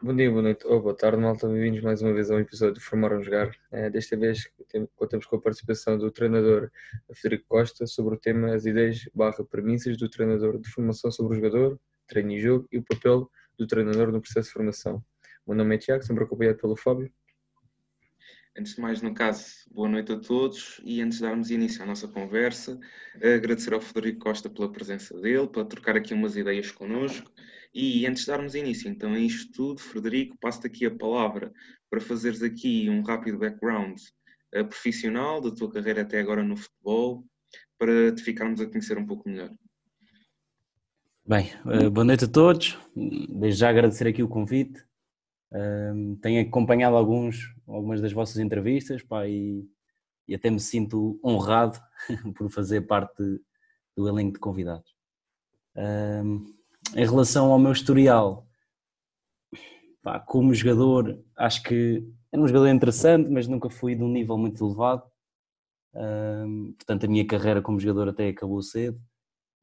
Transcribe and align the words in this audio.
Bom 0.00 0.14
dia, 0.14 0.30
boa 0.30 0.42
noite 0.42 0.64
ou 0.64 0.80
boa 0.80 0.94
tarde, 0.96 1.18
malta. 1.18 1.48
Bem-vindos 1.48 1.82
mais 1.82 2.00
uma 2.00 2.12
vez 2.12 2.30
a 2.30 2.36
um 2.36 2.38
episódio 2.38 2.74
de 2.74 2.80
Formar 2.80 3.12
um 3.12 3.20
Jogar. 3.20 3.50
É, 3.72 3.90
desta 3.90 4.16
vez 4.16 4.48
contamos 4.94 5.26
com 5.26 5.34
a 5.34 5.40
participação 5.40 5.98
do 5.98 6.08
treinador 6.08 6.70
Federico 7.12 7.48
Costa 7.48 7.84
sobre 7.84 8.14
o 8.14 8.16
tema 8.16 8.54
as 8.54 8.64
ideias 8.64 9.08
barra 9.12 9.44
premissas 9.44 9.96
do 9.96 10.08
treinador 10.08 10.60
de 10.60 10.68
formação 10.70 11.10
sobre 11.10 11.32
o 11.32 11.36
jogador, 11.36 11.80
treino 12.06 12.30
e 12.30 12.38
jogo 12.38 12.68
e 12.70 12.78
o 12.78 12.84
papel 12.84 13.28
do 13.58 13.66
treinador 13.66 14.12
no 14.12 14.20
processo 14.20 14.46
de 14.46 14.52
formação. 14.52 15.02
O 15.44 15.50
meu 15.50 15.58
nome 15.58 15.74
é 15.74 15.78
Tiago, 15.78 16.04
sempre 16.04 16.22
acompanhado 16.22 16.58
pelo 16.58 16.76
Fábio. 16.76 17.12
Antes 18.58 18.74
de 18.74 18.80
mais, 18.80 19.00
no 19.00 19.14
caso, 19.14 19.54
boa 19.70 19.88
noite 19.88 20.10
a 20.10 20.18
todos 20.18 20.80
e 20.84 21.00
antes 21.00 21.18
de 21.18 21.22
darmos 21.22 21.48
início 21.48 21.80
à 21.80 21.86
nossa 21.86 22.08
conversa, 22.08 22.76
agradecer 23.14 23.72
ao 23.72 23.80
Federico 23.80 24.18
Costa 24.18 24.50
pela 24.50 24.72
presença 24.72 25.16
dele, 25.20 25.46
para 25.46 25.64
trocar 25.64 25.96
aqui 25.96 26.12
umas 26.12 26.36
ideias 26.36 26.72
connosco 26.72 27.30
e 27.72 28.04
antes 28.04 28.22
de 28.22 28.32
darmos 28.32 28.56
início 28.56 28.90
então 28.90 29.14
a 29.14 29.18
isto 29.20 29.52
tudo, 29.52 29.80
Frederico, 29.80 30.36
passo-te 30.40 30.66
aqui 30.66 30.86
a 30.86 30.90
palavra 30.90 31.52
para 31.88 32.00
fazeres 32.00 32.42
aqui 32.42 32.90
um 32.90 33.00
rápido 33.02 33.38
background 33.38 33.96
uh, 34.56 34.66
profissional 34.66 35.40
da 35.40 35.54
tua 35.54 35.70
carreira 35.70 36.02
até 36.02 36.18
agora 36.18 36.42
no 36.42 36.56
futebol, 36.56 37.24
para 37.78 38.12
te 38.12 38.24
ficarmos 38.24 38.60
a 38.60 38.66
conhecer 38.66 38.98
um 38.98 39.06
pouco 39.06 39.28
melhor. 39.28 39.52
Bem, 41.24 41.52
uh, 41.64 41.88
boa 41.92 42.04
noite 42.04 42.24
a 42.24 42.28
todos. 42.28 42.76
Desde 42.96 43.60
já 43.60 43.70
agradecer 43.70 44.08
aqui 44.08 44.20
o 44.20 44.28
convite. 44.28 44.87
Uh, 45.52 46.16
tenho 46.16 46.46
acompanhado 46.46 46.96
alguns, 46.96 47.54
algumas 47.66 48.00
das 48.00 48.12
vossas 48.12 48.36
entrevistas 48.36 49.02
pá, 49.02 49.26
e, 49.26 49.66
e 50.26 50.34
até 50.34 50.50
me 50.50 50.60
sinto 50.60 51.18
honrado 51.24 51.80
por 52.36 52.50
fazer 52.50 52.82
parte 52.82 53.22
do 53.96 54.08
elenco 54.08 54.34
de 54.34 54.40
convidados. 54.40 54.90
Uh, 55.74 56.44
em 56.94 57.06
relação 57.06 57.52
ao 57.52 57.58
meu 57.58 57.72
historial, 57.72 58.46
pá, 60.02 60.20
como 60.20 60.54
jogador, 60.54 61.22
acho 61.36 61.62
que 61.62 62.06
era 62.32 62.42
um 62.42 62.46
jogador 62.46 62.68
interessante, 62.68 63.30
mas 63.30 63.46
nunca 63.46 63.70
fui 63.70 63.94
de 63.94 64.02
um 64.02 64.08
nível 64.08 64.36
muito 64.36 64.64
elevado. 64.64 65.02
Um, 65.94 66.74
portanto, 66.74 67.04
a 67.04 67.08
minha 67.08 67.26
carreira 67.26 67.62
como 67.62 67.80
jogador 67.80 68.10
até 68.10 68.28
acabou 68.28 68.62
cedo. 68.62 69.00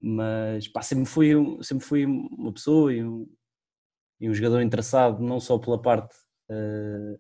Mas 0.02 0.68
pá, 0.68 0.82
sempre, 0.82 1.06
fui, 1.06 1.32
sempre 1.62 1.86
fui 1.86 2.06
uma 2.06 2.52
pessoa 2.52 2.94
e 2.94 3.04
um, 3.04 3.28
e 4.20 4.30
um 4.30 4.34
jogador 4.34 4.62
interessado 4.62 5.22
não 5.22 5.40
só 5.40 5.58
pela 5.58 5.82
parte 5.82 6.16
uh, 6.50 7.20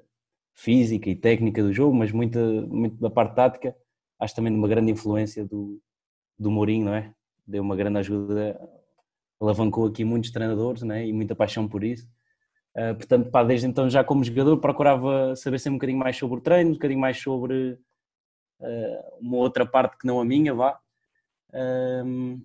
física 0.53 1.09
e 1.09 1.15
técnica 1.15 1.61
do 1.61 1.73
jogo, 1.73 1.95
mas 1.95 2.11
muito, 2.11 2.39
muito 2.67 2.99
da 2.99 3.09
parte 3.09 3.35
tática. 3.35 3.75
Acho 4.19 4.35
também 4.35 4.53
uma 4.53 4.67
grande 4.67 4.91
influência 4.91 5.45
do, 5.45 5.81
do 6.39 6.49
Mourinho, 6.49 6.85
não 6.85 6.95
é? 6.95 7.13
Deu 7.45 7.61
uma 7.61 7.75
grande 7.75 7.99
ajuda 7.99 8.59
alavancou 9.39 9.87
aqui 9.87 10.03
muitos 10.03 10.31
treinadores 10.31 10.81
né, 10.81 11.05
e 11.05 11.13
muita 11.13 11.35
paixão 11.35 11.67
por 11.67 11.83
isso. 11.83 12.07
Uh, 12.75 12.95
portanto, 12.95 13.29
pá, 13.29 13.43
desde 13.43 13.67
então 13.67 13.89
já 13.89 14.03
como 14.03 14.23
jogador 14.23 14.57
procurava 14.57 15.35
saber 15.35 15.59
sempre 15.59 15.75
um 15.75 15.77
bocadinho 15.77 15.99
mais 15.99 16.17
sobre 16.17 16.37
o 16.37 16.41
treino, 16.41 16.71
um 16.71 16.73
bocadinho 16.73 16.99
mais 16.99 17.17
sobre 17.21 17.79
uh, 18.59 19.17
uma 19.19 19.37
outra 19.37 19.65
parte 19.65 19.97
que 19.97 20.05
não 20.05 20.19
a 20.19 20.25
minha, 20.25 20.53
vá. 20.53 20.77
Um, 21.53 22.41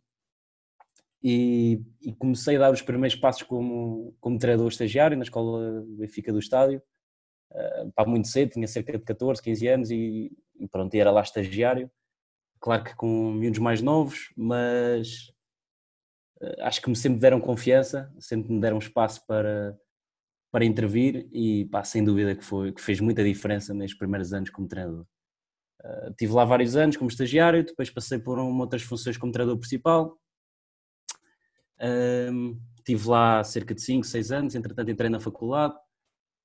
e, 1.23 1.83
e, 2.01 2.13
comecei 2.15 2.57
a 2.57 2.61
dar 2.61 2.73
os 2.73 2.83
primeiros 2.83 3.19
passos 3.19 3.43
como, 3.43 4.17
como 4.21 4.39
treinador 4.39 4.69
estagiário 4.69 5.17
na 5.17 5.25
escola 5.25 5.85
Benfica 5.87 6.33
do 6.33 6.39
Estádio, 6.39 6.83
uh, 7.53 8.09
muito 8.09 8.29
cedo, 8.29 8.53
tinha 8.53 8.67
cerca 8.67 8.99
de 8.99 9.05
14, 9.05 9.43
15 9.43 9.69
anos 9.69 9.91
e, 9.91 10.33
e 10.59 10.69
pronto, 10.69 10.95
era 10.95 11.11
lá 11.11 11.23
estagiário. 11.23 11.91
Claro 12.61 12.85
que 12.85 12.95
com 12.95 13.33
miúdos 13.33 13.59
mais 13.59 13.81
novos, 13.81 14.33
mas 14.37 15.33
eh, 16.43 16.63
acho 16.63 16.83
que 16.83 16.89
me 16.91 16.97
sempre 16.97 17.19
deram 17.21 17.41
confiança, 17.41 18.13
sempre 18.19 18.53
me 18.53 18.61
deram 18.61 18.79
espaço 18.79 19.25
para, 19.27 19.79
para 20.53 20.65
intervir 20.65 21.29
e 21.33 21.67
pá, 21.67 21.85
sem 21.85 22.03
dúvida 22.05 22.35
que, 22.35 22.45
foi, 22.45 22.73
que 22.73 22.81
fez 22.81 23.01
muita 23.01 23.23
diferença 23.25 23.75
nestes 23.75 23.99
primeiros 23.99 24.33
anos 24.33 24.51
como 24.51 24.69
treinador. 24.69 25.07
Uh, 25.83 26.13
tive 26.19 26.33
lá 26.35 26.45
vários 26.45 26.77
anos 26.77 26.97
como 26.99 27.09
estagiário, 27.09 27.65
depois 27.65 27.89
passei 27.91 28.19
por 28.19 28.39
uma, 28.39 28.65
outras 28.65 28.83
funções 28.83 29.17
como 29.17 29.33
treinador 29.33 29.59
principal. 29.59 30.20
Uh, 31.81 32.61
tive 32.85 33.09
lá 33.09 33.43
cerca 33.45 33.75
de 33.75 33.81
5, 33.81 34.07
6 34.07 34.33
anos, 34.33 34.55
entretanto 34.55 34.91
entrei 34.91 35.11
na 35.11 35.21
faculdade. 35.21 35.75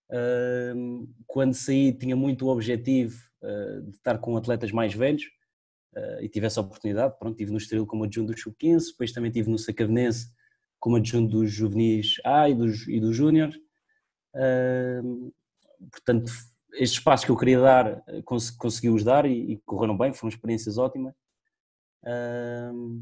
Uh, 0.10 1.08
quando 1.26 1.54
saí 1.54 1.92
tinha 1.92 2.16
muito 2.16 2.46
o 2.46 2.50
objetivo 2.50 3.20
uh, 3.42 3.82
de 3.82 3.98
estar 3.98 4.20
com 4.20 4.38
atletas 4.38 4.72
mais 4.72 4.94
velhos, 4.94 5.24
uh, 5.96 6.22
e 6.22 6.30
tive 6.30 6.46
essa 6.46 6.62
oportunidade. 6.62 7.18
Pronto, 7.18 7.34
estive 7.34 7.52
no 7.52 7.58
Estoril 7.58 7.88
como 7.88 8.04
adjunto 8.04 8.32
do 8.32 8.40
Sub-15, 8.40 8.92
depois 8.92 9.12
também 9.12 9.30
estive 9.30 9.50
no 9.50 9.58
Sacavenense 9.58 10.28
como 10.80 10.98
adjunto 10.98 11.40
dos 11.40 11.52
juvenis 11.52 12.16
A 12.24 12.50
e 12.50 12.54
dos, 12.54 12.88
e 12.88 13.00
dos 13.00 13.16
júniores. 13.16 13.56
Uh, 14.36 15.34
portanto, 15.92 16.32
estes 16.74 17.00
passos 17.00 17.26
que 17.26 17.32
eu 17.32 17.38
queria 17.38 17.60
dar, 17.60 18.04
cons 18.26 18.52
consegui-os 18.52 19.04
dar 19.04 19.26
e, 19.26 19.54
e, 19.54 19.58
correram 19.66 19.98
bem, 19.98 20.14
foram 20.14 20.30
experiências 20.30 20.78
ótimas. 20.78 21.14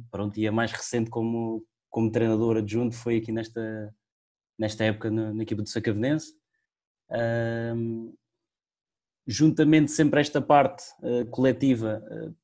Pronto, 0.10 0.40
e 0.40 0.48
a 0.48 0.52
mais 0.52 0.72
recente 0.72 1.10
como, 1.10 1.66
como 1.94 2.12
treinador 2.12 2.58
adjunto 2.58 2.96
foi 2.96 3.18
aqui 3.18 3.32
nesta, 3.32 3.96
nesta 4.58 4.84
época 4.84 5.12
na, 5.12 5.32
na 5.32 5.44
equipa 5.44 5.62
do 5.62 5.70
Sacavenense. 5.70 6.34
Uh, 7.08 8.12
juntamente 9.28 9.92
sempre 9.92 10.20
esta 10.20 10.42
parte 10.42 10.84
uh, 11.04 11.24
coletiva, 11.30 12.04
uh, 12.10 12.36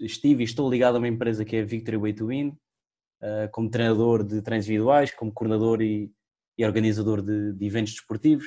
estive 0.00 0.42
e 0.42 0.44
estou 0.44 0.70
ligado 0.70 0.96
a 0.96 0.98
uma 0.98 1.08
empresa 1.08 1.46
que 1.46 1.56
é 1.56 1.62
a 1.62 1.64
Victory 1.64 1.96
Way 1.96 2.12
to 2.12 2.26
Win, 2.26 2.48
uh, 2.48 3.50
como 3.52 3.70
treinador 3.70 4.22
de 4.22 4.42
treinos 4.42 4.66
individuais, 4.66 5.10
como 5.14 5.32
coordenador 5.32 5.80
e, 5.80 6.12
e 6.58 6.66
organizador 6.66 7.22
de, 7.22 7.54
de, 7.54 7.66
eventos 7.66 7.94
desportivos. 7.94 8.44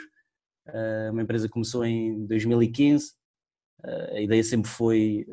Uma 1.11 1.21
empresa 1.21 1.47
que 1.47 1.53
começou 1.53 1.83
em 1.83 2.27
2015. 2.27 3.13
Uh, 3.83 4.15
a 4.17 4.21
ideia 4.21 4.43
sempre 4.43 4.69
foi, 4.69 5.25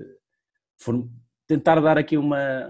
tentar 1.47 1.81
dar 1.81 1.99
aqui 1.99 2.17
uma, 2.17 2.69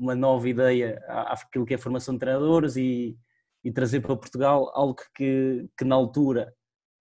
uma 0.00 0.14
nova 0.14 0.48
ideia 0.48 0.98
àquilo 1.06 1.66
que 1.66 1.74
é 1.74 1.76
a 1.76 1.80
formação 1.80 2.14
de 2.14 2.20
treinadores 2.20 2.74
e, 2.76 3.18
e 3.62 3.70
trazer 3.70 4.00
para 4.00 4.16
Portugal 4.16 4.72
algo 4.74 4.96
que, 5.14 5.68
que 5.76 5.84
na 5.84 5.94
altura 5.94 6.54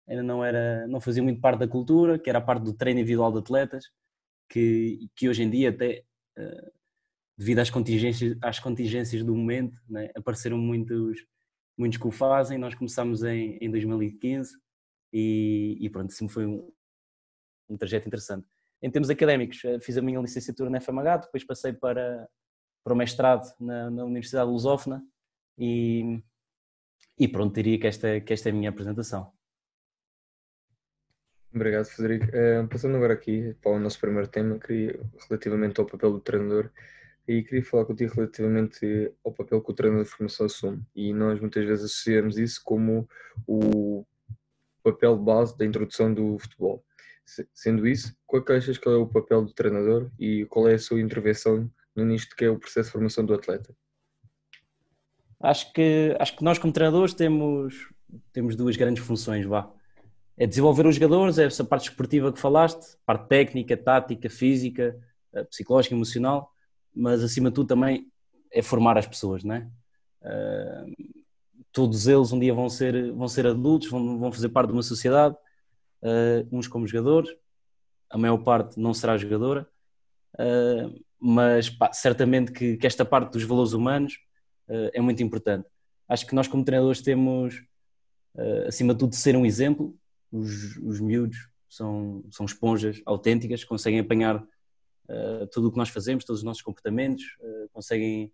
ainda 0.08 0.22
não 0.22 0.46
era 0.46 0.86
não 0.88 1.02
fazia 1.02 1.24
muito 1.24 1.42
parte 1.42 1.60
da 1.60 1.68
cultura, 1.68 2.20
que 2.20 2.30
era 2.30 2.38
a 2.38 2.42
parte 2.42 2.64
do 2.64 2.74
treino 2.74 3.00
individual 3.00 3.32
de 3.32 3.40
atletas 3.40 3.86
que, 4.48 5.10
que 5.16 5.28
hoje 5.28 5.42
em 5.42 5.50
dia 5.50 5.72
até 5.72 6.04
uh, 6.38 6.72
devido 7.36 7.60
às 7.60 7.72
contingências, 7.72 8.38
às 8.40 8.60
contingências 8.60 9.24
do 9.24 9.36
momento, 9.36 9.82
né, 9.90 10.12
apareceram 10.16 10.58
muitos, 10.60 11.26
muitos 11.76 11.98
que 11.98 12.08
o 12.08 12.12
fazem. 12.12 12.60
Nós 12.60 12.76
começámos 12.76 13.24
em, 13.24 13.58
em 13.60 13.70
2015 13.72 14.52
e, 15.12 15.78
e 15.82 15.90
pronto, 15.90 16.12
assim 16.12 16.28
foi 16.28 16.46
um, 16.46 16.72
um 17.68 17.76
trajeto 17.76 18.08
interessante. 18.08 18.48
Em 18.82 18.92
termos 18.92 19.10
académicos, 19.10 19.64
eh, 19.66 19.80
fiz 19.80 19.98
a 19.98 20.02
minha 20.02 20.20
licenciatura 20.20 20.70
na 20.70 20.80
FMH, 20.80 21.18
depois 21.18 21.44
passei 21.44 21.74
para, 21.74 22.28
para 22.86 22.94
o 22.94 22.96
mestrado 22.96 23.52
na, 23.60 23.90
na 23.90 24.06
Universidade 24.06 24.48
Lusófona 24.48 25.04
e, 25.58 26.22
e 27.18 27.28
pronto, 27.28 27.56
diria 27.56 27.80
que 27.80 27.88
esta, 27.88 28.22
que 28.22 28.32
esta 28.32 28.50
é 28.50 28.52
a 28.52 28.56
minha 28.56 28.70
apresentação. 28.70 29.34
Obrigado, 31.52 31.86
Frederico. 31.86 32.26
Uh, 32.28 32.68
passando 32.68 32.96
agora 32.98 33.14
aqui 33.14 33.56
para 33.60 33.72
o 33.72 33.80
nosso 33.80 34.00
primeiro 34.00 34.28
tema, 34.28 34.60
queria, 34.60 35.00
relativamente 35.28 35.80
ao 35.80 35.88
papel 35.88 36.12
do 36.12 36.20
treinador, 36.20 36.70
e 37.28 37.42
queria 37.42 37.64
falar 37.64 37.86
contigo 37.86 38.14
relativamente 38.14 39.12
ao 39.24 39.34
papel 39.34 39.64
que 39.64 39.72
o 39.72 39.74
treinador 39.74 40.04
de 40.04 40.12
formação 40.12 40.46
assume. 40.46 40.84
E 40.94 41.12
nós 41.12 41.40
muitas 41.40 41.66
vezes 41.66 41.86
associamos 41.86 42.38
isso 42.38 42.62
como 42.64 43.10
o 43.48 44.06
papel 44.84 45.18
base 45.18 45.58
da 45.58 45.66
introdução 45.66 46.14
do 46.14 46.38
futebol. 46.38 46.86
Sendo 47.52 47.88
isso, 47.88 48.16
qual 48.28 48.44
é 48.44 48.46
que 48.46 48.52
achas 48.52 48.78
que 48.78 48.88
é 48.88 48.92
o 48.92 49.08
papel 49.08 49.44
do 49.44 49.54
treinador 49.54 50.12
e 50.20 50.46
qual 50.46 50.68
é 50.68 50.76
a 50.76 50.80
sua 50.80 51.02
intervenção 51.02 51.72
nisto 52.04 52.36
que 52.36 52.46
é 52.46 52.50
o 52.50 52.60
processo 52.60 52.88
de 52.88 52.94
formação 52.94 53.26
do 53.26 53.34
atleta? 53.34 53.74
Acho 55.40 55.72
que, 55.72 56.16
acho 56.20 56.36
que 56.36 56.44
nós 56.44 56.58
como 56.58 56.74
treinadores 56.74 57.14
temos, 57.14 57.90
temos 58.34 58.56
duas 58.56 58.76
grandes 58.76 59.04
funções, 59.04 59.46
vá 59.46 59.72
é 60.38 60.46
desenvolver 60.46 60.86
os 60.86 60.96
jogadores, 60.96 61.38
é 61.38 61.46
essa 61.46 61.64
parte 61.64 61.90
esportiva 61.90 62.32
que 62.32 62.40
falaste, 62.40 62.98
parte 63.06 63.28
técnica, 63.28 63.78
tática, 63.78 64.30
física, 64.30 65.00
eh, 65.34 65.44
psicológica, 65.46 65.96
emocional, 65.96 66.52
mas 66.94 67.24
acima 67.24 67.50
de 67.50 67.56
tudo 67.56 67.68
também 67.68 68.12
é 68.52 68.62
formar 68.62 68.98
as 68.98 69.08
pessoas, 69.08 69.44
não 69.44 69.56
é? 69.56 69.70
Uh, 70.22 71.14
todos 71.72 72.08
eles 72.08 72.32
um 72.32 72.40
dia 72.40 72.54
vão 72.54 72.68
ser, 72.70 73.12
vão 73.12 73.28
ser 73.28 73.46
adultos, 73.46 73.90
vão, 73.90 74.18
vão 74.18 74.32
fazer 74.32 74.50
parte 74.50 74.70
de 74.70 74.74
uma 74.74 74.82
sociedade, 74.82 75.36
uh, 76.02 76.48
uns 76.52 76.68
como 76.68 76.88
jogadores, 76.88 77.30
a 78.10 78.18
maior 78.18 78.38
parte 78.38 78.80
não 78.80 78.94
será 78.94 79.18
jogadora, 79.18 79.68
uh, 80.36 81.05
mas 81.26 81.70
pá, 81.70 81.92
certamente 81.92 82.52
que, 82.52 82.78
que, 82.78 82.88
esta 82.88 83.04
parte 83.04 83.32
dos 83.32 83.44
valores 83.44 83.74
humanos 83.74 84.20
é 84.68 85.00
muito 85.00 85.22
importante. 85.22 85.68
Acho 86.08 86.26
que 86.26 86.34
nós 86.34 86.48
como 86.48 86.64
treinadores 86.64 87.02
temos, 87.02 87.64
acima 88.68 88.94
de 88.94 89.00
tudo, 89.00 89.14
ser 89.14 89.36
um 89.36 89.46
exemplo, 89.46 89.96
os, 90.32 90.78
os 90.78 91.00
miúdos 91.00 91.38
são, 91.70 92.24
são 92.32 92.46
esponjas 92.46 93.02
autênticas, 93.06 93.64
conseguem 93.64 94.00
apanhar 94.00 94.38
uh, 94.38 95.48
tudo 95.52 95.68
o 95.68 95.72
que 95.72 95.78
nós 95.78 95.90
fazemos, 95.90 96.26
todos 96.26 96.40
os 96.40 96.46
nossos 96.46 96.62
comportamentos, 96.62 97.24
uh, 97.40 97.70
conseguem, 97.72 98.32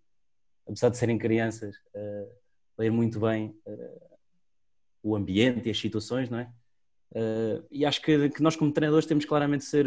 apesar 0.66 0.88
de 0.88 0.96
serem 0.96 1.18
crianças, 1.18 1.74
uh, 1.94 2.30
ler 2.78 2.90
muito 2.90 3.20
bem 3.20 3.54
o 5.02 5.16
ambiente 5.16 5.68
e 5.68 5.70
as 5.70 5.78
situações, 5.78 6.30
não 6.30 6.38
é? 6.38 6.52
Uh, 7.14 7.66
e 7.70 7.84
acho 7.84 8.00
que, 8.00 8.30
que, 8.30 8.42
nós, 8.42 8.56
como 8.56 8.72
treinadores, 8.72 9.06
temos 9.06 9.24
claramente 9.24 9.64
ser, 9.64 9.86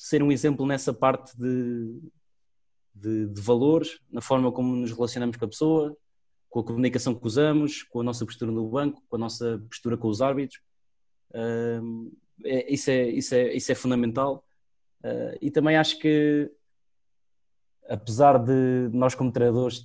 ser 0.00 0.22
um 0.22 0.32
exemplo 0.32 0.66
nessa 0.66 0.94
parte 0.94 1.36
de, 1.36 2.00
de, 2.94 3.26
de, 3.26 3.40
valores, 3.42 4.00
na 4.10 4.22
forma 4.22 4.50
como 4.50 4.74
nos 4.74 4.90
relacionamos 4.92 5.36
com 5.36 5.44
a 5.44 5.48
pessoa, 5.48 5.96
com 6.48 6.60
a 6.60 6.64
comunicação 6.64 7.14
que 7.14 7.26
usamos, 7.26 7.82
com 7.82 8.00
a 8.00 8.02
nossa 8.02 8.24
postura 8.24 8.50
no 8.50 8.66
banco, 8.66 9.02
com 9.10 9.16
a 9.16 9.18
nossa 9.18 9.62
postura 9.68 9.98
com 9.98 10.08
os 10.08 10.22
árbitros. 10.22 10.62
É, 11.34 12.72
isso, 12.72 12.90
é, 12.90 13.08
isso, 13.10 13.34
é, 13.34 13.54
isso 13.54 13.70
é 13.70 13.74
fundamental. 13.74 14.42
Uh, 15.04 15.36
e 15.38 15.50
também 15.50 15.76
acho 15.76 15.98
que, 15.98 16.50
apesar 17.86 18.38
de 18.38 18.88
nós, 18.94 19.14
como 19.14 19.30
treinadores, 19.30 19.84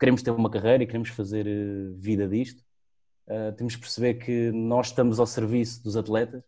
queremos 0.00 0.20
ter 0.20 0.32
uma 0.32 0.50
carreira 0.50 0.82
e 0.82 0.86
queremos 0.86 1.10
fazer 1.10 1.46
vida 1.94 2.26
disto, 2.26 2.60
uh, 3.28 3.54
temos 3.56 3.76
que 3.76 3.82
perceber 3.82 4.14
que 4.14 4.50
nós 4.50 4.88
estamos 4.88 5.20
ao 5.20 5.26
serviço 5.26 5.80
dos 5.84 5.96
atletas 5.96 6.42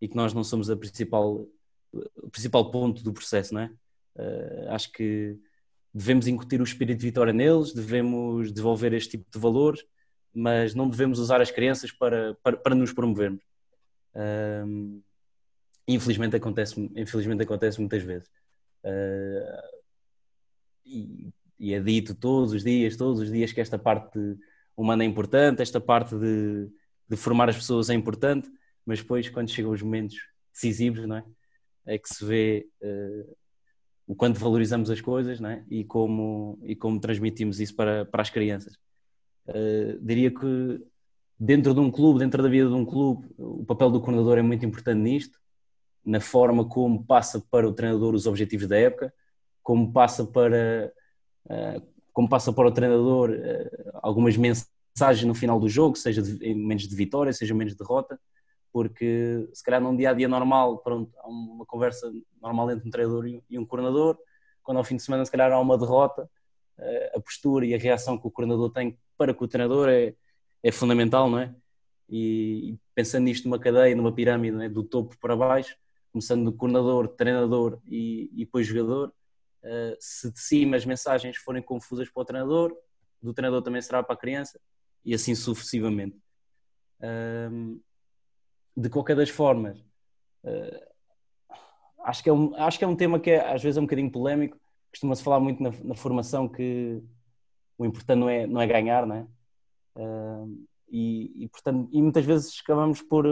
e 0.00 0.06
que 0.06 0.14
nós 0.14 0.32
não 0.32 0.44
somos 0.44 0.70
a 0.70 0.76
principal, 0.76 1.48
o 1.92 2.30
principal 2.30 2.70
ponto 2.70 3.02
do 3.02 3.12
processo, 3.12 3.54
não 3.54 3.62
é? 3.62 3.70
Uh, 4.16 4.70
acho 4.70 4.92
que 4.92 5.38
devemos 5.92 6.26
incutir 6.26 6.60
o 6.60 6.64
espírito 6.64 6.98
de 6.98 7.06
vitória 7.06 7.32
neles, 7.32 7.72
devemos 7.72 8.50
desenvolver 8.50 8.92
este 8.92 9.18
tipo 9.18 9.30
de 9.30 9.38
valores, 9.38 9.84
mas 10.32 10.74
não 10.74 10.88
devemos 10.88 11.18
usar 11.18 11.40
as 11.40 11.50
crianças 11.50 11.90
para, 11.92 12.34
para, 12.42 12.56
para 12.56 12.74
nos 12.74 12.92
promovermos. 12.92 13.42
Uh, 14.14 15.02
infelizmente 15.86 16.36
acontece, 16.36 16.90
infelizmente 16.96 17.42
acontece 17.42 17.78
muitas 17.78 18.02
vezes. 18.02 18.28
Uh, 18.84 19.82
e, 20.84 21.32
e, 21.58 21.74
é 21.74 21.80
dito 21.80 22.14
todos 22.14 22.52
os 22.52 22.64
dias, 22.64 22.96
todos 22.96 23.20
os 23.20 23.30
dias 23.30 23.52
que 23.52 23.60
esta 23.60 23.78
parte 23.78 24.18
humano 24.76 25.02
é 25.02 25.06
importante, 25.06 25.62
esta 25.62 25.80
parte 25.80 26.16
de, 26.16 26.68
de 27.08 27.16
formar 27.16 27.48
as 27.48 27.56
pessoas 27.56 27.90
é 27.90 27.94
importante, 27.94 28.50
mas 28.84 29.00
depois, 29.00 29.28
quando 29.28 29.50
chegam 29.50 29.70
os 29.70 29.82
momentos 29.82 30.16
decisivos, 30.52 31.06
não 31.06 31.16
é? 31.16 31.24
É 31.86 31.98
que 31.98 32.08
se 32.08 32.24
vê 32.24 32.68
uh, 32.82 33.36
o 34.06 34.14
quanto 34.14 34.38
valorizamos 34.38 34.90
as 34.90 35.00
coisas 35.00 35.40
não 35.40 35.50
é? 35.50 35.64
e, 35.68 35.84
como, 35.84 36.58
e 36.62 36.74
como 36.76 37.00
transmitimos 37.00 37.60
isso 37.60 37.74
para, 37.74 38.04
para 38.04 38.22
as 38.22 38.30
crianças. 38.30 38.76
Uh, 39.46 39.98
diria 40.00 40.30
que 40.30 40.80
dentro 41.38 41.74
de 41.74 41.80
um 41.80 41.90
clube, 41.90 42.20
dentro 42.20 42.42
da 42.42 42.48
vida 42.48 42.68
de 42.68 42.74
um 42.74 42.84
clube, 42.84 43.28
o 43.36 43.64
papel 43.64 43.90
do 43.90 44.00
coordenador 44.00 44.38
é 44.38 44.42
muito 44.42 44.64
importante 44.64 44.98
nisto, 44.98 45.40
na 46.04 46.20
forma 46.20 46.64
como 46.64 47.04
passa 47.04 47.40
para 47.50 47.66
o 47.66 47.72
treinador 47.72 48.14
os 48.14 48.26
objetivos 48.26 48.66
da 48.66 48.76
época, 48.76 49.12
como 49.62 49.92
passa 49.92 50.24
para 50.24 50.92
uh, 51.46 51.92
como 52.12 52.28
passa 52.28 52.52
para 52.52 52.68
o 52.68 52.72
treinador 52.72 53.30
algumas 54.02 54.36
mensagens 54.36 55.24
no 55.24 55.34
final 55.34 55.58
do 55.58 55.66
jogo, 55.66 55.96
seja 55.96 56.20
de, 56.20 56.44
em 56.44 56.54
momentos 56.54 56.86
de 56.86 56.94
vitória, 56.94 57.32
seja 57.32 57.52
em 57.52 57.54
momentos 57.54 57.74
de 57.74 57.78
derrota, 57.78 58.20
porque 58.72 59.48
se 59.52 59.62
calhar 59.62 59.80
num 59.80 59.94
dia 59.94 60.10
a 60.10 60.14
dia 60.14 60.28
normal, 60.28 60.78
pronto, 60.78 61.12
há 61.18 61.28
uma 61.28 61.66
conversa 61.66 62.10
normal 62.40 62.70
entre 62.70 62.88
um 62.88 62.90
treinador 62.90 63.26
e 63.26 63.58
um 63.58 63.66
coordenador, 63.66 64.18
quando 64.62 64.78
ao 64.78 64.84
fim 64.84 64.96
de 64.96 65.02
semana 65.02 65.24
se 65.24 65.30
calhar 65.30 65.52
há 65.52 65.60
uma 65.60 65.76
derrota, 65.76 66.28
uh, 66.78 67.18
a 67.18 67.20
postura 67.20 67.66
e 67.66 67.74
a 67.74 67.78
reação 67.78 68.18
que 68.18 68.26
o 68.26 68.30
coordenador 68.30 68.70
tem 68.70 68.98
para 69.18 69.34
com 69.34 69.44
o 69.44 69.48
treinador 69.48 69.88
é, 69.88 70.14
é 70.62 70.72
fundamental, 70.72 71.28
não 71.28 71.38
é? 71.38 71.54
E, 72.08 72.70
e 72.70 72.78
pensando 72.94 73.24
nisto 73.24 73.44
numa 73.44 73.58
cadeia, 73.58 73.94
numa 73.94 74.12
pirâmide, 74.12 74.64
é? 74.64 74.68
do 74.68 74.82
topo 74.82 75.16
para 75.18 75.36
baixo, 75.36 75.76
começando 76.10 76.44
do 76.44 76.52
coordenador, 76.52 77.08
treinador 77.08 77.78
e, 77.86 78.30
e 78.32 78.44
depois 78.44 78.66
jogador, 78.66 79.08
uh, 79.62 79.96
se 80.00 80.32
de 80.32 80.40
cima 80.40 80.76
as 80.76 80.86
mensagens 80.86 81.36
forem 81.36 81.62
confusas 81.62 82.08
para 82.08 82.22
o 82.22 82.24
treinador, 82.24 82.74
do 83.22 83.34
treinador 83.34 83.62
também 83.62 83.82
será 83.82 84.02
para 84.02 84.14
a 84.14 84.18
criança 84.18 84.58
e 85.04 85.14
assim 85.14 85.34
sucessivamente. 85.34 86.16
De 88.76 88.88
qualquer 88.88 89.16
das 89.16 89.30
formas, 89.30 89.78
uh, 90.44 90.80
acho, 92.04 92.22
que 92.22 92.30
é 92.30 92.32
um, 92.32 92.54
acho 92.56 92.78
que 92.78 92.84
é 92.84 92.88
um 92.88 92.96
tema 92.96 93.20
que 93.20 93.30
é, 93.30 93.52
às 93.52 93.62
vezes 93.62 93.76
é 93.76 93.80
um 93.80 93.84
bocadinho 93.84 94.10
polémico. 94.10 94.58
Costuma-se 94.90 95.22
falar 95.22 95.40
muito 95.40 95.62
na, 95.62 95.70
na, 95.82 95.94
formação 95.94 96.48
que 96.48 97.02
o 97.78 97.86
importante 97.86 98.18
não 98.18 98.28
é, 98.28 98.46
não 98.46 98.60
é 98.60 98.66
ganhar, 98.66 99.06
não 99.06 99.16
é? 99.16 99.26
E, 100.90 101.44
e, 101.44 101.48
portanto, 101.48 101.88
e 101.90 102.02
muitas 102.02 102.24
vezes 102.24 102.60
acabamos 102.62 103.00
por 103.00 103.26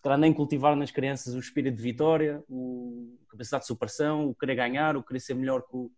se 0.00 0.02
calhar 0.02 0.18
nem 0.18 0.32
cultivar 0.32 0.74
nas 0.74 0.90
crianças 0.90 1.34
o 1.34 1.38
espírito 1.38 1.76
de 1.76 1.82
vitória, 1.82 2.42
o, 2.48 3.18
a 3.26 3.32
capacidade 3.32 3.64
de 3.64 3.66
superação, 3.66 4.30
o 4.30 4.34
querer 4.34 4.54
ganhar, 4.54 4.96
o 4.96 5.02
querer 5.02 5.20
ser 5.20 5.34
melhor 5.34 5.60
que 5.60 5.76
o, 5.76 5.90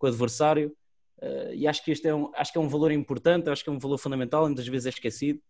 o 0.00 0.06
adversário. 0.06 0.72
Uh, 1.20 1.52
e 1.52 1.66
acho 1.66 1.84
que 1.84 1.90
este 1.90 2.06
é 2.06 2.14
um, 2.14 2.30
acho 2.36 2.52
que 2.52 2.58
é 2.58 2.60
um 2.60 2.68
valor 2.68 2.92
importante, 2.92 3.50
acho 3.50 3.64
que 3.64 3.68
é 3.68 3.72
um 3.72 3.80
valor 3.80 3.98
fundamental, 3.98 4.46
muitas 4.46 4.68
vezes 4.68 4.86
é 4.86 4.90
esquecido. 4.90 5.40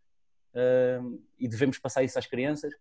E 1.39 1.49
devemos 1.49 1.79
passar 1.79 2.03
isso 2.03 2.19
às 2.19 2.27
crianças. 2.27 2.73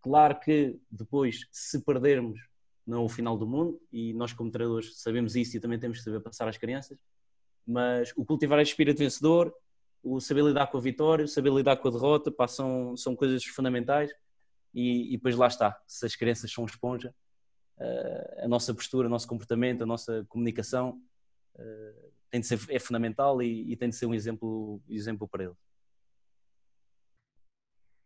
Claro 0.00 0.38
que 0.40 0.78
depois, 0.90 1.46
se 1.50 1.80
perdermos, 1.80 2.40
não 2.86 3.02
é 3.02 3.04
o 3.04 3.08
final 3.08 3.36
do 3.36 3.46
mundo, 3.46 3.80
e 3.92 4.14
nós, 4.14 4.32
como 4.32 4.50
treinadores, 4.50 4.98
sabemos 5.00 5.36
isso 5.36 5.56
e 5.56 5.60
também 5.60 5.78
temos 5.78 5.98
que 5.98 6.04
saber 6.04 6.20
passar 6.20 6.48
às 6.48 6.56
crianças. 6.56 6.98
Mas 7.66 8.12
o 8.16 8.24
cultivar 8.24 8.58
este 8.60 8.70
espírito 8.70 8.98
vencedor, 8.98 9.54
o 10.02 10.20
saber 10.20 10.42
lidar 10.42 10.68
com 10.68 10.78
a 10.78 10.80
vitória, 10.80 11.24
o 11.24 11.28
saber 11.28 11.52
lidar 11.52 11.76
com 11.76 11.88
a 11.88 11.90
derrota, 11.90 12.30
pá, 12.30 12.48
são, 12.48 12.96
são 12.96 13.14
coisas 13.14 13.44
fundamentais 13.44 14.10
e, 14.72 15.12
e 15.12 15.16
depois 15.16 15.36
lá 15.36 15.46
está, 15.46 15.78
se 15.86 16.06
as 16.06 16.16
crianças 16.16 16.50
são 16.50 16.64
esponja, 16.64 17.14
uh, 17.78 18.44
a 18.44 18.48
nossa 18.48 18.72
postura, 18.72 19.06
o 19.06 19.10
nosso 19.10 19.26
comportamento, 19.26 19.82
a 19.82 19.86
nossa 19.86 20.24
comunicação 20.28 21.00
uh, 21.56 22.12
tem 22.30 22.40
de 22.40 22.46
ser, 22.46 22.58
é 22.70 22.78
fundamental 22.78 23.42
e, 23.42 23.72
e, 23.72 23.76
tem 23.76 23.88
de 23.88 23.96
ser 23.96 24.06
um 24.06 24.14
exemplo, 24.14 24.80
exemplo 24.88 25.26
para 25.28 25.44
eles. 25.44 25.56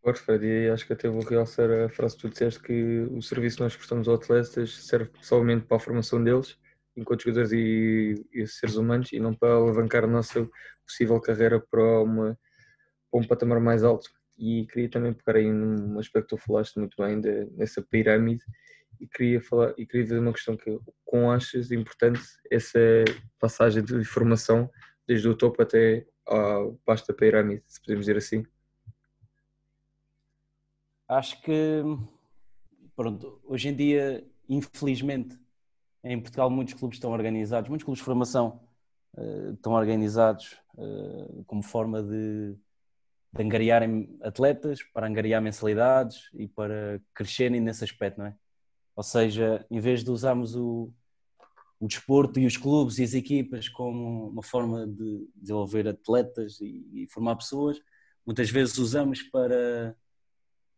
Claro, 0.02 0.19
Fred, 0.19 0.44
e 0.44 0.69
acho 0.69 0.84
que 0.84 0.93
até 0.94 1.08
vou 1.08 1.22
realçar 1.22 1.70
a 1.70 1.88
frase 1.88 2.16
que 2.16 2.22
tu 2.22 2.28
disseste 2.28 2.60
que 2.60 3.06
o 3.12 3.22
serviço 3.22 3.58
que 3.58 3.62
nós 3.62 3.76
prestamos 3.76 4.08
aos 4.08 4.20
atletas 4.20 4.84
serve 4.84 5.10
somente 5.20 5.64
para 5.64 5.76
a 5.76 5.81
formação 5.81 6.22
deles, 6.22 6.58
enquanto 6.96 7.22
jogadores 7.22 7.52
e, 7.52 8.14
e, 8.32 8.44
seres 8.49 8.75
humanos, 8.75 9.12
e 9.12 9.20
não 9.20 9.32
para 9.32 9.54
alavancar 9.54 10.02
a 10.02 10.08
nossa 10.08 10.49
possível 10.84 11.20
carreira 11.20 11.60
para, 11.60 12.02
uma, 12.02 12.37
para 13.12 13.20
um 13.20 13.26
patamar 13.26 13.60
mais 13.60 13.84
alto. 13.84 14.10
E 14.37 14.66
queria 14.66 14.90
também 14.90 15.12
pegar 15.12 15.38
aí 15.38 15.52
num 15.52 15.96
aspecto 16.00 16.34
que 16.34 16.43
tu 16.43 16.46
falaste 16.49 16.78
muito 16.78 16.96
bem 17.00 17.20
de, 17.20 17.44
nessa 17.52 17.81
pirâmide 17.81 18.44
e 19.00 19.06
queria 19.06 19.40
falar 19.40 19.72
e 19.78 19.87
queria 19.87 20.06
fazer 20.06 20.19
uma 20.19 20.32
questão 20.32 20.56
que 20.56 20.81
com 21.04 21.31
achas 21.31 21.70
importante 21.70 22.20
essa 22.50 22.78
passagem 23.38 23.84
de 23.84 23.94
informação 23.94 24.69
desde 25.06 25.28
o 25.28 25.37
topo 25.37 25.62
até 25.62 26.04
baixo 26.84 27.06
da 27.06 27.14
pirâmide, 27.14 27.62
se 27.69 27.81
podemos 27.81 28.06
dizer 28.06 28.16
assim. 28.16 28.44
Acho 31.09 31.40
que 31.42 31.82
pronto, 32.97 33.40
hoje 33.44 33.68
em 33.68 33.75
dia, 33.75 34.26
infelizmente, 34.49 35.38
em 36.04 36.21
Portugal 36.21 36.50
muitos 36.50 36.75
clubes 36.75 36.97
estão 36.97 37.12
organizados, 37.12 37.68
muitos 37.68 37.85
clubes 37.85 38.00
de 38.00 38.04
formação 38.04 38.61
uh, 39.14 39.52
estão 39.52 39.73
organizados 39.73 40.56
uh, 40.76 41.44
como 41.44 41.62
forma 41.62 42.02
de 42.02 42.56
de 43.32 43.42
angariarem 43.42 44.18
atletas, 44.23 44.82
para 44.92 45.06
angariar 45.06 45.40
mensalidades 45.40 46.28
e 46.35 46.47
para 46.47 47.00
crescerem 47.14 47.61
nesse 47.61 47.82
aspecto, 47.82 48.18
não 48.18 48.26
é? 48.26 48.37
Ou 48.94 49.02
seja, 49.02 49.64
em 49.71 49.80
vez 49.80 50.04
de 50.04 50.11
usarmos 50.11 50.54
o, 50.54 50.92
o 51.80 51.87
desporto 51.87 52.38
e 52.38 52.44
os 52.44 52.59
clubes 52.59 52.99
e 52.99 53.04
as 53.04 53.14
equipas 53.14 53.71
como 53.71 54.28
uma 54.28 54.42
forma 54.42 54.87
de 54.87 55.26
desenvolver 55.35 55.88
atletas 55.88 56.61
e, 56.61 56.87
e 56.92 57.06
formar 57.09 57.37
pessoas, 57.37 57.78
muitas 58.26 58.50
vezes 58.50 58.76
usamos 58.76 59.23
para, 59.23 59.97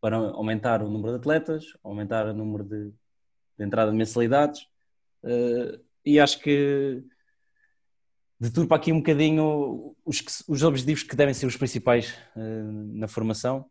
para 0.05 0.19
aumentar 0.19 0.83
o 0.83 0.91
número 0.91 1.13
de 1.13 1.17
atletas, 1.17 1.65
aumentar 1.83 2.27
o 2.27 2.35
número 2.35 2.63
de, 2.63 2.91
de 3.57 3.65
entrada 3.65 3.91
de 3.91 3.97
mensalidades. 3.97 4.61
Uh, 5.23 5.83
e 6.05 6.21
acho 6.21 6.41
que 6.41 7.03
deturpa 8.39 8.77
aqui 8.77 8.93
um 8.93 8.99
bocadinho 8.99 9.97
os, 10.05 10.23
os 10.47 10.63
objetivos 10.63 11.05
que 11.05 11.17
devem 11.17 11.33
ser 11.33 11.47
os 11.47 11.57
principais 11.57 12.15
uh, 12.37 12.99
na 12.99 13.09
formação. 13.09 13.65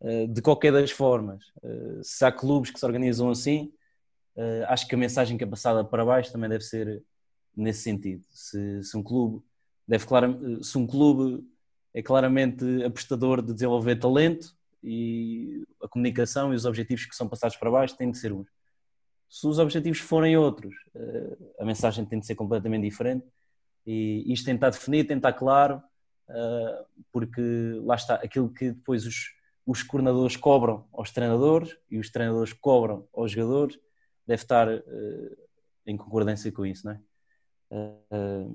Uh, 0.00 0.26
de 0.26 0.40
qualquer 0.40 0.72
das 0.72 0.90
formas, 0.90 1.44
se 2.02 2.24
há 2.24 2.32
clubes 2.32 2.70
que 2.70 2.80
se 2.80 2.86
organizam 2.86 3.28
assim, 3.28 3.70
acho 4.68 4.88
que 4.88 4.94
a 4.94 4.98
mensagem 4.98 5.36
que 5.36 5.44
é 5.44 5.46
passada 5.46 5.84
para 5.84 6.02
baixo 6.02 6.32
também 6.32 6.48
deve 6.48 6.64
ser 6.64 7.04
nesse 7.54 7.82
sentido. 7.82 8.24
Se, 8.30 8.82
se 8.82 8.96
um 8.96 9.02
clube 9.02 9.44
deve 9.86 10.06
se 10.62 10.78
um 10.78 10.86
clube 10.86 11.46
é 11.92 12.02
claramente 12.02 12.64
apostador 12.82 13.42
de 13.42 13.52
desenvolver 13.52 13.96
talento 13.96 14.56
e 14.84 15.64
a 15.82 15.88
comunicação 15.88 16.52
e 16.52 16.56
os 16.56 16.66
objetivos 16.66 17.06
que 17.06 17.16
são 17.16 17.26
passados 17.26 17.56
para 17.56 17.70
baixo 17.70 17.96
têm 17.96 18.10
de 18.10 18.18
ser 18.18 18.32
uns. 18.32 18.48
Se 19.28 19.46
os 19.46 19.58
objetivos 19.58 19.98
forem 19.98 20.36
outros, 20.36 20.74
a 21.58 21.64
mensagem 21.64 22.04
tem 22.04 22.20
de 22.20 22.26
ser 22.26 22.34
completamente 22.34 22.84
diferente 22.84 23.26
e 23.86 24.32
isto 24.32 24.44
tem 24.44 24.54
de 24.54 24.58
estar 24.58 24.70
definido, 24.70 25.08
tem 25.08 25.16
de 25.16 25.20
estar 25.20 25.32
claro, 25.32 25.82
uh, 26.28 26.86
porque 27.10 27.40
lá 27.82 27.94
está, 27.94 28.14
aquilo 28.16 28.48
que 28.48 28.72
depois 28.72 29.06
os, 29.06 29.34
os 29.66 29.82
coordenadores 29.82 30.36
cobram 30.36 30.86
aos 30.92 31.10
treinadores 31.10 31.76
e 31.90 31.98
os 31.98 32.10
treinadores 32.10 32.52
cobram 32.52 33.08
aos 33.12 33.32
jogadores 33.32 33.78
deve 34.26 34.42
estar 34.42 34.68
uh, 34.68 35.36
em 35.86 35.96
concordância 35.96 36.50
com 36.52 36.64
isso, 36.64 36.86
não 36.86 36.92
é? 36.92 37.00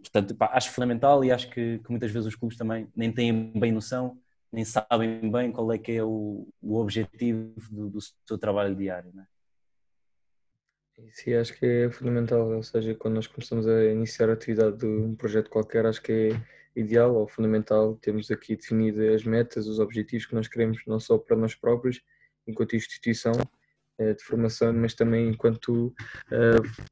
Portanto, 0.01 0.33
pá, 0.33 0.51
acho 0.53 0.71
fundamental 0.71 1.25
e 1.25 1.31
acho 1.31 1.49
que, 1.49 1.79
que, 1.79 1.89
muitas 1.89 2.09
vezes 2.09 2.27
os 2.27 2.35
clubes 2.35 2.57
também 2.57 2.87
nem 2.95 3.11
têm 3.11 3.51
bem 3.51 3.69
noção 3.69 4.17
nem 4.51 4.65
sabem 4.65 5.31
bem 5.31 5.51
qual 5.51 5.71
é 5.71 5.77
que 5.77 5.91
é 5.93 6.03
o, 6.03 6.47
o 6.61 6.77
objetivo 6.77 7.53
do, 7.71 7.89
do 7.89 7.99
seu 8.25 8.37
trabalho 8.37 8.75
diário. 8.75 9.11
Né? 9.13 9.25
Sim, 11.13 11.33
acho 11.35 11.53
que 11.57 11.65
é 11.65 11.91
fundamental, 11.91 12.51
ou 12.51 12.63
seja, 12.63 12.95
quando 12.95 13.15
nós 13.15 13.27
começamos 13.27 13.67
a 13.67 13.85
iniciar 13.85 14.29
a 14.29 14.33
atividade 14.33 14.77
de 14.77 14.85
um 14.85 15.15
projeto 15.15 15.49
qualquer, 15.49 15.85
acho 15.85 16.01
que 16.01 16.11
é 16.11 16.79
ideal 16.79 17.15
ou 17.15 17.27
fundamental 17.27 17.95
termos 17.95 18.29
aqui 18.31 18.55
definidas 18.55 19.15
as 19.15 19.23
metas, 19.23 19.67
os 19.67 19.79
objetivos 19.79 20.25
que 20.25 20.35
nós 20.35 20.47
queremos, 20.47 20.79
não 20.85 20.99
só 20.99 21.17
para 21.17 21.35
nós 21.35 21.55
próprios, 21.55 22.01
enquanto 22.47 22.75
instituição 22.75 23.33
eh, 23.99 24.13
de 24.13 24.23
formação, 24.23 24.73
mas 24.73 24.93
também 24.93 25.29
enquanto 25.29 25.87
uh, 25.87 26.87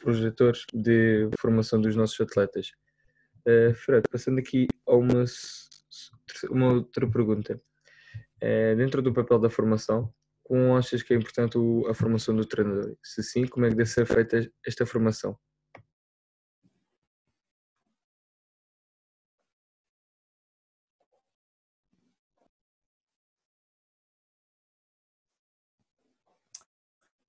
projetores 0.00 0.64
de 0.74 1.28
formação 1.38 1.80
dos 1.80 1.94
nossos 1.94 2.20
atletas. 2.20 2.72
Uh, 3.46 3.74
Fred, 3.74 4.02
passando 4.10 4.38
aqui 4.38 4.66
a 4.86 4.94
uma, 4.94 5.24
uma 6.48 6.72
outra 6.74 7.08
pergunta. 7.10 7.60
Uh, 8.42 8.76
dentro 8.76 9.02
do 9.02 9.12
papel 9.12 9.38
da 9.38 9.50
formação, 9.50 10.12
como 10.42 10.76
achas 10.76 11.02
que 11.02 11.14
é 11.14 11.16
importante 11.16 11.56
a 11.88 11.94
formação 11.94 12.34
do 12.34 12.44
treinador? 12.44 12.96
Se 13.04 13.22
sim, 13.22 13.46
como 13.46 13.66
é 13.66 13.68
que 13.68 13.76
deve 13.76 13.88
ser 13.88 14.06
feita 14.06 14.50
esta 14.66 14.84
formação? 14.84 15.38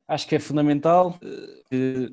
Acho 0.08 0.28
que 0.28 0.36
é 0.36 0.40
fundamental. 0.40 1.18
Eh, 1.72 2.10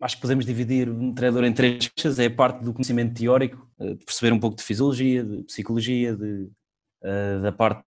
acho 0.00 0.16
que 0.16 0.22
podemos 0.22 0.46
dividir 0.46 0.88
um 0.88 1.12
treinador 1.14 1.44
em 1.44 1.52
três 1.52 1.88
caixas. 1.88 2.18
É 2.18 2.26
a 2.26 2.34
parte 2.34 2.62
do 2.62 2.72
conhecimento 2.72 3.18
teórico, 3.18 3.68
eh, 3.80 3.94
de 3.94 4.04
perceber 4.04 4.32
um 4.32 4.40
pouco 4.40 4.56
de 4.56 4.62
fisiologia, 4.62 5.24
de 5.24 5.42
psicologia, 5.44 6.16
de, 6.16 6.50
eh, 7.02 7.38
da 7.40 7.52
parte 7.52 7.84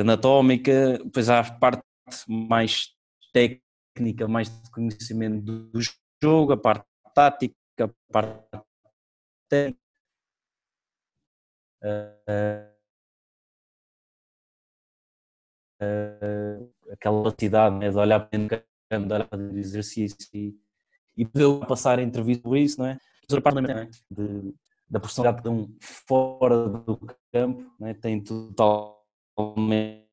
anatómica, 0.00 0.98
depois 0.98 1.28
há 1.28 1.40
a 1.40 1.52
parte 1.52 1.82
mais 2.28 2.94
técnica, 3.32 4.28
mais 4.28 4.48
de 4.48 4.70
conhecimento 4.70 5.42
do 5.42 5.80
jogo, 6.22 6.52
a 6.52 6.56
parte 6.56 6.86
tática, 7.14 7.54
a 7.80 7.88
parte 8.12 8.64
técnica. 9.48 9.84
Uh, 11.82 12.74
uh, 15.82 16.72
aquela 16.90 17.18
velocidade 17.18 17.76
né, 17.76 17.90
de 17.90 17.96
olhar 17.96 18.20
para 18.20 18.40
o 18.40 18.48
campo, 18.48 19.06
de 19.06 19.12
olhar 19.12 19.28
para 19.28 19.38
o 19.38 19.58
exercício 19.58 20.16
e, 20.32 20.56
e 21.16 21.24
poder 21.24 21.66
passar 21.66 21.98
a 21.98 22.02
entrevista 22.02 22.42
por 22.42 22.56
isso, 22.56 22.78
não 22.80 22.86
é? 22.86 22.98
Outra 23.30 23.40
parte 23.40 23.60
né, 23.60 23.90
de, 24.10 24.54
da 24.88 25.00
personalidade 25.00 25.42
de 25.42 25.48
um 25.48 25.74
fora 25.80 26.68
do 26.68 27.00
campo, 27.32 27.72
né, 27.80 27.94
tem 27.94 28.22
totalmente 28.22 30.04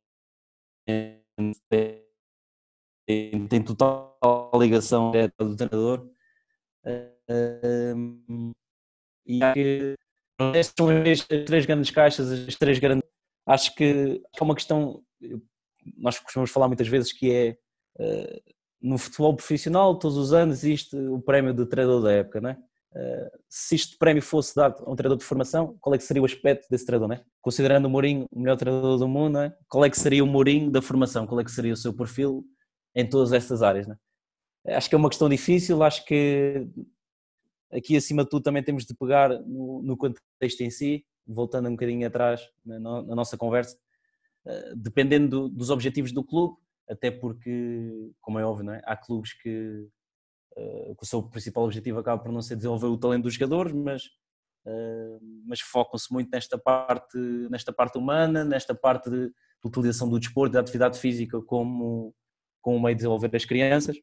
tem, 1.70 3.48
tem 3.48 3.63
total 3.63 4.51
ligação 4.55 5.12
direta 5.12 5.43
do 5.43 5.55
treinador. 5.55 6.10
Uh, 6.86 8.53
e 9.25 9.43
acho 9.43 9.53
que 9.53 9.96
estas 10.39 10.74
são 10.77 10.89
as 10.89 11.25
três 11.46 11.65
grandes 11.65 11.91
caixas, 11.91 12.31
as 12.31 12.55
três 12.55 12.79
grandes. 12.79 13.08
Acho 13.46 13.75
que 13.75 14.22
é 14.39 14.43
uma 14.43 14.55
questão. 14.55 15.03
Nós 15.98 16.20
costumamos 16.20 16.51
falar 16.51 16.67
muitas 16.67 16.88
vezes 16.88 17.12
que 17.12 17.31
é 17.31 17.58
uh, 18.00 18.41
no 18.82 18.98
futebol 18.98 19.36
profissional, 19.36 19.98
todos 19.98 20.18
os 20.18 20.34
anos 20.34 20.64
existe 20.64 20.96
o 20.96 21.22
prémio 21.22 21.54
de 21.54 21.66
treinador 21.66 22.02
da 22.02 22.12
época, 22.12 22.42
não 22.42 22.50
é? 22.50 22.58
Uh, 22.94 23.40
se 23.48 23.76
este 23.76 23.98
prémio 23.98 24.22
fosse 24.22 24.54
dado 24.54 24.84
a 24.86 24.92
um 24.92 24.96
treinador 24.96 25.18
de 25.18 25.24
formação, 25.24 25.78
qual 25.80 25.96
é 25.96 25.98
que 25.98 26.04
seria 26.04 26.22
o 26.22 26.26
aspecto 26.26 26.68
desse 26.70 26.86
treinador, 26.86 27.08
né? 27.16 27.24
Considerando 27.42 27.86
o 27.86 27.90
Mourinho 27.90 28.26
o 28.30 28.40
melhor 28.40 28.58
treinador 28.58 28.98
do 28.98 29.08
mundo, 29.08 29.40
né? 29.40 29.54
qual 29.70 29.86
é 29.86 29.90
que 29.90 29.98
seria 29.98 30.24
o 30.24 30.28
Mourinho 30.28 30.70
da 30.70 30.82
formação? 30.82 31.26
Qual 31.26 31.40
é 31.40 31.44
que 31.44 31.52
seria 31.52 31.72
o 31.72 31.78
seu 31.78 31.94
perfil 31.94 32.44
em 32.94 33.08
todas 33.08 33.32
essas 33.32 33.64
áreas, 33.64 33.88
né? 33.88 33.96
Acho 34.68 34.90
que 34.90 34.96
é 34.96 34.98
uma 34.98 35.10
questão 35.10 35.30
difícil, 35.30 35.82
acho 35.82 36.06
que 36.06 36.68
aqui 37.72 37.96
acima 37.96 38.24
de 38.24 38.30
tudo 38.30 38.44
também 38.44 38.62
temos 38.62 38.86
de 38.86 38.94
pegar 38.94 39.30
no, 39.30 39.82
no 39.82 39.98
contexto 39.98 40.62
em 40.62 40.70
si, 40.70 41.06
voltando 41.26 41.68
um 41.70 41.72
bocadinho 41.72 42.06
atrás 42.06 42.42
na, 42.66 42.80
na 42.80 43.16
nossa 43.16 43.38
conversa, 43.38 43.78
uh, 44.46 44.76
dependendo 44.76 45.30
do, 45.30 45.50
dos 45.50 45.70
objetivos 45.70 46.12
do 46.12 46.24
clube, 46.24 46.58
até 46.90 47.10
porque, 47.10 48.12
como 48.20 48.40
é 48.40 48.46
óbvio, 48.46 48.72
é? 48.72 48.82
há 48.86 48.96
clubes 48.96 49.34
que 49.34 49.88
uh, 50.58 50.96
que 50.96 51.04
o 51.04 51.06
seu 51.06 51.24
principal 51.24 51.64
objetivo 51.66 52.00
acaba 52.00 52.22
por 52.22 52.32
não 52.32 52.42
ser 52.42 52.56
desenvolver 52.56 52.88
o 52.88 52.98
talento 52.98 53.24
dos 53.24 53.34
jogadores, 53.34 53.74
mas, 53.74 54.06
uh, 54.66 55.20
mas 55.46 55.62
focam-se 55.62 56.12
muito 56.12 56.30
nesta 56.32 56.58
parte, 56.58 57.18
nesta 57.50 57.72
parte 57.72 57.98
humana, 57.98 58.44
nesta 58.44 58.76
parte 58.76 59.10
de, 59.10 59.28
de 59.28 59.34
utilização 59.66 60.10
do 60.10 60.20
desporto, 60.20 60.54
da 60.54 60.60
atividade 60.60 61.00
física 61.00 61.42
como, 61.42 62.14
como 62.62 62.80
meio 62.80 62.96
de 62.96 63.00
desenvolver 63.00 63.36
as 63.36 63.46
crianças. 63.46 63.98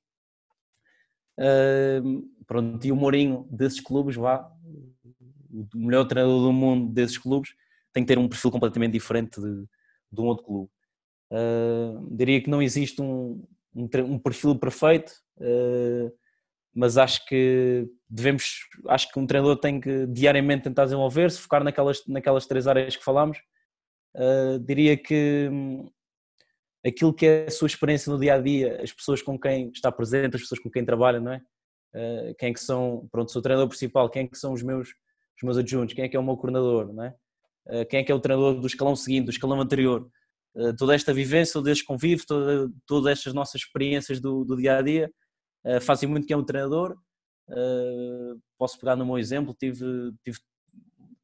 Uh, 1.38 2.26
pronto, 2.46 2.84
e 2.84 2.90
o 2.90 2.96
Mourinho 2.96 3.46
desses 3.50 3.80
clubes, 3.80 4.16
vá, 4.16 4.50
o 5.50 5.66
melhor 5.74 6.04
treinador 6.04 6.42
do 6.42 6.52
mundo 6.52 6.92
desses 6.92 7.16
clubes, 7.16 7.54
tem 7.92 8.04
que 8.04 8.08
ter 8.08 8.18
um 8.18 8.28
perfil 8.28 8.50
completamente 8.50 8.92
diferente 8.92 9.40
de, 9.40 9.64
de 10.12 10.20
um 10.20 10.24
outro 10.24 10.44
clube. 10.44 10.70
Uh, 11.30 12.08
diria 12.10 12.40
que 12.40 12.48
não 12.48 12.62
existe 12.62 13.02
um, 13.02 13.44
um, 13.74 13.88
um 14.04 14.18
perfil 14.18 14.58
perfeito, 14.58 15.12
uh, 15.38 16.10
mas 16.74 16.96
acho 16.96 17.24
que 17.26 17.86
devemos, 18.08 18.60
acho 18.86 19.12
que 19.12 19.18
um 19.18 19.26
treinador 19.26 19.58
tem 19.58 19.80
que 19.80 20.06
diariamente 20.06 20.64
tentar 20.64 20.84
desenvolver-se, 20.84 21.40
focar 21.40 21.62
naquelas, 21.62 22.02
naquelas 22.06 22.46
três 22.46 22.66
áreas 22.66 22.96
que 22.96 23.04
falámos. 23.04 23.38
Uh, 24.16 24.58
diria 24.60 24.96
que 24.96 25.48
hum, 25.52 25.90
aquilo 26.86 27.12
que 27.12 27.26
é 27.26 27.46
a 27.46 27.50
sua 27.50 27.66
experiência 27.66 28.10
no 28.10 28.18
dia 28.18 28.34
a 28.34 28.40
dia, 28.40 28.80
as 28.82 28.92
pessoas 28.92 29.20
com 29.20 29.38
quem 29.38 29.70
está 29.70 29.92
presente, 29.92 30.36
as 30.36 30.42
pessoas 30.42 30.60
com 30.60 30.70
quem 30.70 30.84
trabalha, 30.84 31.20
não 31.20 31.32
é? 31.32 31.42
Quem 32.38 32.50
é 32.50 32.52
que 32.52 32.60
são, 32.60 33.08
pronto, 33.10 33.32
sou 33.32 33.40
o 33.40 33.42
treinador 33.42 33.66
principal, 33.68 34.10
quem 34.10 34.24
é 34.24 34.28
que 34.28 34.38
são 34.38 34.52
os 34.52 34.62
meus, 34.62 34.90
os 34.90 35.42
meus 35.42 35.56
adjuntos, 35.56 35.94
quem 35.94 36.04
é 36.04 36.08
que 36.08 36.16
é 36.16 36.20
o 36.20 36.22
meu 36.22 36.36
coordenador, 36.36 36.92
não 36.92 37.02
é? 37.02 37.14
Quem 37.86 38.00
é 38.00 38.04
que 38.04 38.12
é 38.12 38.14
o 38.14 38.20
treinador 38.20 38.60
do 38.60 38.66
escalão 38.66 38.94
seguinte, 38.94 39.24
do 39.24 39.30
escalão 39.30 39.60
anterior. 39.60 40.08
Toda 40.76 40.94
esta 40.94 41.12
vivência, 41.12 41.52
todo 41.52 41.68
este 41.68 41.84
convívio, 41.84 42.26
toda, 42.26 42.70
todas 42.86 43.12
estas 43.12 43.32
nossas 43.32 43.60
experiências 43.60 44.20
do, 44.20 44.44
do 44.44 44.56
dia 44.56 44.78
a 44.78 44.82
dia 44.82 45.10
uh, 45.64 45.80
fazem 45.80 46.08
muito 46.08 46.26
que 46.26 46.32
é 46.32 46.36
um 46.36 46.44
treinador. 46.44 46.96
Uh, 47.48 48.40
posso 48.58 48.78
pegar 48.78 48.96
no 48.96 49.06
meu 49.06 49.18
exemplo, 49.18 49.54
tive, 49.58 50.12
tive 50.22 50.38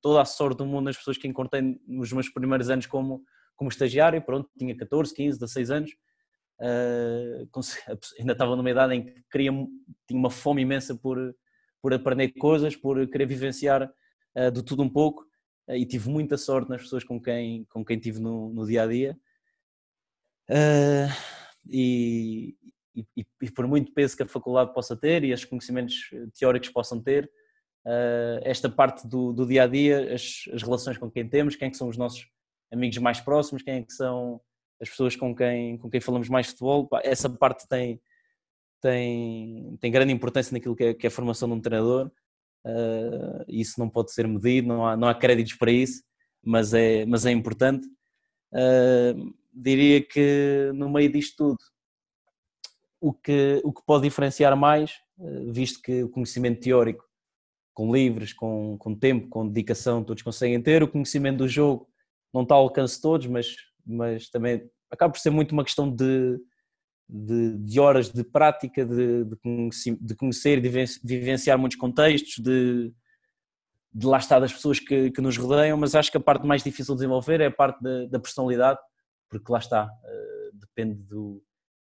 toda 0.00 0.22
a 0.22 0.24
sorte 0.24 0.58
do 0.58 0.66
mundo 0.66 0.84
nas 0.84 0.96
pessoas 0.96 1.18
que 1.18 1.28
encontrei 1.28 1.78
nos 1.86 2.12
meus 2.12 2.28
primeiros 2.28 2.70
anos 2.70 2.86
como, 2.86 3.22
como 3.56 3.70
estagiário, 3.70 4.22
pronto, 4.22 4.48
tinha 4.58 4.76
14, 4.76 5.14
15, 5.14 5.38
16 5.38 5.70
anos, 5.70 5.90
uh, 6.60 7.60
ainda 8.18 8.32
estava 8.32 8.56
numa 8.56 8.70
idade 8.70 8.94
em 8.94 9.04
que 9.04 9.22
queria, 9.30 9.50
tinha 9.50 10.18
uma 10.18 10.30
fome 10.30 10.62
imensa 10.62 10.94
por, 10.94 11.34
por 11.82 11.92
aprender 11.92 12.28
coisas, 12.32 12.74
por 12.76 13.06
querer 13.08 13.26
vivenciar 13.26 13.90
uh, 14.36 14.50
de 14.50 14.62
tudo 14.62 14.82
um 14.82 14.88
pouco, 14.88 15.26
e 15.68 15.86
tive 15.86 16.08
muita 16.08 16.36
sorte 16.36 16.68
nas 16.68 16.82
pessoas 16.82 17.04
com 17.04 17.20
quem, 17.20 17.64
com 17.64 17.84
quem 17.84 17.98
tive 17.98 18.20
no, 18.20 18.52
no 18.52 18.66
dia 18.66 18.82
a 18.82 18.86
dia. 18.86 19.18
e, 21.70 22.54
e, 22.94 23.06
e, 23.16 23.26
e, 23.42 23.50
por 23.50 23.66
muito 23.66 23.92
peso 23.92 24.16
que 24.16 24.22
a 24.22 24.28
faculdade 24.28 24.72
possa 24.72 24.96
ter 24.96 25.24
e 25.24 25.32
os 25.32 25.44
conhecimentos 25.44 26.10
eh, 26.12 26.26
teóricos 26.38 26.68
possam 26.68 27.02
ter, 27.02 27.30
uh, 27.84 28.40
esta 28.42 28.68
parte 28.68 29.06
do, 29.06 29.32
do, 29.32 29.46
dia 29.46 29.64
a 29.64 29.66
dia, 29.66 30.14
as, 30.14 30.44
as, 30.52 30.62
relações 30.62 30.98
com 30.98 31.10
quem 31.10 31.28
temos, 31.28 31.56
quem 31.56 31.68
é 31.68 31.70
que 31.70 31.76
são 31.76 31.88
os 31.88 31.96
nossos 31.96 32.26
amigos 32.72 32.98
mais 32.98 33.20
próximos, 33.20 33.62
quem 33.62 33.76
é 33.76 33.82
que 33.82 33.92
são 33.92 34.40
as 34.80 34.88
pessoas 34.88 35.16
com 35.16 35.34
quem, 35.34 35.78
com 35.78 35.90
quem 35.90 36.00
falamos 36.00 36.28
mais 36.28 36.48
futebol, 36.48 36.88
essa 37.02 37.28
parte 37.28 37.66
tem, 37.68 38.00
tem, 38.80 39.76
tem 39.80 39.90
grande 39.90 40.12
importância 40.12 40.52
naquilo 40.52 40.76
que 40.76 40.84
é, 40.84 40.94
que 40.94 41.06
é 41.06 41.08
a 41.08 41.10
formação 41.10 41.48
de 41.48 41.54
um 41.54 41.60
treinador. 41.60 42.10
Uh, 42.64 43.44
isso 43.46 43.78
não 43.78 43.88
pode 43.88 44.12
ser 44.12 44.26
medido, 44.26 44.68
não 44.68 44.86
há, 44.86 44.96
não 44.96 45.06
há 45.06 45.14
créditos 45.14 45.54
para 45.54 45.70
isso, 45.70 46.02
mas 46.42 46.72
é, 46.72 47.04
mas 47.06 47.26
é 47.26 47.30
importante. 47.30 47.86
Uh, 48.52 49.34
diria 49.52 50.02
que 50.02 50.72
no 50.74 50.88
meio 50.88 51.12
disto 51.12 51.36
tudo, 51.36 51.58
o 53.00 53.12
que, 53.12 53.60
o 53.62 53.72
que 53.72 53.82
pode 53.84 54.04
diferenciar 54.04 54.56
mais, 54.56 54.92
eh, 55.20 55.52
visto 55.52 55.82
que 55.82 56.02
o 56.02 56.08
conhecimento 56.08 56.62
teórico, 56.62 57.04
com 57.74 57.92
livros, 57.92 58.32
com, 58.32 58.78
com 58.78 58.94
tempo, 58.94 59.28
com 59.28 59.46
dedicação, 59.46 60.02
todos 60.02 60.22
conseguem 60.22 60.60
ter, 60.62 60.82
o 60.82 60.88
conhecimento 60.88 61.38
do 61.38 61.48
jogo 61.48 61.86
não 62.32 62.42
está 62.42 62.54
ao 62.54 62.62
alcance 62.62 62.96
de 62.96 63.02
todos, 63.02 63.26
mas, 63.26 63.54
mas 63.84 64.30
também 64.30 64.68
acaba 64.90 65.12
por 65.12 65.18
ser 65.18 65.28
muito 65.28 65.52
uma 65.52 65.64
questão 65.64 65.94
de, 65.94 66.40
de, 67.08 67.58
de 67.58 67.80
horas 67.80 68.10
de 68.10 68.24
prática, 68.24 68.84
de, 68.84 69.24
de, 69.24 70.14
conhecer, 70.16 70.60
de 70.60 70.68
vivenciar 71.02 71.58
muitos 71.58 71.78
contextos, 71.78 72.42
de, 72.42 72.92
de 73.92 74.06
lá 74.06 74.18
estar 74.18 74.40
das 74.40 74.52
pessoas 74.52 74.80
que, 74.80 75.10
que 75.10 75.20
nos 75.20 75.36
rodeiam, 75.36 75.76
mas 75.76 75.94
acho 75.94 76.10
que 76.10 76.16
a 76.16 76.20
parte 76.20 76.46
mais 76.46 76.62
difícil 76.62 76.94
de 76.94 77.00
desenvolver 77.00 77.40
é 77.40 77.46
a 77.46 77.50
parte 77.50 77.82
da, 77.82 78.06
da 78.06 78.18
personalidade, 78.18 78.80
porque 79.28 79.52
lá 79.52 79.58
está, 79.58 79.86
uh, 79.86 80.56
depende 80.56 81.02
do, 81.04 81.42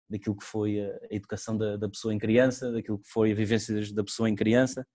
daquilo 0.09 0.35
que 0.35 0.43
foi 0.43 0.79
a, 0.79 0.99
educação 1.09 1.57
da, 1.57 1.77
da, 1.77 1.87
pessoa 1.87 2.13
em 2.13 2.19
criança, 2.19 2.71
daquilo 2.71 2.99
que 2.99 3.09
foi 3.09 3.31
a 3.31 3.35
vivência 3.35 3.93
da 3.93 4.03
pessoa 4.03 4.29
em 4.29 4.35
criança. 4.35 4.85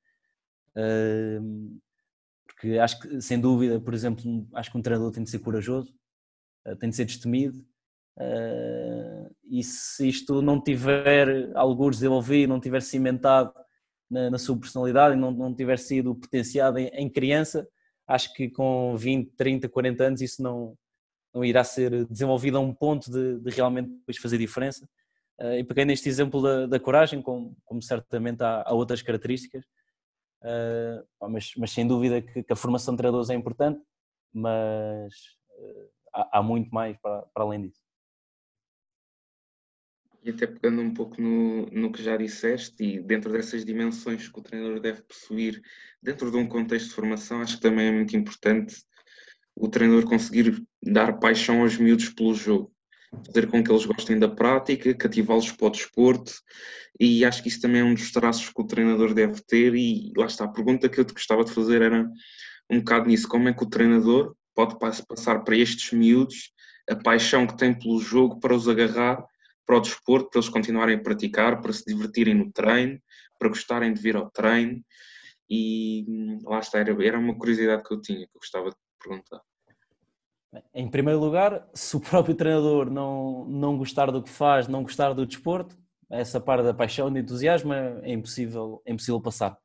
Uh, 0.77 1.81
porque 2.47 2.79
acho 2.79 3.01
que, 3.01 3.21
sem 3.21 3.41
dúvida, 3.41 3.81
por 3.81 3.95
exemplo, 3.95 4.49
acho 4.55 4.71
que 4.71 4.79
um 4.79 4.83
treinador 4.83 5.13
tem 5.13 5.23
de 5.23 5.31
ser 5.31 5.41
corajoso, 5.41 5.95
tem 6.81 6.89
de 6.89 6.97
ser 6.97 7.05
destemido, 7.05 7.65
e 9.45 9.63
se 9.63 10.09
isto 10.09 10.41
não 10.41 10.61
tiver 10.61 11.51
alguns 11.55 11.97
desenvolvido, 11.97 12.49
não 12.49 12.61
tiver 12.61 12.81
cimentado 12.81 13.53
na, 14.11 14.31
na, 14.31 14.39
sua 14.39 14.59
personalidade 14.59 15.15
e 15.15 15.19
não, 15.19 15.31
não 15.31 15.55
tiver 15.55 15.79
sido 15.79 16.15
potenciado 16.15 16.79
em, 16.79 16.87
em, 16.89 17.11
criança, 17.11 17.69
acho 18.07 18.33
que 18.35 18.49
com 18.49 18.97
20, 18.97 19.33
30, 19.37 19.69
40 19.69 20.05
anos 20.05 20.21
isso 20.21 20.43
não, 20.43 20.77
não 21.35 21.45
irá 21.45 21.63
ser 21.65 22.07
desenvolvido 22.07 22.57
a 22.57 22.61
um 22.61 22.73
ponto 22.73 23.11
de, 23.11 23.39
de 23.41 23.51
realmente 23.51 23.91
depois 23.91 24.17
fazer 24.17 24.39
diferença. 24.39 24.89
Uh, 25.39 25.59
e 25.59 25.65
peguei 25.65 25.85
neste 25.85 26.09
exemplo 26.09 26.41
da, 26.41 26.67
da 26.67 26.81
coragem, 26.81 27.21
como, 27.21 27.55
como 27.65 27.83
certamente 27.83 28.43
há, 28.43 28.63
há, 28.67 28.73
outras 28.73 29.03
características, 29.03 29.67
uh, 30.43 31.29
mas, 31.29 31.53
mas, 31.59 31.73
sem 31.73 31.87
dúvida 31.87 32.23
que, 32.23 32.43
que, 32.43 32.53
a 32.53 32.57
formação 32.57 32.95
de 32.95 32.99
treinadores 32.99 33.29
é 33.29 33.35
importante, 33.35 33.79
mas 34.33 35.13
uh, 35.59 35.91
há, 36.15 36.39
há, 36.39 36.43
muito 36.43 36.71
mais 36.71 36.97
para, 37.03 37.21
para 37.35 37.45
além 37.45 37.61
disso. 37.61 37.86
E 40.27 40.31
até 40.31 40.45
pegando 40.45 40.83
um 40.83 40.93
pouco 40.93 41.23
no, 41.23 41.67
no 41.67 41.93
que 41.93 42.03
já 42.03 42.17
disseste, 42.17 42.83
e 42.83 43.01
dentro 43.01 43.31
dessas 43.31 43.65
dimensões 43.65 44.29
que 44.29 44.41
o 44.41 44.43
treinador 44.43 44.81
deve 44.81 45.01
possuir, 45.03 45.63
dentro 46.03 46.33
de 46.33 46.37
um 46.37 46.49
contexto 46.49 46.89
de 46.89 46.95
formação, 46.95 47.41
acho 47.41 47.55
que 47.55 47.63
também 47.63 47.87
é 47.87 47.93
muito 47.93 48.17
importante 48.17 48.75
o 49.55 49.69
treinador 49.69 50.05
conseguir 50.05 50.61
dar 50.83 51.21
paixão 51.21 51.63
aos 51.63 51.77
miúdos 51.79 52.09
pelo 52.09 52.35
jogo, 52.35 52.73
fazer 53.25 53.47
com 53.47 53.63
que 53.63 53.71
eles 53.71 53.87
gostem 53.87 54.19
da 54.19 54.29
prática, 54.29 54.93
cativá-los 54.93 55.53
para 55.53 55.69
o 55.69 55.71
desporto, 55.71 56.33
e 56.99 57.25
acho 57.25 57.41
que 57.41 57.49
isso 57.49 57.61
também 57.61 57.83
é 57.83 57.85
um 57.85 57.95
dos 57.95 58.11
traços 58.11 58.51
que 58.51 58.61
o 58.61 58.67
treinador 58.67 59.15
deve 59.15 59.41
ter. 59.47 59.77
E 59.77 60.13
lá 60.17 60.27
está, 60.27 60.45
a 60.45 60.49
pergunta 60.49 60.89
que 60.89 60.99
eu 60.99 61.05
te 61.05 61.15
gostava 61.15 61.45
de 61.45 61.53
fazer 61.53 61.83
era 61.83 62.11
um 62.69 62.79
bocado 62.79 63.07
nisso: 63.07 63.29
como 63.29 63.49
é 63.49 63.53
que 63.53 63.63
o 63.63 63.69
treinador 63.69 64.35
pode 64.57 64.77
passar 64.77 65.45
para 65.45 65.57
estes 65.57 65.93
miúdos 65.93 66.51
a 66.91 66.97
paixão 66.97 67.47
que 67.47 67.57
tem 67.57 67.79
pelo 67.79 68.01
jogo 68.01 68.41
para 68.41 68.55
os 68.55 68.69
agarrar 68.69 69.25
para 69.67 69.77
o 69.77 69.81
desporto, 69.81 70.31
para 70.31 70.39
eles 70.39 70.49
continuarem 70.49 70.97
a 70.97 71.03
praticar, 71.03 71.61
para 71.61 71.73
se 71.73 71.85
divertirem 71.85 72.35
no 72.35 72.53
treino, 72.53 73.01
para 73.39 73.49
gostarem 73.49 73.93
de 73.93 74.01
vir 74.01 74.17
ao 74.17 74.31
treino. 74.31 74.81
E 75.51 76.05
hum, 76.09 76.39
lá 76.45 76.61
está, 76.61 76.79
era, 76.79 77.19
uma 77.19 77.37
curiosidade 77.37 77.83
que 77.83 77.93
eu 77.93 78.01
tinha, 78.01 78.21
que 78.21 78.37
eu 78.37 78.41
gostava 78.41 78.71
de 78.71 78.77
perguntar. 79.03 79.41
Em 80.73 80.89
primeiro 80.89 81.21
lugar, 81.21 81.69
se 81.75 81.97
o 81.97 82.01
próprio 82.01 82.35
treinador 82.35 82.91
não, 82.91 83.45
não 83.47 83.77
gostar 83.77 84.11
do 84.11 84.23
que 84.23 84.31
faz, 84.31 84.69
não 84.69 84.83
gostar 84.83 85.13
do 85.13 85.27
desporto, 85.27 85.77
essa 86.09 86.41
parte 86.41 86.65
da 86.65 86.73
paixão, 86.73 87.15
e 87.15 87.21
entusiasmo 87.21 87.73
é 87.75 88.13
impossível, 88.13 88.81
é 88.87 88.93
impossível 88.93 89.21
passar. 89.21 89.59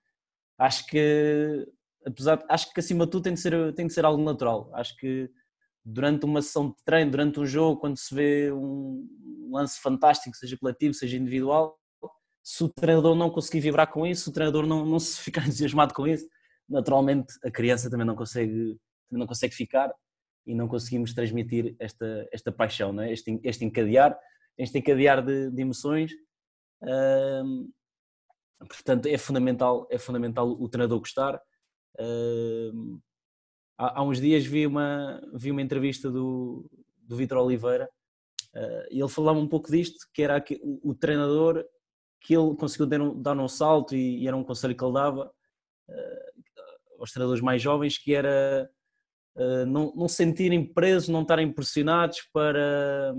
Acho 0.57 0.85
que, 0.87 1.67
apesar, 2.05 2.43
acho 2.49 2.73
que 2.73 2.79
acima 2.79 3.05
de 3.05 3.11
tudo 3.11 3.23
tem 3.23 3.33
de 3.33 3.39
ser, 3.39 3.73
tem 3.73 3.87
de 3.87 3.93
ser 3.93 4.05
algo 4.05 4.21
natural. 4.21 4.69
Acho 4.73 4.95
que 4.97 5.29
durante 5.83 6.25
uma 6.25 6.41
sessão 6.41 6.69
de 6.69 6.75
treino, 6.85 7.11
durante 7.11 7.39
um 7.39 7.45
jogo, 7.45 7.79
quando 7.79 7.97
se 7.97 8.13
vê 8.13 8.51
um 8.51 9.07
lance 9.51 9.79
fantástico, 9.79 10.35
seja 10.35 10.57
coletivo, 10.57 10.93
seja 10.93 11.17
individual, 11.17 11.77
se 12.43 12.63
o 12.63 12.69
treinador 12.69 13.15
não 13.15 13.29
conseguir 13.29 13.59
vibrar 13.59 13.91
com 13.91 14.05
isso, 14.05 14.23
se 14.23 14.29
o 14.29 14.33
treinador 14.33 14.65
não, 14.65 14.85
não 14.85 14.99
se 14.99 15.19
ficar 15.21 15.45
entusiasmado 15.45 15.93
com 15.93 16.07
isso, 16.07 16.27
naturalmente 16.67 17.33
a 17.43 17.51
criança 17.51 17.89
também 17.89 18.05
não 18.05 18.15
consegue, 18.15 18.77
também 19.09 19.19
não 19.19 19.27
consegue 19.27 19.53
ficar 19.53 19.93
e 20.45 20.55
não 20.55 20.67
conseguimos 20.67 21.13
transmitir 21.13 21.75
esta, 21.79 22.27
esta 22.31 22.51
paixão, 22.51 22.91
não 22.91 23.03
é? 23.03 23.11
este, 23.11 23.39
este 23.43 23.65
encadear, 23.65 24.17
este 24.57 24.77
encadear 24.77 25.23
de, 25.23 25.51
de 25.51 25.61
emoções. 25.61 26.11
Hum, 26.83 27.69
portanto, 28.59 29.05
é 29.05 29.17
fundamental, 29.17 29.87
é 29.91 29.97
fundamental 29.97 30.49
o 30.49 30.67
treinador 30.67 30.99
gostar. 30.99 31.39
Hum, 31.99 32.99
há, 33.81 33.99
há, 33.99 34.03
uns 34.03 34.21
dias 34.21 34.45
vi 34.45 34.67
uma, 34.67 35.19
vi 35.33 35.49
uma 35.49 35.61
entrevista 35.61 36.09
do, 36.11 36.69
do 37.01 37.15
Vitor 37.15 37.39
Oliveira 37.39 37.89
uh, 38.55 38.87
e 38.91 38.99
ele 38.99 39.09
falava 39.09 39.39
um 39.39 39.47
pouco 39.47 39.71
disto, 39.71 40.07
que 40.13 40.21
era 40.21 40.39
que, 40.39 40.59
o, 40.63 40.91
o, 40.91 40.95
treinador 40.95 41.65
que 42.21 42.35
ele 42.35 42.55
conseguiu 42.55 42.85
dar 42.85 43.01
um, 43.01 43.19
dar 43.19 43.37
um 43.37 43.47
salto 43.47 43.95
e, 43.95 44.23
e, 44.23 44.27
era 44.27 44.37
um 44.37 44.43
conselho 44.43 44.75
que 44.75 44.83
ele 44.83 44.93
dava 44.93 45.31
uh, 45.89 46.99
aos 46.99 47.11
treinadores 47.11 47.41
mais 47.41 47.59
jovens, 47.59 47.97
que 47.97 48.13
era 48.13 48.69
uh, 49.35 49.65
não, 49.65 49.91
não 49.95 50.07
sentirem 50.07 50.63
presos, 50.63 51.09
não 51.09 51.23
estarem 51.23 51.51
pressionados 51.51 52.21
para, 52.31 53.15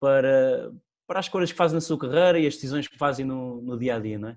para, 0.00 0.72
para 1.06 1.20
as 1.20 1.28
coisas 1.28 1.52
que 1.52 1.56
fazem 1.56 1.76
na 1.76 1.80
sua 1.80 1.98
carreira 1.98 2.40
e 2.40 2.46
as 2.46 2.54
decisões 2.54 2.88
que 2.88 2.98
fazem 2.98 3.24
no, 3.24 3.62
no 3.62 3.78
dia 3.78 3.94
a 3.94 4.00
dia, 4.00 4.18
não 4.18 4.30
é? 4.30 4.36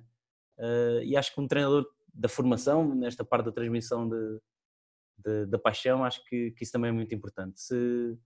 e 1.04 1.15
acho 1.15 1.36
que 1.36 1.39
um 1.39 1.48
treinador 1.48 1.86
da 2.12 2.28
formação, 2.28 2.96
nesta 2.96 3.24
parte 3.24 3.46
da 3.46 3.52
transmissão 3.52 4.10
de, 4.10 4.39
da 5.48 5.58
paixão, 5.58 6.04
acho 6.04 6.24
que, 6.26 6.52
que, 6.52 6.64
isso 6.64 6.72
também 6.72 6.90
é 6.90 6.94
muito 6.94 7.14
importante. 7.14 7.60
Se, 7.60 8.18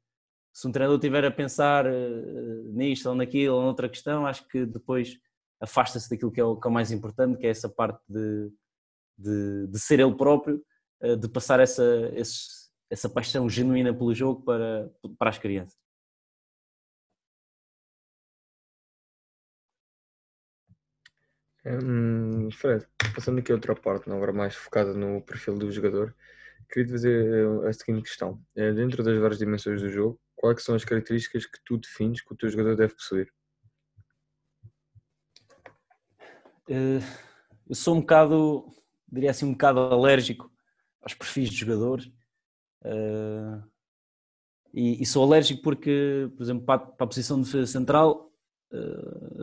se 0.53 0.67
um 0.67 0.71
treinador 0.71 0.97
estiver 0.97 1.25
a 1.25 1.31
pensar 1.31 1.85
uh, 1.85 2.73
nisto 2.73 3.07
ou 3.09 3.15
naquilo 3.15 3.55
ou 3.55 3.63
noutra 3.63 3.89
questão, 3.89 4.25
acho 4.25 4.47
que 4.47 4.65
depois 4.65 5.17
afasta-se 5.59 6.09
daquilo 6.09 6.31
que 6.31 6.41
é, 6.41 6.43
o, 6.43 6.55
que 6.55 6.67
é 6.67 6.69
o 6.69 6.73
mais 6.73 6.91
importante, 6.91 7.37
que 7.37 7.47
é 7.47 7.49
essa 7.49 7.69
parte 7.69 8.01
de, 8.07 8.51
de, 9.17 9.67
de 9.67 9.79
ser 9.79 9.99
ele 9.99 10.15
próprio, 10.15 10.63
uh, 11.03 11.15
de 11.15 11.29
passar 11.29 11.59
essa, 11.59 12.11
esse, 12.13 12.69
essa 12.89 13.09
paixão 13.09 13.49
genuína 13.49 13.93
pelo 13.93 14.13
jogo 14.13 14.43
para, 14.43 14.91
para 15.17 15.29
as 15.29 15.37
crianças. 15.37 15.79
Hum, 21.63 22.49
Fred, 22.51 22.87
passando 23.13 23.39
aqui 23.39 23.51
a 23.51 23.55
outra 23.55 23.75
parte, 23.75 24.09
não 24.09 24.17
agora 24.17 24.33
mais 24.33 24.55
focada 24.55 24.93
no 24.95 25.21
perfil 25.21 25.55
do 25.59 25.71
jogador, 25.71 26.15
queria 26.71 26.87
te 26.87 26.91
fazer 26.91 27.63
eh, 27.65 27.67
a 27.67 27.73
seguinte 27.73 28.03
questão. 28.03 28.41
É, 28.55 28.71
dentro 28.71 29.03
das 29.03 29.19
várias 29.19 29.37
dimensões 29.37 29.81
do 29.81 29.89
jogo, 29.89 30.19
quais 30.35 30.63
são 30.63 30.73
as 30.73 30.85
características 30.85 31.45
que 31.45 31.59
tu 31.65 31.77
defines 31.77 32.21
que 32.21 32.33
o 32.33 32.35
teu 32.35 32.49
jogador 32.49 32.75
deve 32.75 32.93
possuir? 32.93 33.31
Eh, 36.69 37.01
eu 37.67 37.75
sou 37.75 37.95
um 37.95 37.99
bocado, 37.99 38.65
diria 39.11 39.31
assim, 39.31 39.45
um 39.45 39.51
bocado 39.51 39.79
alérgico 39.79 40.49
aos 41.01 41.13
perfis 41.13 41.49
de 41.49 41.57
jogadores. 41.57 42.09
Eh, 42.85 43.61
e, 44.73 45.05
sou 45.05 45.25
alérgico 45.25 45.61
porque, 45.61 46.31
por 46.37 46.43
exemplo, 46.43 46.65
para, 46.65 46.81
a 46.81 47.07
posição 47.07 47.37
de 47.37 47.45
defesa 47.45 47.69
central, 47.69 48.31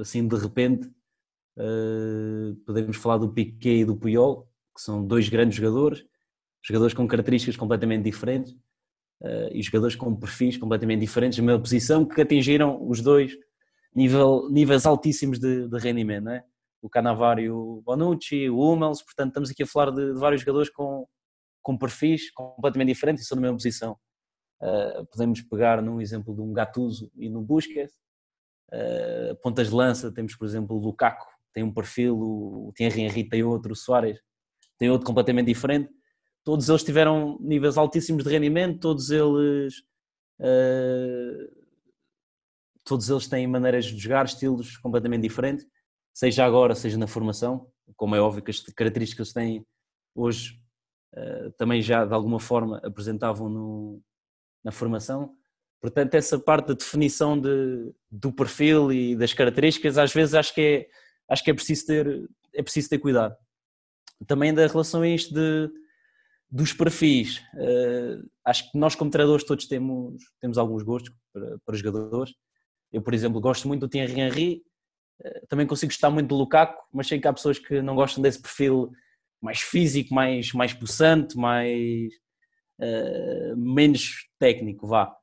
assim 0.00 0.26
de 0.26 0.36
repente, 0.36 0.90
podemos 2.64 2.96
falar 2.96 3.18
do 3.18 3.30
Piquet 3.30 3.80
e 3.80 3.84
do 3.84 3.94
Puyol, 3.94 4.50
que 4.74 4.80
são 4.80 5.06
dois 5.06 5.28
grandes 5.28 5.58
jogadores, 5.58 6.02
jogadores 6.62 6.94
com 6.94 7.06
características 7.06 7.56
completamente 7.56 8.04
diferentes 8.04 8.52
uh, 9.22 9.48
e 9.52 9.62
jogadores 9.62 9.96
com 9.96 10.14
perfis 10.14 10.56
completamente 10.56 11.00
diferentes 11.00 11.38
na 11.38 11.44
mesma 11.44 11.60
posição 11.60 12.04
que 12.04 12.20
atingiram 12.20 12.86
os 12.88 13.00
dois 13.00 13.36
nível, 13.94 14.48
níveis 14.50 14.86
altíssimos 14.86 15.38
de, 15.38 15.68
de 15.68 15.78
rendimento, 15.78 16.24
não 16.24 16.32
é? 16.32 16.44
o 16.80 16.88
Cannavaro 16.88 17.40
e 17.40 17.50
o 17.50 17.82
Bonucci, 17.84 18.48
o 18.48 18.60
Hummels, 18.60 19.02
portanto 19.02 19.28
estamos 19.28 19.50
aqui 19.50 19.62
a 19.62 19.66
falar 19.66 19.90
de, 19.90 20.14
de 20.14 20.18
vários 20.18 20.42
jogadores 20.42 20.70
com, 20.70 21.06
com 21.62 21.76
perfis 21.76 22.30
completamente 22.30 22.88
diferentes 22.88 23.24
e 23.24 23.26
são 23.26 23.36
na 23.36 23.42
mesma 23.42 23.56
posição. 23.56 23.98
Uh, 24.60 25.06
podemos 25.06 25.40
pegar 25.42 25.82
no 25.82 26.00
exemplo 26.00 26.34
de 26.34 26.40
um 26.40 26.52
Gattuso 26.52 27.10
e 27.16 27.28
no 27.28 27.42
Busquets, 27.42 27.94
uh, 28.72 29.36
pontas 29.42 29.68
de 29.68 29.74
lança 29.74 30.12
temos 30.12 30.36
por 30.36 30.46
exemplo 30.46 30.76
o 30.76 30.80
Lukaku, 30.80 31.26
tem 31.52 31.62
um 31.62 31.72
perfil, 31.72 32.16
o 32.16 32.72
Thierry 32.74 33.02
Henry 33.02 33.28
tem 33.28 33.42
outro, 33.42 33.72
o 33.72 33.76
Soares 33.76 34.20
tem 34.78 34.88
outro 34.90 35.06
completamente 35.06 35.46
diferente, 35.46 35.90
todos 36.48 36.66
eles 36.66 36.82
tiveram 36.82 37.36
níveis 37.42 37.76
altíssimos 37.76 38.24
de 38.24 38.30
rendimento, 38.30 38.80
todos 38.80 39.10
eles 39.10 39.80
uh, 40.40 41.68
todos 42.82 43.10
eles 43.10 43.28
têm 43.28 43.46
maneiras 43.46 43.84
de 43.84 43.98
jogar, 43.98 44.24
estilos 44.24 44.78
completamente 44.78 45.20
diferentes, 45.20 45.66
seja 46.14 46.46
agora, 46.46 46.74
seja 46.74 46.96
na 46.96 47.06
formação, 47.06 47.70
como 47.96 48.16
é 48.16 48.20
óbvio 48.22 48.42
que 48.42 48.50
as 48.50 48.60
características 48.60 49.30
têm 49.30 49.62
hoje 50.14 50.58
uh, 51.14 51.52
também 51.58 51.82
já 51.82 52.06
de 52.06 52.14
alguma 52.14 52.40
forma 52.40 52.80
apresentavam 52.82 53.50
no, 53.50 54.02
na 54.64 54.72
formação. 54.72 55.34
Portanto, 55.82 56.14
essa 56.14 56.38
parte 56.38 56.68
da 56.68 56.74
definição 56.74 57.38
de, 57.38 57.92
do 58.10 58.32
perfil 58.32 58.90
e 58.90 59.14
das 59.14 59.34
características, 59.34 59.98
às 59.98 60.14
vezes 60.14 60.32
acho 60.34 60.54
que 60.54 60.62
é, 60.62 60.88
acho 61.28 61.44
que 61.44 61.50
é 61.50 61.54
preciso 61.54 61.84
ter, 61.84 62.30
é 62.54 62.62
preciso 62.62 62.88
ter 62.88 63.00
cuidado. 63.00 63.36
Também 64.26 64.54
da 64.54 64.66
relação 64.66 65.02
a 65.02 65.08
isto 65.08 65.34
de 65.34 65.70
dos 66.50 66.72
perfis, 66.72 67.38
uh, 67.54 68.26
acho 68.44 68.70
que 68.70 68.78
nós 68.78 68.94
como 68.94 69.10
treinadores 69.10 69.44
todos 69.44 69.66
temos, 69.66 70.22
temos 70.40 70.56
alguns 70.56 70.82
gostos 70.82 71.14
para, 71.32 71.58
para 71.64 71.76
jogadores. 71.76 72.34
Eu, 72.90 73.02
por 73.02 73.12
exemplo, 73.12 73.40
gosto 73.40 73.68
muito 73.68 73.82
do 73.82 73.88
Thierry 73.88 74.20
Henry, 74.20 74.62
uh, 75.22 75.46
também 75.48 75.66
consigo 75.66 75.92
gostar 75.92 76.10
muito 76.10 76.28
do 76.28 76.36
Lukaku, 76.36 76.82
mas 76.92 77.06
sei 77.06 77.20
que 77.20 77.28
há 77.28 77.32
pessoas 77.32 77.58
que 77.58 77.82
não 77.82 77.94
gostam 77.94 78.22
desse 78.22 78.40
perfil 78.40 78.90
mais 79.42 79.60
físico, 79.60 80.14
mais, 80.14 80.52
mais 80.52 80.72
possante, 80.72 81.36
mais, 81.36 82.12
uh, 82.80 83.56
menos 83.56 84.26
técnico, 84.38 84.86
vá. 84.86 85.14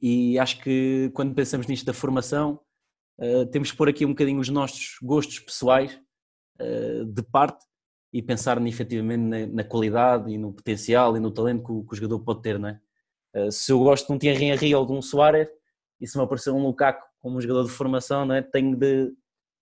e 0.00 0.38
acho 0.38 0.60
que 0.62 1.10
quando 1.12 1.34
pensamos 1.34 1.66
nisto 1.66 1.84
da 1.84 1.92
formação, 1.92 2.58
temos 3.52 3.70
que 3.70 3.76
pôr 3.76 3.88
aqui 3.88 4.04
um 4.04 4.10
bocadinho 4.10 4.40
os 4.40 4.48
nossos 4.48 4.96
gostos 5.02 5.38
pessoais 5.38 6.00
de 6.58 7.22
parte 7.30 7.64
e 8.12 8.20
pensar 8.20 8.64
efetivamente 8.66 9.22
na, 9.22 9.46
na, 9.46 9.64
qualidade 9.64 10.30
e 10.30 10.36
no 10.36 10.52
potencial 10.52 11.16
e 11.16 11.20
no 11.20 11.30
talento 11.30 11.64
que 11.64 11.72
o, 11.72 11.84
que 11.84 11.94
o 11.94 11.96
jogador 11.96 12.20
pode 12.20 12.42
ter, 12.42 12.58
não 12.58 12.68
é? 12.68 12.80
Uh, 13.34 13.50
se 13.50 13.72
eu 13.72 13.78
gosto 13.78 14.06
de 14.06 14.12
um 14.12 14.18
Thierry 14.18 14.44
Henry 14.46 14.74
ou 14.74 14.84
de 14.84 14.92
um 14.92 15.00
Soares 15.00 15.48
e 15.98 16.06
se 16.06 16.18
me 16.18 16.24
aparecer 16.24 16.50
um 16.50 16.62
Lukaku 16.62 17.06
como 17.20 17.38
um 17.38 17.40
jogador 17.40 17.64
de 17.64 17.70
formação, 17.70 18.26
não 18.26 18.34
é? 18.34 18.42
tenho 18.42 18.76
de, 18.76 19.14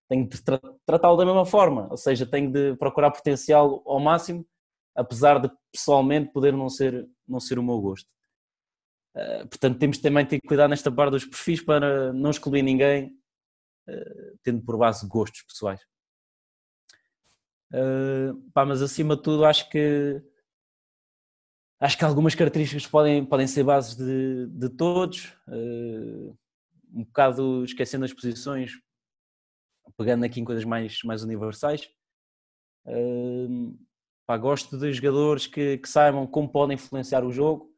tenho 0.09 0.27
de 0.27 0.43
tra 0.43 0.59
tratá-lo 0.85 1.17
da 1.17 1.25
mesma 1.25 1.45
forma, 1.45 1.87
ou 1.91 1.97
seja, 1.97 2.27
tenho 2.27 2.51
de 2.51 2.75
procurar 2.77 3.11
potencial 3.11 3.83
ao 3.87 4.01
máximo, 4.01 4.45
apesar 4.97 5.39
de 5.39 5.51
pessoalmente 5.73 6.33
poder 6.33 6.53
não 6.53 6.69
ser, 6.69 7.09
não 7.29 7.39
ser 7.39 7.59
o 7.59 7.63
meu 7.63 7.81
gosto. 7.81 8.09
Uh, 9.15 9.47
portanto, 9.49 9.79
temos 9.79 9.99
também 9.99 10.25
de 10.25 10.31
ter 10.31 10.41
cuidado 10.41 10.71
nesta 10.71 10.91
parte 10.91 11.13
dos 11.13 11.25
perfis 11.25 11.63
para 11.63 12.13
não 12.13 12.31
excluir 12.31 12.63
ninguém, 12.63 13.17
uh, 13.89 14.39
tendo 14.43 14.63
por 14.63 14.77
base 14.77 15.07
gostos 15.07 15.43
pessoais. 15.43 15.81
Uh, 17.73 18.35
pá, 18.53 18.67
mas 18.67 18.83
acima 18.83 19.15
de 19.15 19.23
tudo 19.23 19.45
acho 19.45 19.71
que 19.71 20.21
acho 21.79 21.97
que 21.97 22.05
algumas 22.05 22.35
características 22.35 22.85
podem, 22.87 23.25
podem 23.25 23.47
ser 23.47 23.63
bases 23.63 23.97
de, 23.97 24.49
de 24.49 24.69
todos, 24.69 25.33
uh, 25.47 26.37
um 26.93 27.05
bocado 27.05 27.65
esquecendo 27.65 28.05
as 28.05 28.13
posições, 28.13 28.73
pegando 29.97 30.25
aqui 30.25 30.41
em 30.41 30.45
coisas 30.45 30.65
mais, 30.65 31.01
mais 31.05 31.23
universais. 31.23 31.89
Uh, 32.85 33.79
pá, 34.27 34.37
gosto 34.37 34.77
de 34.77 34.93
jogadores 34.93 35.47
que, 35.47 35.79
que, 35.79 35.89
saibam 35.89 36.27
como 36.27 36.51
podem 36.51 36.75
influenciar 36.75 37.25
o 37.25 37.33
jogo 37.33 37.71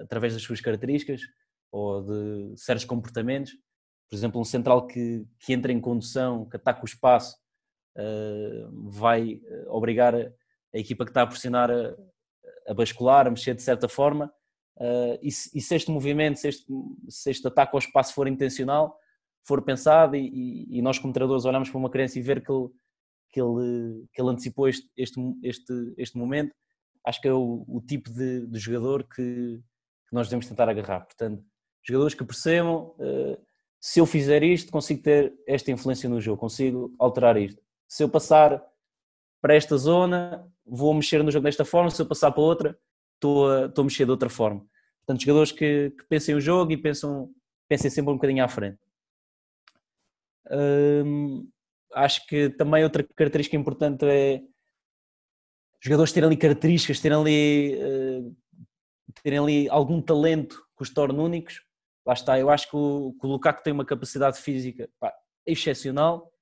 através 0.00 0.32
das 0.32 0.42
suas 0.42 0.60
características 0.60 1.20
ou 1.70 2.02
de 2.02 2.56
certos 2.56 2.84
comportamentos. 2.84 3.52
Por 4.08 4.16
exemplo, 4.16 4.40
um 4.40 4.44
central 4.44 4.86
que, 4.86 5.26
que 5.40 5.52
entra 5.52 5.72
em 5.72 5.80
condução, 5.80 6.48
que 6.48 6.56
ataca 6.56 6.82
o 6.82 6.84
espaço 6.84 7.36
vai 8.72 9.40
eh, 9.44 9.64
obrigar 9.68 10.14
a, 10.14 10.32
equipa 10.78 11.04
que 11.04 11.10
está 11.10 11.22
a 11.22 11.26
pressionar 11.26 11.70
a, 11.70 11.94
a 12.68 12.74
bascular, 12.74 13.26
a 13.26 13.30
mexer 13.30 13.54
de 13.54 13.62
certa 13.62 13.88
forma. 13.88 14.32
Uh, 14.76 15.16
e, 15.22 15.30
se, 15.30 15.56
e, 15.56 15.60
se, 15.60 15.76
este 15.76 15.90
movimento, 15.90 16.40
se 16.40 16.48
este, 16.48 16.66
se 17.08 17.30
este, 17.30 17.46
ataque 17.46 17.76
ao 17.76 17.78
espaço 17.78 18.12
for 18.12 18.26
intencional, 18.26 18.98
for 19.46 19.62
pensado 19.62 20.16
e, 20.16 20.66
e, 20.68 20.82
nós 20.82 20.98
como 20.98 21.12
treinadores 21.12 21.44
olhamos 21.44 21.70
para 21.70 21.78
uma 21.78 21.90
criança 21.90 22.18
e 22.18 22.22
ver 22.22 22.44
que 22.44 22.50
ele, 22.50 22.68
que 23.30 23.40
ele, 23.40 24.04
que 24.12 24.20
ele 24.20 24.30
antecipou 24.30 24.68
este, 24.68 24.90
este, 24.96 25.20
este, 25.44 25.94
este 25.96 26.18
momento, 26.18 26.52
acho 27.04 27.20
que 27.20 27.28
é 27.28 27.32
o, 27.32 27.64
o 27.68 27.80
tipo 27.80 28.10
de, 28.10 28.48
de 28.48 28.58
jogador 28.58 29.04
que, 29.04 29.60
que, 30.08 30.14
nós 30.14 30.26
devemos 30.26 30.48
tentar 30.48 30.68
agarrar. 30.68 31.04
Portanto, 31.04 31.44
jogadores 31.86 32.14
que 32.14 32.24
percebam, 32.24 32.96
se 33.78 34.00
eu 34.00 34.06
fizer 34.06 34.42
isto, 34.42 34.72
consigo 34.72 35.02
ter 35.02 35.32
esta 35.46 35.70
influência 35.70 36.08
no 36.08 36.20
jogo, 36.20 36.40
consigo 36.40 36.92
alterar 36.98 37.36
isto 37.36 37.63
se 37.88 38.02
eu 38.02 38.08
passar 38.08 38.62
para 39.40 39.54
esta 39.54 39.76
zona, 39.76 40.50
vou 40.64 40.94
mexer 40.94 41.22
no 41.22 41.30
jogo 41.30 41.44
desta 41.44 41.64
forma, 41.64 41.90
se 41.90 42.00
eu 42.00 42.06
passar 42.06 42.32
para 42.32 42.42
outra, 42.42 42.78
estou 43.14 43.50
a, 43.50 43.66
estou 43.66 43.82
a 43.82 43.84
mexer 43.84 44.04
de 44.04 44.10
outra 44.10 44.28
forma. 44.28 44.66
Portanto, 45.00 45.22
jogadores 45.22 45.52
que, 45.52 45.90
que 45.90 46.04
pensem 46.04 46.34
o 46.34 46.40
jogo 46.40 46.72
e 46.72 46.76
pensam, 46.76 47.30
pensem 47.68 47.90
sempre 47.90 48.10
um 48.10 48.14
bocadinho 48.14 48.42
à 48.42 48.48
frente. 48.48 48.78
Hum, 50.50 51.48
acho 51.94 52.26
que 52.26 52.50
também 52.50 52.84
outra 52.84 53.02
característica 53.14 53.56
importante 53.56 54.04
é 54.06 54.42
jogadores 55.80 56.12
terem 56.12 56.28
ali 56.28 56.36
características, 56.36 57.00
terem 57.00 57.18
ali, 57.18 57.76
uh, 57.76 58.36
terem 59.22 59.38
ali 59.38 59.68
algum 59.68 60.00
talento 60.00 60.56
que 60.76 60.82
os 60.82 60.90
torne 60.90 61.18
únicos. 61.18 61.62
Lá 62.06 62.14
está, 62.14 62.38
eu 62.38 62.48
acho 62.48 62.70
que 62.70 62.76
o, 62.76 63.14
que 63.20 63.26
o 63.26 63.30
Lukaku 63.30 63.62
tem 63.62 63.72
uma 63.72 63.84
capacidade 63.84 64.38
física 64.38 64.88
pá, 64.98 65.12
excepcional, 65.46 66.32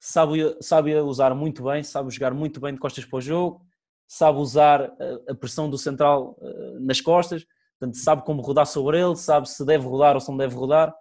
sabe, 0.00 0.56
sabe 0.62 0.98
usar 1.00 1.34
muito 1.34 1.62
bem, 1.64 1.84
sabe 1.84 2.10
jogar 2.10 2.32
muito 2.32 2.58
bem 2.58 2.72
de 2.72 2.80
costas 2.80 3.04
para 3.04 3.18
o 3.18 3.20
jogo, 3.20 3.64
sabe 4.08 4.38
usar 4.38 4.90
a 5.28 5.34
pressão 5.34 5.68
do 5.68 5.76
central 5.76 6.36
eh, 6.42 6.78
nas 6.80 7.00
costas, 7.00 7.46
portanto, 7.78 7.98
sabe 7.98 8.24
como 8.24 8.42
rodar 8.42 8.66
sobre 8.66 8.98
ele, 8.98 9.14
sabe 9.14 9.48
se 9.48 9.64
deve 9.64 9.86
rodar 9.86 10.14
ou 10.14 10.20
se 10.20 10.28
não 10.30 10.38
deve 10.38 10.54
rodar. 10.54 10.92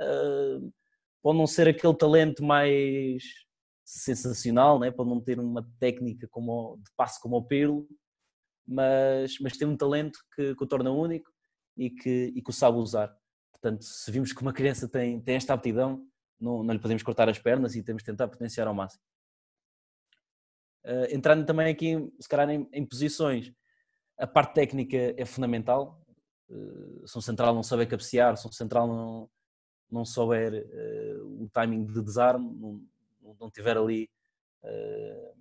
Eh, 0.00 0.58
pode 1.20 1.36
não 1.36 1.46
ser 1.46 1.68
aquele 1.68 1.94
talento 1.94 2.44
mais 2.44 3.22
sensacional, 3.84 4.78
né? 4.78 4.90
pode 4.90 5.10
não 5.10 5.20
ter 5.20 5.38
uma 5.40 5.66
técnica 5.80 6.28
como, 6.30 6.76
de 6.78 6.90
passe 6.96 7.20
como 7.20 7.36
o 7.36 7.44
Pirlo, 7.44 7.88
mas, 8.66 9.38
mas 9.40 9.56
tem 9.56 9.66
um 9.66 9.76
talento 9.76 10.18
que, 10.34 10.54
que 10.54 10.64
o 10.64 10.66
torna 10.66 10.90
único 10.90 11.30
e 11.76 11.90
que, 11.90 12.32
e 12.36 12.42
que 12.42 12.50
o 12.50 12.52
sabe 12.52 12.78
usar. 12.78 13.14
Portanto, 13.50 13.82
se 13.82 14.10
vimos 14.10 14.32
que 14.32 14.42
uma 14.42 14.52
criança 14.52 14.86
tem, 14.86 15.20
tem 15.20 15.36
esta 15.36 15.54
aptidão, 15.54 16.06
não, 16.40 16.62
não 16.62 16.74
lhe 16.74 16.80
podemos 16.80 17.02
cortar 17.02 17.28
as 17.28 17.38
pernas 17.38 17.74
e 17.74 17.82
temos 17.82 18.02
de 18.02 18.06
tentar 18.06 18.28
potenciar 18.28 18.66
ao 18.66 18.74
máximo. 18.74 19.02
Uh, 20.84 21.14
entrando 21.14 21.44
também 21.44 21.70
aqui, 21.70 21.96
se 22.18 22.28
calhar, 22.28 22.48
em, 22.48 22.68
em, 22.72 22.86
posições, 22.86 23.52
a 24.16 24.26
parte 24.26 24.54
técnica 24.54 25.14
é 25.16 25.24
fundamental. 25.24 26.00
Uh, 26.48 27.06
se 27.06 27.18
um 27.18 27.20
central 27.20 27.54
não 27.54 27.62
souber 27.62 27.88
cabecear, 27.88 28.36
se 28.36 28.46
um 28.46 28.52
central 28.52 28.86
não, 28.86 29.30
não 29.90 30.04
souber 30.04 30.64
uh, 30.64 31.44
o 31.44 31.48
timing 31.50 31.84
de 31.84 32.02
desarme, 32.02 32.54
não, 32.54 32.86
não 33.38 33.50
tiver 33.50 33.76
ali, 33.76 34.08
uh, 34.62 35.38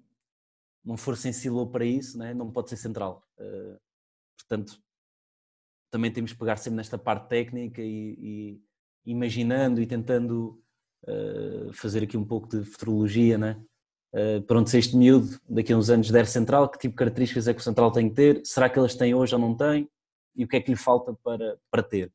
não 0.83 0.97
for 0.97 1.15
sensível 1.15 1.65
para 1.67 1.85
isso, 1.85 2.17
né? 2.17 2.33
não 2.33 2.51
pode 2.51 2.69
ser 2.69 2.77
central. 2.77 3.25
portanto, 4.37 4.81
também 5.89 6.11
temos 6.11 6.33
que 6.33 6.39
pegar 6.39 6.57
sempre 6.57 6.77
nesta 6.77 6.97
parte 6.97 7.27
técnica 7.29 7.81
e, 7.81 8.59
e 9.05 9.11
imaginando 9.11 9.81
e 9.81 9.87
tentando 9.87 10.61
uh, 11.03 11.73
fazer 11.73 12.03
aqui 12.03 12.17
um 12.17 12.25
pouco 12.25 12.47
de 12.47 12.63
futurologia, 12.63 13.37
né? 13.37 13.61
Uh, 14.13 14.41
para 14.43 14.59
onde 14.59 14.69
se 14.69 14.77
este 14.77 14.95
miúdo 14.95 15.39
daqui 15.49 15.73
a 15.73 15.77
uns 15.77 15.89
anos 15.89 16.09
der 16.09 16.25
central, 16.25 16.69
que 16.69 16.79
tipo 16.79 16.93
de 16.93 16.97
características 16.97 17.47
é 17.47 17.53
que 17.53 17.59
o 17.59 17.63
central 17.63 17.91
tem 17.91 18.09
que 18.09 18.15
ter, 18.15 18.41
será 18.45 18.69
que 18.69 18.79
elas 18.79 18.95
têm 18.95 19.13
hoje 19.13 19.35
ou 19.35 19.41
não 19.41 19.55
têm, 19.55 19.89
e 20.35 20.45
o 20.45 20.47
que 20.47 20.55
é 20.55 20.61
que 20.61 20.71
lhe 20.71 20.77
falta 20.77 21.13
para, 21.23 21.57
para 21.69 21.83
ter. 21.83 22.11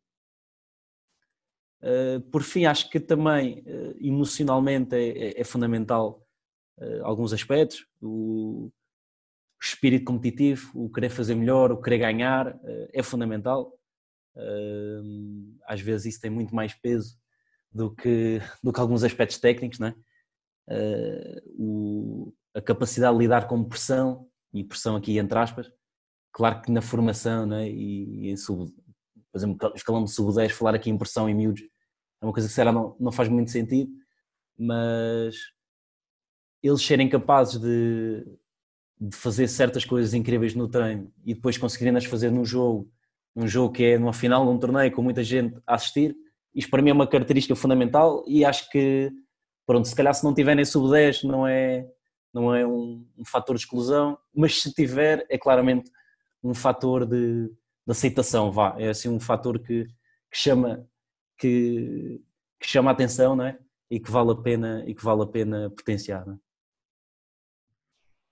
Uh, 1.82 2.20
por 2.30 2.42
fim, 2.42 2.64
acho 2.64 2.88
que 2.88 3.00
também 3.00 3.60
uh, 3.60 3.96
emocionalmente 4.00 4.94
é, 4.94 5.08
é, 5.08 5.40
é 5.40 5.44
fundamental 5.44 6.20
alguns 7.04 7.32
aspectos, 7.32 7.86
o, 8.00 8.72
espírito 9.62 10.04
competitivo, 10.04 10.72
o 10.74 10.90
querer 10.90 11.10
fazer 11.10 11.36
melhor, 11.36 11.70
o 11.70 11.80
querer 11.80 11.98
ganhar, 11.98 12.58
é 12.92 13.00
fundamental. 13.04 13.72
às 15.64 15.80
vezes 15.80 16.14
isso 16.14 16.20
tem 16.20 16.30
muito 16.30 16.52
mais 16.52 16.74
peso 16.74 17.21
do 17.72 17.94
que, 17.94 18.40
do 18.62 18.72
que 18.72 18.80
alguns 18.80 19.02
aspectos 19.02 19.38
técnicos, 19.38 19.78
não 19.78 19.88
é? 19.88 19.94
Uh, 20.68 21.42
o, 21.58 22.34
a 22.54 22.60
capacidade 22.60 23.16
de 23.16 23.22
lidar 23.22 23.48
com 23.48 23.64
pressão, 23.64 24.28
e 24.52 24.62
pressão 24.62 24.96
aqui 24.96 25.18
entre 25.18 25.38
aspas, 25.38 25.70
claro 26.30 26.62
que 26.62 26.70
na 26.70 26.80
formação 26.80 27.46
não 27.46 27.56
é? 27.56 27.68
e, 27.68 28.26
e 28.26 28.30
em 28.30 28.36
sub, 28.36 28.70
por 29.32 29.38
exemplo, 29.38 29.72
escalão 29.74 30.04
de 30.04 30.10
sub 30.10 30.34
10, 30.34 30.52
falar 30.52 30.74
aqui 30.74 30.90
em 30.90 30.98
pressão 30.98 31.28
em 31.28 31.34
miúdos 31.34 31.62
é 32.22 32.24
uma 32.24 32.32
coisa 32.32 32.48
que 32.48 32.54
será 32.54 32.70
não, 32.70 32.96
não 33.00 33.10
faz 33.10 33.28
muito 33.28 33.50
sentido, 33.50 33.90
mas 34.56 35.34
eles 36.62 36.80
serem 36.80 37.08
capazes 37.08 37.58
de, 37.60 38.24
de 39.00 39.16
fazer 39.16 39.48
certas 39.48 39.84
coisas 39.84 40.14
incríveis 40.14 40.54
no 40.54 40.68
treino 40.68 41.12
e 41.24 41.34
depois 41.34 41.58
conseguirem-nas 41.58 42.04
fazer 42.04 42.30
num 42.30 42.44
jogo, 42.44 42.88
num 43.34 43.48
jogo 43.48 43.74
que 43.74 43.82
é 43.82 43.98
numa 43.98 44.12
final 44.12 44.44
de 44.44 44.52
um 44.52 44.58
torneio 44.58 44.92
com 44.92 45.02
muita 45.02 45.24
gente 45.24 45.60
a 45.66 45.74
assistir, 45.74 46.16
isto 46.54 46.70
para 46.70 46.82
mim 46.82 46.90
é 46.90 46.92
uma 46.92 47.06
característica 47.06 47.56
fundamental 47.56 48.24
e 48.26 48.44
acho 48.44 48.68
que, 48.70 49.10
pronto, 49.66 49.88
se 49.88 49.94
calhar 49.94 50.14
se 50.14 50.24
não 50.24 50.34
tiverem 50.34 50.64
sub-10 50.64 51.24
não 51.24 51.46
é, 51.46 51.86
não 52.32 52.54
é 52.54 52.66
um, 52.66 53.06
um 53.16 53.24
fator 53.24 53.56
de 53.56 53.62
exclusão, 53.62 54.18
mas 54.34 54.60
se 54.60 54.72
tiver 54.72 55.26
é 55.30 55.38
claramente 55.38 55.90
um 56.42 56.54
fator 56.54 57.06
de, 57.06 57.48
de 57.48 57.90
aceitação, 57.90 58.50
vá, 58.50 58.74
é 58.78 58.88
assim 58.88 59.08
um 59.08 59.20
fator 59.20 59.58
que, 59.58 59.84
que 59.84 60.38
chama 60.38 60.86
que, 61.38 62.22
que, 62.60 62.68
chama 62.68 62.90
a 62.90 62.92
atenção, 62.92 63.34
não 63.34 63.46
é? 63.46 63.58
E 63.90 63.98
que 63.98 64.10
vale 64.10 64.30
a 64.30 64.36
pena 64.36 64.84
e 64.86 64.94
que 64.94 65.04
vale 65.04 65.22
a 65.22 65.26
pena 65.26 65.70
potenciar. 65.70 66.24
Não 66.26 66.34
é? 66.34 66.38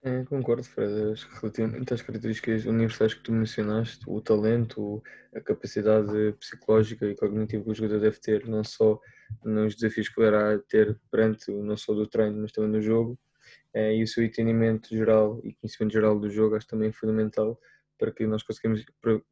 É, 0.02 0.24
concordo, 0.24 0.64
Fred. 0.64 1.14
Que 1.26 1.40
relativamente 1.40 1.92
às 1.92 2.00
características 2.00 2.64
universais 2.64 3.12
que 3.12 3.22
tu 3.22 3.32
mencionaste, 3.32 4.02
o 4.06 4.20
talento, 4.20 5.02
a 5.34 5.40
capacidade 5.40 6.32
psicológica 6.38 7.06
e 7.06 7.14
cognitiva 7.14 7.62
que 7.64 7.70
o 7.70 7.74
jogador 7.74 8.00
deve 8.00 8.18
ter, 8.18 8.46
não 8.46 8.64
só 8.64 8.98
nos 9.44 9.74
desafios 9.74 10.08
que 10.08 10.22
irá 10.22 10.58
ter 10.68 10.98
perante, 11.10 11.50
não 11.50 11.76
só 11.76 11.92
do 11.92 12.06
treino, 12.06 12.40
mas 12.40 12.52
também 12.52 12.70
no 12.70 12.80
jogo, 12.80 13.18
é, 13.74 13.94
e 13.94 14.02
o 14.02 14.08
seu 14.08 14.24
entendimento 14.24 14.88
geral 14.96 15.40
e 15.44 15.54
conhecimento 15.54 15.92
geral 15.92 16.18
do 16.18 16.30
jogo, 16.30 16.56
acho 16.56 16.66
também 16.66 16.92
fundamental 16.92 17.60
para 17.98 18.10
que 18.10 18.26
nós 18.26 18.42
conseguimos 18.42 18.84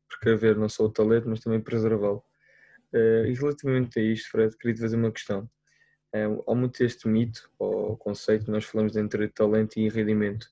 precaver 0.09 0.57
não 0.57 0.69
só 0.69 0.85
o 0.85 0.91
talento, 0.93 1.29
mas 1.29 1.41
também 1.41 1.61
preservá-lo. 1.61 2.23
É, 2.93 3.25
e 3.29 3.35
relativamente 3.35 3.99
a 4.01 4.03
isto, 4.03 4.31
Fred, 4.31 4.57
queria 4.59 4.75
te 4.75 4.81
fazer 4.83 4.97
uma 4.97 5.13
questão. 5.13 5.51
É, 6.13 6.25
há 6.25 6.55
muito 6.55 6.83
este 6.83 7.07
mito 7.09 7.51
ou 7.59 7.97
conceito 7.97 8.51
nós 8.51 8.65
falamos 8.65 8.97
entre 8.97 9.29
talento 9.29 9.79
e 9.79 9.89
rendimento. 9.89 10.49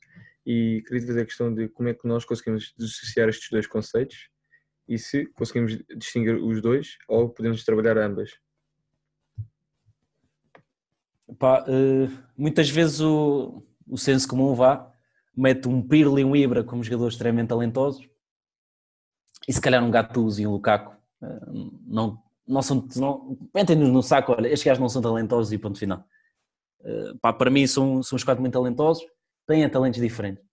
E 0.46 0.82
queria 0.86 1.06
fazer 1.06 1.20
a 1.22 1.24
questão 1.24 1.52
de 1.52 1.68
como 1.68 1.88
é 1.88 1.94
que 1.94 2.06
nós 2.06 2.24
conseguimos 2.24 2.72
dissociar 2.78 3.28
estes 3.28 3.50
dois 3.50 3.66
conceitos 3.66 4.28
e 4.88 4.96
se 4.98 5.26
conseguimos 5.34 5.76
distinguir 5.96 6.36
os 6.36 6.62
dois 6.62 6.96
ou 7.08 7.28
podemos 7.28 7.64
trabalhar 7.64 7.98
ambas. 7.98 8.30
Pá, 11.38 11.64
uh, 11.64 12.10
muitas 12.38 12.70
vezes 12.70 13.00
o, 13.00 13.66
o 13.88 13.98
senso 13.98 14.28
comum 14.28 14.54
vá 14.54 14.92
mete 15.36 15.68
um 15.68 15.82
Pirlo 15.82 16.18
e 16.18 16.24
um 16.24 16.36
Ibra 16.36 16.62
como 16.62 16.84
jogadores 16.84 17.14
extremamente 17.14 17.48
talentosos 17.48 18.08
e 19.46 19.52
se 19.52 19.60
calhar 19.60 19.82
um 19.82 19.90
Gattuso 19.90 20.40
e 20.40 20.46
um 20.46 20.52
Lukaku 20.52 20.96
não, 21.86 22.22
não 22.46 22.62
são, 22.62 22.86
não, 22.96 23.38
metem-nos 23.54 23.90
no 23.90 24.02
saco, 24.02 24.32
olha, 24.32 24.48
estes 24.48 24.64
gajos 24.64 24.80
não 24.80 24.88
são 24.88 25.02
talentosos 25.02 25.52
e 25.52 25.58
ponto 25.58 25.78
final. 25.78 26.04
Uh, 26.80 27.18
pá, 27.18 27.32
para 27.32 27.50
mim 27.50 27.66
são, 27.66 28.02
são 28.02 28.16
os 28.16 28.24
quatro 28.24 28.40
muito 28.40 28.52
talentosos, 28.52 29.04
têm 29.46 29.68
talentos 29.68 30.00
diferentes. 30.00 30.44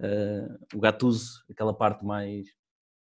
Uh, 0.00 0.76
o 0.76 0.80
Gattuso, 0.80 1.44
aquela 1.50 1.74
parte 1.74 2.04
mais 2.04 2.48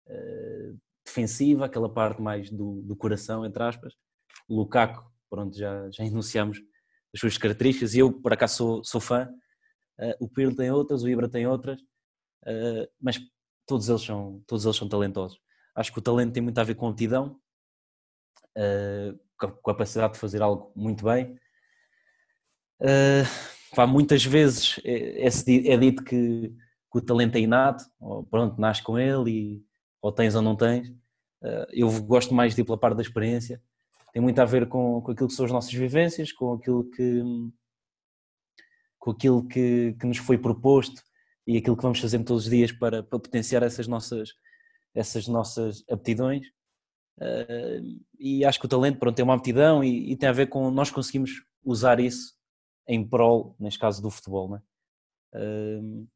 uh, 0.08 0.80
defensiva, 1.06 1.66
aquela 1.66 1.92
parte 1.92 2.22
mais 2.22 2.50
do, 2.50 2.82
do 2.82 2.96
coração, 2.96 3.46
entre 3.46 3.62
aspas. 3.62 3.94
O 4.48 4.56
Lukaku, 4.56 5.06
pronto, 5.30 5.58
já, 5.58 5.90
já 5.92 6.04
enunciamos 6.04 6.60
as 7.14 7.20
suas 7.20 7.38
características 7.38 7.94
e 7.94 8.00
eu, 8.00 8.12
por 8.12 8.34
acaso, 8.34 8.56
sou, 8.56 8.84
sou 8.84 9.02
fã. 9.02 9.30
o 10.20 10.28
Pirlo 10.28 10.56
tem 10.56 10.72
outras, 10.72 11.04
o 11.04 11.10
Ibra 11.10 11.28
tem 11.28 11.48
outras, 11.48 11.80
mas 13.02 13.20
todos 13.66 13.90
eles, 13.90 14.04
são, 14.04 14.44
todos 14.46 14.66
eles 14.66 14.78
são 14.78 14.88
talentosos. 14.88 15.40
Acho 15.76 15.92
que 15.92 15.98
o 15.98 16.02
talento 16.02 16.34
tem 16.34 16.44
muito 16.44 16.58
a 16.60 16.64
ver 16.64 16.76
com 16.76 16.88
a 16.88 16.92
aptidão, 16.92 17.40
com 19.40 19.48
a 19.48 19.74
capacidade 19.74 20.14
de 20.14 20.20
fazer 20.20 20.42
algo 20.42 20.72
muito 20.76 21.04
bem. 21.04 21.36
Uh, 22.80 23.59
pá, 23.76 23.86
muitas 23.88 24.24
vezes 24.24 24.80
é, 24.84 25.28
é, 25.28 25.28
é 25.28 25.78
dito 25.78 26.04
que, 26.04 26.50
que, 26.92 26.98
o 26.98 27.02
talento 27.02 27.36
é 27.36 27.40
inato, 27.40 27.84
ou 28.00 28.24
pronto, 28.24 28.60
nasce 28.60 28.82
com 28.84 28.98
ele, 28.98 29.32
e, 29.32 29.64
ou 30.02 30.12
tens 30.12 30.36
ou 30.36 30.42
não 30.42 30.56
tens. 30.56 30.90
Uh, 31.42 31.66
eu 31.72 31.90
gosto 32.04 32.34
mais 32.34 32.56
de 32.56 32.62
ir 32.62 32.66
pela 32.66 32.78
parte 32.78 32.98
da 32.98 33.02
experiência. 33.02 33.62
Tem 34.12 34.22
muito 34.22 34.40
a 34.40 34.46
ver 34.46 34.68
com, 34.68 35.02
com 35.02 35.12
aquilo 35.12 35.28
que 35.28 35.34
são 35.34 35.46
as 35.46 35.52
nossas 35.52 35.74
vivências, 35.74 36.32
com 36.32 36.54
aquilo 36.54 36.90
que, 36.90 37.22
com 38.98 39.12
aquilo 39.12 39.48
que, 39.48 39.96
que 40.00 40.08
nos 40.08 40.18
foi 40.18 40.38
proposto 40.38 41.02
e 41.46 41.58
aquilo 41.58 41.78
que 41.78 41.84
vamos 41.84 42.00
fazendo 42.00 42.26
todos 42.26 42.46
os 42.46 42.50
dias 42.50 42.72
para, 42.72 43.04
para 43.04 43.20
potenciar 43.20 43.64
essas 43.64 43.88
nossas, 43.88 44.30
essas 44.94 45.28
nossas 45.28 45.84
aptidões. 45.90 46.48
Uh, 47.18 48.00
e 48.18 48.46
acho 48.46 48.60
que 48.60 48.66
o 48.66 48.70
talento 48.70 48.98
pronto, 48.98 49.16
tem 49.16 49.24
uma 49.24 49.36
aptidão 49.36 49.84
e, 49.84 50.12
e, 50.12 50.16
tem 50.16 50.30
a 50.30 50.34
ver 50.34 50.48
com 50.48 50.72
nós 50.72 50.90
conseguimos 50.90 51.44
usar 51.64 52.00
isso 52.00 52.39
em 52.90 53.08
prol, 53.08 53.56
neste 53.60 53.80
caso 53.80 54.02
do 54.02 54.10
futebol. 54.10 54.50
Né? 54.50 54.62
Uh, 55.36 56.08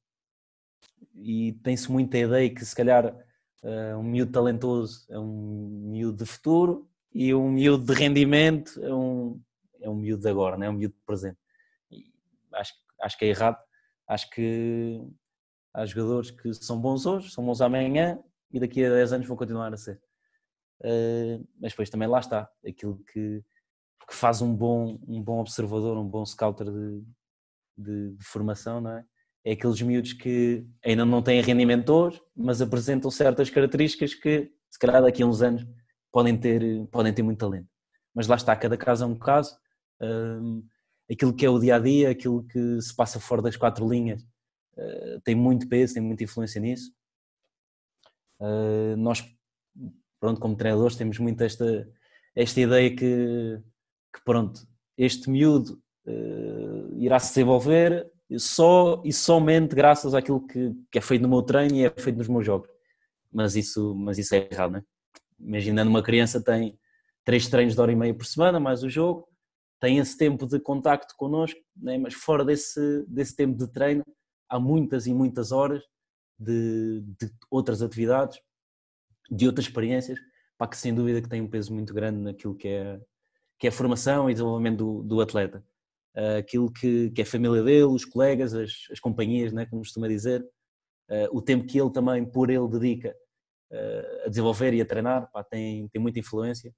e 1.14 1.54
tem-se 1.64 1.92
muita 1.92 2.18
ideia 2.18 2.50
que 2.50 2.66
se 2.66 2.76
calhar 2.76 3.16
uh, 3.64 3.98
um 3.98 4.04
miúdo 4.04 4.32
talentoso 4.32 5.06
é 5.08 5.20
um 5.20 5.92
miúdo 5.92 6.24
de 6.24 6.26
futuro 6.26 6.90
e 7.14 7.32
um 7.34 7.52
miúdo 7.52 7.86
de 7.86 7.94
rendimento 7.94 8.84
é 8.84 8.92
um, 8.92 9.40
é 9.80 9.88
um 9.88 9.96
miúdo 9.96 10.24
de 10.24 10.30
agora, 10.30 10.58
não 10.58 10.66
é 10.66 10.70
um 10.70 10.74
miúdo 10.74 10.96
de 10.96 11.06
presente. 11.06 11.38
E 11.92 12.12
acho, 12.54 12.74
acho 13.02 13.18
que 13.20 13.26
é 13.26 13.28
errado. 13.28 13.64
Acho 14.08 14.30
que 14.32 15.00
há 15.76 15.86
jogadores 15.86 16.32
que 16.32 16.54
são 16.56 16.82
bons 16.82 17.06
hoje, 17.06 17.30
são 17.30 17.46
bons 17.46 17.62
amanhã 17.62 18.20
e 18.52 18.60
daqui 18.60 18.84
a 18.84 18.90
10 18.90 19.14
anos 19.14 19.28
vão 19.28 19.38
continuar 19.38 19.72
a 19.72 19.78
ser. 19.78 20.02
Uh, 20.82 21.48
mas 21.62 21.72
depois 21.72 21.90
também 21.92 22.08
lá 22.08 22.20
está, 22.20 22.50
aquilo 22.68 22.98
que, 23.14 23.44
que, 24.08 24.14
faz 24.16 24.42
um 24.42 24.56
bom, 24.56 25.00
um 25.08 25.22
bom 25.22 25.40
observador, 25.40 25.98
um 25.98 26.08
bom 26.08 26.26
scouter 26.26 26.68
de, 26.72 27.04
de, 27.78 28.12
de, 28.16 28.24
formação, 28.26 28.82
não 28.82 28.92
é? 28.92 29.06
É 29.46 29.52
aqueles 29.54 29.82
miúdos 29.82 30.14
que 30.14 30.66
ainda 30.84 31.06
não 31.06 31.22
têm 31.22 31.42
rendimento 31.42 31.90
hoje, 31.90 32.22
mas 32.36 32.62
apresentam 32.62 33.12
certas 33.12 33.50
características 33.50 34.14
que, 34.14 34.50
se 34.70 34.80
calhar 34.80 35.02
daqui 35.02 35.22
a 35.22 35.26
uns 35.26 35.42
anos, 35.42 35.66
podem 36.12 36.38
ter, 36.38 36.88
podem 36.88 37.14
ter 37.14 37.24
muito 37.24 37.40
talento. 37.40 37.68
Mas 38.14 38.28
lá 38.28 38.36
está, 38.36 38.56
cada 38.56 38.78
caso 38.78 39.04
é 39.04 39.08
um 39.08 39.18
caso. 39.18 39.58
Uh, 40.02 40.64
aquilo 41.12 41.34
que 41.34 41.46
é 41.46 41.50
o 41.50 41.60
dia 41.60 41.76
a 41.76 41.80
dia, 41.80 42.12
aquilo 42.12 42.44
que 42.46 42.80
se 42.82 42.96
passa 42.96 43.20
fora 43.20 43.42
das 43.42 43.58
quatro 43.58 43.90
linhas, 43.90 44.22
uh, 44.78 45.20
tem 45.24 45.36
muito 45.36 45.68
peso, 45.68 45.96
tem 45.96 46.04
muita 46.04 46.24
influência 46.24 46.62
nisso. 46.62 46.92
Uh, 48.40 48.96
nós, 48.98 49.24
pronto, 50.20 50.40
como 50.40 50.56
treinadores, 50.56 50.96
temos 50.96 51.18
muito 51.18 51.42
esta, 51.42 51.90
esta 52.36 52.62
ideia 52.62 52.96
que, 52.96 53.60
que 54.14 54.24
pronto, 54.24 54.62
este 54.98 55.30
miúdo 55.30 55.82
uh, 56.06 56.96
irá 56.98 57.20
se 57.20 57.30
desenvolver 57.30 58.10
só 58.38 59.02
e 59.04 59.12
somente 59.12 59.76
graças 59.76 60.14
àquilo 60.14 60.46
que, 60.46 60.74
que 60.92 60.98
é 60.98 61.02
feito 61.02 61.22
no 61.22 61.30
meu 61.30 61.42
treino 61.42 61.76
e 61.76 61.86
é 61.86 61.90
feito 61.90 62.18
nos 62.18 62.28
meus 62.28 62.46
jogos. 62.46 62.70
Mas 63.32 63.56
isso, 63.56 63.96
mas 63.96 64.18
isso 64.18 64.36
é 64.36 64.48
errado, 64.52 64.72
não 64.72 64.80
é? 64.80 64.84
Imaginando 65.40 65.90
uma 65.90 66.04
criança 66.04 66.42
tem 66.42 66.80
três 67.26 67.48
treinos 67.48 67.74
de 67.74 67.82
hora 67.82 67.92
e 67.92 67.96
meia 67.96 68.14
por 68.14 68.26
semana, 68.26 68.60
mais 68.60 68.84
o 68.84 68.90
jogo, 68.90 69.28
tem 69.80 69.98
esse 69.98 70.18
tempo 70.18 70.46
de 70.48 70.60
contacto 70.60 71.14
connosco, 71.18 71.60
né? 71.76 71.98
mas 71.98 72.14
fora 72.14 72.46
desse, 72.46 73.06
desse 73.08 73.36
tempo 73.36 73.58
de 73.58 73.68
treino, 73.72 74.04
há 74.50 74.60
muitas 74.60 75.08
e 75.08 75.14
muitas 75.14 75.52
horas 75.52 75.84
de, 76.40 77.02
de 77.20 77.30
outras 77.50 77.82
atividades, 77.82 78.40
de 79.30 79.46
outras 79.46 79.66
experiências, 79.66 80.20
para 80.58 80.68
que 80.68 80.78
sem 80.78 80.94
dúvida 80.94 81.22
que 81.22 81.28
tem 81.28 81.42
um 81.42 81.50
peso 81.50 81.74
muito 81.74 81.94
grande 81.94 82.20
naquilo 82.20 82.56
que 82.56 82.68
é, 82.68 83.00
que 83.64 83.68
é 83.68 83.70
a 83.70 83.72
formação 83.72 84.30
e 84.30 84.34
desenvolvimento 84.34 84.78
do, 84.78 85.04
do 85.04 85.22
atleta. 85.22 85.66
Uh, 86.14 86.38
aquilo 86.38 86.70
que, 86.70 87.12
que 87.12 87.22
é 87.22 87.24
a 87.24 87.26
família 87.26 87.64
dele, 87.64 87.86
os 87.86 88.04
colegas, 88.04 88.54
as, 88.54 88.74
as 88.92 89.00
companhias, 89.00 89.54
né, 89.54 89.66
como 89.66 89.82
costuma 89.82 90.06
dizer, 90.10 90.42
uh, 91.10 91.30
o 91.32 91.42
tempo 91.42 91.66
que 91.66 91.80
ele 91.80 91.90
também, 91.90 92.30
por 92.30 92.50
ele, 92.50 92.68
dedica 92.68 93.16
uh, 93.72 94.26
a 94.26 94.28
desenvolver 94.28 94.74
e 94.74 94.82
a 94.82 94.86
treinar, 94.86 95.32
pá, 95.32 95.46
tem, 95.46 95.88
tem 95.88 96.02
muita 96.02 96.20
influência. 96.20 96.76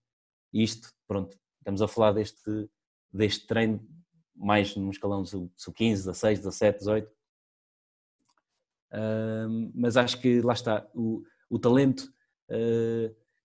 E 0.53 0.61
isto, 0.61 0.87
pronto, 1.07 1.35
estamos 1.57 1.81
a 1.81 1.87
falar 1.87 2.11
deste, 2.11 2.69
deste 3.11 3.47
treino 3.47 3.83
mais 4.35 4.75
num 4.75 4.91
escalão 4.91 5.23
do 5.23 5.27
sub-15, 5.27 6.05
16, 6.05 6.37
17, 6.37 6.77
18, 6.77 7.11
mas 9.73 9.97
acho 9.97 10.21
que 10.21 10.39
lá 10.41 10.53
está, 10.53 10.87
o, 10.93 11.23
o 11.49 11.57
talento 11.57 12.07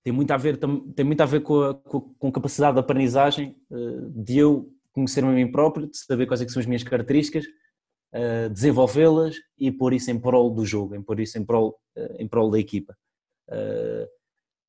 tem, 0.03 0.13
muito 0.13 0.31
a 0.31 0.37
ver, 0.37 0.59
tem 0.95 1.05
muito 1.05 1.21
a 1.21 1.27
ver 1.27 1.41
com 1.41 1.63
a, 1.63 1.75
com 1.75 2.29
a 2.29 2.33
capacidade 2.33 2.75
de 2.75 2.81
aprendizagem, 2.81 3.57
uh, 3.71 4.11
de 4.11 4.39
eu 4.39 4.73
conhecer-me 4.93 5.31
a 5.31 5.33
mim 5.33 5.51
próprio, 5.51 5.87
de 5.87 5.97
saber 5.97 6.27
quais 6.27 6.41
é 6.41 6.49
são 6.49 6.61
as 6.61 6.67
minhas 6.67 6.83
características, 6.83 7.45
uh, 7.45 8.51
desenvolvê-las 8.51 9.37
e 9.59 9.71
pôr 9.71 9.93
isso 9.93 10.11
em 10.11 10.19
prol 10.19 10.51
do 10.51 10.65
jogo, 10.65 10.95
em 10.95 11.03
pôr 11.03 11.21
isso 11.21 11.39
em 11.39 11.45
prol, 11.45 11.79
em 12.19 12.27
prol 12.27 12.51
da 12.51 12.59
equipa. 12.59 12.97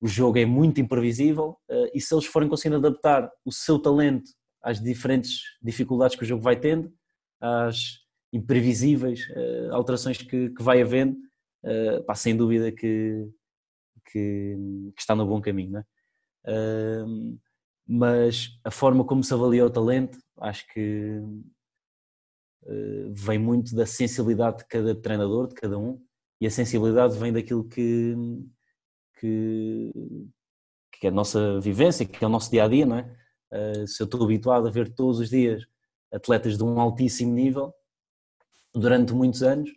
o 0.01 0.07
jogo 0.07 0.37
é 0.37 0.45
muito 0.45 0.81
imprevisível 0.81 1.55
e 1.93 2.01
se 2.01 2.13
eles 2.13 2.25
forem 2.25 2.49
conseguindo 2.49 2.77
adaptar 2.77 3.31
o 3.45 3.51
seu 3.51 3.79
talento 3.79 4.31
às 4.61 4.81
diferentes 4.81 5.39
dificuldades 5.61 6.15
que 6.15 6.23
o 6.23 6.25
jogo 6.25 6.41
vai 6.41 6.59
tendo, 6.59 6.91
às, 7.39 7.99
imprevisíveis, 8.33 9.27
alterações 9.71 10.17
que, 10.17 10.49
que, 10.49 10.63
vai 10.63 10.81
havendo, 10.81 11.15
pá, 12.05 12.15
sem 12.15 12.35
dúvida 12.35 12.71
que, 12.71 13.27
que, 14.11 14.57
que, 14.95 15.01
está 15.01 15.15
no 15.15 15.25
bom 15.25 15.41
caminho. 15.41 15.79
Uh, 16.45 17.39
mas 17.87 18.59
a 18.63 18.71
forma 18.71 19.03
como 19.03 19.23
se 19.23 19.33
avalia 19.33 19.65
o 19.65 19.69
talento, 19.69 20.17
acho 20.39 20.67
que 20.73 21.19
uh, 22.63 23.13
vem 23.13 23.39
muito 23.39 23.75
da 23.75 23.85
sensibilidade 23.85 24.59
de 24.59 24.65
cada 24.65 24.95
treinador, 24.95 25.47
de 25.47 25.55
cada 25.55 25.77
um, 25.77 26.03
e 26.39 26.47
a 26.47 26.51
sensibilidade 26.51 27.17
vem 27.17 27.31
daquilo 27.31 27.67
que, 27.67 28.15
que, 29.19 29.91
que 30.93 31.07
é 31.07 31.09
a 31.09 31.13
nossa 31.13 31.59
vivência, 31.59 32.05
que 32.05 32.23
é 32.23 32.27
o 32.27 32.31
nosso 32.31 32.51
dia 32.51 32.65
a 32.65 32.67
dia, 32.67 32.85
não 32.85 32.97
é? 32.97 33.17
Uh, 33.51 33.87
se 33.87 34.01
eu 34.01 34.05
estou 34.05 34.23
habituado 34.23 34.67
a 34.67 34.71
ver 34.71 34.93
todos 34.93 35.19
os 35.19 35.29
dias 35.29 35.65
atletas 36.11 36.57
de 36.57 36.63
um 36.63 36.79
altíssimo 36.79 37.33
nível, 37.33 37.73
durante 38.73 39.13
muitos 39.13 39.43
anos, 39.43 39.69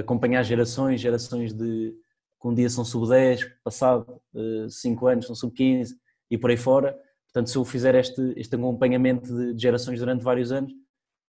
acompanhar 0.00 0.42
gerações, 0.42 1.00
gerações 1.00 1.52
de 1.52 1.94
que 2.44 2.48
um 2.48 2.54
dia 2.54 2.68
são 2.68 2.84
sub-10, 2.84 3.50
passado 3.64 4.20
5 4.68 5.06
anos 5.06 5.26
são 5.26 5.34
sub-15 5.34 5.94
e 6.30 6.36
por 6.36 6.50
aí 6.50 6.58
fora. 6.58 6.94
Portanto, 7.24 7.48
se 7.48 7.56
eu 7.56 7.64
fizer 7.64 7.94
este, 7.94 8.20
este 8.36 8.54
acompanhamento 8.54 9.54
de 9.54 9.58
gerações 9.58 9.98
durante 9.98 10.22
vários 10.22 10.52
anos, 10.52 10.70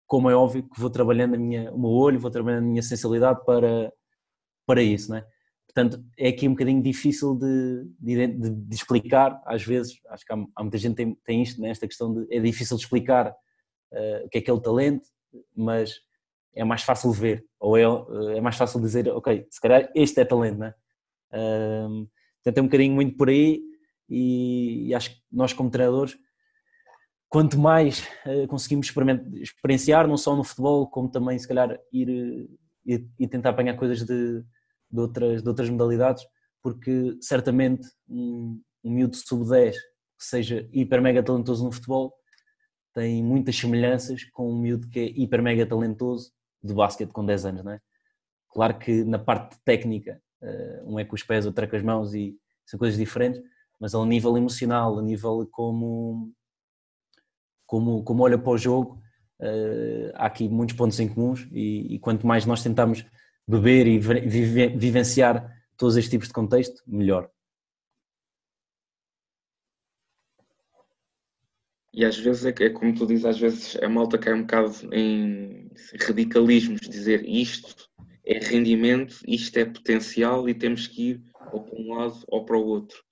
como 0.09 0.29
é 0.29 0.35
óbvio 0.35 0.69
que 0.69 0.81
vou 0.81 0.91
trabalhando 0.91 1.37
a 1.37 1.39
minha, 1.39 1.73
o 1.73 1.79
meu 1.79 1.91
olho, 1.91 2.19
vou 2.19 2.33
trabalhando 2.33 2.65
a 2.65 2.67
minha 2.67 2.83
sensibilidade 2.83 3.45
para, 3.45 3.93
para 4.67 4.83
isso, 4.83 5.11
não 5.11 5.19
é? 5.19 5.27
Portanto, 5.73 6.05
é 6.19 6.29
aqui 6.29 6.49
um 6.49 6.53
bocadinho 6.53 6.83
difícil 6.83 7.37
de, 7.37 7.85
de, 8.01 8.27
de 8.27 8.75
explicar, 8.75 9.41
às 9.47 9.63
vezes, 9.63 10.01
acho 10.09 10.27
que 10.27 10.33
há, 10.33 10.37
há 10.57 10.63
muita 10.63 10.79
gente 10.79 10.97
que 10.97 11.05
tem, 11.05 11.15
tem 11.25 11.43
isto, 11.43 11.61
né? 11.61 11.73
questão 11.75 12.13
de, 12.13 12.27
é 12.35 12.41
difícil 12.41 12.77
de 12.77 12.83
explicar 12.83 13.31
uh, 13.31 14.27
o 14.27 14.29
que 14.29 14.39
é 14.39 14.41
que 14.41 14.51
é 14.51 14.53
o 14.53 14.61
talento, 14.61 15.09
mas 15.57 15.95
é 16.55 16.65
mais 16.65 16.83
fácil 16.83 17.13
ver, 17.13 17.45
ou 17.59 17.77
é, 17.77 17.83
é 18.37 18.41
mais 18.41 18.57
fácil 18.57 18.81
dizer, 18.81 19.09
ok, 19.09 19.47
se 19.49 19.61
calhar 19.61 19.91
este 19.95 20.21
é 20.21 20.25
talento, 20.25 20.59
né? 20.59 20.75
Um, 21.35 22.07
portanto, 22.43 22.59
é 22.59 22.63
um 22.63 22.67
bocadinho 22.67 22.95
muito 22.95 23.17
por 23.17 23.29
aí 23.29 23.61
e, 24.09 24.89
e 24.89 24.95
acho 24.95 25.11
que 25.11 25.23
nós 25.31 25.53
como 25.53 25.71
treinadores, 25.71 26.17
quanto 27.29 27.59
mais 27.59 28.07
uh, 28.27 28.47
conseguimos 28.47 28.93
experienciar, 29.41 30.07
não 30.07 30.17
só 30.17 30.37
no 30.37 30.45
futebol, 30.45 30.87
como 30.89 31.11
também 31.11 31.39
se 31.39 31.49
calhar 31.49 31.79
ir, 31.93 32.49
ir, 32.87 33.09
ir 33.19 33.29
tentar 33.29 33.51
apanhar 33.51 33.77
coisas 33.77 34.05
de, 34.05 34.45
de, 34.91 35.01
outras, 35.01 35.43
de 35.43 35.49
outras 35.49 35.69
modalidades, 35.69 36.25
porque 36.63 37.17
certamente 37.21 37.87
um, 38.09 38.63
um 38.85 38.91
miúdo 38.91 39.17
sub-10 39.17 39.73
que 39.73 40.25
seja 40.25 40.69
hiper 40.73 41.03
mega 41.03 41.23
talentoso 41.23 41.65
no 41.65 41.73
futebol 41.73 42.15
tem 42.95 43.23
muitas 43.23 43.57
semelhanças 43.57 44.25
com 44.25 44.51
um 44.51 44.59
miúdo 44.59 44.89
que 44.89 45.01
é 45.01 45.05
hiper 45.05 45.43
mega 45.43 45.67
talentoso 45.67 46.33
de 46.63 46.73
basquete 46.73 47.11
com 47.11 47.27
10 47.27 47.47
anos, 47.47 47.65
não 47.65 47.73
é? 47.73 47.81
Claro 48.49 48.79
que 48.79 49.03
na 49.05 49.19
parte 49.19 49.59
técnica, 49.65 50.23
um 50.85 50.99
é 50.99 51.05
com 51.05 51.15
os 51.15 51.23
pés, 51.23 51.47
outro 51.47 51.65
é 51.65 51.67
com 51.67 51.77
as 51.77 51.83
mãos 51.83 52.15
e 52.15 52.37
são 52.67 52.79
coisas 52.79 52.99
diferentes, 52.99 53.43
mas 53.81 53.95
ao 53.95 54.05
nível 54.05 54.37
emocional, 54.37 54.99
a 54.99 55.03
nível 55.03 55.47
como, 55.51 56.33
como, 57.67 58.03
como 58.03 58.23
olha 58.23 58.39
para 58.39 58.53
o 58.53 58.59
jogo, 58.59 59.03
há 60.15 60.27
aqui 60.27 60.49
muitos 60.49 60.77
pontos 60.77 60.99
em 61.01 61.09
comuns 61.09 61.47
e, 61.53 61.95
e 61.95 61.99
quanto 61.99 62.27
mais 62.27 62.47
nós 62.47 62.63
tentamos 62.63 63.05
beber 63.47 63.87
e 63.87 63.99
vivenciar 63.99 65.53
todos 65.77 65.97
estes 65.97 66.11
tipos 66.11 66.29
de 66.29 66.35
contexto, 66.35 66.83
melhor. 66.87 67.31
E 71.93 72.05
às 72.05 72.19
vezes 72.19 72.45
é, 72.45 72.65
é 72.65 72.71
como 72.71 72.93
tu 72.93 73.07
dizes, 73.07 73.25
às 73.25 73.39
vezes 73.39 73.77
a 73.81 73.89
malta 73.89 74.19
cai 74.19 74.35
um 74.35 74.43
bocado 74.43 74.75
em 74.93 75.71
radicalismos, 76.01 76.81
dizer 76.81 77.25
isto 77.29 77.89
é 78.27 78.39
rendimento, 78.39 79.19
isto 79.27 79.57
é 79.59 79.65
potencial 79.65 80.49
e 80.49 80.55
temos 80.55 80.87
que 80.87 81.11
ir 81.11 81.23
ou 81.53 81.63
para 81.63 81.79
um 81.79 81.95
lado 81.95 82.25
ou 82.27 82.45
para 82.45 82.57
o 82.57 82.65
outro. 82.65 83.03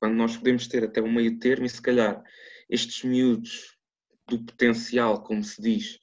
Quando 0.00 0.14
nós 0.14 0.36
podemos 0.36 0.66
ter 0.66 0.84
até 0.84 1.00
um 1.00 1.12
meio 1.12 1.38
termo 1.38 1.66
e 1.66 1.68
se 1.68 1.80
calhar 1.80 2.22
estes 2.68 3.04
miúdos 3.04 3.76
do 4.28 4.42
potencial, 4.42 5.22
como 5.22 5.44
se 5.44 5.60
diz, 5.60 5.98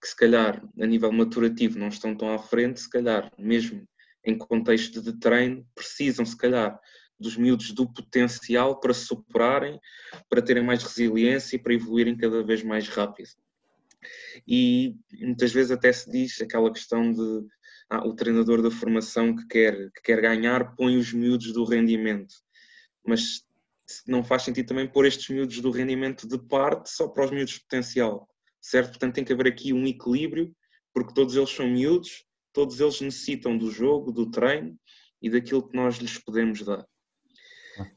que 0.00 0.08
se 0.08 0.16
calhar 0.16 0.62
a 0.80 0.86
nível 0.86 1.12
maturativo 1.12 1.78
não 1.78 1.88
estão 1.88 2.14
tão 2.14 2.32
à 2.32 2.38
frente, 2.38 2.80
se 2.80 2.90
calhar 2.90 3.32
mesmo 3.38 3.86
em 4.24 4.36
contexto 4.36 5.00
de 5.00 5.18
treino, 5.18 5.66
precisam 5.74 6.24
se 6.26 6.36
calhar 6.36 6.78
dos 7.18 7.36
miúdos 7.36 7.72
do 7.72 7.90
potencial 7.92 8.78
para 8.78 8.94
se 8.94 9.06
superarem, 9.06 9.80
para 10.28 10.42
terem 10.42 10.62
mais 10.62 10.82
resiliência 10.82 11.56
e 11.56 11.58
para 11.58 11.74
evoluírem 11.74 12.16
cada 12.16 12.42
vez 12.44 12.62
mais 12.62 12.88
rápido. 12.88 13.30
E 14.46 14.94
muitas 15.20 15.52
vezes 15.52 15.72
até 15.72 15.92
se 15.92 16.10
diz 16.10 16.40
aquela 16.40 16.72
questão 16.72 17.12
de 17.12 17.46
ah, 17.90 18.06
o 18.06 18.14
treinador 18.14 18.62
da 18.62 18.70
formação 18.70 19.34
que 19.34 19.46
quer, 19.46 19.90
que 19.92 20.02
quer 20.02 20.20
ganhar 20.20 20.74
põe 20.76 20.96
os 20.96 21.12
miúdos 21.12 21.52
do 21.52 21.64
rendimento. 21.64 22.34
Mas 23.06 23.42
não 24.06 24.22
faz 24.22 24.42
sentido 24.42 24.66
também 24.66 24.86
pôr 24.86 25.06
estes 25.06 25.28
miúdos 25.28 25.60
do 25.60 25.70
rendimento 25.70 26.28
de 26.28 26.38
parte 26.38 26.90
só 26.90 27.08
para 27.08 27.24
os 27.24 27.30
miúdos 27.30 27.54
de 27.54 27.60
potencial, 27.60 28.28
certo? 28.60 28.90
Portanto, 28.90 29.14
tem 29.14 29.24
que 29.24 29.32
haver 29.32 29.46
aqui 29.46 29.72
um 29.72 29.86
equilíbrio, 29.86 30.54
porque 30.92 31.14
todos 31.14 31.34
eles 31.34 31.50
são 31.50 31.66
miúdos, 31.66 32.24
todos 32.52 32.80
eles 32.80 33.00
necessitam 33.00 33.56
do 33.56 33.70
jogo, 33.70 34.12
do 34.12 34.30
treino 34.30 34.76
e 35.22 35.30
daquilo 35.30 35.66
que 35.66 35.76
nós 35.76 35.96
lhes 35.96 36.18
podemos 36.18 36.62
dar. 36.62 36.84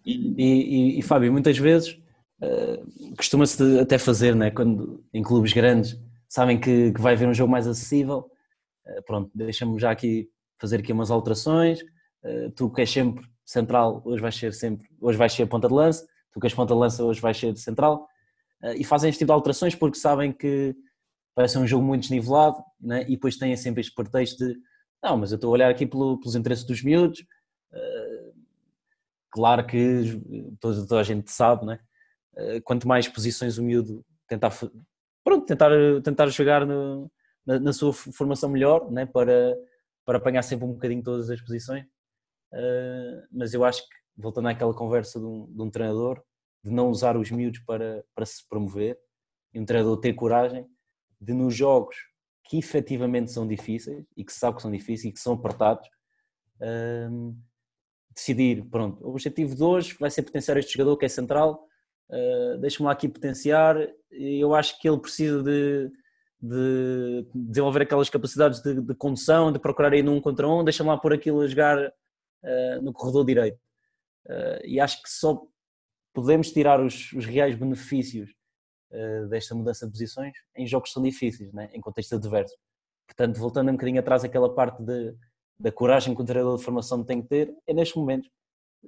E, 0.05 0.33
e, 0.37 0.99
e 0.99 1.01
Fábio, 1.01 1.31
muitas 1.31 1.57
vezes 1.57 1.97
uh, 2.41 3.15
costuma-se 3.17 3.79
até 3.79 3.97
fazer, 3.97 4.35
né, 4.35 4.51
quando 4.51 5.03
em 5.13 5.23
clubes 5.23 5.51
grandes 5.51 5.99
sabem 6.29 6.59
que, 6.59 6.93
que 6.93 7.01
vai 7.01 7.13
haver 7.13 7.27
um 7.27 7.33
jogo 7.33 7.51
mais 7.51 7.67
acessível, 7.67 8.30
pronto, 9.05 9.31
deixa-me 9.33 9.79
já 9.79 9.91
aqui 9.91 10.29
fazer 10.59 10.79
aqui 10.79 10.93
umas 10.93 11.09
alterações, 11.09 11.81
uh, 11.81 12.51
tu 12.55 12.69
que 12.69 12.81
és 12.81 12.89
sempre 12.89 13.25
central, 13.43 14.01
hoje 14.05 14.21
vais 14.21 14.35
ser 14.35 14.53
sempre, 14.53 14.87
hoje 14.99 15.17
vais 15.17 15.33
ser 15.33 15.45
ponta 15.47 15.67
de 15.67 15.73
lança, 15.73 16.07
tu 16.31 16.39
que 16.39 16.47
és 16.47 16.53
ponta 16.53 16.73
de 16.73 16.79
lança, 16.79 17.03
hoje 17.03 17.19
vais 17.19 17.37
ser 17.37 17.55
central, 17.57 18.07
e 18.75 18.83
fazem 18.83 19.09
este 19.09 19.17
tipo 19.17 19.29
de 19.29 19.33
alterações 19.33 19.73
porque 19.73 19.97
sabem 19.97 20.31
que 20.31 20.75
vai 21.35 21.49
ser 21.49 21.57
um 21.57 21.65
jogo 21.65 21.83
muito 21.83 22.01
desnivelado, 22.01 22.63
né? 22.79 23.01
e 23.07 23.15
depois 23.15 23.35
têm 23.35 23.57
sempre 23.57 23.81
este 23.81 23.93
pretexto 23.93 24.45
de 24.45 24.55
não, 25.03 25.17
mas 25.17 25.31
eu 25.31 25.35
estou 25.35 25.49
a 25.49 25.53
olhar 25.53 25.71
aqui 25.71 25.83
pelo, 25.87 26.19
pelos 26.19 26.35
interesses 26.35 26.63
dos 26.63 26.83
miúdos, 26.83 27.25
claro 29.31 29.65
que 29.65 30.21
toda, 30.59 30.85
toda 30.85 31.01
a 31.01 31.03
gente 31.03 31.31
sabe, 31.31 31.65
né? 31.65 31.79
quanto 32.63 32.87
mais 32.87 33.07
posições 33.07 33.57
o 33.57 33.63
miúdo 33.63 34.05
tentar, 34.27 34.51
pronto, 35.23 35.45
tentar, 35.47 35.71
tentar 36.03 36.27
jogar 36.27 36.63
no, 36.63 37.11
na, 37.45 37.59
na, 37.59 37.73
sua 37.73 37.93
formação 37.93 38.49
melhor, 38.49 38.91
né? 38.91 39.05
para, 39.05 39.55
para 40.05 40.17
apanhar 40.17 40.43
sempre 40.43 40.65
um 40.65 40.73
bocadinho 40.73 41.03
todas 41.03 41.29
as 41.29 41.41
posições. 41.41 41.85
Uh, 42.53 43.25
mas 43.31 43.53
eu 43.53 43.63
acho 43.63 43.81
que, 43.81 43.95
voltando 44.17 44.49
àquela 44.49 44.73
conversa 44.73 45.19
de 45.19 45.25
um, 45.25 45.47
de 45.47 45.61
um, 45.61 45.69
treinador, 45.69 46.21
de 46.63 46.71
não 46.71 46.89
usar 46.89 47.17
os 47.17 47.31
miúdos 47.31 47.59
para, 47.61 48.03
para 48.13 48.25
se 48.25 48.47
promover, 48.47 48.99
e 49.53 49.59
um 49.59 49.65
treinador 49.65 49.97
ter 49.99 50.13
coragem 50.13 50.67
de, 51.19 51.33
nos 51.33 51.55
jogos 51.55 51.95
que 52.45 52.57
efetivamente 52.57 53.31
são 53.31 53.47
difíceis 53.47 54.05
e 54.17 54.23
que 54.23 54.33
se 54.33 54.39
sabe 54.39 54.57
que 54.57 54.61
são 54.61 54.71
difíceis 54.71 55.05
e 55.05 55.13
que 55.13 55.19
são 55.19 55.33
apertados, 55.33 55.87
uh, 56.57 57.37
decidir, 58.13 58.65
pronto, 58.65 59.03
o 59.05 59.11
objetivo 59.11 59.55
de 59.55 59.63
hoje 59.63 59.95
vai 59.99 60.09
ser 60.09 60.23
potenciar 60.23 60.57
este 60.57 60.73
jogador 60.73 60.97
que 60.97 61.05
é 61.05 61.09
central, 61.09 61.65
uh, 62.09 62.57
deixa-me 62.59 62.85
lá 62.85 62.91
aqui 62.91 63.07
potenciar, 63.07 63.77
eu 64.11 64.53
acho 64.53 64.77
que 64.79 64.89
ele 64.89 64.99
precisa 64.99 65.41
de, 65.41 65.89
de 66.41 67.27
desenvolver 67.33 67.83
aquelas 67.83 68.09
capacidades 68.09 68.61
de, 68.61 68.81
de, 68.81 68.95
condução, 68.95 69.51
de 69.51 69.59
procurar 69.59 69.93
aí 69.93 70.01
num 70.01 70.19
contra 70.19 70.47
um, 70.47 70.63
deixa-me 70.63 70.89
lá 70.89 70.97
pôr 70.97 71.13
aquilo 71.13 71.41
a 71.41 71.47
jogar 71.47 71.77
uh, 71.87 72.81
no 72.81 72.91
corredor 72.91 73.25
direito. 73.25 73.59
Uh, 74.25 74.65
e 74.65 74.79
acho 74.79 75.01
que 75.01 75.09
só 75.09 75.41
podemos 76.13 76.51
tirar 76.51 76.83
os, 76.83 77.11
os 77.13 77.25
reais 77.25 77.55
benefícios 77.55 78.31
uh, 78.91 79.27
desta 79.27 79.53
mudança 79.53 79.85
de 79.85 79.91
posições 79.91 80.33
em 80.55 80.65
jogos 80.65 80.91
são 80.91 81.03
difíceis, 81.03 81.53
né? 81.53 81.69
em 81.73 81.79
contexto 81.79 82.15
adverso. 82.15 82.55
Portanto, 83.07 83.37
voltando 83.37 83.69
um 83.69 83.73
bocadinho 83.73 83.99
atrás 83.99 84.23
aquela 84.23 84.53
parte 84.53 84.81
de 84.83 85.15
da 85.61 85.71
coragem 85.71 86.15
que 86.15 86.21
o 86.21 86.25
treinador 86.25 86.57
de 86.57 86.63
formação 86.63 87.03
tem 87.03 87.21
que 87.21 87.27
ter, 87.27 87.53
é 87.67 87.73
nestes 87.73 87.95
momentos. 87.95 88.29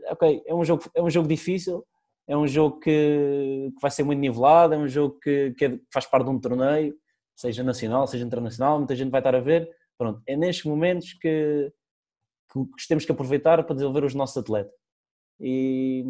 Ok, 0.10 0.44
é 0.46 0.54
um 0.54 0.66
jogo, 0.66 0.84
é 0.96 1.02
um 1.02 1.10
jogo 1.10 1.28
difícil, 1.28 1.86
é 2.28 2.36
um 2.36 2.48
jogo 2.48 2.80
que, 2.80 3.72
que 3.76 3.82
vai 3.82 3.92
ser 3.92 4.04
muito 4.04 4.20
nivelado, 4.20 4.74
é 4.74 4.78
um 4.78 4.88
jogo 4.88 5.20
que, 5.20 5.52
que, 5.52 5.66
é, 5.66 5.80
faz 5.94 6.06
parte 6.08 6.26
de 6.26 6.32
um 6.32 6.40
torneio, 6.40 6.96
seja 7.36 7.64
nacional, 7.64 8.08
seja 8.08 8.26
internacional, 8.26 8.78
muita 8.78 8.96
gente 8.96 9.12
vai 9.12 9.20
estar 9.20 9.36
a 9.36 9.40
ver. 9.40 9.70
Pronto, 9.98 10.22
é 10.28 10.36
nestes 10.36 10.66
momentos 10.66 11.14
que, 11.14 11.72
que 12.52 12.88
temos 12.88 13.06
que 13.06 13.12
aproveitar 13.12 13.64
para 13.64 13.76
desenvolver 13.76 14.04
os 14.04 14.16
nossos 14.16 14.38
atletas. 14.38 14.74
E, 15.40 16.04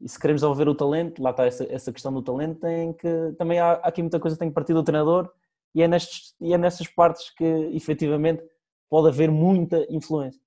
e 0.00 0.08
se 0.08 0.18
queremos 0.18 0.40
desenvolver 0.40 0.68
o 0.68 0.74
talento, 0.74 1.22
lá 1.22 1.30
está 1.30 1.46
essa, 1.46 1.64
essa 1.72 1.92
questão 1.92 2.12
do 2.12 2.22
talento, 2.22 2.60
tem 2.60 2.92
que, 2.92 3.32
também 3.38 3.58
há, 3.58 3.72
aqui 3.74 4.02
muita 4.02 4.20
coisa 4.20 4.36
que 4.36 4.40
tem 4.40 4.48
que 4.48 4.54
partir 4.54 4.74
do 4.74 4.82
treinador 4.82 5.30
e 5.74 5.82
é, 5.82 5.88
nestes, 5.88 6.34
e 6.40 6.52
é 6.54 6.58
nessas 6.58 6.86
partes 6.86 7.30
que 7.30 7.44
efetivamente 7.44 8.42
pode 8.88 9.08
haver 9.08 9.30
muita 9.30 9.86
influência. 9.90 10.40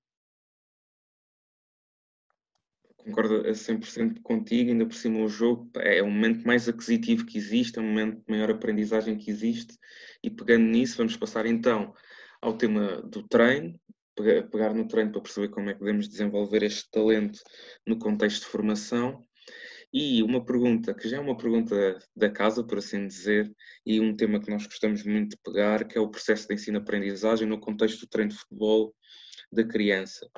Concordo 2.98 3.48
a 3.48 3.52
100% 3.52 4.20
contigo, 4.22 4.70
ainda 4.70 4.84
por 4.84 4.94
cima 4.94 5.20
o 5.20 5.28
jogo 5.28 5.70
é 5.76 6.02
o 6.02 6.10
momento 6.10 6.46
mais 6.46 6.68
aquisitivo 6.68 7.24
que 7.24 7.38
existe, 7.38 7.78
é 7.78 7.82
o 7.82 7.84
momento 7.84 8.16
de 8.16 8.24
maior 8.28 8.50
aprendizagem 8.50 9.16
que 9.16 9.30
existe 9.30 9.78
e 10.22 10.28
pegando 10.28 10.64
nisso 10.64 10.98
vamos 10.98 11.16
passar 11.16 11.46
então 11.46 11.94
ao 12.42 12.56
tema 12.56 13.00
do 13.02 13.26
treino, 13.26 13.78
pegar 14.14 14.74
no 14.74 14.86
treino 14.86 15.12
para 15.12 15.22
perceber 15.22 15.48
como 15.48 15.70
é 15.70 15.72
que 15.72 15.78
podemos 15.78 16.08
desenvolver 16.08 16.62
este 16.62 16.90
talento 16.90 17.40
no 17.86 17.98
contexto 17.98 18.42
de 18.42 18.50
formação 18.50 19.24
e 19.92 20.22
uma 20.22 20.44
pergunta, 20.44 20.92
que 20.92 21.08
já 21.08 21.16
é 21.16 21.20
uma 21.20 21.36
pergunta 21.36 21.98
da 22.14 22.28
casa, 22.28 22.62
por 22.62 22.78
assim 22.78 23.06
dizer, 23.06 23.50
e 23.86 24.00
um 24.00 24.14
tema 24.14 24.38
que 24.38 24.50
nós 24.50 24.66
gostamos 24.66 25.02
muito 25.04 25.30
de 25.30 25.38
pegar, 25.42 25.86
que 25.86 25.96
é 25.96 26.00
o 26.00 26.10
processo 26.10 26.46
de 26.46 26.54
ensino-aprendizagem 26.54 27.48
no 27.48 27.58
contexto 27.58 28.00
do 28.00 28.08
treino 28.08 28.30
de 28.30 28.36
futebol 28.36 28.94
da 29.50 29.64
criança. 29.64 30.28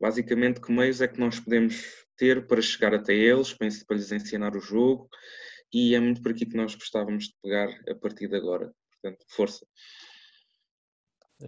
Basicamente, 0.00 0.60
que 0.60 0.72
meios 0.72 1.00
é 1.00 1.08
que 1.08 1.20
nós 1.20 1.38
podemos 1.38 2.06
ter 2.16 2.46
para 2.46 2.62
chegar 2.62 2.94
até 2.94 3.14
eles, 3.14 3.52
para, 3.52 3.68
lhes 3.96 4.12
ensinar 4.12 4.56
o 4.56 4.60
jogo, 4.60 5.08
e 5.72 5.94
é 5.94 6.00
muito 6.00 6.22
por 6.22 6.32
aqui 6.32 6.46
que 6.46 6.56
nós 6.56 6.74
gostávamos 6.74 7.24
de 7.24 7.34
pegar 7.42 7.68
a 7.88 7.94
partir 7.94 8.28
de 8.28 8.36
agora. 8.36 8.72
Portanto, 8.90 9.24
força. 9.28 9.66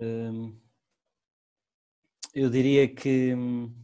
Hum, 0.00 0.58
eu 2.34 2.48
diria 2.48 2.88
que 2.88 3.34
hum, 3.34 3.74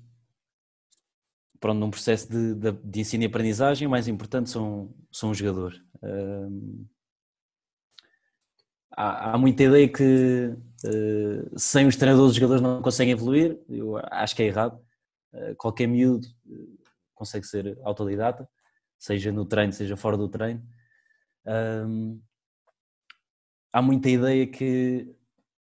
pronto, 1.61 1.79
num 1.79 1.91
processo 1.91 2.31
de, 2.31 2.55
de, 2.55 2.73
de, 2.73 3.01
ensino 3.01 3.25
e 3.25 3.27
aprendizagem, 3.27 3.87
o 3.87 3.91
mais 3.91 4.09
importante 4.09 4.51
são, 4.51 4.95
são 5.13 5.31
os 5.31 5.39
jogadores. 5.39 5.79
Uh, 6.03 6.87
há, 8.93 9.33
há, 9.33 9.39
muita 9.39 9.65
ideia 9.65 9.89
que 9.89 10.55
uh, 10.85 11.59
sem 11.59 11.87
os 11.87 11.97
treinadores 11.97 12.31
os 12.31 12.37
jogadores 12.37 12.63
não 12.63 12.83
conseguem 12.83 13.13
evoluir, 13.13 13.59
eu 13.69 13.97
acho 14.11 14.37
que 14.37 14.43
é 14.43 14.47
errado. 14.47 14.81
Uh, 15.33 15.55
qualquer 15.57 15.87
miúdo 15.87 16.27
consegue 17.15 17.47
ser 17.47 17.79
autodidata, 17.83 18.49
seja 18.99 19.33
no 19.33 19.45
treino, 19.45 19.73
seja 19.73 19.97
fora 19.97 20.17
do 20.17 20.29
treino. 20.29 20.63
há 23.73 23.83
muita 23.83 24.09
ideia 24.09 24.47
que 24.47 25.15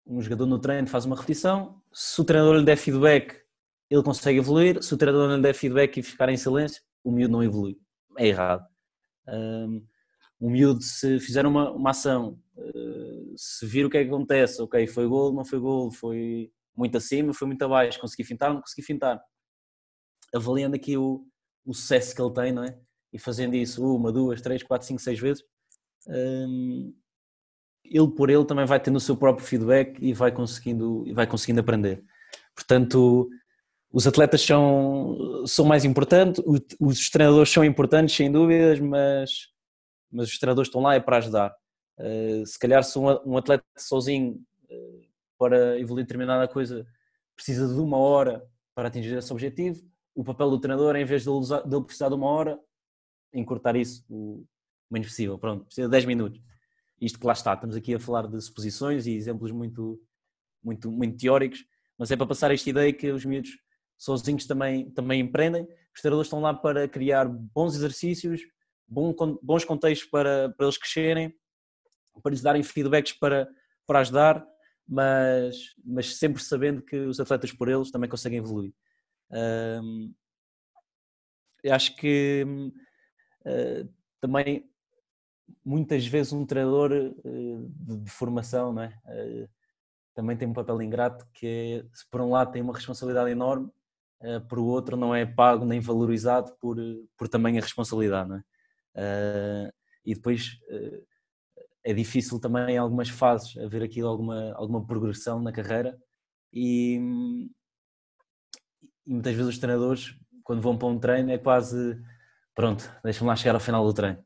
um 0.06 0.20
jogador 0.22 0.46
no 0.46 0.58
treino 0.58 0.86
faz 0.86 1.04
uma 1.04 1.16
repetição, 1.16 1.82
se 1.92 2.20
o 2.20 2.24
treinador 2.24 2.56
lhe 2.56 2.64
der 2.64 2.76
feedback 2.76 3.48
ele 3.90 4.02
consegue 4.02 4.38
evoluir. 4.38 4.82
Se 4.82 4.92
o 4.94 4.96
treinador 4.96 5.28
não 5.28 5.40
der 5.40 5.54
feedback 5.54 5.98
e 5.98 6.02
ficar 6.02 6.28
em 6.28 6.36
silêncio, 6.36 6.82
o 7.02 7.10
miúdo 7.10 7.32
não 7.32 7.42
evolui. 7.42 7.78
É 8.18 8.26
errado. 8.26 8.66
Um, 9.26 9.84
o 10.38 10.50
miúdo, 10.50 10.82
se 10.82 11.18
fizer 11.18 11.46
uma, 11.46 11.70
uma 11.70 11.90
ação, 11.90 12.38
uh, 12.58 13.34
se 13.36 13.66
vir 13.66 13.86
o 13.86 13.90
que 13.90 13.98
é 13.98 14.04
que 14.04 14.10
acontece, 14.10 14.60
ok, 14.60 14.86
foi 14.86 15.06
gol, 15.06 15.32
não 15.32 15.44
foi 15.44 15.58
gol, 15.58 15.90
foi 15.90 16.50
muito 16.76 16.96
acima, 16.96 17.34
foi 17.34 17.46
muito 17.46 17.62
abaixo, 17.62 18.00
consegui 18.00 18.24
fintar, 18.24 18.52
não 18.52 18.60
consegui 18.60 18.82
fintar. 18.82 19.20
Avaliando 20.34 20.76
aqui 20.76 20.96
o, 20.96 21.24
o 21.64 21.74
sucesso 21.74 22.14
que 22.14 22.22
ele 22.22 22.32
tem, 22.32 22.52
não 22.52 22.64
é? 22.64 22.78
E 23.12 23.18
fazendo 23.18 23.54
isso 23.54 23.84
uma, 23.96 24.12
duas, 24.12 24.40
três, 24.40 24.62
quatro, 24.62 24.86
cinco, 24.86 25.00
seis 25.00 25.18
vezes, 25.18 25.42
um, 26.06 26.94
ele 27.84 28.08
por 28.08 28.30
ele 28.30 28.44
também 28.44 28.66
vai 28.66 28.78
tendo 28.78 28.96
o 28.96 29.00
seu 29.00 29.16
próprio 29.16 29.46
feedback 29.46 29.98
e 30.00 30.12
vai 30.12 30.30
conseguindo, 30.30 31.04
e 31.06 31.12
vai 31.12 31.26
conseguindo 31.26 31.60
aprender. 31.60 32.04
Portanto, 32.54 33.28
os 33.90 34.06
atletas 34.06 34.42
são, 34.42 35.46
são 35.46 35.64
mais 35.64 35.84
importantes, 35.84 36.42
os 36.78 37.08
treinadores 37.10 37.50
são 37.50 37.64
importantes, 37.64 38.14
sem 38.14 38.30
dúvidas, 38.30 38.78
mas, 38.80 39.48
mas 40.10 40.28
os 40.28 40.38
treinadores 40.38 40.68
estão 40.68 40.82
lá 40.82 40.94
é 40.94 41.00
para 41.00 41.16
ajudar. 41.18 41.54
Uh, 41.98 42.46
se 42.46 42.58
calhar 42.58 42.82
se 42.84 42.98
um, 42.98 43.36
atleta 43.36 43.64
sozinho 43.76 44.40
uh, 44.70 45.08
para 45.36 45.78
evoluir 45.80 46.04
determinada 46.04 46.46
coisa 46.46 46.86
precisa 47.34 47.66
de 47.66 47.80
uma 47.80 47.96
hora 47.96 48.44
para 48.74 48.88
atingir 48.88 49.16
esse 49.16 49.32
objetivo, 49.32 49.82
o 50.14 50.24
papel 50.24 50.50
do 50.50 50.60
treinador, 50.60 50.96
em 50.96 51.04
vez 51.04 51.22
de 51.22 51.30
ele 51.30 51.84
precisar 51.84 52.08
de 52.08 52.14
uma 52.14 52.26
hora, 52.26 52.58
encurtar 53.32 53.76
isso 53.76 54.04
o 54.08 54.44
menos 54.90 55.08
possível. 55.08 55.38
Pronto, 55.38 55.64
precisa 55.64 55.86
de 55.86 55.92
10 55.92 56.04
minutos. 56.04 56.40
Isto 57.00 57.20
que 57.20 57.26
lá 57.26 57.32
está, 57.32 57.54
estamos 57.54 57.76
aqui 57.76 57.94
a 57.94 58.00
falar 58.00 58.26
de 58.26 58.40
suposições 58.40 59.06
e 59.06 59.14
exemplos 59.14 59.52
muito, 59.52 60.00
muito, 60.62 60.90
muito 60.90 61.16
teóricos, 61.16 61.64
mas 61.96 62.10
é 62.10 62.16
para 62.16 62.26
passar 62.26 62.50
esta 62.50 62.68
ideia 62.68 62.92
que 62.92 63.10
os 63.10 63.24
miúdos 63.24 63.50
sozinhos 63.96 64.46
também, 64.46 64.90
também 64.90 65.20
empreendem. 65.20 65.66
Os 65.94 66.00
treinadores 66.00 66.26
estão 66.26 66.40
lá 66.40 66.54
para 66.54 66.88
criar 66.88 67.28
bons 67.28 67.74
exercícios, 67.74 68.42
bons 68.88 69.64
contextos 69.64 70.08
para, 70.08 70.50
para 70.56 70.66
eles 70.66 70.78
crescerem, 70.78 71.34
para 72.20 72.30
lhes 72.30 72.42
darem 72.42 72.62
feedbacks 72.62 73.12
para, 73.12 73.48
para 73.86 74.00
ajudar, 74.00 74.46
mas, 74.88 75.74
mas 75.84 76.16
sempre 76.16 76.42
sabendo 76.42 76.80
que 76.82 76.96
os 76.96 77.20
atletas 77.20 77.52
por 77.52 77.68
eles 77.68 77.90
também 77.90 78.08
conseguem 78.08 78.38
evoluir. 78.38 78.72
Um, 79.30 80.14
acho 81.70 81.94
que 81.96 82.44
uh, 83.44 83.88
também 84.20 84.64
muitas 85.64 86.06
vezes 86.06 86.32
um 86.32 86.46
treinador 86.46 86.92
uh, 86.92 87.68
de, 87.68 87.96
de, 87.98 88.10
formação 88.10 88.72
não 88.72 88.82
é? 88.82 88.98
Uh, 89.04 89.48
também 90.14 90.36
tem 90.36 90.48
um 90.48 90.54
papel 90.54 90.80
ingrato 90.82 91.26
que 91.32 91.84
é, 91.84 91.84
por 92.10 92.20
um 92.20 92.30
lado 92.30 92.50
tem 92.50 92.62
uma 92.62 92.74
responsabilidade 92.74 93.30
enorme, 93.30 93.70
por 94.48 94.58
outro 94.58 94.96
não 94.96 95.14
é 95.14 95.24
pago 95.24 95.64
nem 95.64 95.78
valorizado 95.78 96.52
por, 96.60 96.76
por 97.16 97.28
também 97.28 97.56
a 97.56 97.60
responsabilidade. 97.60 98.28
Não 98.28 98.36
é? 98.36 99.72
e 100.04 100.14
depois 100.14 100.58
é 101.88 101.94
difícil 101.94 102.38
também 102.38 102.74
em 102.74 102.76
algumas 102.76 103.08
fases 103.08 103.56
haver 103.56 103.82
aqui 103.82 104.02
alguma, 104.02 104.52
alguma 104.52 104.86
progressão 104.86 105.40
na 105.40 105.50
carreira 105.50 105.98
e, 106.52 107.00
e 109.06 109.12
muitas 109.14 109.34
vezes 109.34 109.54
os 109.54 109.58
treinadores, 109.58 110.14
quando 110.44 110.60
vão 110.60 110.76
para 110.76 110.88
um 110.88 110.98
treino, 110.98 111.32
é 111.32 111.38
quase 111.38 111.98
pronto, 112.54 112.92
deixa-me 113.02 113.28
lá 113.28 113.36
chegar 113.36 113.54
ao 113.54 113.60
final 113.60 113.86
do 113.86 113.94
treino. 113.94 114.18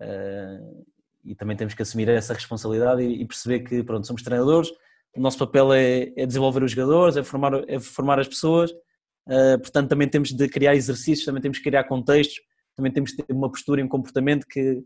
Uh, 0.00 0.84
e 1.24 1.34
também 1.36 1.56
temos 1.56 1.74
que 1.74 1.82
assumir 1.82 2.08
essa 2.08 2.34
responsabilidade 2.34 3.02
e, 3.02 3.22
e, 3.22 3.24
perceber 3.24 3.60
que 3.60 3.84
pronto, 3.84 4.04
somos 4.04 4.24
treinadores, 4.24 4.70
o 5.14 5.20
nosso 5.20 5.38
papel 5.38 5.72
é, 5.72 6.12
é 6.16 6.26
desenvolver 6.26 6.64
os 6.64 6.72
jogadores, 6.72 7.16
é 7.16 7.22
formar, 7.22 7.52
é 7.68 7.78
formar 7.78 8.18
as 8.18 8.26
pessoas, 8.26 8.72
uh, 8.72 9.60
portanto 9.60 9.90
também 9.90 10.08
temos 10.08 10.32
de 10.32 10.48
criar 10.48 10.74
exercícios, 10.74 11.24
também 11.24 11.40
temos 11.40 11.58
de 11.58 11.62
criar 11.62 11.84
contextos, 11.84 12.40
também 12.74 12.90
temos 12.90 13.10
de 13.12 13.18
ter 13.18 13.32
uma 13.32 13.48
postura 13.48 13.80
e 13.80 13.84
um 13.84 13.88
comportamento 13.88 14.44
que, 14.48 14.82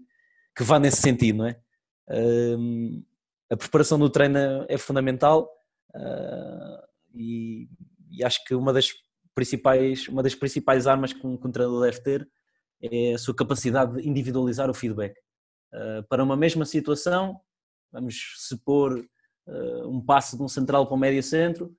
que 0.55 0.63
vá 0.63 0.79
nesse 0.79 1.01
sentido, 1.01 1.39
não 1.39 1.47
é? 1.47 1.64
A 2.09 3.57
preparação 3.57 3.99
do 3.99 4.11
treino 4.11 4.67
é 4.69 4.77
fundamental 4.77 5.51
e, 7.15 7.69
e 8.11 8.25
acho 8.25 8.45
que 8.45 8.55
uma 8.55 8.73
das 8.73 8.93
principais, 9.35 10.09
uma 10.09 10.23
das 10.23 10.35
principais 10.35 10.87
armas 10.87 11.13
que 11.13 11.27
um, 11.27 11.37
que 11.37 11.47
um 11.47 11.51
treinador 11.51 11.83
deve 11.83 12.01
ter 12.01 12.29
é 12.83 13.15
a 13.15 13.19
sua 13.19 13.35
capacidade 13.35 14.01
de 14.01 14.09
individualizar 14.09 14.71
o 14.71 14.75
feedback. 14.75 15.19
Uh, 15.73 16.03
para 16.09 16.23
uma 16.23 16.37
mesma 16.37 16.65
situação, 16.65 17.41
vamos 17.91 18.35
supor 18.37 18.99
uh, 18.99 19.89
um 19.89 20.01
passo 20.01 20.37
de 20.37 20.43
um 20.43 20.49
central 20.49 20.87
para 20.87 20.95
um 20.95 20.99
médio 20.99 21.23
centro, 21.23 21.75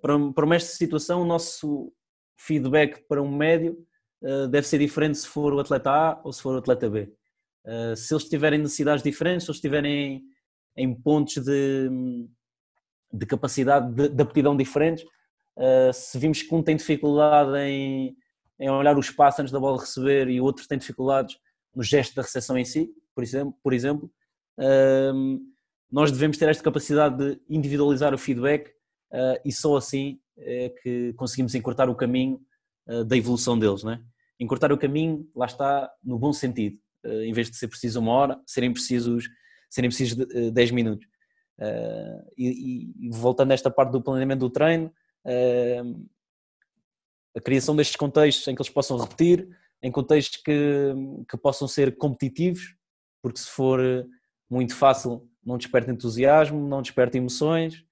para, 0.00 0.14
para 0.32 0.56
esta 0.56 0.76
situação 0.76 1.22
o 1.22 1.26
nosso 1.26 1.92
feedback 2.36 3.06
para 3.06 3.22
um 3.22 3.30
médio 3.30 3.86
deve 4.50 4.66
ser 4.66 4.78
diferente 4.78 5.18
se 5.18 5.28
for 5.28 5.52
o 5.52 5.60
atleta 5.60 5.90
A 5.90 6.20
ou 6.24 6.32
se 6.32 6.40
for 6.40 6.54
o 6.54 6.58
atleta 6.58 6.88
B. 6.88 7.12
se 7.96 8.14
eles 8.14 8.28
tiverem 8.28 8.58
necessidades 8.58 9.02
diferentes, 9.02 9.44
se 9.44 9.50
eles 9.50 9.60
tiverem 9.60 10.22
em 10.76 10.94
pontos 10.94 11.42
de, 11.42 11.88
de 13.12 13.26
capacidade 13.26 13.92
de, 13.94 14.08
de 14.08 14.22
aptidão 14.22 14.56
diferentes, 14.56 15.04
Uh, 15.56 15.92
se 15.92 16.18
vimos 16.18 16.42
que 16.42 16.52
um 16.52 16.64
tem 16.64 16.74
dificuldade 16.74 17.56
em, 17.58 18.16
em 18.58 18.68
olhar 18.68 18.96
o 18.96 19.00
espaço 19.00 19.40
antes 19.40 19.52
da 19.52 19.60
bola 19.60 19.80
receber 19.80 20.28
e 20.28 20.40
o 20.40 20.44
outro 20.44 20.66
tem 20.66 20.76
dificuldades 20.76 21.38
no 21.72 21.82
gesto 21.82 22.12
da 22.16 22.22
recepção 22.22 22.58
em 22.58 22.64
si, 22.64 22.90
por 23.14 23.22
exemplo, 23.22 23.54
por 23.62 23.72
exemplo 23.72 24.10
uh, 24.58 25.40
nós 25.92 26.10
devemos 26.10 26.36
ter 26.38 26.48
esta 26.48 26.62
capacidade 26.62 27.16
de 27.16 27.40
individualizar 27.48 28.12
o 28.12 28.18
feedback 28.18 28.72
e 29.44 29.52
só 29.52 29.76
assim 29.76 30.18
é 30.36 30.70
que 30.70 31.12
conseguimos 31.12 31.54
encurtar 31.54 31.88
o 31.88 31.94
caminho 31.94 32.40
da 33.06 33.16
evolução 33.16 33.56
deles, 33.56 33.84
não 33.84 33.92
é? 33.92 34.00
Encurtar 34.40 34.72
o 34.72 34.78
caminho, 34.78 35.30
lá 35.36 35.46
está, 35.46 35.88
no 36.02 36.18
bom 36.18 36.32
sentido, 36.32 36.76
em 37.04 37.32
vez 37.32 37.50
de 37.50 37.56
ser 37.56 37.68
preciso 37.68 38.00
uma 38.00 38.12
hora, 38.12 38.40
serem 38.46 38.72
precisos, 38.72 39.28
serem 39.70 39.90
precisos 39.90 40.26
10 40.52 40.70
minutos. 40.70 41.06
E, 42.36 42.92
e 42.98 43.10
voltando 43.10 43.50
a 43.52 43.54
esta 43.54 43.70
parte 43.70 43.92
do 43.92 44.02
planeamento 44.02 44.40
do 44.40 44.50
treino, 44.50 44.92
a 47.36 47.40
criação 47.40 47.74
destes 47.74 47.96
contextos 47.96 48.46
em 48.48 48.54
que 48.54 48.62
eles 48.62 48.72
possam 48.72 48.96
repetir, 48.96 49.48
em 49.82 49.90
contextos 49.90 50.42
que, 50.42 50.94
que 51.28 51.36
possam 51.36 51.68
ser 51.68 51.96
competitivos, 51.96 52.74
porque 53.22 53.38
se 53.38 53.48
for 53.48 53.80
muito 54.50 54.74
fácil 54.74 55.28
não 55.44 55.58
desperta 55.58 55.90
entusiasmo, 55.90 56.66
não 56.66 56.80
desperta 56.80 57.18
emoções, 57.18 57.84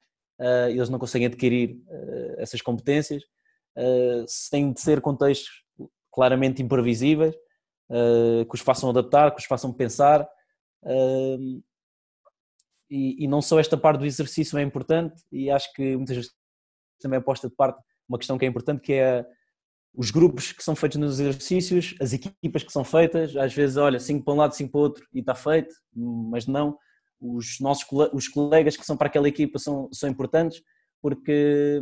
eles 0.68 0.88
não 0.88 0.98
conseguem 0.98 1.26
adquirir 1.26 1.80
essas 2.38 2.60
competências. 2.60 3.22
Uh, 3.76 4.26
têm 4.50 4.70
de 4.70 4.80
ser 4.80 5.00
contextos 5.00 5.64
claramente 6.12 6.62
imprevisíveis, 6.62 7.34
que 8.48 8.54
os 8.54 8.60
façam 8.60 8.90
adaptar, 8.90 9.32
que 9.32 9.40
os 9.40 9.46
façam 9.46 9.72
pensar. 9.72 10.28
E, 12.90 13.24
e, 13.24 13.28
não 13.28 13.40
só 13.40 13.58
esta 13.58 13.76
parte 13.76 14.00
do 14.00 14.06
exercício 14.06 14.58
é 14.58 14.62
importante, 14.62 15.22
e 15.32 15.50
acho 15.50 15.72
que 15.72 15.96
muitas 15.96 16.16
vezes 16.16 16.32
também 17.00 17.18
é 17.18 17.22
posta 17.22 17.48
de 17.48 17.54
parte 17.54 17.82
uma 18.08 18.18
questão 18.18 18.36
que 18.36 18.44
é 18.44 18.48
importante, 18.48 18.82
que 18.82 18.92
é 18.92 19.26
os 19.94 20.10
grupos 20.10 20.52
que 20.52 20.62
são 20.62 20.74
feitos 20.74 20.98
nos 20.98 21.20
exercícios, 21.20 21.94
as 22.00 22.12
equipas 22.12 22.62
que 22.62 22.72
são 22.72 22.84
feitas, 22.84 23.36
às 23.36 23.52
vezes, 23.54 23.76
olha, 23.76 24.00
5 24.00 24.24
para 24.24 24.34
um 24.34 24.36
lado, 24.36 24.54
5 24.54 24.70
para 24.70 24.78
o 24.78 24.82
outro 24.82 25.06
e 25.12 25.20
está 25.20 25.34
feito, 25.34 25.74
mas 25.94 26.46
não. 26.46 26.76
Os 27.20 27.60
nossos 27.60 27.86
os 28.12 28.28
colegas 28.28 28.76
que 28.76 28.84
são 28.84 28.96
para 28.96 29.06
aquela 29.06 29.28
equipa 29.28 29.58
são, 29.58 29.88
são 29.92 30.08
importantes, 30.08 30.62
porque 31.00 31.80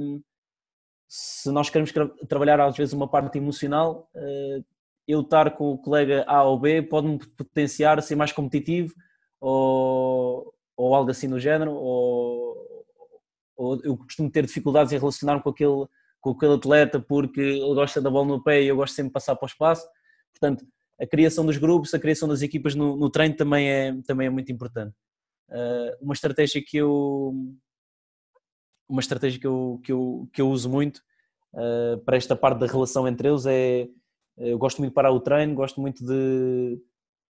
se 1.08 1.50
nós 1.50 1.70
queremos 1.70 1.92
trabalhar 2.28 2.60
às 2.60 2.76
vezes 2.76 2.92
uma 2.92 3.08
parte 3.08 3.38
emocional, 3.38 4.08
eh, 4.14 4.60
eu 5.10 5.20
estar 5.20 5.50
com 5.52 5.72
o 5.72 5.78
colega 5.78 6.24
A 6.26 6.44
ou 6.44 6.58
B 6.58 6.82
pode-me 6.82 7.18
potenciar 7.36 7.98
a 7.98 8.02
ser 8.02 8.16
mais 8.16 8.32
competitivo 8.32 8.94
ou, 9.40 10.54
ou 10.76 10.94
algo 10.94 11.10
assim 11.10 11.26
no 11.26 11.40
género, 11.40 11.72
ou 11.72 12.50
ou 13.60 13.78
eu 13.84 13.94
costumo 13.94 14.30
ter 14.30 14.46
dificuldades 14.46 14.90
em 14.90 14.98
relacionar-me 14.98 15.42
com 15.42 15.50
aquele, 15.50 15.86
com 16.18 16.30
aquele 16.30 16.54
atleta 16.54 16.98
porque 16.98 17.40
ele 17.40 17.74
gosta 17.74 18.00
da 18.00 18.08
bola 18.08 18.26
no 18.26 18.42
pé 18.42 18.62
e 18.62 18.68
eu 18.68 18.76
gosto 18.76 18.94
sempre 18.94 19.10
de 19.10 19.12
passar 19.12 19.36
para 19.36 19.44
o 19.44 19.48
espaço. 19.48 19.86
Portanto, 20.32 20.66
a 20.98 21.06
criação 21.06 21.44
dos 21.44 21.58
grupos, 21.58 21.92
a 21.92 21.98
criação 21.98 22.26
das 22.26 22.40
equipas 22.40 22.74
no, 22.74 22.96
no 22.96 23.10
treino 23.10 23.36
também 23.36 23.68
é, 23.68 23.94
também 24.06 24.28
é 24.28 24.30
muito 24.30 24.50
importante. 24.50 24.94
Uh, 25.50 25.92
uma 26.00 26.14
estratégia 26.14 26.62
que 26.64 26.78
eu 26.78 27.34
uma 28.88 29.00
estratégia 29.00 29.38
que 29.38 29.46
eu, 29.46 29.80
que 29.84 29.92
eu, 29.92 30.28
que 30.32 30.40
eu 30.40 30.50
uso 30.50 30.68
muito 30.68 31.02
uh, 31.52 31.98
para 32.04 32.16
esta 32.16 32.34
parte 32.34 32.60
da 32.60 32.66
relação 32.66 33.06
entre 33.06 33.28
eles 33.28 33.44
é 33.46 33.86
eu 34.40 34.58
gosto 34.58 34.78
muito 34.78 34.90
de 34.90 34.94
parar 34.94 35.12
o 35.12 35.20
treino, 35.20 35.54
gosto 35.54 35.80
muito 35.80 36.04
de, 36.04 36.82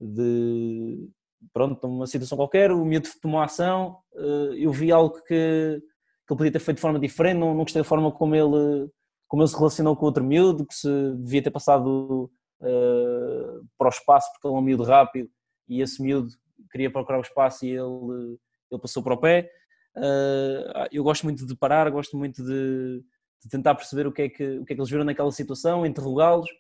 de 0.01 1.09
pronto, 1.53 1.87
numa 1.87 2.07
situação 2.07 2.37
qualquer, 2.37 2.73
o 2.73 2.85
miúdo 2.85 3.09
tomou 3.21 3.41
ação, 3.41 3.99
uh, 4.15 4.55
eu 4.55 4.73
vi 4.73 4.91
algo 4.93 5.23
que 5.23 5.83
que 6.27 6.33
ele 6.33 6.39
podia 6.39 6.53
ter 6.53 6.59
feito 6.59 6.79
de 6.79 6.83
forma 6.83 6.99
diferente, 6.99 7.39
não, 7.39 7.55
não 7.55 7.63
gostei 7.63 7.81
da 7.81 7.89
forma 7.89 8.11
como 8.11 8.35
ele, 8.35 8.91
como 9.29 9.43
ele 9.43 9.49
se 9.49 9.57
relacionou 9.57 9.97
com 9.97 10.07
outro 10.07 10.25
miúdo, 10.25 10.67
que 10.67 10.75
se 10.75 10.89
devia 11.19 11.43
ter 11.43 11.51
passado 11.51 12.31
uh, 12.61 13.67
para 13.79 13.87
o 13.87 13.91
espaço 13.91 14.29
porque 14.33 14.49
ele 14.49 14.55
é 14.55 14.59
um 14.59 14.63
miúdo 14.63 14.83
rápido 14.83 15.31
e 15.69 15.81
esse 15.81 16.03
miúdo 16.03 16.29
queria 16.71 16.91
procurar 16.91 17.19
o 17.19 17.23
espaço 17.23 17.65
e 17.65 17.71
ele, 17.71 18.39
ele 18.71 18.81
passou 18.81 19.03
para 19.03 19.15
o 19.15 19.21
pé. 19.21 19.49
Uh, 19.97 20.89
eu 20.91 21.05
gosto 21.05 21.23
muito 21.23 21.47
de 21.47 21.57
parar, 21.57 21.89
gosto 21.91 22.17
muito 22.17 22.45
de, 22.45 23.03
de, 23.43 23.49
tentar 23.49 23.75
perceber 23.77 24.07
o 24.07 24.13
que, 24.13 24.23
é 24.23 24.29
que, 24.29 24.59
o 24.59 24.65
que 24.65 24.73
é 24.73 24.77
que 24.77 24.81
eles 24.81 24.91
viram 24.91 25.05
naquela 25.05 25.31
situação, 25.31 25.87
interrogá-los. 25.87 26.51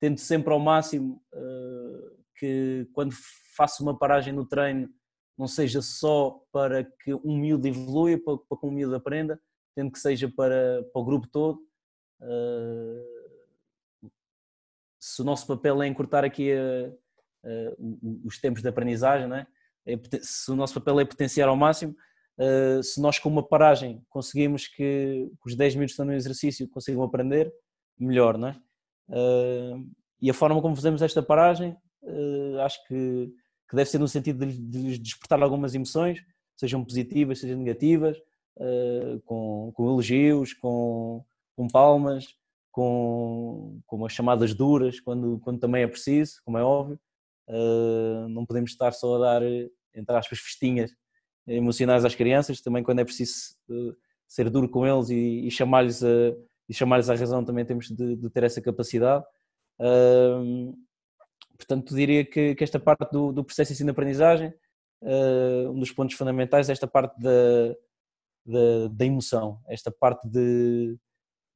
Tento 0.00 0.20
sempre 0.20 0.52
ao 0.52 0.58
máximo 0.58 1.22
que 2.36 2.88
quando 2.92 3.14
faço 3.56 3.82
uma 3.82 3.96
paragem 3.96 4.32
no 4.32 4.46
treino 4.46 4.88
não 5.38 5.46
seja 5.48 5.80
só 5.80 6.40
para 6.52 6.84
que 6.84 7.14
um 7.14 7.36
miúdo 7.38 7.66
evolua, 7.66 8.18
para, 8.18 8.36
para 8.36 8.58
que 8.58 8.66
um 8.66 8.70
miúdo 8.70 8.94
aprenda, 8.94 9.40
tendo 9.74 9.90
que 9.90 9.98
seja 9.98 10.28
para, 10.28 10.82
para 10.92 11.02
o 11.02 11.04
grupo 11.04 11.26
todo. 11.28 11.60
Uh, 12.20 14.10
se 15.00 15.20
o 15.20 15.24
nosso 15.24 15.46
papel 15.46 15.82
é 15.82 15.88
encurtar 15.88 16.24
aqui 16.24 16.52
a, 16.52 16.88
a, 17.44 17.74
os 18.24 18.38
tempos 18.38 18.62
de 18.62 18.68
aprendizagem, 18.68 19.32
é? 19.34 19.46
É, 19.84 19.98
se 20.20 20.48
o 20.50 20.54
nosso 20.54 20.74
papel 20.74 21.00
é 21.00 21.04
potenciar 21.04 21.48
ao 21.48 21.56
máximo, 21.56 21.96
uh, 22.38 22.82
se 22.82 23.00
nós 23.00 23.18
com 23.18 23.28
uma 23.28 23.42
paragem 23.42 24.04
conseguimos 24.08 24.68
que 24.68 25.28
os 25.44 25.56
10 25.56 25.74
minutos 25.74 25.92
que 25.92 25.94
estão 25.94 26.06
no 26.06 26.12
exercício 26.12 26.68
consigam 26.68 27.02
aprender, 27.02 27.52
melhor, 28.02 28.38
não 28.38 28.48
é? 28.48 28.56
Uh, 29.08 29.90
e 30.20 30.30
a 30.30 30.34
forma 30.34 30.60
como 30.60 30.76
fazemos 30.76 31.02
esta 31.02 31.22
paragem, 31.22 31.76
uh, 32.02 32.60
acho 32.60 32.82
que, 32.86 33.32
que, 33.68 33.76
deve 33.76 33.90
ser 33.90 33.98
no 33.98 34.08
sentido 34.08 34.46
de, 34.46 34.58
de 34.58 34.98
despertar 34.98 35.42
algumas 35.42 35.74
emoções, 35.74 36.20
sejam 36.56 36.84
positivas, 36.84 37.40
sejam 37.40 37.58
negativas, 37.58 38.16
com, 39.24 39.72
com, 39.74 39.90
elogios, 39.90 40.52
com, 40.52 41.24
com 41.56 41.66
palmas, 41.66 42.36
com, 42.70 43.80
com 43.86 43.96
umas 43.96 44.12
chamadas 44.12 44.54
duras, 44.54 45.00
quando, 45.00 45.40
quando 45.40 45.58
também 45.58 45.82
é 45.82 45.88
preciso, 45.88 46.34
como 46.44 46.58
é 46.58 46.62
óbvio. 46.62 47.00
não 48.28 48.44
podemos 48.44 48.70
estar 48.70 48.92
só 48.92 49.16
a 49.16 49.18
dar, 49.18 49.42
entre 49.42 50.14
aspas, 50.14 50.38
festinhas 50.38 50.92
emocionais 51.46 52.04
às 52.04 52.14
crianças, 52.14 52.60
também 52.60 52.82
quando 52.82 53.00
é 53.00 53.04
preciso 53.04 53.56
uh, 53.68 53.96
ser 54.26 54.48
duro 54.48 54.68
com 54.68 54.86
eles 54.86 55.10
e, 55.10 55.46
e 55.46 55.50
chamar-lhes 55.50 56.02
a, 56.02 56.34
e 56.72 56.74
chamar-lhes 56.74 57.10
à 57.10 57.14
razão 57.14 57.44
também 57.44 57.66
temos 57.66 57.88
de, 57.88 58.16
de 58.16 58.30
ter 58.30 58.44
essa 58.44 58.62
capacidade. 58.62 59.24
Portanto, 61.62 61.94
diria 61.94 62.24
que, 62.24 62.54
que, 62.54 62.64
esta 62.64 62.80
parte 62.80 63.10
do, 63.12 63.32
do 63.32 63.44
processo 63.44 63.68
de 63.68 63.74
ensino-aprendizagem, 63.74 64.52
uh, 65.02 65.70
um 65.70 65.78
dos 65.78 65.92
pontos 65.92 66.16
fundamentais 66.16 66.68
é 66.68 66.72
esta 66.72 66.88
parte 66.88 67.20
da, 67.20 67.74
da, 68.44 68.88
da 68.90 69.04
emoção, 69.06 69.60
esta 69.68 69.90
parte 69.90 70.28
de, 70.28 70.98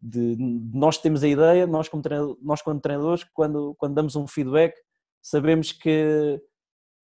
de, 0.00 0.36
nós 0.72 0.98
temos 0.98 1.24
a 1.24 1.28
ideia, 1.28 1.66
nós 1.66 1.88
como, 1.88 2.02
nós 2.40 2.62
como 2.62 2.80
treinadores, 2.80 3.24
quando, 3.34 3.74
quando 3.78 3.94
damos 3.94 4.14
um 4.14 4.28
feedback, 4.28 4.76
sabemos 5.20 5.72
que 5.72 6.40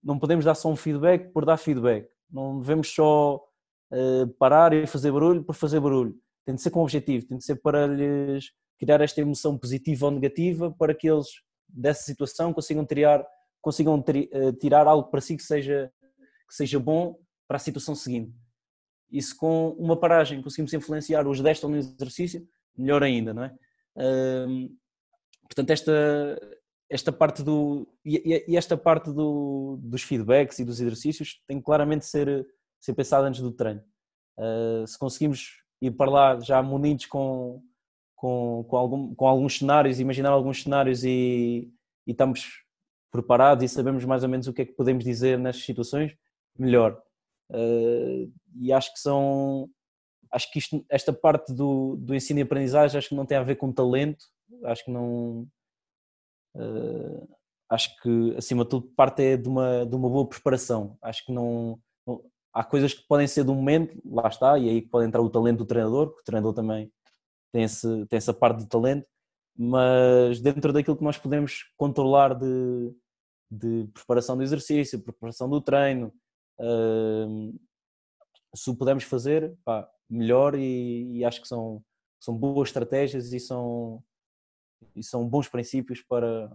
não 0.02 0.18
podemos 0.18 0.44
dar 0.44 0.54
só 0.54 0.70
um 0.70 0.76
feedback 0.76 1.32
por 1.32 1.44
dar 1.44 1.56
feedback. 1.56 2.08
Não 2.30 2.60
devemos 2.60 2.88
só 2.94 3.36
uh, 3.90 4.28
parar 4.38 4.72
e 4.72 4.86
fazer 4.86 5.10
barulho 5.10 5.42
por 5.42 5.54
fazer 5.54 5.80
barulho. 5.80 6.14
Tem 6.44 6.54
de 6.54 6.62
ser 6.62 6.70
com 6.70 6.80
objetivo, 6.80 7.26
tem 7.26 7.38
de 7.38 7.44
ser 7.44 7.56
para 7.56 7.86
lhes 7.86 8.50
criar 8.78 9.00
esta 9.00 9.20
emoção 9.20 9.56
positiva 9.56 10.06
ou 10.06 10.12
negativa 10.12 10.70
para 10.72 10.94
que 10.94 11.08
eles 11.08 11.28
dessa 11.68 12.02
situação 12.02 12.52
consigam 12.52 12.84
tirar, 12.84 13.24
consigam 13.60 14.00
ter, 14.02 14.28
uh, 14.34 14.52
tirar 14.52 14.86
algo 14.86 15.08
para 15.10 15.20
si 15.20 15.36
que 15.36 15.42
seja, 15.42 15.90
que 16.48 16.54
seja 16.54 16.78
bom 16.78 17.16
para 17.46 17.56
a 17.56 17.60
situação 17.60 17.94
seguinte. 17.94 18.34
E 19.10 19.22
se 19.22 19.36
com 19.36 19.70
uma 19.78 19.98
paragem 19.98 20.42
conseguimos 20.42 20.72
influenciar 20.72 21.26
os 21.26 21.40
10 21.40 21.56
estão 21.56 21.70
no 21.70 21.76
exercício, 21.76 22.46
melhor 22.76 23.02
ainda, 23.02 23.34
não 23.34 23.44
é? 23.44 23.54
Portanto, 25.42 25.70
esta, 25.70 25.92
esta 26.88 27.12
parte 27.12 27.42
do 27.42 27.86
e, 28.02 28.56
esta 28.56 28.74
parte 28.74 29.12
do, 29.12 29.78
dos 29.82 30.02
feedbacks 30.02 30.58
e 30.58 30.64
dos 30.64 30.80
exercícios 30.80 31.42
tem 31.46 31.60
claramente 31.60 32.00
de 32.00 32.06
ser 32.06 32.46
ser 32.82 32.94
pensado 32.94 33.26
antes 33.26 33.40
do 33.40 33.52
treino. 33.52 33.80
Uh, 34.36 34.86
se 34.86 34.98
conseguimos 34.98 35.62
ir 35.86 35.90
para 35.92 36.10
lá 36.10 36.40
já 36.40 36.62
munidos 36.62 37.06
com 37.06 37.62
com, 38.14 38.64
com, 38.68 38.76
algum, 38.76 39.14
com 39.16 39.26
alguns 39.26 39.58
cenários, 39.58 39.98
imaginar 39.98 40.30
alguns 40.30 40.62
cenários 40.62 41.02
e, 41.02 41.68
e 42.06 42.12
estamos 42.12 42.62
preparados 43.10 43.64
e 43.64 43.68
sabemos 43.68 44.04
mais 44.04 44.22
ou 44.22 44.28
menos 44.28 44.46
o 44.46 44.52
que 44.52 44.62
é 44.62 44.64
que 44.64 44.74
podemos 44.74 45.02
dizer 45.02 45.36
nestas 45.40 45.64
situações, 45.64 46.14
melhor. 46.56 47.02
Uh, 47.50 48.32
e 48.54 48.72
acho 48.72 48.92
que 48.92 49.00
são 49.00 49.68
acho 50.30 50.50
que 50.52 50.60
isto, 50.60 50.86
esta 50.88 51.12
parte 51.12 51.52
do, 51.52 51.96
do 51.96 52.14
ensino 52.14 52.38
e 52.38 52.42
aprendizagem 52.42 52.96
acho 52.96 53.08
que 53.08 53.14
não 53.16 53.26
tem 53.26 53.36
a 53.36 53.42
ver 53.42 53.56
com 53.56 53.72
talento, 53.72 54.24
acho 54.64 54.84
que 54.84 54.90
não 54.92 55.48
Uh, 56.54 57.26
acho 57.68 57.96
que, 58.02 58.34
acima 58.36 58.64
de 58.64 58.70
tudo, 58.70 58.86
parte 58.94 59.22
é 59.22 59.36
de 59.36 59.48
uma, 59.48 59.86
de 59.86 59.94
uma 59.94 60.08
boa 60.08 60.28
preparação. 60.28 60.96
Acho 61.00 61.24
que 61.24 61.32
não, 61.32 61.80
não, 61.80 61.80
Há 62.52 62.62
coisas 62.62 62.92
que 62.92 63.06
podem 63.06 63.26
ser 63.26 63.44
do 63.44 63.54
momento, 63.54 63.96
lá 64.04 64.28
está, 64.28 64.58
e 64.58 64.68
aí 64.68 64.82
pode 64.82 65.06
entrar 65.06 65.22
o 65.22 65.30
talento 65.30 65.58
do 65.58 65.66
treinador, 65.66 66.08
porque 66.08 66.20
o 66.20 66.24
treinador 66.24 66.52
também 66.52 66.92
tem, 67.52 67.64
esse, 67.64 68.06
tem 68.06 68.16
essa 68.16 68.34
parte 68.34 68.60
de 68.60 68.68
talento, 68.68 69.06
mas 69.56 70.40
dentro 70.40 70.72
daquilo 70.72 70.96
que 70.96 71.04
nós 71.04 71.18
podemos 71.18 71.64
controlar 71.76 72.34
de, 72.34 72.94
de 73.50 73.88
preparação 73.92 74.36
do 74.36 74.42
exercício, 74.42 75.02
preparação 75.02 75.48
do 75.48 75.60
treino, 75.60 76.12
uh, 76.60 77.58
se 78.54 78.70
o 78.70 78.76
pudermos 78.76 79.04
fazer, 79.04 79.56
pá, 79.64 79.88
melhor 80.08 80.54
e, 80.54 81.18
e, 81.18 81.24
acho 81.24 81.40
que 81.40 81.48
são, 81.48 81.82
são 82.20 82.36
boas 82.36 82.68
estratégias 82.68 83.32
e 83.32 83.40
são, 83.40 84.02
e 84.94 85.02
são 85.02 85.26
bons 85.26 85.48
princípios 85.48 86.02
para, 86.02 86.54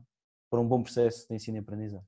para 0.49 0.59
um 0.59 0.67
bom 0.67 0.83
processo 0.83 1.27
de 1.27 1.35
ensino 1.35 1.57
e 1.57 1.59
aprendizagem. 1.59 2.07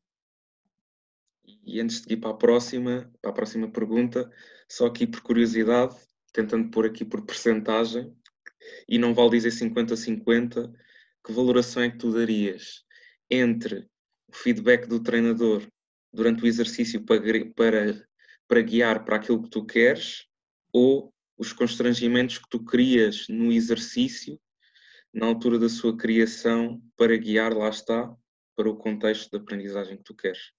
E 1.64 1.80
antes 1.80 2.02
de 2.02 2.14
ir 2.14 2.18
para 2.18 2.32
a 2.32 2.38
próxima, 2.38 3.12
para 3.22 3.32
a 3.32 3.34
próxima 3.34 3.72
pergunta, 3.72 4.30
só 4.68 4.88
aqui 4.88 5.08
por 5.08 5.22
curiosidade, 5.22 5.96
tentando 6.34 6.70
pôr 6.70 6.86
aqui 6.86 7.04
por 7.04 7.26
percentagem, 7.26 8.14
e 8.88 8.98
não 8.98 9.14
vale 9.14 9.32
dizer 9.32 9.50
50-50, 9.50 10.72
que 11.26 11.34
valoração 11.34 11.84
é 11.84 11.90
que 11.90 11.98
tu 11.98 12.12
darias 12.12 12.84
entre 13.30 13.88
o 14.28 14.36
feedback 14.36 14.88
do 14.88 15.02
treinador 15.02 15.68
durante 16.12 16.44
o 16.44 16.48
exercício 16.48 17.04
para, 17.04 17.22
para, 17.56 18.08
para 18.48 18.62
guiar 18.62 19.06
para 19.06 19.18
aquilo 19.18 19.44
que 19.44 19.50
tu 19.50 19.66
queres 19.66 20.26
ou 20.74 21.14
os 21.38 21.54
constrangimentos 21.54 22.38
que 22.38 22.50
tu 22.50 22.64
crias 22.64 23.26
no 23.30 23.52
exercício 23.52 24.40
na 25.14 25.26
altura 25.26 25.58
da 25.58 25.70
sua 25.70 25.96
criação 25.98 26.82
para 26.96 27.16
guiar, 27.18 27.54
lá 27.54 27.70
está, 27.70 28.14
para 28.56 28.70
o 28.70 28.76
contexto 28.76 29.32
de 29.32 29.38
aprendizagem 29.38 29.98
que 29.98 30.04
tu 30.04 30.16
queres? 30.16 30.52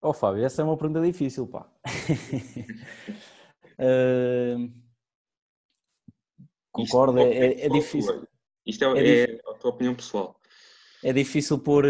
Oh 0.00 0.12
Fábio, 0.12 0.44
essa 0.44 0.62
é 0.62 0.64
uma 0.64 0.76
pergunta 0.76 1.00
difícil, 1.00 1.46
pá. 1.46 1.68
uh, 3.78 4.72
concordo, 6.70 7.18
é, 7.18 7.24
é, 7.24 7.66
é 7.66 7.68
difícil. 7.68 8.26
Isto 8.64 8.84
é, 8.84 9.00
é, 9.00 9.22
é, 9.22 9.40
a 9.48 9.54
tua 9.54 9.70
opinião 9.70 9.94
pessoal. 9.94 10.40
É 11.02 11.12
difícil 11.12 11.58
pôr, 11.58 11.84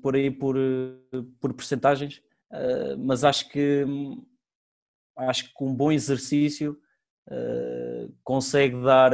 por 0.00 0.14
aí 0.14 0.30
por, 0.30 0.56
por 1.40 1.52
percentagens, 1.52 2.22
uh, 2.50 2.96
mas 2.98 3.24
acho 3.24 3.48
que 3.50 3.84
acho 5.16 5.48
que 5.48 5.52
com 5.52 5.68
um 5.68 5.74
bom 5.74 5.92
exercício 5.92 6.80
uh, 7.28 8.14
consegue 8.24 8.80
dar 8.82 9.12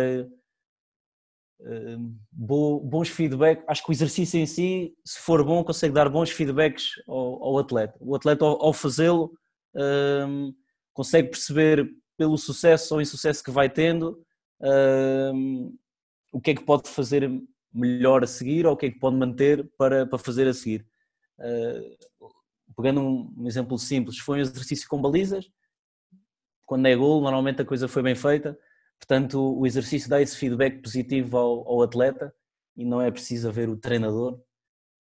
bons 2.33 3.09
feedbacks. 3.09 3.65
Acho 3.67 3.83
que 3.83 3.91
o 3.91 3.93
exercício 3.93 4.39
em 4.39 4.47
si, 4.47 4.95
se 5.05 5.19
for 5.21 5.45
bom, 5.45 5.65
consegue 5.65 5.93
dar 5.93 6.09
bons 6.09 6.31
feedbacks 6.31 6.93
ao, 7.07 7.45
ao 7.45 7.59
atleta. 7.59 7.97
O 8.01 8.15
atleta, 8.15 8.45
ao, 8.45 8.63
ao 8.67 8.73
fazê-lo, 8.73 9.33
uh, 9.75 10.55
consegue 10.93 11.29
perceber 11.31 11.89
pelo 12.17 12.37
sucesso 12.37 12.95
ou 12.95 13.01
insucesso 13.01 13.43
que 13.43 13.51
vai 13.51 13.69
tendo 13.69 14.25
o 16.33 16.41
que 16.41 16.51
é 16.51 16.55
que 16.55 16.65
pode 16.65 16.89
fazer 16.91 17.31
melhor 17.73 18.25
a 18.25 18.27
seguir 18.27 18.67
ou 18.67 18.73
o 18.73 18.77
que 18.77 18.87
é 18.87 18.91
que 18.91 18.99
pode 18.99 19.15
manter 19.15 19.71
para, 19.79 20.05
para 20.05 20.19
fazer 20.19 20.49
a 20.49 20.53
seguir. 20.53 20.85
pegando 22.77 23.01
um, 23.01 23.33
um 23.39 23.47
exemplo 23.47 23.79
simples, 23.79 24.19
foi 24.19 24.39
um 24.39 24.41
exercício 24.41 24.89
com 24.89 25.01
balizas, 25.01 25.49
quando 26.67 26.87
é 26.87 26.97
gol, 26.97 27.21
normalmente 27.21 27.63
a 27.63 27.65
coisa 27.65 27.89
foi 27.89 28.03
bem 28.03 28.15
feita. 28.15 28.59
Portanto, 28.99 29.59
o 29.59 29.67
exercício 29.67 30.09
dá 30.09 30.21
esse 30.21 30.37
feedback 30.37 30.83
positivo 30.83 31.37
ao, 31.37 31.69
ao 31.69 31.83
atleta 31.83 32.35
e 32.77 32.85
não 32.85 33.01
é 33.01 33.11
preciso 33.11 33.49
haver 33.49 33.69
o 33.69 33.77
treinador 33.77 34.41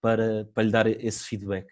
para, 0.00 0.44
para 0.54 0.62
lhe 0.62 0.70
dar 0.70 0.86
esse 0.86 1.24
feedback. 1.24 1.66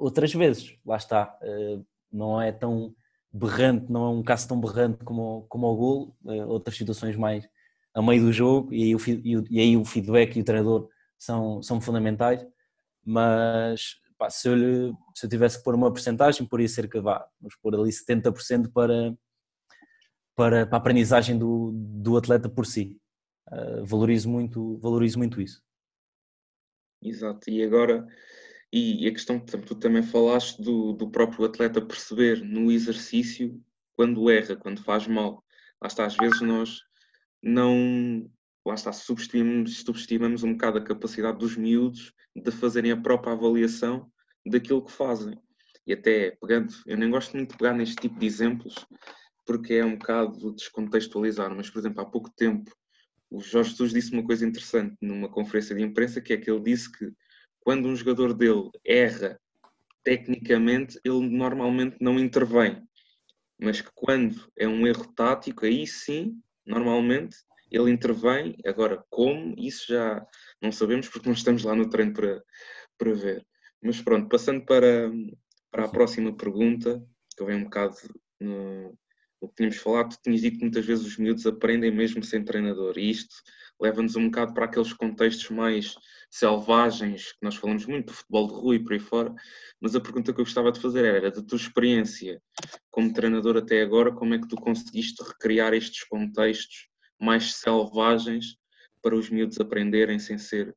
Outras 0.00 0.32
vezes, 0.32 0.78
lá 0.84 0.96
está, 0.96 1.38
uh, 1.42 1.86
não 2.10 2.40
é 2.40 2.50
tão 2.50 2.94
berrante, 3.30 3.92
não 3.92 4.06
é 4.06 4.08
um 4.08 4.22
caso 4.22 4.48
tão 4.48 4.58
berrante 4.58 5.04
como, 5.04 5.44
como 5.46 5.66
o 5.66 5.76
gol, 5.76 6.16
uh, 6.24 6.48
outras 6.48 6.74
situações 6.74 7.16
mais 7.16 7.46
a 7.92 8.00
meio 8.00 8.22
do 8.22 8.32
jogo 8.32 8.72
e, 8.72 8.94
o, 8.94 8.98
e, 9.50 9.60
aí 9.60 9.76
o 9.76 9.84
feedback 9.84 10.36
e 10.36 10.40
o 10.40 10.44
treinador 10.44 10.88
são, 11.18 11.62
são 11.62 11.82
fundamentais, 11.82 12.46
mas 13.04 13.96
pá, 14.16 14.30
se, 14.30 14.48
eu 14.48 14.54
lhe, 14.54 14.92
se 15.14 15.26
eu 15.26 15.30
tivesse 15.30 15.58
que 15.58 15.64
pôr 15.64 15.74
uma 15.74 15.92
porcentagem, 15.92 16.46
poria 16.46 16.68
cerca, 16.68 17.02
vá, 17.02 17.26
vamos 17.38 17.54
pôr 17.56 17.74
ali 17.74 17.90
70% 17.90 18.72
para, 18.72 19.14
para, 20.40 20.64
para 20.64 20.78
a 20.78 20.80
aprendizagem 20.80 21.38
do, 21.38 21.70
do 21.74 22.16
atleta 22.16 22.48
por 22.48 22.64
si. 22.64 22.98
Uh, 23.52 23.84
valorizo, 23.84 24.26
muito, 24.30 24.78
valorizo 24.78 25.18
muito 25.18 25.38
isso. 25.38 25.62
Exato, 27.02 27.50
e 27.50 27.62
agora, 27.62 28.06
e, 28.72 29.06
a 29.06 29.10
questão 29.10 29.38
que 29.38 29.58
tu 29.58 29.74
também 29.74 30.02
falaste 30.02 30.62
do, 30.62 30.94
do 30.94 31.10
próprio 31.10 31.44
atleta 31.44 31.84
perceber 31.84 32.42
no 32.42 32.72
exercício 32.72 33.62
quando 33.94 34.30
erra, 34.30 34.56
quando 34.56 34.82
faz 34.82 35.06
mal. 35.06 35.44
Lá 35.78 35.88
está, 35.88 36.06
às 36.06 36.16
vezes 36.16 36.40
nós 36.40 36.80
não, 37.42 38.30
lá 38.64 38.72
está, 38.72 38.94
subestimamos, 38.94 39.82
subestimamos 39.82 40.42
um 40.42 40.52
bocado 40.52 40.78
a 40.78 40.84
capacidade 40.84 41.38
dos 41.38 41.54
miúdos 41.54 42.14
de 42.34 42.50
fazerem 42.50 42.92
a 42.92 42.96
própria 42.96 43.34
avaliação 43.34 44.10
daquilo 44.46 44.86
que 44.86 44.92
fazem. 44.92 45.38
E 45.86 45.92
até 45.92 46.30
pegando, 46.40 46.72
eu 46.86 46.96
nem 46.96 47.10
gosto 47.10 47.36
muito 47.36 47.50
de 47.50 47.58
pegar 47.58 47.74
neste 47.74 47.96
tipo 47.96 48.18
de 48.18 48.24
exemplos, 48.24 48.86
porque 49.44 49.74
é 49.74 49.84
um 49.84 49.96
bocado 49.96 50.52
descontextualizar, 50.52 51.54
mas 51.54 51.70
por 51.70 51.78
exemplo, 51.78 52.00
há 52.00 52.04
pouco 52.04 52.30
tempo 52.30 52.70
o 53.30 53.40
Jorge 53.40 53.70
Jesus 53.70 53.92
disse 53.92 54.12
uma 54.12 54.24
coisa 54.24 54.44
interessante 54.44 54.96
numa 55.00 55.28
conferência 55.28 55.74
de 55.74 55.82
imprensa, 55.82 56.20
que 56.20 56.32
é 56.32 56.36
que 56.36 56.50
ele 56.50 56.62
disse 56.62 56.90
que 56.90 57.12
quando 57.60 57.86
um 57.86 57.94
jogador 57.94 58.34
dele 58.34 58.68
erra 58.84 59.40
tecnicamente 60.02 60.98
ele 61.04 61.28
normalmente 61.28 61.96
não 62.00 62.18
intervém, 62.18 62.82
mas 63.60 63.80
que 63.80 63.90
quando 63.94 64.50
é 64.58 64.66
um 64.66 64.86
erro 64.86 65.12
tático, 65.14 65.64
aí 65.64 65.86
sim, 65.86 66.40
normalmente 66.66 67.36
ele 67.70 67.90
intervém. 67.90 68.56
Agora, 68.66 69.04
como? 69.10 69.54
Isso 69.58 69.86
já 69.88 70.26
não 70.60 70.72
sabemos 70.72 71.08
porque 71.08 71.28
não 71.28 71.34
estamos 71.34 71.62
lá 71.62 71.74
no 71.74 71.88
treino 71.88 72.12
para, 72.12 72.42
para 72.98 73.12
ver. 73.12 73.46
Mas 73.82 74.00
pronto, 74.00 74.28
passando 74.28 74.64
para, 74.64 75.10
para 75.70 75.84
a 75.84 75.88
próxima 75.88 76.34
pergunta, 76.36 77.00
que 77.36 77.44
vem 77.44 77.56
um 77.56 77.64
bocado 77.64 77.96
no, 78.40 78.98
o 79.40 79.48
que 79.48 79.54
tínhamos 79.56 79.78
falado, 79.78 80.10
tu 80.10 80.22
tinhas 80.22 80.40
dito 80.40 80.58
que 80.58 80.64
muitas 80.64 80.84
vezes 80.84 81.06
os 81.06 81.16
miúdos 81.16 81.46
aprendem 81.46 81.90
mesmo 81.90 82.22
sem 82.22 82.44
treinador, 82.44 82.98
e 82.98 83.10
isto 83.10 83.34
leva-nos 83.80 84.14
um 84.14 84.26
bocado 84.26 84.52
para 84.52 84.66
aqueles 84.66 84.92
contextos 84.92 85.48
mais 85.50 85.94
selvagens, 86.30 87.32
que 87.32 87.38
nós 87.42 87.56
falamos 87.56 87.86
muito 87.86 88.12
futebol 88.12 88.46
de 88.46 88.52
rua 88.52 88.76
e 88.76 88.78
por 88.78 88.92
aí 88.92 89.00
fora, 89.00 89.34
mas 89.80 89.96
a 89.96 90.00
pergunta 90.00 90.32
que 90.32 90.40
eu 90.40 90.44
gostava 90.44 90.70
de 90.70 90.80
fazer 90.80 91.04
era, 91.04 91.30
da 91.30 91.42
tua 91.42 91.56
experiência 91.56 92.40
como 92.90 93.12
treinador 93.12 93.56
até 93.56 93.80
agora, 93.80 94.12
como 94.12 94.34
é 94.34 94.38
que 94.38 94.48
tu 94.48 94.56
conseguiste 94.56 95.22
recriar 95.22 95.72
estes 95.72 96.04
contextos 96.04 96.88
mais 97.18 97.54
selvagens 97.54 98.56
para 99.02 99.16
os 99.16 99.30
miúdos 99.30 99.58
aprenderem 99.58 100.18
sem 100.18 100.36
ser 100.36 100.76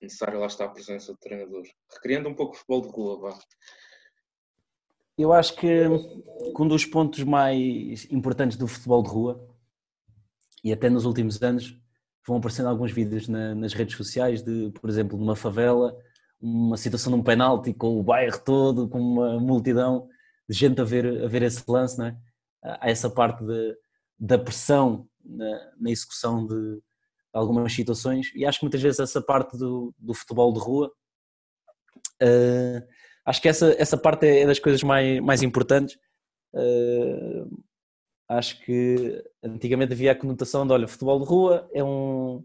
necessário 0.00 0.38
lá 0.38 0.46
estar 0.46 0.66
a 0.66 0.68
presença 0.68 1.12
do 1.12 1.18
treinador? 1.18 1.64
Recriando 1.92 2.28
um 2.28 2.34
pouco 2.34 2.54
o 2.54 2.56
futebol 2.56 2.82
de 2.82 2.88
rua, 2.88 3.20
vá. 3.20 3.38
Eu 5.16 5.32
acho 5.32 5.54
que 5.56 5.86
um 6.58 6.66
dos 6.66 6.84
pontos 6.84 7.22
mais 7.22 8.10
importantes 8.10 8.56
do 8.56 8.66
futebol 8.66 9.02
de 9.02 9.08
rua, 9.08 9.48
e 10.62 10.72
até 10.72 10.90
nos 10.90 11.04
últimos 11.04 11.40
anos, 11.42 11.78
vão 12.26 12.38
aparecendo 12.38 12.68
alguns 12.68 12.90
vídeos 12.90 13.28
na, 13.28 13.54
nas 13.54 13.72
redes 13.74 13.96
sociais 13.96 14.42
de, 14.42 14.70
por 14.72 14.88
exemplo, 14.90 15.18
numa 15.18 15.36
favela, 15.36 15.96
uma 16.40 16.76
situação 16.76 17.12
de 17.12 17.18
um 17.18 17.22
penalti 17.22 17.72
com 17.72 17.98
o 17.98 18.02
bairro 18.02 18.38
todo, 18.38 18.88
com 18.88 19.00
uma 19.00 19.38
multidão 19.38 20.08
de 20.48 20.56
gente 20.56 20.80
a 20.80 20.84
ver, 20.84 21.24
a 21.24 21.28
ver 21.28 21.42
esse 21.42 21.62
lance, 21.68 21.98
não 21.98 22.06
é? 22.06 22.16
Há 22.62 22.90
essa 22.90 23.10
parte 23.10 23.44
de, 23.44 23.76
da 24.18 24.38
pressão 24.38 25.08
na, 25.24 25.72
na 25.78 25.90
execução 25.90 26.46
de, 26.46 26.82
algumas 27.34 27.72
situações 27.72 28.30
e 28.34 28.46
acho 28.46 28.60
que 28.60 28.64
muitas 28.64 28.80
vezes 28.80 29.00
essa 29.00 29.20
parte 29.20 29.58
do, 29.58 29.92
do 29.98 30.14
futebol 30.14 30.52
de 30.52 30.60
rua 30.60 30.92
uh, 32.22 32.86
acho 33.24 33.40
que 33.42 33.48
essa, 33.48 33.74
essa 33.78 33.96
parte 33.96 34.26
é 34.26 34.46
das 34.46 34.58
coisas 34.58 34.82
mais, 34.82 35.20
mais 35.20 35.42
importantes. 35.42 35.96
Uh, 36.52 37.62
acho 38.28 38.60
que 38.64 39.22
antigamente 39.42 39.92
havia 39.92 40.12
a 40.12 40.16
conotação 40.16 40.66
de, 40.66 40.72
olha, 40.72 40.88
futebol 40.88 41.20
de 41.20 41.26
rua 41.26 41.68
é 41.72 41.82
um, 41.82 42.44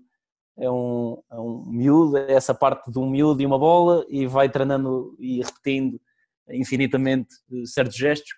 é 0.58 0.70
um, 0.70 1.22
é 1.32 1.36
um 1.36 1.66
miúdo, 1.66 2.18
é 2.18 2.34
essa 2.34 2.54
parte 2.54 2.92
de 2.92 3.00
um 3.00 3.10
miúdo 3.10 3.42
e 3.42 3.46
uma 3.46 3.60
bola 3.60 4.06
e 4.10 4.26
vai 4.28 4.50
treinando 4.50 5.16
e 5.20 5.42
repetindo 5.42 6.00
infinitamente 6.50 7.30
certos 7.66 7.96
gestos, 7.96 8.32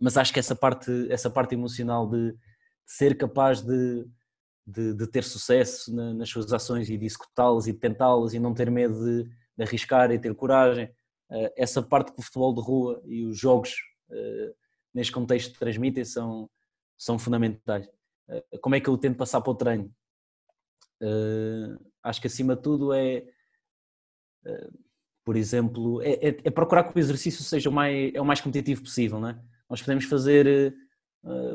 mas 0.00 0.16
acho 0.16 0.32
que 0.32 0.38
essa 0.38 0.56
parte, 0.56 0.90
essa 1.10 1.30
parte 1.30 1.54
emocional 1.54 2.08
de, 2.08 2.34
ser 2.86 3.18
capaz 3.18 3.60
de, 3.60 4.06
de, 4.64 4.94
de, 4.94 5.06
ter 5.08 5.24
sucesso 5.24 5.92
nas 5.92 6.28
suas 6.28 6.52
ações 6.52 6.88
e 6.88 6.96
de 6.96 7.04
executá-las 7.04 7.66
e 7.66 7.72
de 7.72 7.78
tentá-las 7.78 8.32
e 8.32 8.38
não 8.38 8.54
ter 8.54 8.70
medo 8.70 9.04
de, 9.04 9.24
de 9.24 9.64
arriscar 9.64 10.12
e 10.12 10.18
ter 10.18 10.34
coragem, 10.34 10.84
eh, 10.84 10.90
essa 11.56 11.82
parte 11.82 12.12
que 12.12 12.20
o 12.20 12.22
futebol 12.22 12.54
de 12.54 12.60
rua 12.60 13.02
e 13.04 13.24
os 13.24 13.38
jogos 13.38 13.74
eh, 14.10 14.54
neste 14.94 15.12
contexto 15.12 15.58
transmitem 15.58 16.04
são, 16.04 16.48
são 16.96 17.18
fundamentais. 17.18 17.88
Eh, 18.28 18.58
como 18.60 18.74
é 18.74 18.80
que 18.80 18.88
eu 18.88 18.96
tento 18.96 19.16
passar 19.16 19.40
para 19.40 19.50
o 19.50 19.54
treino? 19.54 19.92
Acho 22.02 22.20
que 22.20 22.26
acima 22.26 22.56
de 22.56 22.62
tudo 22.62 22.92
é, 22.92 23.24
por 25.24 25.36
exemplo, 25.36 26.00
é, 26.02 26.12
é, 26.12 26.28
é 26.44 26.50
procurar 26.50 26.84
que 26.84 26.96
o 26.96 26.98
exercício 26.98 27.42
seja 27.42 27.68
o 27.68 27.72
mais, 27.72 28.14
é 28.14 28.20
o 28.20 28.24
mais 28.24 28.40
competitivo 28.40 28.82
possível. 28.82 29.20
Não 29.20 29.30
é? 29.30 29.38
Nós 29.68 29.82
podemos 29.82 30.04
fazer 30.04 30.74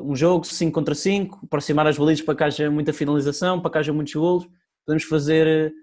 um 0.03 0.15
jogo 0.15 0.45
5 0.45 0.71
contra 0.73 0.93
5, 0.93 1.45
aproximar 1.45 1.87
as 1.87 1.97
balizas 1.97 2.23
para 2.23 2.35
que 2.35 2.43
haja 2.43 2.69
muita 2.69 2.91
finalização, 2.91 3.61
para 3.61 3.71
que 3.71 3.77
haja 3.77 3.93
muitos 3.93 4.13
golos. 4.13 4.47
Podemos 4.85 5.05
fazer 5.05 5.73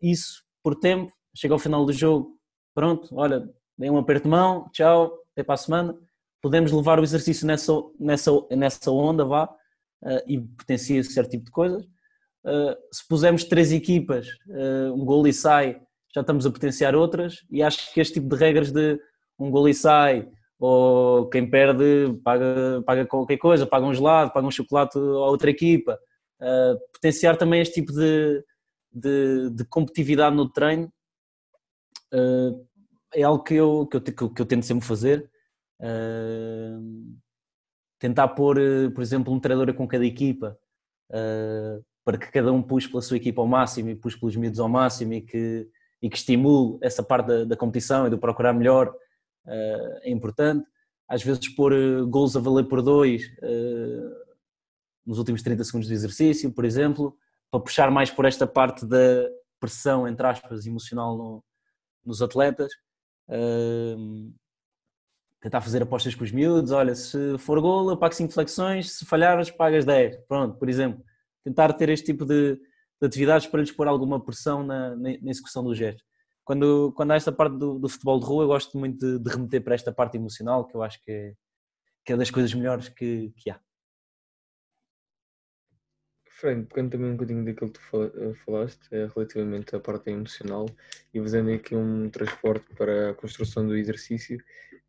isso 0.00 0.42
por 0.62 0.76
tempo, 0.76 1.12
chega 1.34 1.52
ao 1.52 1.58
final 1.58 1.84
do 1.84 1.92
jogo, 1.92 2.39
pronto, 2.74 3.08
olha, 3.12 3.48
dei 3.76 3.90
um 3.90 3.98
aperto 3.98 4.24
de 4.24 4.30
mão, 4.30 4.68
tchau, 4.72 5.12
até 5.32 5.42
para 5.42 5.54
a 5.54 5.58
semana. 5.58 5.96
Podemos 6.42 6.72
levar 6.72 6.98
o 7.00 7.02
exercício 7.02 7.46
nessa, 7.46 7.72
nessa, 7.98 8.30
nessa 8.50 8.90
onda, 8.90 9.24
vá, 9.24 9.44
uh, 9.44 10.22
e 10.26 10.38
potencia 10.38 11.02
certo 11.02 11.30
tipo 11.30 11.44
de 11.46 11.50
coisas. 11.50 11.84
Uh, 12.44 12.76
se 12.92 13.06
pusermos 13.08 13.44
três 13.44 13.72
equipas, 13.72 14.26
uh, 14.48 14.92
um 14.94 15.04
gol 15.04 15.26
e 15.26 15.32
sai, 15.32 15.80
já 16.14 16.20
estamos 16.20 16.46
a 16.46 16.50
potenciar 16.50 16.94
outras, 16.94 17.44
e 17.50 17.62
acho 17.62 17.92
que 17.92 18.00
este 18.00 18.14
tipo 18.14 18.28
de 18.28 18.36
regras 18.36 18.70
de 18.72 18.98
um 19.38 19.50
gol 19.50 19.68
e 19.68 19.74
sai, 19.74 20.28
ou 20.58 21.28
quem 21.30 21.48
perde 21.48 22.18
paga, 22.22 22.82
paga 22.84 23.06
qualquer 23.06 23.38
coisa, 23.38 23.66
paga 23.66 23.86
um 23.86 23.94
gelado, 23.94 24.30
paga 24.30 24.46
um 24.46 24.50
chocolate 24.50 24.98
a 24.98 25.00
outra 25.00 25.48
equipa, 25.48 25.98
potenciar 26.92 27.38
também 27.38 27.62
este 27.62 27.80
tipo 27.80 27.92
de, 27.94 28.44
de, 28.92 29.50
de 29.54 29.64
competitividade 29.64 30.36
no 30.36 30.46
treino 30.50 30.92
uh, 32.12 32.66
é 33.14 33.22
algo 33.22 33.42
que 33.42 33.54
eu, 33.54 33.86
que 33.86 33.96
eu, 33.96 34.30
que 34.30 34.42
eu 34.42 34.46
tento 34.46 34.66
sempre 34.66 34.86
fazer. 34.86 35.30
Uh, 35.80 37.16
tentar 37.98 38.28
pôr, 38.28 38.58
uh, 38.58 38.90
por 38.92 39.02
exemplo, 39.02 39.32
um 39.32 39.40
treinador 39.40 39.74
com 39.74 39.86
cada 39.86 40.04
equipa 40.04 40.58
para 42.04 42.16
que 42.16 42.30
cada 42.30 42.52
um 42.52 42.62
puxe 42.62 42.88
pela 42.88 43.02
sua 43.02 43.16
equipa 43.16 43.42
ao 43.42 43.48
máximo 43.48 43.90
e 43.90 43.96
puxe 43.96 44.18
pelos 44.18 44.36
miúdos 44.36 44.60
ao 44.60 44.68
máximo 44.68 45.12
e 45.14 45.20
que, 45.20 45.68
e 46.00 46.08
que 46.08 46.16
estimule 46.16 46.78
essa 46.82 47.02
parte 47.02 47.26
da, 47.26 47.44
da 47.44 47.56
competição 47.56 48.06
e 48.06 48.10
do 48.10 48.18
procurar 48.18 48.52
melhor 48.52 48.94
é 49.44 50.08
importante. 50.08 50.64
Às 51.08 51.24
vezes 51.24 51.48
pôr 51.48 51.74
gols 52.06 52.36
a 52.36 52.40
valer 52.40 52.68
por 52.68 52.80
dois 52.80 53.28
nos 55.04 55.18
últimos 55.18 55.42
30 55.42 55.64
segundos 55.64 55.88
do 55.88 55.94
exercício, 55.94 56.52
por 56.52 56.64
exemplo, 56.64 57.16
para 57.50 57.60
puxar 57.60 57.90
mais 57.90 58.08
por 58.08 58.24
esta 58.24 58.46
parte 58.46 58.86
da 58.86 59.28
pressão, 59.58 60.06
entre 60.06 60.24
aspas, 60.26 60.64
emocional 60.64 61.16
no, 61.16 61.44
nos 62.04 62.22
atletas, 62.22 62.72
uh, 63.28 64.32
tentar 65.40 65.60
fazer 65.60 65.82
apostas 65.82 66.14
com 66.14 66.24
os 66.24 66.32
miúdos, 66.32 66.70
olha, 66.70 66.94
se 66.94 67.38
for 67.38 67.60
gol 67.60 67.90
eu 67.90 67.96
pago 67.96 68.14
5 68.14 68.32
flexões, 68.32 68.98
se 68.98 69.06
falhares 69.06 69.50
pagas 69.50 69.84
10, 69.84 70.16
pronto, 70.28 70.58
por 70.58 70.68
exemplo. 70.68 71.02
Tentar 71.42 71.72
ter 71.72 71.88
este 71.88 72.06
tipo 72.06 72.26
de, 72.26 72.56
de 72.56 73.06
atividades 73.06 73.46
para 73.46 73.60
lhes 73.60 73.72
pôr 73.72 73.88
alguma 73.88 74.22
pressão 74.22 74.62
na, 74.62 74.90
na, 74.90 75.10
na 75.22 75.30
execução 75.30 75.64
do 75.64 75.74
gesto. 75.74 76.04
Quando, 76.44 76.92
quando 76.96 77.12
há 77.12 77.16
esta 77.16 77.32
parte 77.32 77.56
do, 77.56 77.78
do, 77.78 77.88
futebol 77.88 78.18
de 78.18 78.26
rua, 78.26 78.44
eu 78.44 78.48
gosto 78.48 78.76
muito 78.76 78.98
de, 78.98 79.18
de, 79.18 79.30
remeter 79.30 79.62
para 79.62 79.74
esta 79.74 79.92
parte 79.92 80.16
emocional, 80.16 80.66
que 80.66 80.76
eu 80.76 80.82
acho 80.82 81.00
que 81.02 81.10
é, 81.10 81.34
que 82.04 82.12
é 82.12 82.16
das 82.16 82.30
coisas 82.30 82.52
melhores 82.52 82.88
que, 82.88 83.32
que 83.36 83.50
há. 83.50 83.60
Frank, 86.40 86.68
pegando 86.68 86.92
também 86.92 87.10
um 87.10 87.16
bocadinho 87.16 87.44
daquilo 87.44 87.70
que 87.70 87.78
tu 87.78 88.02
eh, 88.02 88.34
falaste, 88.46 88.80
é, 88.90 89.06
relativamente 89.14 89.76
à 89.76 89.80
parte 89.80 90.08
emocional, 90.10 90.66
e 91.12 91.20
fazendo 91.20 91.50
aqui 91.50 91.76
um 91.76 92.08
transporte 92.08 92.64
para 92.74 93.10
a 93.10 93.14
construção 93.14 93.66
do 93.66 93.76
exercício, 93.76 94.42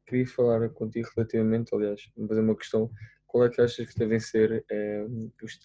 queria 0.08 0.26
falar 0.26 0.70
contigo 0.70 1.10
relativamente, 1.14 1.76
aliás, 1.76 2.10
fazer 2.28 2.40
uma 2.40 2.56
questão, 2.56 2.90
qual 3.28 3.46
é 3.46 3.50
que 3.50 3.60
achas 3.60 3.86
que 3.86 4.00
devem 4.00 4.20
ser 4.20 4.64
é, 4.72 5.06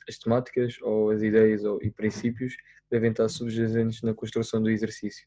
as 0.08 0.18
temáticas 0.18 0.76
ou 0.82 1.10
as 1.10 1.22
ideias 1.22 1.64
ou, 1.64 1.80
e 1.80 1.90
princípios 1.90 2.56
que 2.56 2.90
devem 2.90 3.12
estar 3.12 3.28
subjacentes 3.28 4.02
na 4.02 4.12
construção 4.12 4.60
do 4.60 4.70
exercício? 4.70 5.26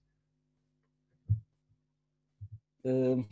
Uh, 2.84 3.26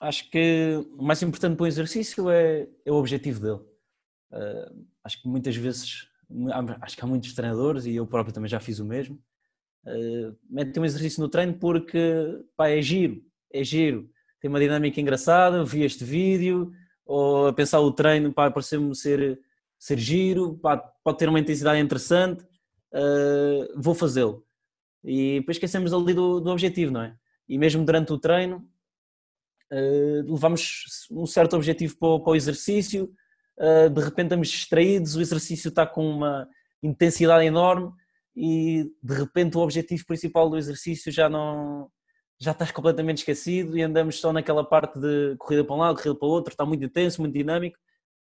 acho 0.00 0.30
que 0.30 0.84
o 0.96 1.02
mais 1.02 1.20
importante 1.22 1.56
para 1.56 1.64
o 1.64 1.66
exercício 1.66 2.30
é, 2.30 2.68
é 2.84 2.92
o 2.92 2.96
objetivo 2.96 3.40
dele. 3.40 3.76
Uh, 4.32 4.86
acho 5.06 5.22
que 5.22 5.28
muitas 5.28 5.54
vezes, 5.56 6.08
acho 6.80 6.96
que 6.96 7.04
há 7.04 7.06
muitos 7.06 7.32
treinadores 7.32 7.86
e 7.86 7.94
eu 7.94 8.06
próprio 8.06 8.34
também 8.34 8.50
já 8.50 8.58
fiz 8.58 8.80
o 8.80 8.84
mesmo, 8.84 9.22
uh, 9.86 10.36
metem 10.50 10.82
um 10.82 10.84
exercício 10.84 11.22
no 11.22 11.28
treino 11.28 11.54
porque 11.54 11.98
pá, 12.56 12.68
é 12.68 12.82
giro, 12.82 13.22
é 13.52 13.62
giro, 13.62 14.10
tem 14.40 14.48
uma 14.48 14.58
dinâmica 14.58 15.00
engraçada, 15.00 15.64
vi 15.64 15.84
este 15.84 16.04
vídeo, 16.04 16.72
ou 17.04 17.46
a 17.46 17.52
pensar 17.52 17.78
o 17.80 17.92
treino 17.92 18.32
para 18.32 18.50
parecer-me 18.50 18.94
ser, 18.96 19.40
ser 19.78 19.96
giro, 19.96 20.58
pá, 20.58 20.76
pode 20.76 21.18
ter 21.18 21.28
uma 21.28 21.38
intensidade 21.38 21.80
interessante, 21.80 22.44
uh, 22.92 23.80
vou 23.80 23.94
fazê-lo. 23.94 24.44
E 25.04 25.38
depois 25.38 25.56
esquecemos 25.56 25.92
ali 25.92 26.12
do, 26.12 26.40
do 26.40 26.50
objetivo, 26.50 26.90
não 26.90 27.02
é? 27.02 27.16
E 27.48 27.56
mesmo 27.56 27.84
durante 27.84 28.12
o 28.12 28.18
treino, 28.18 28.68
uh, 29.72 30.32
levamos 30.32 31.06
um 31.12 31.26
certo 31.26 31.54
objetivo 31.54 31.96
para 31.96 32.08
o, 32.08 32.20
para 32.20 32.32
o 32.32 32.36
exercício, 32.36 33.14
de 33.58 34.00
repente 34.00 34.26
estamos 34.26 34.48
distraídos, 34.48 35.16
o 35.16 35.20
exercício 35.20 35.68
está 35.68 35.86
com 35.86 36.08
uma 36.08 36.48
intensidade 36.82 37.44
enorme 37.44 37.90
e 38.36 38.92
de 39.02 39.14
repente 39.14 39.56
o 39.56 39.60
objetivo 39.60 40.04
principal 40.06 40.50
do 40.50 40.58
exercício 40.58 41.10
já 41.10 41.28
não 41.28 41.90
já 42.38 42.52
estás 42.52 42.70
completamente 42.70 43.18
esquecido 43.18 43.78
e 43.78 43.82
andamos 43.82 44.20
só 44.20 44.32
naquela 44.32 44.62
parte 44.62 44.98
de 44.98 45.36
corrida 45.38 45.64
para 45.64 45.74
um 45.74 45.78
lado, 45.78 45.96
corrida 45.96 46.14
para 46.14 46.28
o 46.28 46.30
outro, 46.30 46.52
está 46.52 46.66
muito 46.66 46.84
intenso, 46.84 47.20
muito 47.22 47.32
dinâmico. 47.32 47.78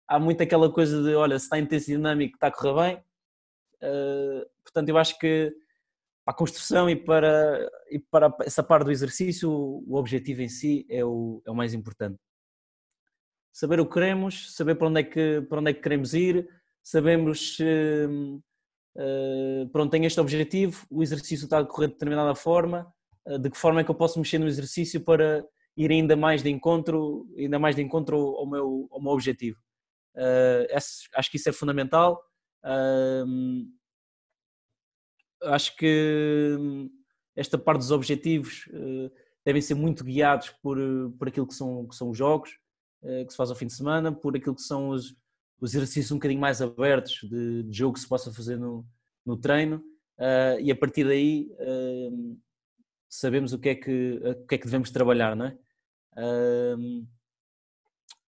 Há 0.09 0.19
muito 0.19 0.43
aquela 0.43 0.73
coisa 0.73 1.03
de, 1.03 1.15
olha, 1.15 1.39
se 1.39 1.45
está 1.45 1.59
intenso 1.59 1.91
e 1.91 1.97
dinâmico, 1.97 2.37
está 2.37 2.47
a 2.47 2.51
correr 2.51 2.75
bem. 2.75 3.05
Uh, 3.83 4.47
portanto, 4.63 4.89
eu 4.89 4.99
acho 4.99 5.19
que 5.19 5.55
para 6.25 6.33
a 6.33 6.37
construção 6.37 6.89
e 6.89 6.97
para, 6.97 7.71
e 7.91 7.99
para 7.99 8.35
essa 8.41 8.63
parte 8.63 8.85
do 8.85 8.91
exercício, 8.91 9.51
o 9.51 9.95
objetivo 9.97 10.43
em 10.43 10.49
si 10.49 10.87
é 10.89 11.05
o, 11.05 11.43
é 11.47 11.51
o 11.51 11.55
mais 11.55 11.75
importante. 11.75 12.19
Saber 13.53 13.81
o 13.81 13.87
que 13.87 13.95
queremos, 13.95 14.55
saber 14.55 14.77
para 14.77 14.89
onde 14.89 15.01
é 15.01 15.05
que, 15.05 15.43
para 15.49 15.59
onde 15.59 15.71
é 15.71 15.75
que 15.75 15.81
queremos 15.83 16.15
ir, 16.15 16.49
sabemos 16.83 17.59
uh, 17.59 18.37
uh, 18.97 19.69
pronto, 19.71 19.91
tenho 19.91 20.07
este 20.07 20.21
objetivo, 20.21 20.87
o 20.91 21.03
exercício 21.03 21.45
está 21.45 21.59
a 21.59 21.63
decorrer 21.63 21.89
de 21.89 21.95
determinada 21.95 22.35
forma, 22.35 22.93
uh, 23.27 23.39
de 23.39 23.51
que 23.51 23.59
forma 23.59 23.81
é 23.81 23.85
que 23.85 23.91
eu 23.91 23.95
posso 23.95 24.19
mexer 24.19 24.39
no 24.39 24.47
exercício 24.47 25.01
para 25.01 25.45
ir 25.77 25.91
ainda 25.91 26.17
mais 26.17 26.43
de 26.43 26.51
encontro, 26.51 27.27
ainda 27.37 27.59
mais 27.59 27.75
de 27.75 27.83
encontro 27.83 28.17
ao 28.17 28.47
meu, 28.47 28.89
ao 28.91 29.03
meu 29.03 29.13
objetivo. 29.13 29.59
Uh, 30.15 30.67
esse, 30.71 31.09
acho 31.15 31.31
que 31.31 31.37
isso 31.37 31.49
é 31.49 31.53
fundamental. 31.53 32.23
Uh, 32.65 33.67
acho 35.45 35.75
que 35.77 36.57
esta 37.35 37.59
parte 37.59 37.79
dos 37.79 37.91
objetivos 37.91 38.69
devem 39.43 39.63
ser 39.63 39.75
muito 39.75 40.05
guiados 40.05 40.51
por, 40.63 40.77
por 41.19 41.29
aquilo 41.29 41.47
que 41.47 41.55
são, 41.55 41.89
que 41.89 41.97
são 41.97 42.11
os 42.11 42.19
jogos 42.19 42.60
que 43.01 43.31
se 43.31 43.37
faz 43.37 43.51
ao 43.51 43.57
fim 43.57 43.67
de 43.67 43.75
semana, 43.75 44.13
por 44.13 44.37
aquilo 44.37 44.55
que 44.55 44.63
são 44.63 44.91
os, 44.91 45.17
os 45.61 45.75
exercícios 45.75 46.13
um 46.13 46.17
bocadinho 46.17 46.41
mais 46.41 46.61
abertos 46.61 47.21
de, 47.23 47.63
de 47.63 47.77
jogo 47.77 47.95
que 47.95 48.01
se 48.01 48.09
possa 48.09 48.33
fazer 48.33 48.59
no, 48.59 48.87
no 49.25 49.37
treino 49.37 49.83
e 50.61 50.71
a 50.71 50.77
partir 50.77 51.05
daí 51.05 51.51
hum, 52.13 52.39
sabemos 53.09 53.55
o 53.55 53.59
que, 53.59 53.71
é 53.71 53.75
que, 53.75 54.21
o 54.23 54.47
que 54.47 54.55
é 54.55 54.59
que 54.59 54.67
devemos 54.67 54.91
trabalhar, 54.91 55.35
não 55.35 55.47
é? 55.47 55.57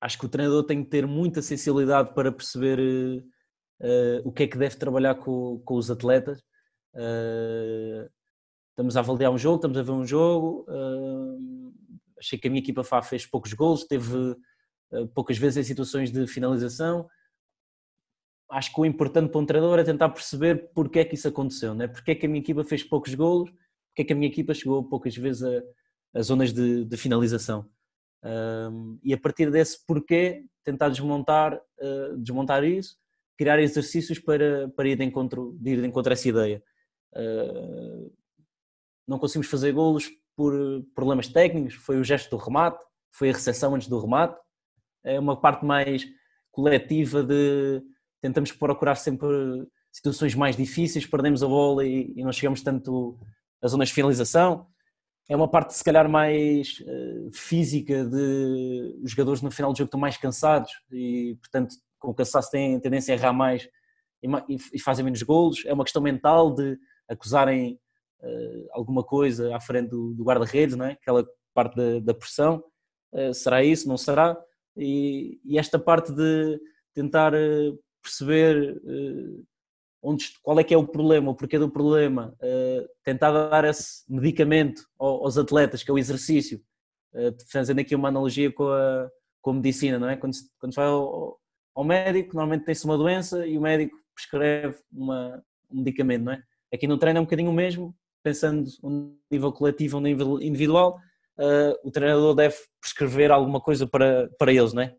acho 0.03 0.19
que 0.19 0.27
o 0.27 0.29
treinador 0.29 0.65
tem 0.65 0.83
que 0.83 0.91
ter 0.91 1.07
muita 1.07 1.41
sensibilidade 1.41 2.13
para 2.13 2.33
perceber 2.33 3.25
uh, 3.81 4.29
o 4.29 4.33
que 4.33 4.43
é 4.43 4.47
que 4.49 4.59
deve 4.59 4.77
trabalhar 4.77 5.15
com, 5.15 5.63
com 5.65 5.75
os 5.77 5.93
atletas. 5.93 6.41
Uh, 6.93 8.11
estamos 8.71 8.97
a 8.97 9.01
avaliar 9.01 9.31
um 9.31 9.39
jogo, 9.39 9.57
estamos 9.57 9.79
a 9.79 9.83
ver 9.83 9.93
um 9.93 10.05
jogo. 10.05 10.67
Uh, 10.69 11.73
achei 12.19 12.37
que 12.37 12.49
a 12.49 12.51
minha 12.51 12.61
equipa 12.61 12.83
fez 13.03 13.25
poucos 13.25 13.53
gols, 13.53 13.85
teve 13.85 14.35
poucas 15.15 15.39
vezes 15.39 15.59
em 15.59 15.63
situações 15.63 16.11
de 16.11 16.27
finalização. 16.27 17.09
Acho 18.51 18.75
que 18.75 18.81
o 18.81 18.85
importante 18.85 19.31
para 19.31 19.41
um 19.41 19.47
treinador 19.47 19.79
é 19.79 19.85
tentar 19.85 20.11
perceber 20.11 20.71
porque 20.75 20.99
é 20.99 21.05
que 21.05 21.15
isso 21.15 21.29
aconteceu, 21.29 21.75
né? 21.75 21.89
porque 21.89 22.11
é 22.11 22.15
que 22.15 22.27
a 22.27 22.29
minha 22.29 22.41
equipa 22.41 22.63
fez 22.65 22.83
poucos 22.83 23.15
gols, 23.15 23.51
porque 23.89 24.03
é 24.03 24.05
que 24.05 24.13
a 24.13 24.17
minha 24.17 24.31
equipa 24.31 24.53
chegou 24.53 24.85
poucas 24.85 25.17
vezes 25.17 25.43
a, 25.43 25.63
a 26.19 26.23
zonas 26.23 26.53
de, 26.53 26.85
de 26.85 26.97
finalização. 26.97 27.69
Um, 28.25 28.99
e 29.03 29.13
a 29.13 29.19
partir 29.19 29.51
desse 29.51 29.85
porquê, 29.85 30.45
tentar 30.63 30.91
desmontar, 30.91 31.55
uh, 31.57 32.17
desmontar 32.19 32.63
isso, 32.63 32.97
criar 33.37 33.59
exercícios 33.59 34.19
para, 34.19 34.69
para 34.77 34.89
ir, 34.89 34.97
de 34.97 35.05
encontro, 35.05 35.57
de 35.61 35.71
ir 35.73 35.81
de 35.81 35.87
encontro 35.87 36.13
a 36.13 36.15
essa 36.15 36.29
ideia. 36.29 36.63
Uh, 37.15 38.13
não 39.07 39.19
conseguimos 39.19 39.49
fazer 39.49 39.73
golos 39.73 40.09
por 40.37 40.55
problemas 40.95 41.29
técnicos, 41.29 41.75
foi 41.75 41.99
o 41.99 42.05
gesto 42.05 42.31
do 42.31 42.37
remate, 42.37 42.79
foi 43.11 43.31
a 43.31 43.33
recepção 43.33 43.75
antes 43.75 43.89
do 43.89 43.99
remate, 43.99 44.39
é 45.05 45.19
uma 45.19 45.41
parte 45.41 45.65
mais 45.65 46.07
coletiva 46.51 47.23
de 47.23 47.83
tentamos 48.21 48.53
procurar 48.53 48.95
sempre 48.95 49.29
situações 49.91 50.35
mais 50.35 50.57
difíceis, 50.57 51.07
perdemos 51.07 51.43
a 51.43 51.47
bola 51.47 51.85
e, 51.85 52.13
e 52.17 52.23
não 52.23 52.33
chegamos 52.33 52.63
tanto 52.63 53.19
às 53.61 53.73
zonas 53.73 53.89
de 53.89 53.95
finalização 53.95 54.67
é 55.29 55.37
uma 55.37 55.49
parte 55.49 55.75
se 55.75 55.85
calhar 55.85 56.09
mais 56.09 56.81
uh, 56.81 57.31
física 57.33 58.05
de 58.05 59.01
os 59.03 59.11
jogadores 59.11 59.41
no 59.41 59.51
final 59.51 59.73
do 59.73 59.79
jogo 59.79 59.87
estão 59.87 60.01
mais 60.01 60.17
cansados 60.17 60.73
e 60.91 61.37
portanto 61.41 61.75
com 61.99 62.11
o 62.11 62.15
cansaço 62.15 62.51
têm 62.51 62.79
tendência 62.81 63.15
a 63.15 63.17
errar 63.17 63.33
mais 63.33 63.69
e, 64.23 64.57
e 64.75 64.79
fazem 64.81 65.05
menos 65.05 65.23
golos, 65.23 65.65
é 65.65 65.73
uma 65.73 65.85
questão 65.85 66.03
mental 66.03 66.55
de 66.55 66.79
acusarem 67.09 67.79
uh, 68.21 68.69
alguma 68.73 69.03
coisa 69.03 69.55
à 69.55 69.61
frente 69.61 69.91
do, 69.91 70.15
do 70.15 70.25
guarda-redes, 70.25 70.79
é? 70.79 70.93
aquela 70.93 71.27
parte 71.55 71.77
da, 71.77 71.99
da 72.01 72.15
pressão, 72.15 72.63
uh, 73.13 73.35
será 73.35 73.65
isso, 73.65 73.89
não 73.89 73.97
será? 73.97 74.37
E, 74.77 75.41
e 75.45 75.59
esta 75.59 75.79
parte 75.79 76.13
de 76.13 76.61
tentar 76.95 77.33
perceber 78.03 78.81
onde, 80.03 80.27
qual 80.43 80.59
é 80.59 80.65
que 80.65 80.75
é 80.75 80.77
o 80.77 80.87
problema, 80.87 81.31
o 81.31 81.35
porquê 81.35 81.59
do 81.59 81.71
problema, 81.71 82.35
uh, 82.41 82.89
tentar 83.05 83.31
dar 83.49 83.65
esse 83.65 84.03
medicamento 84.13 84.83
aos 84.99 85.39
atletas, 85.39 85.83
que 85.83 85.91
é 85.91 85.95
o 85.95 85.99
exercício, 85.99 86.61
fazendo 87.51 87.79
aqui 87.79 87.95
uma 87.95 88.09
analogia 88.09 88.51
com 88.51 88.69
a, 88.69 89.09
com 89.41 89.51
a 89.51 89.55
medicina, 89.55 89.99
não 89.99 90.09
é? 90.09 90.17
Quando 90.17 90.35
se, 90.35 90.51
quando 90.59 90.73
se 90.73 90.77
vai 90.77 90.87
ao, 90.87 91.39
ao 91.75 91.85
médico, 91.85 92.35
normalmente 92.35 92.65
tem-se 92.65 92.85
uma 92.85 92.97
doença 92.97 93.47
e 93.47 93.59
o 93.59 93.61
médico 93.61 93.97
prescreve 94.15 94.79
uma, 94.91 95.43
um 95.71 95.79
medicamento, 95.79 96.25
não 96.25 96.33
é? 96.33 96.43
Aqui 96.73 96.87
no 96.87 96.97
treino 96.99 97.19
é 97.19 97.21
um 97.21 97.25
bocadinho 97.25 97.51
o 97.51 97.55
mesmo, 97.55 97.95
pensando 98.23 98.71
um 98.83 99.17
nível 99.31 99.53
coletivo, 99.53 99.99
um 99.99 100.01
nível 100.01 100.41
individual, 100.41 100.99
uh, 101.39 101.79
o 101.85 101.91
treinador 101.91 102.35
deve 102.35 102.57
prescrever 102.81 103.31
alguma 103.31 103.61
coisa 103.61 103.87
para, 103.87 104.29
para 104.39 104.53
eles, 104.53 104.73
não 104.73 104.83
é? 104.83 104.97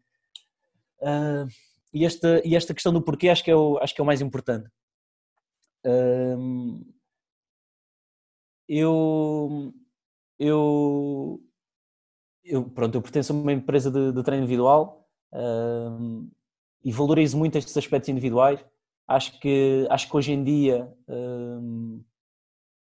Uh, 1.02 1.48
e, 1.94 2.06
esta, 2.06 2.42
e 2.46 2.56
esta 2.56 2.74
questão 2.74 2.94
do 2.94 3.02
porquê 3.02 3.30
acho 3.30 3.44
que 3.44 3.52
é 3.52 3.56
o, 3.56 3.78
acho 3.80 3.94
que 3.94 4.02
é 4.02 4.04
o 4.04 4.08
mais 4.08 4.22
importante 4.22 4.70
eu, 8.68 9.74
eu, 10.40 11.42
eu, 12.44 12.70
pronto, 12.70 12.96
eu 12.96 13.02
pertenço 13.02 13.34
a 13.34 13.36
uma 13.36 13.54
empresa 13.54 13.92
de, 13.92 14.12
de 14.12 14.24
treino 14.24 14.44
individual 14.44 15.08
e 16.84 16.92
valorizo 16.92 17.38
muito 17.38 17.58
estes 17.58 17.76
aspectos 17.76 18.10
individuais. 18.10 18.64
Acho 19.08 19.40
que, 19.40 19.86
acho 19.90 20.10
que 20.10 20.16
hoje 20.16 20.32
em 20.32 20.44
dia, 20.44 20.92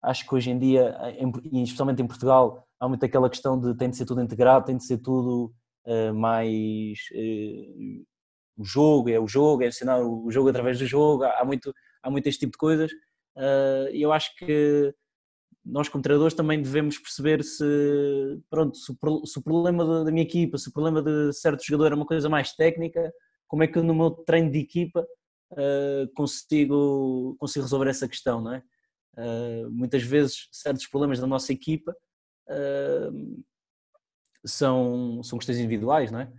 acho 0.09 0.27
que 0.27 0.33
hoje 0.33 0.49
em 0.49 0.57
dia, 0.57 0.95
em, 1.17 1.63
especialmente 1.63 2.01
em 2.01 2.07
Portugal, 2.07 2.67
há 2.79 2.87
muito 2.87 3.05
aquela 3.05 3.29
questão 3.29 3.59
de 3.59 3.75
tem 3.75 3.89
de 3.89 3.97
ser 3.97 4.05
tudo 4.05 4.21
integrado, 4.21 4.65
tem 4.65 4.77
de 4.77 4.85
ser 4.85 4.97
tudo 4.99 5.53
uh, 5.85 6.13
mais 6.13 6.99
uh, 7.13 8.05
o 8.57 8.63
jogo, 8.63 9.09
é 9.09 9.19
o 9.19 9.27
jogo, 9.27 9.63
é 9.63 9.67
ensinar 9.67 9.99
o 9.99 10.31
jogo 10.31 10.49
através 10.49 10.79
do 10.79 10.85
jogo, 10.85 11.23
há 11.23 11.43
muito, 11.45 11.73
há 12.01 12.09
muito 12.09 12.27
este 12.27 12.39
tipo 12.39 12.53
de 12.53 12.57
coisas 12.57 12.91
ah, 13.37 13.87
e 13.91 14.01
eu 14.01 14.11
acho 14.11 14.35
que 14.35 14.93
nós 15.63 15.87
como 15.89 16.01
treinadores 16.01 16.33
também 16.33 16.61
devemos 16.61 16.97
perceber 16.97 17.43
se, 17.43 17.63
pronto, 18.49 18.75
se 18.77 18.91
o, 18.91 19.43
problema 19.43 20.03
da 20.03 20.11
minha 20.11 20.23
equipa, 20.23 20.57
se 20.57 20.69
o 20.69 20.73
problema 20.73 21.01
de 21.03 21.33
certo 21.33 21.63
jogador 21.63 21.91
é 21.91 21.95
uma 21.95 22.05
coisa 22.05 22.29
mais 22.29 22.53
técnica, 22.53 23.13
como 23.47 23.63
é 23.63 23.67
que 23.67 23.79
no 23.81 23.93
meu 23.93 24.11
treino 24.11 24.51
de 24.51 24.59
equipa 24.59 25.05
consigo, 26.15 27.35
consigo 27.37 27.63
resolver 27.63 27.89
essa 27.89 28.07
questão, 28.07 28.41
não 28.41 28.53
é? 28.53 28.63
Uh, 29.17 29.69
muitas 29.71 30.03
vezes 30.03 30.47
certos 30.51 30.85
problemas 30.85 31.19
da 31.19 31.25
nossa 31.25 31.51
equipa 31.51 31.95
uh, 32.49 33.43
são, 34.45 35.23
são 35.23 35.39
questões 35.39 35.57
individuais, 35.57 36.11
não 36.11 36.19
é? 36.19 36.31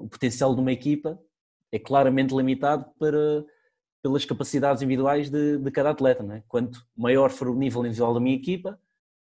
o 0.00 0.08
potencial 0.08 0.54
de 0.54 0.60
uma 0.60 0.70
equipa 0.70 1.20
é 1.72 1.80
claramente 1.80 2.32
limitado 2.32 2.86
para 2.96 3.44
pelas 4.02 4.24
capacidades 4.24 4.82
individuais 4.82 5.28
de, 5.30 5.58
de 5.58 5.70
cada 5.70 5.90
atleta. 5.90 6.22
Não 6.22 6.36
é? 6.36 6.42
Quanto 6.48 6.84
maior 6.96 7.30
for 7.30 7.48
o 7.48 7.54
nível 7.54 7.80
individual 7.82 8.14
da 8.14 8.20
minha 8.20 8.36
equipa, 8.36 8.80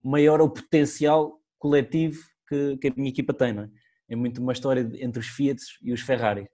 maior 0.04 0.40
é 0.40 0.44
o 0.44 0.50
potencial 0.50 1.42
coletivo 1.58 2.22
que, 2.48 2.78
que 2.78 2.88
a 2.88 2.94
minha 2.96 3.10
equipa 3.10 3.34
tem. 3.34 3.54
Não 3.54 3.64
é? 3.64 3.70
é 4.10 4.16
muito 4.16 4.42
uma 4.42 4.54
história 4.54 4.82
entre 4.96 5.20
os 5.20 5.28
Fiat 5.28 5.62
e 5.82 5.94
os 5.94 6.02
Ferrari. 6.02 6.50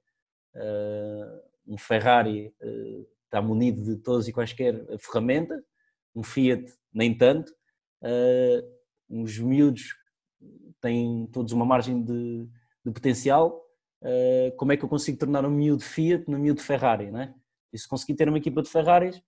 Uh, 0.56 1.74
um 1.74 1.78
Ferrari 1.78 2.54
uh, 2.62 3.08
está 3.26 3.42
munido 3.42 3.84
de 3.84 3.98
todas 3.98 4.28
e 4.28 4.34
quaisquer 4.34 4.86
ferramentas, 5.00 5.62
um 6.16 6.24
Fiat 6.24 6.72
nem 6.94 7.16
tanto. 7.16 7.52
Uh, 8.02 8.64
uns 9.10 9.38
miúdos 9.38 9.96
têm 10.82 11.28
todos 11.32 11.52
uma 11.52 11.66
margem 11.66 12.02
de, 12.04 12.48
de 12.86 12.92
potencial. 12.92 13.64
como 14.58 14.72
é 14.72 14.78
que 14.78 14.86
eu 14.86 14.90
consigo 14.90 15.18
tornar 15.18 15.46
um 15.46 15.50
miúdo 15.50 15.84
Fiat 15.84 16.30
num 16.30 16.38
miúdo 16.38 16.62
Ferrari, 16.62 17.12
não 17.12 17.22
é? 17.22 17.34
E 17.74 17.78
se 17.78 17.88
conseguir 17.88 18.16
ter 18.16 18.30
uma 18.30 18.38
equipa 18.38 18.62
de 18.62 18.70
Ferraris, 18.70 19.22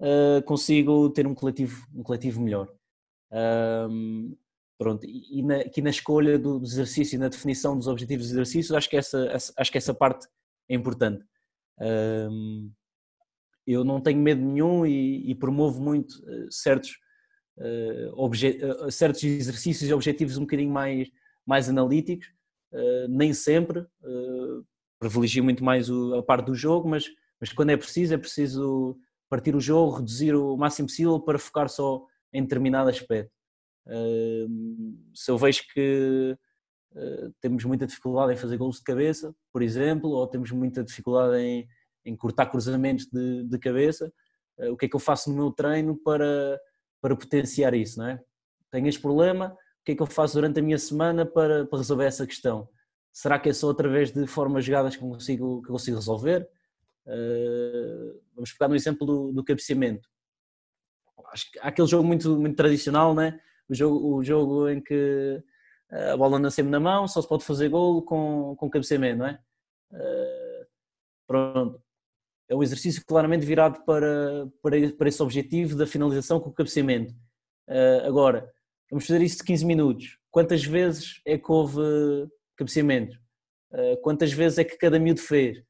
uh, 0.00 0.42
consigo 0.44 1.10
ter 1.10 1.26
um 1.26 1.34
coletivo, 1.34 1.86
um 1.94 2.02
coletivo 2.02 2.40
melhor. 2.40 2.68
Um, 3.32 4.36
pronto, 4.78 5.04
e, 5.06 5.42
na, 5.42 5.56
aqui 5.56 5.80
na 5.80 5.90
escolha 5.90 6.38
do, 6.38 6.58
do, 6.58 6.66
exercício 6.66 7.16
e 7.16 7.18
na 7.18 7.28
definição 7.28 7.76
dos 7.76 7.88
objetivos 7.88 8.26
dos 8.26 8.32
exercícios, 8.32 8.76
acho 8.76 8.88
que 8.90 8.96
essa, 8.96 9.32
acho 9.56 9.72
que 9.72 9.78
essa 9.78 9.94
parte 9.94 10.26
é 10.68 10.74
importante. 10.74 11.24
Um, 11.80 12.70
eu 13.66 13.84
não 13.84 14.00
tenho 14.00 14.20
medo 14.20 14.40
nenhum 14.42 14.84
e, 14.84 15.30
e 15.30 15.34
promovo 15.34 15.80
muito 15.80 16.12
uh, 16.12 16.50
certos, 16.50 16.98
uh, 17.58 18.26
uh, 18.26 18.90
certos 18.90 19.22
exercícios 19.24 19.88
e 19.88 19.94
objetivos 19.94 20.36
um 20.36 20.42
bocadinho 20.42 20.70
mais, 20.70 21.08
mais 21.46 21.68
analíticos, 21.68 22.32
nem 23.08 23.32
sempre, 23.32 23.86
privilegio 24.98 25.44
muito 25.44 25.62
mais 25.62 25.88
o, 25.88 26.16
a 26.16 26.22
parte 26.24 26.46
do 26.46 26.56
jogo, 26.56 26.88
mas 26.88 27.08
mas 27.40 27.52
quando 27.52 27.70
é 27.70 27.76
preciso, 27.76 28.14
é 28.14 28.16
preciso 28.16 28.98
partir 29.28 29.54
o 29.54 29.60
jogo, 29.60 29.96
reduzir 29.96 30.34
o 30.34 30.56
máximo 30.56 30.88
possível 30.88 31.20
para 31.20 31.38
focar 31.38 31.68
só 31.68 32.06
em 32.32 32.42
determinado 32.42 32.88
aspecto. 32.88 33.30
se 35.14 35.30
eu 35.30 35.36
vejo 35.36 35.62
que 35.74 36.36
ah, 36.96 37.30
temos 37.40 37.64
muita 37.64 37.86
dificuldade 37.86 38.32
em 38.32 38.36
fazer 38.36 38.56
gols 38.56 38.78
de 38.78 38.84
cabeça, 38.84 39.34
por 39.52 39.62
exemplo, 39.62 40.10
ou 40.10 40.26
temos 40.26 40.50
muita 40.50 40.82
dificuldade 40.82 41.36
em, 41.42 41.68
em 42.04 42.16
cortar 42.16 42.46
cruzamentos 42.46 43.06
de, 43.06 43.44
de 43.44 43.58
cabeça, 43.58 44.12
ah, 44.58 44.70
o 44.70 44.76
que 44.76 44.86
é 44.86 44.88
que 44.88 44.96
eu 44.96 45.00
faço 45.00 45.30
no 45.30 45.36
meu 45.36 45.50
treino 45.50 45.96
para, 45.96 46.60
para 47.00 47.16
potenciar 47.16 47.74
isso, 47.74 47.98
não 47.98 48.08
é? 48.08 48.20
Tenho 48.70 48.88
este 48.88 49.00
problema, 49.00 49.56
o 49.80 49.84
que 49.84 49.92
é 49.92 49.94
que 49.94 50.02
eu 50.02 50.06
faço 50.06 50.34
durante 50.34 50.58
a 50.60 50.62
minha 50.62 50.78
semana 50.78 51.24
para, 51.24 51.66
para 51.66 51.78
resolver 51.78 52.06
essa 52.06 52.26
questão? 52.26 52.68
Será 53.12 53.38
que 53.38 53.48
é 53.48 53.52
só 53.52 53.70
através 53.70 54.10
de 54.10 54.26
formas 54.26 54.64
jogadas 54.64 54.96
que 54.96 55.04
eu 55.04 55.08
consigo, 55.08 55.62
que 55.62 55.68
eu 55.68 55.72
consigo 55.72 55.96
resolver? 55.96 56.48
Uh, 57.06 58.20
vamos 58.34 58.52
pegar 58.52 58.68
no 58.68 58.74
exemplo 58.74 59.06
do, 59.06 59.32
do 59.32 59.44
cabeceamento. 59.44 60.08
Acho 61.32 61.50
que 61.52 61.58
há 61.60 61.68
aquele 61.68 61.86
jogo 61.86 62.06
muito, 62.06 62.36
muito 62.36 62.56
tradicional, 62.56 63.14
né? 63.14 63.40
o, 63.68 63.74
jogo, 63.74 64.16
o 64.16 64.24
jogo 64.24 64.68
em 64.68 64.80
que 64.80 65.42
a 65.90 66.16
bola 66.16 66.38
anda 66.38 66.50
sempre 66.50 66.70
na 66.70 66.80
mão, 66.80 67.06
só 67.06 67.22
se 67.22 67.28
pode 67.28 67.44
fazer 67.44 67.68
golo 67.68 68.02
com, 68.02 68.56
com 68.56 68.70
cabeceamento, 68.70 69.18
não 69.18 69.26
é? 69.26 69.38
Uh, 69.92 70.66
pronto. 71.26 71.83
É 72.48 72.54
um 72.54 72.62
exercício 72.62 73.04
claramente 73.06 73.46
virado 73.46 73.84
para, 73.84 74.46
para, 74.62 74.92
para 74.92 75.08
esse 75.08 75.22
objetivo 75.22 75.76
da 75.76 75.86
finalização 75.86 76.40
com 76.40 76.50
o 76.50 76.52
cabeceamento. 76.52 77.12
Uh, 77.68 78.06
agora, 78.06 78.50
vamos 78.90 79.06
fazer 79.06 79.22
isso 79.22 79.38
de 79.38 79.44
15 79.44 79.64
minutos. 79.64 80.18
Quantas 80.30 80.64
vezes 80.64 81.20
é 81.24 81.38
que 81.38 81.50
houve 81.50 81.80
cabeceamento? 82.56 83.16
Uh, 83.72 83.96
quantas 84.02 84.32
vezes 84.32 84.58
é 84.58 84.64
que 84.64 84.76
cada 84.76 84.98
miúdo 84.98 85.20
fez? 85.20 85.62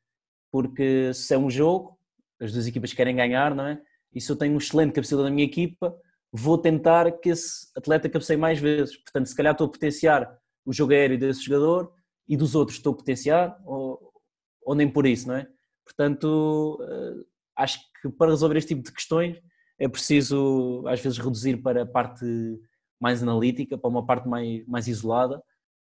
Porque 0.51 1.13
se 1.15 1.35
é 1.35 1.39
um 1.39 1.49
jogo, 1.49 1.99
as 2.41 2.53
duas 2.53 2.67
equipas 2.67 2.93
querem 2.93 3.15
ganhar, 3.15 3.55
não 3.55 3.67
é? 3.67 3.81
E 4.13 4.21
se 4.21 4.31
eu 4.31 4.37
tenho 4.37 4.55
um 4.55 4.59
excelente 4.59 4.93
cabeceador 4.93 5.25
na 5.25 5.31
minha 5.31 5.47
equipa, 5.47 5.97
vou 6.33 6.59
tentar 6.59 7.11
que 7.13 7.31
esse 7.31 7.69
atleta 7.77 8.09
cabeceie 8.09 8.37
mais 8.37 8.59
vezes. 8.59 8.97
Portanto, 8.97 9.27
se 9.27 9.37
calhar 9.37 9.53
estou 9.53 9.67
a 9.67 9.71
potenciar 9.71 10.39
o 10.65 10.73
jogo 10.73 10.93
aéreo 10.93 11.19
desse 11.19 11.45
jogador 11.45 11.93
e 12.27 12.37
dos 12.37 12.55
outros 12.55 12.79
estou 12.79 12.93
a 12.93 12.97
potenciar, 12.97 13.61
ou, 13.65 14.13
ou 14.63 14.75
nem 14.75 14.89
por 14.89 15.07
isso, 15.07 15.29
não 15.29 15.37
é? 15.37 15.47
Portanto, 15.85 16.79
uh, 16.81 17.27
acho 17.57 17.79
que 18.01 18.09
para 18.09 18.31
resolver 18.31 18.57
este 18.57 18.75
tipo 18.75 18.83
de 18.83 18.93
questões 18.93 19.41
é 19.79 19.89
preciso, 19.89 20.85
às 20.87 21.01
vezes, 21.01 21.19
reduzir 21.19 21.59
para 21.63 21.83
a 21.83 21.87
parte 21.87 22.25
mais 23.01 23.23
analítica, 23.23 23.77
para 23.77 23.91
uma 23.91 24.07
parte 24.07 24.27
mais, 24.27 24.67
mais 24.67 24.89
isolada, 24.89 25.39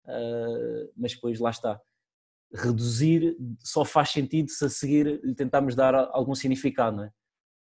uh, 0.04 0.92
mas 0.96 1.12
depois 1.12 1.38
lá 1.38 1.50
está. 1.50 1.80
Reduzir 2.52 3.36
só 3.60 3.84
faz 3.84 4.10
sentido 4.10 4.50
se 4.50 4.64
a 4.64 4.68
seguir 4.68 5.20
tentarmos 5.34 5.74
dar 5.74 5.94
algum 5.94 6.34
significado, 6.34 6.96
não 6.96 7.04
é? 7.04 7.12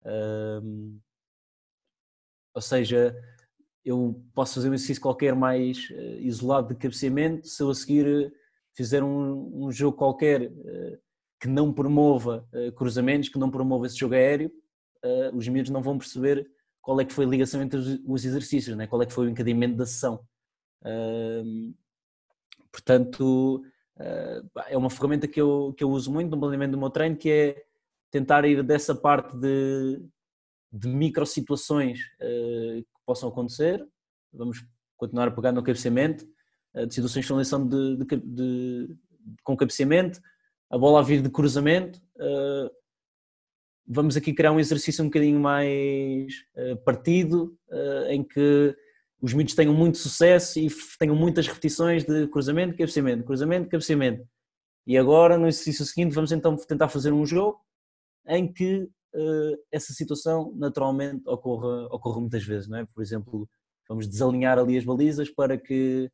Uh, 0.05 0.99
ou 2.55 2.62
seja, 2.62 3.14
eu 3.84 4.24
posso 4.34 4.55
fazer 4.55 4.70
um 4.70 4.74
exercício 4.74 5.03
qualquer 5.03 5.34
mais 5.34 5.89
isolado 6.18 6.68
de 6.68 6.74
cabeceamento 6.74 7.47
se 7.47 7.62
eu 7.62 7.70
a 7.70 7.74
seguir 7.74 8.32
fizer 8.74 9.03
um, 9.03 9.66
um 9.66 9.70
jogo 9.70 9.97
qualquer 9.97 10.51
que 11.41 11.49
não 11.49 11.72
promova 11.72 12.47
uh, 12.53 12.72
cruzamentos, 12.72 13.28
que 13.28 13.39
não 13.39 13.51
promova 13.51 13.86
esse 13.86 13.97
jogo 13.97 14.14
aéreo, 14.14 14.51
uh, 15.05 15.36
os 15.36 15.47
miúdos 15.47 15.70
não 15.70 15.82
vão 15.82 15.97
perceber 15.97 16.51
qual 16.82 17.01
é 17.01 17.05
que 17.05 17.12
foi 17.12 17.24
a 17.24 17.28
ligação 17.28 17.62
entre 17.62 17.78
os, 17.78 18.01
os 18.05 18.24
exercícios, 18.24 18.76
né? 18.76 18.86
qual 18.86 19.03
é 19.03 19.07
que 19.07 19.12
foi 19.12 19.26
o 19.26 19.30
encadimento 19.30 19.76
da 19.76 19.86
sessão. 19.86 20.20
Portanto, 22.72 23.62
é 24.68 24.76
uma 24.76 24.89
ferramenta 24.89 25.28
que 25.28 25.41
eu, 25.41 25.74
que 25.76 25.84
eu 25.84 25.91
uso 25.91 26.11
muito 26.11 26.30
no 26.30 26.39
planeamento 26.39 26.72
do 26.72 26.78
meu 26.78 26.89
treino, 26.89 27.16
que 27.16 27.30
é 27.30 27.64
tentar 28.11 28.45
ir 28.47 28.62
dessa 28.62 28.95
parte 28.95 29.36
de, 29.36 30.01
de 30.72 30.89
micro 30.89 31.26
situações 31.26 32.01
que 32.18 32.86
possam 33.05 33.28
acontecer, 33.28 33.84
vamos 34.32 34.64
continuar 34.97 35.28
a 35.28 35.32
pegar 35.32 35.53
no 35.53 35.62
cabeceamento, 35.62 36.24
de 36.86 36.95
situações 36.95 37.26
de, 37.68 37.97
de, 37.97 38.16
de, 38.16 38.97
com 39.43 39.57
cabeceamento, 39.57 40.20
a 40.70 40.76
bola 40.76 41.00
a 41.00 41.02
vir 41.02 41.22
de 41.22 41.30
cruzamento. 41.30 42.00
Uh, 42.16 42.70
vamos 43.86 44.16
aqui 44.16 44.34
criar 44.34 44.52
um 44.52 44.60
exercício 44.60 45.02
um 45.02 45.08
bocadinho 45.08 45.40
mais 45.40 46.32
uh, 46.56 46.76
partido, 46.84 47.56
uh, 47.68 48.10
em 48.10 48.22
que 48.22 48.76
os 49.20 49.32
miúdos 49.32 49.54
tenham 49.54 49.74
muito 49.74 49.98
sucesso 49.98 50.58
e 50.58 50.68
tenham 50.98 51.16
muitas 51.16 51.46
repetições 51.46 52.04
de 52.04 52.28
cruzamento, 52.28 52.76
cabeceamento, 52.76 53.24
cruzamento, 53.24 53.68
cabeceamento. 53.68 54.28
E 54.86 54.96
agora, 54.96 55.36
no 55.36 55.48
exercício 55.48 55.84
seguinte, 55.84 56.14
vamos 56.14 56.32
então 56.32 56.56
tentar 56.56 56.88
fazer 56.88 57.12
um 57.12 57.26
jogo 57.26 57.58
em 58.26 58.50
que 58.50 58.88
essa 59.72 59.92
situação 59.92 60.52
naturalmente 60.54 61.22
ocorra, 61.26 61.86
ocorra 61.86 62.20
muitas 62.20 62.44
vezes, 62.44 62.68
não 62.68 62.78
é? 62.78 62.86
Por 62.86 63.02
exemplo, 63.02 63.48
vamos 63.88 64.06
desalinhar 64.06 64.58
ali 64.58 64.78
as 64.78 64.84
balizas 64.84 65.28
para 65.28 65.58
que, 65.58 66.08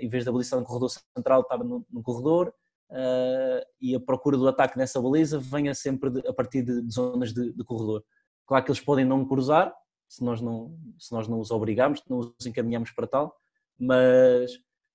em 0.00 0.08
vez 0.08 0.24
da 0.24 0.32
baliza 0.32 0.56
no 0.56 0.64
corredor 0.64 0.90
central 1.16 1.42
estar 1.42 1.58
no 1.58 2.02
corredor, 2.02 2.52
uh, 2.90 3.64
e 3.80 3.94
a 3.94 4.00
procura 4.00 4.36
do 4.36 4.48
ataque 4.48 4.78
nessa 4.78 5.00
baliza 5.00 5.38
venha 5.38 5.74
sempre 5.74 6.10
de, 6.10 6.26
a 6.28 6.32
partir 6.32 6.62
de, 6.62 6.82
de 6.82 6.92
zonas 6.92 7.32
de, 7.32 7.52
de, 7.52 7.64
corredor. 7.64 8.04
Claro 8.46 8.64
que 8.64 8.70
eles 8.70 8.80
podem 8.80 9.04
não 9.04 9.26
cruzar, 9.26 9.74
se 10.08 10.24
nós 10.24 10.40
não, 10.40 10.78
se 10.98 11.12
nós 11.12 11.26
não 11.28 11.40
os 11.40 11.50
obrigamos, 11.50 12.02
não 12.08 12.18
os 12.18 12.46
encaminhamos 12.46 12.90
para 12.92 13.06
tal, 13.06 13.36
mas 13.78 14.50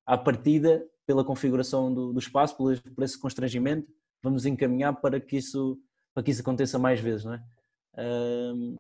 à 0.06 0.18
partida, 0.18 0.86
pela 1.06 1.26
configuração 1.26 1.94
do, 1.94 2.14
do 2.14 2.20
espaço, 2.20 2.56
por, 2.56 2.80
por 2.80 3.04
esse 3.04 3.20
constrangimento, 3.20 3.92
vamos 4.22 4.46
encaminhar 4.46 4.94
para 5.02 5.20
que 5.20 5.38
isso, 5.38 5.80
para 6.14 6.24
que 6.24 6.32
isso 6.32 6.42
aconteça 6.42 6.80
mais 6.80 7.00
vezes, 7.00 7.26
não 7.26 7.34
é? 7.34 7.44
Uh, 7.94 8.78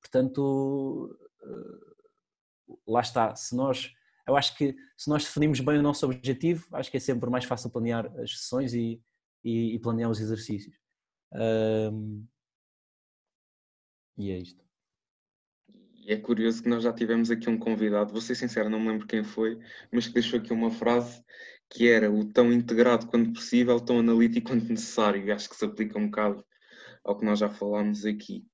portanto, 0.00 1.18
uh, 1.42 2.82
lá 2.86 3.00
está, 3.00 3.34
se 3.34 3.56
nós 3.56 3.92
eu 4.26 4.36
acho 4.36 4.56
que 4.56 4.74
se 4.96 5.08
nós 5.08 5.24
definimos 5.24 5.60
bem 5.60 5.78
o 5.78 5.82
nosso 5.82 6.06
objetivo, 6.06 6.66
acho 6.72 6.90
que 6.90 6.96
é 6.96 7.00
sempre 7.00 7.28
mais 7.30 7.44
fácil 7.44 7.70
planear 7.70 8.06
as 8.18 8.38
sessões 8.38 8.72
e, 8.72 9.00
e, 9.42 9.74
e 9.74 9.78
planear 9.78 10.10
os 10.10 10.20
exercícios. 10.20 10.76
Um, 11.32 12.26
e 14.16 14.30
é 14.30 14.38
isto. 14.38 14.64
E 16.06 16.12
é 16.12 16.16
curioso 16.18 16.62
que 16.62 16.68
nós 16.68 16.82
já 16.82 16.92
tivemos 16.92 17.30
aqui 17.30 17.48
um 17.48 17.58
convidado, 17.58 18.12
vou 18.12 18.20
ser 18.20 18.34
sincero, 18.34 18.68
não 18.68 18.78
me 18.78 18.88
lembro 18.88 19.06
quem 19.06 19.24
foi, 19.24 19.58
mas 19.90 20.06
que 20.06 20.14
deixou 20.14 20.38
aqui 20.38 20.52
uma 20.52 20.70
frase 20.70 21.22
que 21.70 21.88
era 21.88 22.10
o 22.10 22.24
tão 22.24 22.52
integrado 22.52 23.06
quanto 23.06 23.32
possível, 23.32 23.80
tão 23.80 23.98
analítico 23.98 24.48
quanto 24.48 24.68
necessário, 24.68 25.24
e 25.24 25.32
acho 25.32 25.48
que 25.48 25.56
se 25.56 25.64
aplica 25.64 25.98
um 25.98 26.06
bocado 26.06 26.44
ao 27.02 27.18
que 27.18 27.24
nós 27.24 27.38
já 27.38 27.48
falámos 27.48 28.04
aqui. 28.04 28.46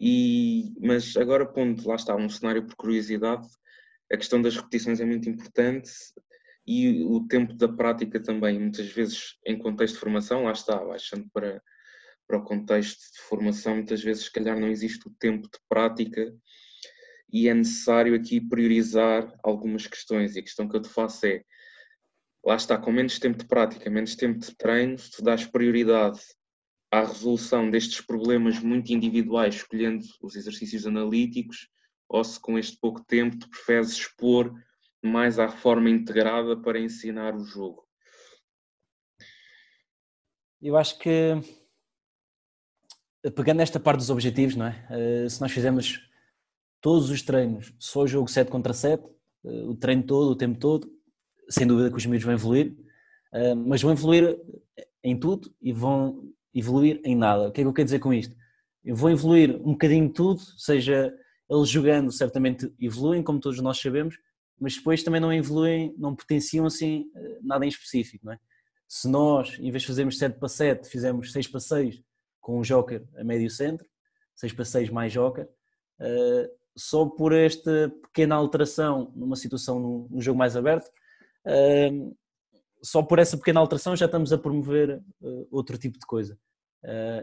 E, 0.00 0.72
mas 0.80 1.16
agora, 1.16 1.46
pondo, 1.46 1.86
lá 1.86 1.96
está, 1.96 2.16
um 2.16 2.28
cenário 2.28 2.64
por 2.64 2.74
curiosidade, 2.76 3.46
a 4.14 4.18
questão 4.18 4.40
das 4.40 4.56
repetições 4.56 5.00
é 5.00 5.04
muito 5.04 5.28
importante 5.28 5.90
e 6.66 7.04
o 7.04 7.26
tempo 7.26 7.52
da 7.54 7.68
prática 7.68 8.20
também, 8.20 8.58
muitas 8.58 8.86
vezes 8.86 9.36
em 9.46 9.58
contexto 9.58 9.94
de 9.94 10.00
formação, 10.00 10.44
lá 10.44 10.52
está, 10.52 10.82
baixando 10.82 11.28
para, 11.32 11.62
para 12.26 12.38
o 12.38 12.44
contexto 12.44 13.00
de 13.12 13.20
formação, 13.20 13.76
muitas 13.76 14.02
vezes 14.02 14.24
se 14.24 14.32
calhar 14.32 14.58
não 14.58 14.68
existe 14.68 15.06
o 15.06 15.14
tempo 15.18 15.42
de 15.42 15.58
prática 15.68 16.32
e 17.30 17.48
é 17.48 17.54
necessário 17.54 18.14
aqui 18.14 18.40
priorizar 18.40 19.32
algumas 19.42 19.86
questões. 19.86 20.36
E 20.36 20.38
a 20.38 20.42
questão 20.42 20.68
que 20.68 20.76
eu 20.76 20.82
te 20.82 20.88
faço 20.88 21.26
é 21.26 21.42
lá 22.44 22.56
está, 22.56 22.78
com 22.78 22.92
menos 22.92 23.18
tempo 23.18 23.38
de 23.38 23.46
prática, 23.46 23.90
menos 23.90 24.14
tempo 24.14 24.38
de 24.38 24.54
treino, 24.56 24.96
tu 24.96 25.22
dás 25.22 25.44
prioridade 25.44 26.20
à 26.90 27.00
resolução 27.00 27.68
destes 27.68 28.00
problemas 28.00 28.58
muito 28.60 28.92
individuais, 28.92 29.56
escolhendo 29.56 30.04
os 30.22 30.36
exercícios 30.36 30.86
analíticos, 30.86 31.68
ou 32.08 32.22
se 32.22 32.38
com 32.40 32.58
este 32.58 32.76
pouco 32.78 33.04
tempo 33.04 33.38
tu 33.38 33.48
preferes 33.48 33.92
expor 33.92 34.52
mais 35.02 35.38
à 35.38 35.48
forma 35.48 35.90
integrada 35.90 36.56
para 36.56 36.80
ensinar 36.80 37.34
o 37.34 37.44
jogo? 37.44 37.84
Eu 40.60 40.76
acho 40.76 40.98
que 40.98 41.38
pegando 43.30 43.60
esta 43.60 43.80
parte 43.80 43.98
dos 43.98 44.10
objetivos, 44.10 44.56
não 44.56 44.66
é? 44.66 44.86
Eh, 44.90 45.28
se 45.28 45.40
nós 45.40 45.52
fizermos 45.52 46.00
todos 46.80 47.10
os 47.10 47.22
treinos 47.22 47.74
só 47.78 48.02
o 48.02 48.06
jogo 48.06 48.28
7 48.28 48.50
contra 48.50 48.72
7, 48.72 49.02
eh, 49.44 49.64
o 49.66 49.74
treino 49.74 50.02
todo, 50.02 50.30
o 50.30 50.36
tempo 50.36 50.58
todo, 50.58 50.90
sem 51.48 51.66
dúvida 51.66 51.90
que 51.90 51.96
os 51.96 52.06
miúdos 52.06 52.24
vão 52.24 52.34
evoluir, 52.34 52.76
eh, 53.32 53.54
mas 53.54 53.82
vão 53.82 53.92
evoluir 53.92 54.38
em 55.02 55.18
tudo 55.18 55.54
e 55.60 55.72
vão 55.72 56.32
evoluir 56.54 57.00
em 57.04 57.16
nada. 57.16 57.48
O 57.48 57.52
que 57.52 57.60
é 57.60 57.64
que 57.64 57.68
eu 57.68 57.72
quero 57.72 57.86
dizer 57.86 57.98
com 57.98 58.12
isto? 58.12 58.36
Eu 58.84 58.94
vou 58.94 59.10
evoluir 59.10 59.56
um 59.56 59.72
bocadinho 59.72 60.08
de 60.08 60.14
tudo, 60.14 60.40
seja 60.58 61.14
eles 61.48 61.68
jogando 61.68 62.10
certamente 62.10 62.72
evoluem, 62.80 63.22
como 63.22 63.40
todos 63.40 63.60
nós 63.60 63.78
sabemos, 63.78 64.18
mas 64.58 64.76
depois 64.76 65.02
também 65.02 65.20
não 65.20 65.32
evoluem, 65.32 65.94
não 65.98 66.14
potenciam 66.14 66.66
assim 66.66 67.10
eh, 67.14 67.38
nada 67.42 67.64
em 67.64 67.68
específico, 67.68 68.26
não 68.26 68.32
é? 68.32 68.38
Se 68.86 69.08
nós, 69.08 69.58
em 69.58 69.70
vez 69.70 69.82
de 69.82 69.88
fazermos 69.88 70.18
7 70.18 70.38
para 70.38 70.48
7, 70.48 70.88
fizermos 70.88 71.32
6 71.32 71.48
para 71.48 71.60
6 71.60 72.02
com 72.40 72.58
um 72.58 72.62
joker 72.62 73.02
a 73.16 73.24
médio 73.24 73.50
centro, 73.50 73.86
6 74.36 74.52
para 74.52 74.64
6 74.64 74.90
mais 74.90 75.12
joker, 75.12 75.48
uh, 76.00 76.48
só 76.76 77.06
por 77.06 77.32
esta 77.32 77.92
pequena 78.02 78.34
alteração 78.34 79.10
numa 79.16 79.36
situação 79.36 80.08
num, 80.10 80.20
jogo 80.20 80.38
mais 80.38 80.56
aberto, 80.56 80.86
uh, 81.46 82.16
só 82.82 83.02
por 83.02 83.18
essa 83.18 83.36
pequena 83.36 83.60
alteração 83.60 83.96
já 83.96 84.06
estamos 84.06 84.32
a 84.32 84.38
promover 84.38 85.02
outro 85.50 85.78
tipo 85.78 85.98
de 85.98 86.04
coisa. 86.04 86.38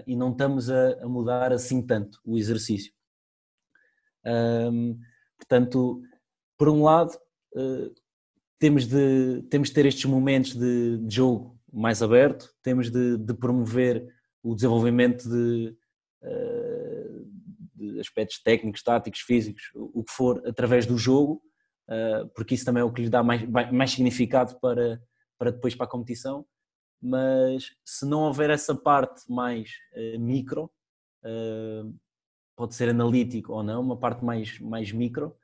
e 0.07 0.15
não 0.15 0.31
estamos 0.31 0.71
a 0.71 1.07
mudar 1.07 1.53
assim 1.53 1.85
tanto 1.85 2.19
o 2.25 2.35
exercício. 2.35 2.91
Um, 4.25 4.99
portanto, 5.37 6.01
por 6.57 6.69
um 6.69 6.83
lado, 6.83 7.17
uh, 7.55 7.93
temos, 8.59 8.85
de, 8.85 9.41
temos 9.49 9.69
de 9.69 9.73
ter 9.73 9.85
estes 9.85 10.05
momentos 10.05 10.55
de, 10.55 10.97
de 10.99 11.15
jogo 11.15 11.59
mais 11.71 12.01
aberto, 12.03 12.53
temos 12.61 12.91
de, 12.91 13.17
de 13.17 13.33
promover 13.33 14.07
o 14.43 14.53
desenvolvimento 14.53 15.27
de, 15.27 15.75
uh, 16.23 17.99
aspectos 17.99 18.41
técnicos, 18.41 18.83
táticos, 18.83 19.21
físicos, 19.21 19.71
o 19.73 20.03
que 20.03 20.11
for, 20.11 20.41
através 20.47 20.85
do 20.85 20.97
jogo, 20.97 21.41
porque 22.35 22.53
isso 22.55 22.63
também 22.63 22.81
é 22.81 22.83
o 22.83 22.91
que 22.91 23.01
lhe 23.01 23.09
dá 23.09 23.23
mais, 23.23 23.43
mais 23.71 23.91
significado 23.91 24.57
para, 24.59 25.01
para 25.37 25.51
depois 25.51 25.75
para 25.75 25.85
a 25.87 25.89
competição. 25.89 26.45
Mas 27.01 27.71
se 27.83 28.05
não 28.05 28.21
houver 28.21 28.49
essa 28.51 28.75
parte 28.75 29.23
mais 29.27 29.71
micro, 30.19 30.71
pode 32.55 32.75
ser 32.75 32.89
analítico 32.89 33.53
ou 33.53 33.63
não, 33.63 33.81
uma 33.81 33.97
parte 33.97 34.23
mais, 34.23 34.59
mais 34.59 34.91
micro, 34.91 35.35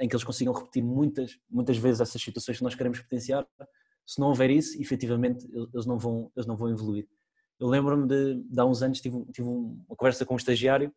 em 0.00 0.08
que 0.08 0.14
eles 0.14 0.24
consigam 0.24 0.52
repetir 0.52 0.82
muitas, 0.82 1.38
muitas 1.50 1.76
vezes 1.76 2.00
essas 2.00 2.20
situações 2.20 2.58
que 2.58 2.64
nós 2.64 2.74
queremos 2.74 3.00
potenciar. 3.00 3.46
Se 4.06 4.20
não 4.20 4.28
houver 4.28 4.50
isso, 4.50 4.80
efetivamente, 4.80 5.46
eles 5.72 5.86
não 5.86 5.98
vão, 5.98 6.30
eles 6.36 6.46
não 6.46 6.56
vão 6.56 6.68
evoluir. 6.70 7.08
Eu 7.58 7.68
lembro-me 7.68 8.06
de, 8.06 8.42
de, 8.42 8.60
há 8.60 8.64
uns 8.64 8.82
anos, 8.82 9.00
tive, 9.00 9.24
tive 9.32 9.48
uma 9.48 9.96
conversa 9.96 10.26
com 10.26 10.34
um 10.34 10.36
estagiário. 10.36 10.92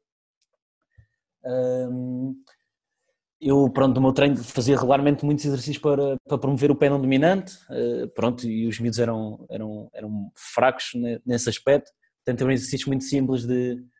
eu, 3.39 3.69
pronto, 3.69 3.95
no 3.95 4.01
meu 4.01 4.11
treino 4.11 4.35
fazia 4.37 4.75
regularmente 4.75 5.23
muitos 5.23 5.45
exercícios 5.45 5.77
para, 5.77 6.17
para 6.27 6.37
promover 6.37 6.71
o 6.71 6.75
pé 6.75 6.89
não 6.89 6.99
dominante, 6.99 7.57
ah, 7.69 8.07
pronto, 8.15 8.45
e 8.45 8.67
os 8.67 8.79
miúdos 8.79 8.99
eram, 8.99 9.45
eram, 9.49 9.89
eram 9.93 10.31
fracos 10.35 10.91
nesse 11.25 11.49
aspecto. 11.49 11.91
Portanto, 12.25 12.41
eram 12.41 12.51
exercícios 12.51 12.87
muito 12.87 13.05
simples 13.05 13.45
de 13.45 13.73
uh, 13.73 13.96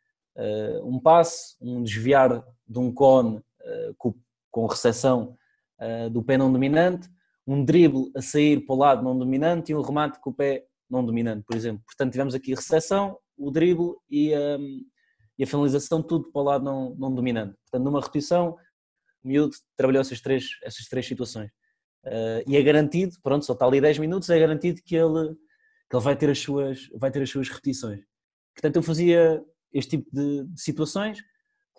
um 0.84 1.00
passe, 1.00 1.56
um 1.60 1.82
desviar 1.82 2.44
de 2.68 2.80
um 2.80 2.92
cone 2.92 3.38
uh, 3.38 3.96
com, 3.98 4.14
com 4.52 4.66
recepção 4.66 5.38
uh, 5.80 6.10
do 6.10 6.22
pé 6.22 6.38
não 6.38 6.52
dominante, 6.52 7.10
um 7.46 7.64
drible 7.64 8.12
a 8.16 8.22
sair 8.22 8.66
para 8.66 8.76
o 8.76 8.78
lado 8.78 9.04
não 9.04 9.18
dominante 9.18 9.72
e 9.72 9.76
um 9.76 9.82
remate 9.82 10.20
com 10.20 10.30
o 10.30 10.34
pé 10.34 10.66
não 10.90 11.06
dominante, 11.06 11.44
por 11.46 11.56
exemplo. 11.56 11.84
Portanto, 11.86 12.12
tivemos 12.12 12.36
aqui 12.36 12.54
a 12.54 12.56
recepção, 12.56 13.18
o 13.38 13.50
drible 13.52 13.94
e, 14.10 14.36
um, 14.36 14.86
e 15.38 15.44
a 15.44 15.48
finalização, 15.48 16.02
tudo 16.02 16.32
para 16.32 16.42
o 16.42 16.44
lado 16.44 16.64
não, 16.64 16.96
não 16.96 17.14
dominante. 17.14 17.56
Portanto, 17.64 17.84
numa 17.84 18.02
repetição, 18.02 18.58
o 19.24 19.28
miúdo 19.28 19.56
trabalhou 19.76 20.02
essas 20.02 20.20
três, 20.20 20.46
essas 20.64 20.86
três 20.88 21.06
situações. 21.06 21.50
Uh, 22.06 22.44
e 22.48 22.56
é 22.56 22.62
garantido, 22.62 23.16
pronto, 23.22 23.46
só 23.46 23.54
está 23.54 23.66
ali 23.66 23.82
10 23.82 24.00
minutos, 24.00 24.30
é 24.30 24.40
garantido 24.40 24.82
que 24.84 24.96
ele, 24.96 25.36
que 25.90 25.96
ele 25.96 26.04
vai, 26.04 26.16
ter 26.16 26.30
as 26.30 26.40
suas, 26.40 26.88
vai 26.96 27.12
ter 27.12 27.22
as 27.22 27.30
suas 27.30 27.50
repetições. 27.50 28.02
Portanto, 28.54 28.78
eu 28.78 28.84
fazia 28.84 29.44
este 29.74 29.97
tipo 29.97 30.09
de, 30.11 30.45
de 30.45 30.61
situações. 30.61 31.20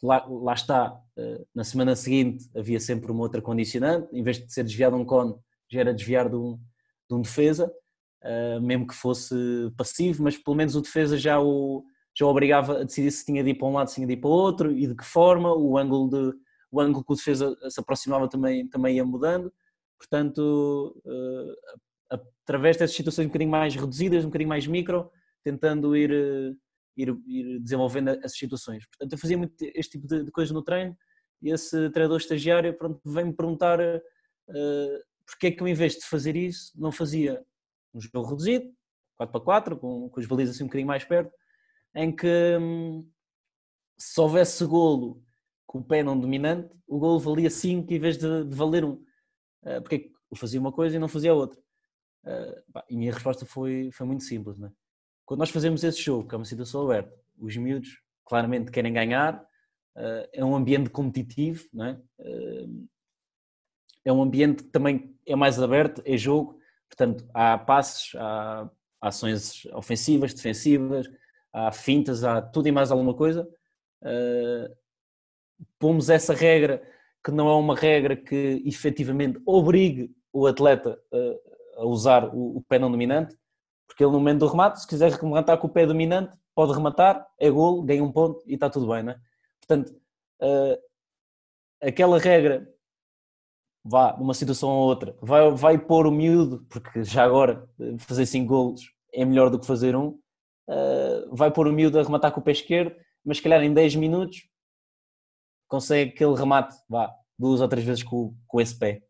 Lá, 0.03 0.25
lá, 0.29 0.55
está, 0.55 0.93
uh, 0.93 1.47
na 1.55 1.65
semana 1.65 1.97
seguinte 1.97 2.49
havia 2.57 2.79
sempre 2.79 3.11
uma 3.11 3.23
outra 3.23 3.43
condicionante, 3.43 4.09
em 4.13 4.23
vez 4.23 4.39
de 4.39 4.53
ser 4.53 4.63
desviado 4.63 4.97
um 4.97 5.05
cone, 5.05 5.35
já 5.69 5.81
era 5.81 5.93
desviar 5.93 6.29
de 6.29 6.37
um, 6.37 6.57
de 7.09 7.17
um 7.17 7.21
defesa, 7.21 7.73
uh, 8.23 8.61
mesmo 8.61 8.87
que 8.87 8.95
fosse 8.95 9.35
passivo, 9.77 10.23
mas 10.23 10.37
pelo 10.37 10.57
menos 10.57 10.77
o 10.77 10.83
defesa 10.83 11.19
já 11.19 11.41
o, 11.41 11.85
já 12.17 12.27
o 12.27 12.29
obrigava 12.29 12.81
a 12.81 12.85
decidir 12.85 13.11
se 13.11 13.25
tinha 13.25 13.43
de 13.43 13.51
ir 13.51 13.55
para 13.55 13.67
um 13.67 13.73
lado, 13.73 13.89
se 13.89 13.97
tinha 13.97 14.07
de 14.07 14.13
ir 14.13 14.19
para 14.19 14.31
o 14.31 14.33
outro 14.33 14.71
e 14.71 14.87
de 14.87 14.95
que 14.95 15.05
forma, 15.05 15.53
o 15.53 15.77
ângulo, 15.77 16.09
de, 16.09 16.39
o 16.71 16.81
ângulo 16.81 17.05
que 17.05 17.13
o 17.13 17.17
defesa 17.17 17.57
se 17.69 17.81
aproximava 17.81 18.29
também, 18.29 18.69
também 18.69 18.97
ia 18.97 19.05
mudando. 19.05 19.53
Portanto, 19.99 20.95
uh, 21.05 22.17
através 22.45 22.77
dessas 22.77 22.95
situações 22.97 23.27
um 23.27 23.29
bocadinho 23.29 23.51
mais 23.51 23.75
reduzidas, 23.75 24.25
um 24.25 24.29
bocadinho 24.29 24.49
mais 24.49 24.67
micro, 24.67 25.11
tentando 25.43 25.97
ir 25.97 26.57
ir, 26.99 27.17
ir 27.27 27.61
desenvolvendo 27.61 28.09
essas 28.09 28.37
situações. 28.37 28.85
Portanto, 28.87 29.13
eu 29.13 29.19
fazia 29.19 29.39
muito 29.39 29.55
este 29.61 29.93
tipo 29.93 30.07
de, 30.07 30.25
de 30.25 30.31
coisas 30.31 30.53
no 30.53 30.63
treino 30.63 30.97
e 31.41 31.51
esse 31.51 31.91
treinador 31.91 32.19
estagiário 32.19 32.77
pronto, 32.77 33.01
vem-me 33.05 33.33
perguntar 33.33 33.79
uh, 33.81 35.09
porque 35.27 35.49
é 35.49 35.51
que 35.51 35.63
eu, 35.63 35.69
em 35.69 35.75
vez 35.75 35.95
de 35.95 36.07
fazer 36.07 36.37
isso, 36.37 36.73
não 36.75 36.91
fazia 36.91 37.45
um 37.95 38.01
jogo 38.01 38.29
reduzido, 38.29 38.73
4 39.17 39.33
para 39.33 39.45
4, 39.45 39.79
com, 39.79 40.09
com 40.09 40.21
as 40.21 40.27
balizas 40.27 40.55
assim 40.55 40.65
um 40.65 40.69
bocadinho 40.69 40.89
mais 40.89 41.05
perto, 41.05 41.33
em 41.95 42.15
que 42.15 42.57
hum, 42.59 43.09
se 43.97 44.19
houvesse 44.21 44.65
golo 44.65 45.23
com 45.67 45.81
o 45.81 45.85
pé 45.85 46.03
não 46.03 46.19
dominante, 46.19 46.75
o 46.87 46.99
golo 46.99 47.19
valia 47.19 47.51
5 47.51 47.93
em 47.93 47.99
vez 47.99 48.17
de, 48.17 48.45
de 48.45 48.57
valer 48.57 48.85
1. 48.85 48.89
Um. 48.89 48.93
Uh, 48.93 49.83
porque 49.83 49.95
é 49.97 49.99
que 49.99 50.13
eu 50.31 50.37
fazia 50.37 50.61
uma 50.61 50.73
coisa 50.73 50.97
e 50.97 50.99
não 50.99 51.09
fazia 51.09 51.33
a 51.33 51.35
outra? 51.35 51.61
Uh, 52.25 52.73
pá, 52.73 52.85
e 52.89 52.95
a 52.95 52.99
minha 52.99 53.13
resposta 53.13 53.45
foi, 53.45 53.91
foi 53.93 54.07
muito 54.07 54.25
simples, 54.25 54.57
não 54.59 54.69
é? 54.69 54.73
Quando 55.29 55.41
nós 55.41 55.51
fazemos 55.51 55.85
esse 55.85 56.01
jogo, 56.01 56.27
que 56.27 56.35
é 56.35 56.39
uma 56.39 56.45
situação 56.47 56.85
aberta, 56.85 57.15
os 57.39 57.55
miúdos 57.55 58.01
claramente 58.25 58.71
querem 58.71 58.95
ganhar, 58.95 59.47
eh, 59.95 60.31
é 60.33 60.43
um 60.43 60.57
ambiente 60.57 60.89
competitivo, 60.89 61.69
não 61.71 61.85
é? 61.85 62.01
Eh, 62.19 62.67
é 64.07 64.11
um 64.11 64.23
ambiente 64.23 64.65
que 64.65 64.71
também 64.71 65.15
é 65.27 65.37
mais 65.37 65.61
aberto, 65.61 66.01
é 66.07 66.17
jogo, 66.17 66.59
portanto 66.89 67.29
há 67.35 67.59
passes, 67.59 68.15
há 68.15 68.71
ações 69.03 69.67
ofensivas, 69.75 70.33
defensivas, 70.33 71.07
há 71.53 71.71
fintas, 71.73 72.25
há 72.25 72.41
tudo 72.41 72.69
e 72.69 72.73
mais 72.73 72.91
alguma 72.91 73.13
coisa. 73.13 73.47
Eh, 74.03 74.75
pomos 75.79 76.09
essa 76.09 76.33
regra 76.33 76.83
que 77.23 77.31
não 77.31 77.51
é 77.51 77.55
uma 77.55 77.77
regra 77.77 78.17
que 78.17 78.63
efetivamente 78.65 79.39
obrigue 79.45 80.11
o 80.33 80.47
atleta 80.47 80.99
a 81.77 81.85
usar 81.85 82.31
o 82.35 82.65
pé 82.67 82.79
não 82.79 82.91
dominante, 82.91 83.37
porque 83.89 84.05
ele 84.05 84.13
no 84.13 84.19
momento 84.19 84.41
do 84.41 84.47
remate, 84.47 84.81
se 84.81 84.87
quiser 84.87 85.11
rematar 85.11 85.59
com 85.59 85.67
o 85.67 85.71
pé 85.71 85.87
dominante, 85.87 86.37
pode 86.55 86.73
rematar, 86.73 87.27
é 87.39 87.51
golo, 87.51 87.83
ganha 87.83 88.05
um 88.05 88.13
ponto 88.13 88.43
e 88.47 88.55
está 88.55 88.69
tudo 88.69 88.87
bem, 88.87 89.03
não 89.03 89.13
é? 89.13 89.21
Portanto, 89.61 89.91
uh, 90.43 90.79
aquela 91.81 92.19
regra, 92.19 92.69
vá, 93.83 94.17
numa 94.17 94.35
situação 94.35 94.69
ou 94.69 94.89
outra, 94.89 95.17
vai, 95.21 95.51
vai 95.51 95.79
pôr 95.79 96.07
o 96.07 96.13
miúdo, 96.13 96.67
porque 96.69 97.03
já 97.03 97.25
agora 97.25 97.69
fazer 97.99 98.27
5 98.27 98.47
golos 98.47 98.93
é 99.13 99.25
melhor 99.25 99.51
do 99.51 99.59
que 99.59 99.67
fazer 99.67 99.97
um, 99.97 100.09
uh, 100.69 101.35
vai 101.35 101.51
pôr 101.51 101.67
o 101.67 101.73
miúdo 101.73 101.99
a 101.99 102.03
rematar 102.03 102.31
com 102.31 102.41
o 102.41 102.45
pé 102.45 102.53
esquerdo, 102.53 102.95
mas 103.25 103.39
se 103.39 103.43
calhar 103.43 103.63
em 103.63 103.73
10 103.73 103.97
minutos 103.97 104.49
consegue 105.67 106.13
aquele 106.13 106.35
remate, 106.35 106.77
vá, 106.89 107.15
duas 107.39 107.61
ou 107.61 107.69
três 107.69 107.87
vezes 107.87 108.03
com, 108.03 108.35
com 108.47 108.61
esse 108.61 108.77
pé. 108.79 109.03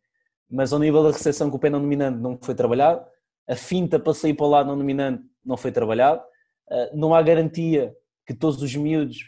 Mas 0.50 0.72
ao 0.72 0.78
nível 0.78 1.02
da 1.02 1.10
recepção 1.10 1.50
com 1.50 1.56
o 1.56 1.60
pé 1.60 1.70
não 1.70 1.80
dominante 1.80 2.18
não 2.18 2.38
foi 2.40 2.54
trabalhado, 2.54 3.06
a 3.48 3.56
finta 3.56 3.98
para 3.98 4.14
sair 4.14 4.34
para 4.34 4.46
lado 4.46 4.66
não 4.66 4.76
dominante 4.76 5.24
não 5.44 5.56
foi 5.56 5.72
trabalhado, 5.72 6.22
ah, 6.70 6.90
não 6.92 7.14
há 7.14 7.22
garantia 7.22 7.96
que 8.26 8.34
todos 8.34 8.62
os 8.62 8.76
miúdos 8.76 9.18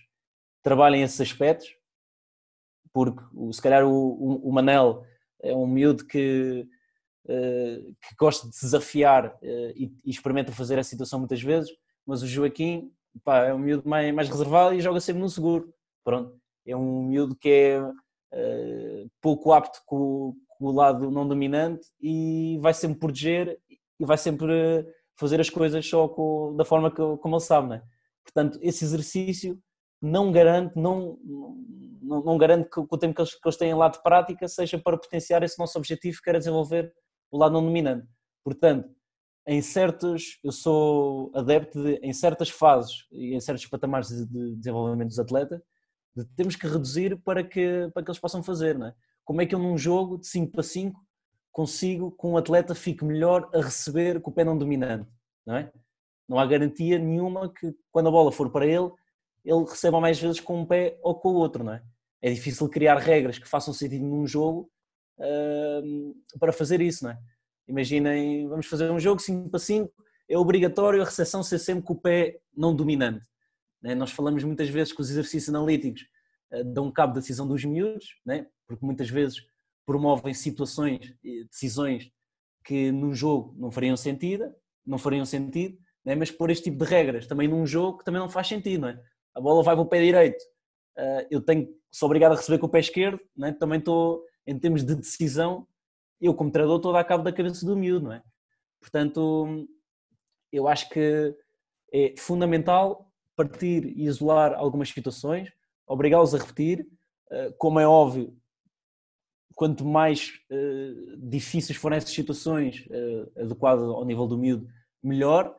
trabalhem 0.62 1.02
esses 1.02 1.20
aspectos, 1.20 1.74
porque 2.92 3.22
se 3.52 3.62
calhar 3.62 3.84
o, 3.84 4.46
o 4.46 4.52
Manel 4.52 5.04
é 5.42 5.54
um 5.54 5.66
miúdo 5.66 6.06
que, 6.06 6.66
ah, 7.28 7.92
que 8.02 8.14
gosta 8.18 8.46
de 8.46 8.52
desafiar 8.60 9.26
ah, 9.26 9.72
e, 9.74 9.90
experimenta 10.04 10.52
fazer 10.52 10.78
a 10.78 10.84
situação 10.84 11.18
muitas 11.18 11.42
vezes, 11.42 11.70
mas 12.06 12.22
o 12.22 12.26
Joaquim 12.26 12.92
pá, 13.24 13.46
é 13.46 13.54
um 13.54 13.58
miúdo 13.58 13.88
mais, 13.88 14.12
mais 14.14 14.28
reservado 14.28 14.74
e 14.74 14.80
joga 14.80 15.00
sempre 15.00 15.22
no 15.22 15.28
seguro. 15.28 15.72
Pronto, 16.04 16.38
é 16.66 16.76
um 16.76 17.04
miúdo 17.04 17.34
que 17.36 17.48
é 17.48 17.82
pouco 19.20 19.52
apto 19.52 19.82
com, 19.84 20.34
com, 20.48 20.66
o 20.66 20.72
lado 20.72 21.10
não 21.10 21.26
dominante 21.26 21.88
e 22.00 22.58
vai 22.60 22.72
sempre 22.72 22.98
proteger 22.98 23.58
e 24.00 24.04
vai 24.06 24.16
sempre 24.16 24.86
fazer 25.14 25.38
as 25.38 25.50
coisas 25.50 25.86
só 25.86 26.08
com, 26.08 26.56
da 26.56 26.64
forma 26.64 26.90
que, 26.90 27.02
como 27.18 27.36
ele 27.36 27.42
sabe, 27.42 27.68
né? 27.68 27.82
Portanto, 28.24 28.58
esse 28.62 28.84
exercício 28.84 29.62
não 30.00 30.32
garante, 30.32 30.74
não, 30.74 31.18
não, 32.02 32.22
não 32.22 32.38
garante 32.38 32.70
que, 32.70 32.80
o 32.80 32.98
tempo 32.98 33.14
que 33.14 33.20
eles, 33.20 33.34
que 33.34 33.46
eles 33.46 33.56
têm 33.58 33.74
lá 33.74 33.88
de 33.88 34.02
prática 34.02 34.48
seja 34.48 34.78
para 34.78 34.96
potenciar 34.96 35.42
esse 35.42 35.58
nosso 35.58 35.76
objetivo 35.76 36.18
que 36.22 36.30
era 36.30 36.38
desenvolver 36.38 36.90
o 37.30 37.36
lado 37.36 37.52
não 37.52 37.62
dominante. 37.62 38.08
Portanto, 38.42 38.88
em 39.46 39.60
certos, 39.60 40.38
eu 40.42 40.52
sou 40.52 41.30
adepto 41.34 41.82
de, 41.82 41.94
em 41.96 42.12
certas 42.12 42.48
fases 42.48 43.06
e 43.12 43.34
em 43.34 43.40
certos 43.40 43.66
patamares 43.66 44.08
de 44.08 44.56
desenvolvimento 44.56 45.08
dos 45.08 45.18
atletas, 45.18 45.60
de, 46.16 46.24
temos 46.36 46.56
que 46.56 46.66
reduzir 46.66 47.16
para 47.22 47.44
que, 47.44 47.90
para 47.92 48.02
que 48.02 48.10
eles 48.10 48.20
possam 48.20 48.42
fazer, 48.42 48.78
não 48.78 48.86
é? 48.86 48.94
Como 49.24 49.42
é 49.42 49.46
que 49.46 49.54
eu 49.54 49.58
num 49.58 49.76
jogo 49.76 50.18
de 50.18 50.26
5 50.26 50.50
para 50.50 50.62
5 50.62 50.98
consigo 51.52 52.12
que 52.12 52.26
um 52.26 52.36
atleta 52.36 52.74
fique 52.74 53.04
melhor 53.04 53.48
a 53.54 53.60
receber 53.60 54.20
com 54.20 54.30
o 54.30 54.34
pé 54.34 54.44
não 54.44 54.56
dominante, 54.56 55.08
não 55.46 55.56
é? 55.56 55.72
Não 56.28 56.38
há 56.38 56.46
garantia 56.46 56.98
nenhuma 56.98 57.52
que 57.52 57.74
quando 57.90 58.08
a 58.08 58.12
bola 58.12 58.30
for 58.30 58.50
para 58.50 58.66
ele, 58.66 58.90
ele 59.44 59.64
receba 59.64 60.00
mais 60.00 60.20
vezes 60.20 60.38
com 60.40 60.60
um 60.60 60.66
pé 60.66 60.98
ou 61.02 61.14
com 61.14 61.30
o 61.30 61.34
outro, 61.34 61.64
não 61.64 61.72
é? 61.72 61.82
É 62.22 62.30
difícil 62.30 62.68
criar 62.68 62.98
regras 62.98 63.38
que 63.38 63.48
façam 63.48 63.74
sentido 63.74 64.04
num 64.04 64.26
jogo 64.26 64.70
uh, 65.18 66.38
para 66.38 66.52
fazer 66.52 66.80
isso, 66.80 67.04
não 67.04 67.10
é? 67.10 67.18
Imaginem, 67.66 68.48
vamos 68.48 68.66
fazer 68.66 68.90
um 68.90 69.00
jogo 69.00 69.20
5 69.20 69.48
para 69.48 69.58
5, 69.58 69.92
é 70.28 70.36
obrigatório 70.36 71.02
a 71.02 71.04
recepção 71.04 71.42
ser 71.42 71.58
sempre 71.58 71.84
com 71.84 71.94
o 71.94 72.00
pé 72.00 72.38
não 72.56 72.74
dominante. 72.74 73.26
É? 73.84 73.94
Nós 73.94 74.10
falamos 74.10 74.44
muitas 74.44 74.68
vezes 74.68 74.92
que 74.92 75.00
os 75.00 75.10
exercícios 75.10 75.52
analíticos 75.54 76.02
uh, 76.52 76.64
dão 76.64 76.92
cabo 76.92 77.14
da 77.14 77.20
decisão 77.20 77.46
dos 77.46 77.64
miúdos, 77.64 78.20
é? 78.28 78.46
porque 78.66 78.84
muitas 78.84 79.08
vezes 79.08 79.44
promovem 79.90 80.32
situações, 80.32 81.12
decisões 81.50 82.12
que 82.64 82.92
num 82.92 83.12
jogo 83.12 83.56
não 83.58 83.72
fariam 83.72 83.96
sentido, 83.96 84.54
não 84.86 84.98
fariam 84.98 85.24
sentido, 85.24 85.76
né? 86.04 86.14
mas 86.14 86.30
pôr 86.30 86.48
este 86.50 86.70
tipo 86.70 86.84
de 86.84 86.88
regras 86.88 87.26
também 87.26 87.48
num 87.48 87.66
jogo 87.66 87.98
que 87.98 88.04
também 88.04 88.20
não 88.20 88.28
faz 88.28 88.46
sentido, 88.46 88.82
não 88.82 88.88
é? 88.90 89.02
A 89.34 89.40
bola 89.40 89.64
vai 89.64 89.74
para 89.74 89.82
o 89.82 89.88
pé 89.88 90.00
direito, 90.00 90.40
uh, 90.96 91.26
eu 91.28 91.40
tenho, 91.40 91.68
sou 91.90 92.06
obrigado 92.06 92.34
a 92.34 92.36
receber 92.36 92.58
com 92.58 92.66
o 92.66 92.70
pé 92.70 92.78
esquerdo, 92.78 93.18
é? 93.42 93.50
também 93.50 93.80
estou, 93.80 94.24
em 94.46 94.56
termos 94.56 94.84
de 94.84 94.94
decisão, 94.94 95.66
eu 96.20 96.34
como 96.34 96.52
treinador 96.52 96.76
estou 96.76 96.94
a 96.94 97.02
dar 97.02 97.04
cabo 97.08 97.24
da 97.24 97.32
cabeça 97.32 97.66
do 97.66 97.76
miúdo, 97.76 98.04
não 98.04 98.12
é? 98.12 98.22
Portanto, 98.80 99.66
eu 100.52 100.68
acho 100.68 100.88
que 100.88 101.34
é 101.92 102.14
fundamental 102.16 103.10
partir 103.34 103.86
e 103.86 104.04
isolar 104.04 104.52
algumas 104.52 104.88
situações, 104.88 105.52
obrigá-los 105.84 106.32
a 106.32 106.38
repetir. 106.38 106.86
Uh, 107.28 107.52
como 107.58 107.80
é 107.80 107.88
óbvio, 107.88 108.39
quanto 109.60 109.84
mais 109.84 110.40
uh, 110.50 111.18
difíceis 111.18 111.78
forem 111.78 111.98
essas 111.98 112.12
situações, 112.12 112.86
uh, 112.86 113.42
adequadas 113.42 113.84
ao 113.84 114.06
nível 114.06 114.26
do 114.26 114.38
miúdo, 114.38 114.66
melhor. 115.02 115.54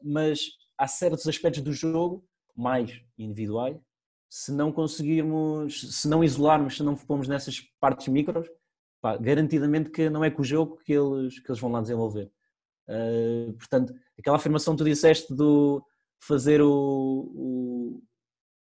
mas 0.00 0.38
há 0.78 0.86
certos 0.86 1.26
aspectos 1.26 1.62
do 1.62 1.72
jogo, 1.72 2.24
mais 2.56 3.00
individuais, 3.18 3.76
se 4.30 4.52
não 4.52 4.70
conseguirmos, 4.70 5.96
se 6.00 6.06
não 6.06 6.22
isolarmos, 6.22 6.76
se 6.76 6.82
não 6.84 6.96
fomos 6.96 7.26
nessas 7.26 7.60
partes 7.80 8.06
micros, 8.06 8.48
pá, 9.00 9.16
garantidamente 9.16 9.90
que 9.90 10.08
não 10.08 10.24
é 10.24 10.30
com 10.30 10.42
o 10.42 10.44
jogo 10.44 10.76
que 10.76 10.92
eles, 10.92 11.40
que 11.40 11.50
eles 11.50 11.60
vão 11.60 11.72
lá 11.72 11.80
desenvolver. 11.80 12.30
Uh, 12.88 13.52
portanto, 13.54 13.92
aquela 14.16 14.36
afirmação 14.36 14.74
que 14.74 14.84
tu 14.84 14.88
disseste 14.88 15.34
do 15.34 15.84
fazer 16.20 16.62
o, 16.62 16.70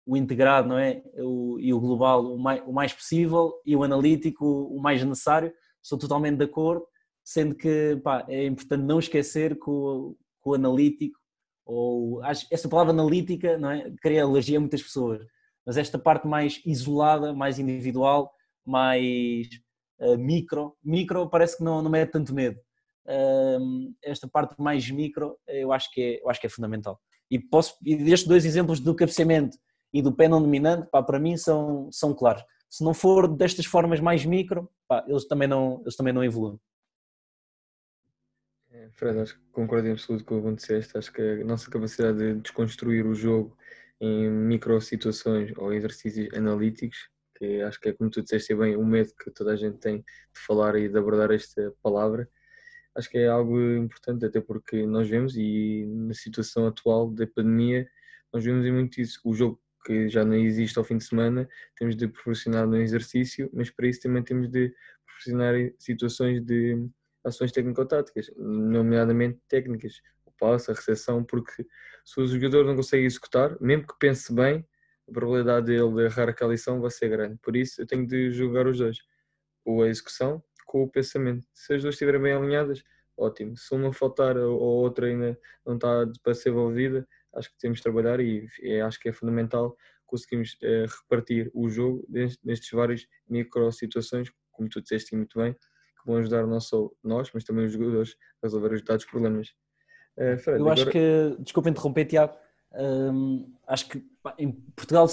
o 0.06 0.18
integrado 0.18 0.68
não 0.68 0.78
é? 0.78 1.04
O, 1.18 1.58
e 1.60 1.74
o 1.74 1.80
global 1.80 2.34
o 2.34 2.40
mais, 2.40 2.62
o 2.66 2.74
mais 2.74 2.94
possível 2.94 3.54
e 3.66 3.76
o 3.76 3.84
analítico 3.84 4.46
o 4.46 4.82
mais 4.82 5.04
necessário, 5.04 5.54
sou 5.82 5.98
totalmente 5.98 6.38
de 6.38 6.46
acordo, 6.46 6.86
sendo 7.24 7.56
que 7.56 8.00
pá, 8.04 8.26
é 8.28 8.46
importante 8.46 8.84
não 8.84 9.00
esquecer 9.00 9.56
que 9.56 9.70
o, 9.70 10.16
que 10.44 10.50
o 10.50 10.54
analítico, 10.54 11.20
ou 11.66 12.22
essa 12.24 12.68
palavra 12.68 12.92
analítica 12.92 13.58
não 13.58 13.72
é? 13.72 13.92
cria 14.02 14.24
alergia 14.24 14.58
a 14.58 14.60
muitas 14.60 14.82
pessoas, 14.82 15.26
mas 15.66 15.78
esta 15.78 16.00
parte 16.00 16.28
mais 16.28 16.62
isolada, 16.66 17.34
mais 17.34 17.60
individual, 17.60 18.32
mais 18.66 19.48
uh, 20.00 20.18
micro, 20.18 20.76
micro 20.84 21.30
parece 21.30 21.58
que 21.58 21.64
não, 21.64 21.82
não 21.82 21.90
mete 21.90 22.12
tanto 22.12 22.34
medo. 22.34 22.60
Uh, 23.06 23.94
esta 24.04 24.28
parte 24.28 24.60
mais 24.62 24.90
micro 24.90 25.36
eu 25.48 25.72
acho 25.72 25.92
que 25.92 26.02
é, 26.02 26.24
eu 26.24 26.30
acho 26.30 26.42
que 26.42 26.48
é 26.48 26.50
fundamental. 26.50 27.00
E, 27.30 27.40
posso, 27.40 27.76
e 27.86 27.96
destes 27.96 28.28
dois 28.28 28.46
exemplos 28.46 28.80
do 28.80 28.96
cabeceamento 28.96 29.58
e 29.94 30.02
do 30.02 30.12
pé 30.12 30.28
não 30.28 30.42
dominante, 30.42 30.88
pá, 30.90 31.02
para 31.04 31.20
mim 31.20 31.38
são, 31.38 31.92
são 31.92 32.14
claros. 32.14 32.44
Se 32.70 32.84
não 32.84 32.94
for 32.94 33.28
destas 33.28 33.66
formas 33.66 34.00
mais 34.00 34.26
micro, 34.26 34.70
pá, 34.88 35.04
eles, 35.08 35.26
também 35.26 35.48
não, 35.48 35.82
eles 35.82 35.96
também 35.96 36.14
não 36.14 36.24
evoluem. 36.24 36.60
É, 38.70 38.90
Fred, 38.94 39.20
acho 39.20 39.36
que 39.36 39.46
concordo 39.52 39.88
em 39.88 39.92
absoluto 39.92 40.24
com 40.24 40.36
o 40.36 40.42
que 40.42 40.48
aconteceste. 40.48 40.98
Acho 40.98 41.12
que 41.12 41.22
a 41.22 41.44
nossa 41.44 41.70
capacidade 41.70 42.18
de 42.18 42.42
desconstruir 42.42 43.06
o 43.06 43.14
jogo 43.14 43.58
em 44.00 44.30
micro 44.30 44.80
situações 44.80 45.52
ou 45.58 45.74
exercícios 45.74 46.34
analíticos, 46.34 47.10
que 47.36 47.62
acho 47.62 47.80
que 47.80 47.90
é 47.90 47.94
como 47.94 48.10
tu 48.10 48.22
disseste 48.24 48.56
bem, 48.56 48.78
o 48.78 48.86
medo 48.86 49.14
que 49.22 49.30
toda 49.30 49.52
a 49.52 49.56
gente 49.56 49.78
tem 49.78 49.98
de 49.98 50.40
falar 50.48 50.76
e 50.76 50.88
de 50.88 50.98
abordar 50.98 51.32
esta 51.32 51.74
palavra, 51.84 52.28
acho 52.96 53.10
que 53.10 53.18
é 53.18 53.28
algo 53.28 53.60
importante, 53.76 54.26
até 54.26 54.42
porque 54.42 54.86
nós 54.86 55.08
vemos 55.08 55.36
e 55.36 55.86
na 55.88 56.14
situação 56.14 56.66
atual 56.66 57.12
da 57.12 57.28
pandemia, 57.28 57.88
nós 58.34 58.44
vemos 58.44 58.70
muito 58.72 59.00
isso. 59.02 59.20
O 59.24 59.34
jogo 59.34 59.62
que 59.86 60.10
já 60.10 60.24
não 60.24 60.36
existe 60.36 60.78
ao 60.78 60.84
fim 60.84 60.98
de 60.98 61.04
semana, 61.04 61.48
temos 61.78 61.96
de 61.96 62.08
proporcionar 62.08 62.68
no 62.68 62.78
exercício, 62.78 63.50
mas 63.54 63.70
para 63.70 63.88
isso 63.88 64.02
também 64.02 64.24
temos 64.24 64.50
de 64.50 64.74
proporcionar 65.06 65.56
situações 65.78 66.42
de 66.42 66.88
ações 67.24 67.52
técnico-táticas, 67.52 68.32
nomeadamente 68.38 69.40
técnicas, 69.48 70.02
passe, 70.42 70.72
a 70.72 70.74
recepção, 70.74 71.24
porque 71.24 71.66
se 72.04 72.20
o 72.20 72.26
jogador 72.26 72.66
não 72.66 72.76
consegue 72.76 73.06
executar, 73.06 73.56
mesmo 73.62 73.86
que 73.86 73.94
pense 74.00 74.34
bem, 74.34 74.66
a 75.08 75.14
probabilidade 75.14 75.68
dele 75.68 75.94
de 75.94 76.02
errar 76.06 76.30
aquela 76.30 76.52
lição 76.52 76.82
vai 76.82 76.90
ser 76.90 77.10
grande. 77.10 77.38
Por 77.44 77.56
isso, 77.56 77.82
eu 77.82 77.86
tenho 77.86 78.08
de 78.08 78.32
jogar 78.32 78.66
os 78.66 78.80
dois, 78.80 78.98
com 79.64 79.84
a 79.84 79.88
execução, 79.88 80.44
com 80.66 80.84
o 80.84 80.90
pensamento. 80.90 81.46
Se 81.54 81.76
as 81.76 81.84
duas 81.84 81.94
estiverem 81.94 82.22
bem 82.22 82.34
alinhadas, 82.34 82.84
ótimo. 83.16 83.56
Se 83.56 83.74
uma 83.76 83.94
faltar 83.94 84.36
ou 84.38 84.60
outra 84.60 85.08
ainda 85.08 85.40
não 85.66 85.76
está 85.76 86.08
para 86.24 86.34
ser 86.34 86.50
envolvida, 86.50 87.08
acho 87.36 87.50
que 87.50 87.58
temos 87.60 87.78
de 87.78 87.84
trabalhar 87.84 88.20
e 88.20 88.48
é, 88.62 88.82
acho 88.82 89.00
que 89.00 89.10
é 89.10 89.14
fundamental 89.14 89.76
conseguirmos 90.06 90.58
é, 90.62 90.86
repartir 90.86 91.50
o 91.54 91.70
jogo 91.70 92.06
nestes 92.44 92.70
vários 92.72 93.08
micro 93.30 93.72
situações, 93.72 94.30
como 94.52 94.68
tu 94.68 94.82
disseste 94.82 95.16
muito 95.16 95.40
bem, 95.40 95.54
que 95.54 96.06
vão 96.06 96.18
ajudar 96.18 96.46
não 96.46 96.60
só 96.60 96.90
nós, 97.02 97.30
mas 97.34 97.46
também 97.46 97.66
os 97.66 97.74
jogadores 97.74 98.16
a 98.42 98.48
resolver 98.48 98.74
os 98.74 98.84
dados 98.84 99.06
problemas. 99.06 99.50
Uh, 100.18 100.38
Fred, 100.38 100.60
eu 100.60 100.70
acho 100.70 100.82
agora... 100.82 100.92
que, 100.92 101.44
desculpa 101.44 101.70
interromper, 101.70 102.06
Tiago, 102.06 102.36
um, 102.74 103.54
acho 103.68 103.88
que 103.88 104.00
pá, 104.22 104.36
em 104.38 104.52
Portugal 104.52 105.08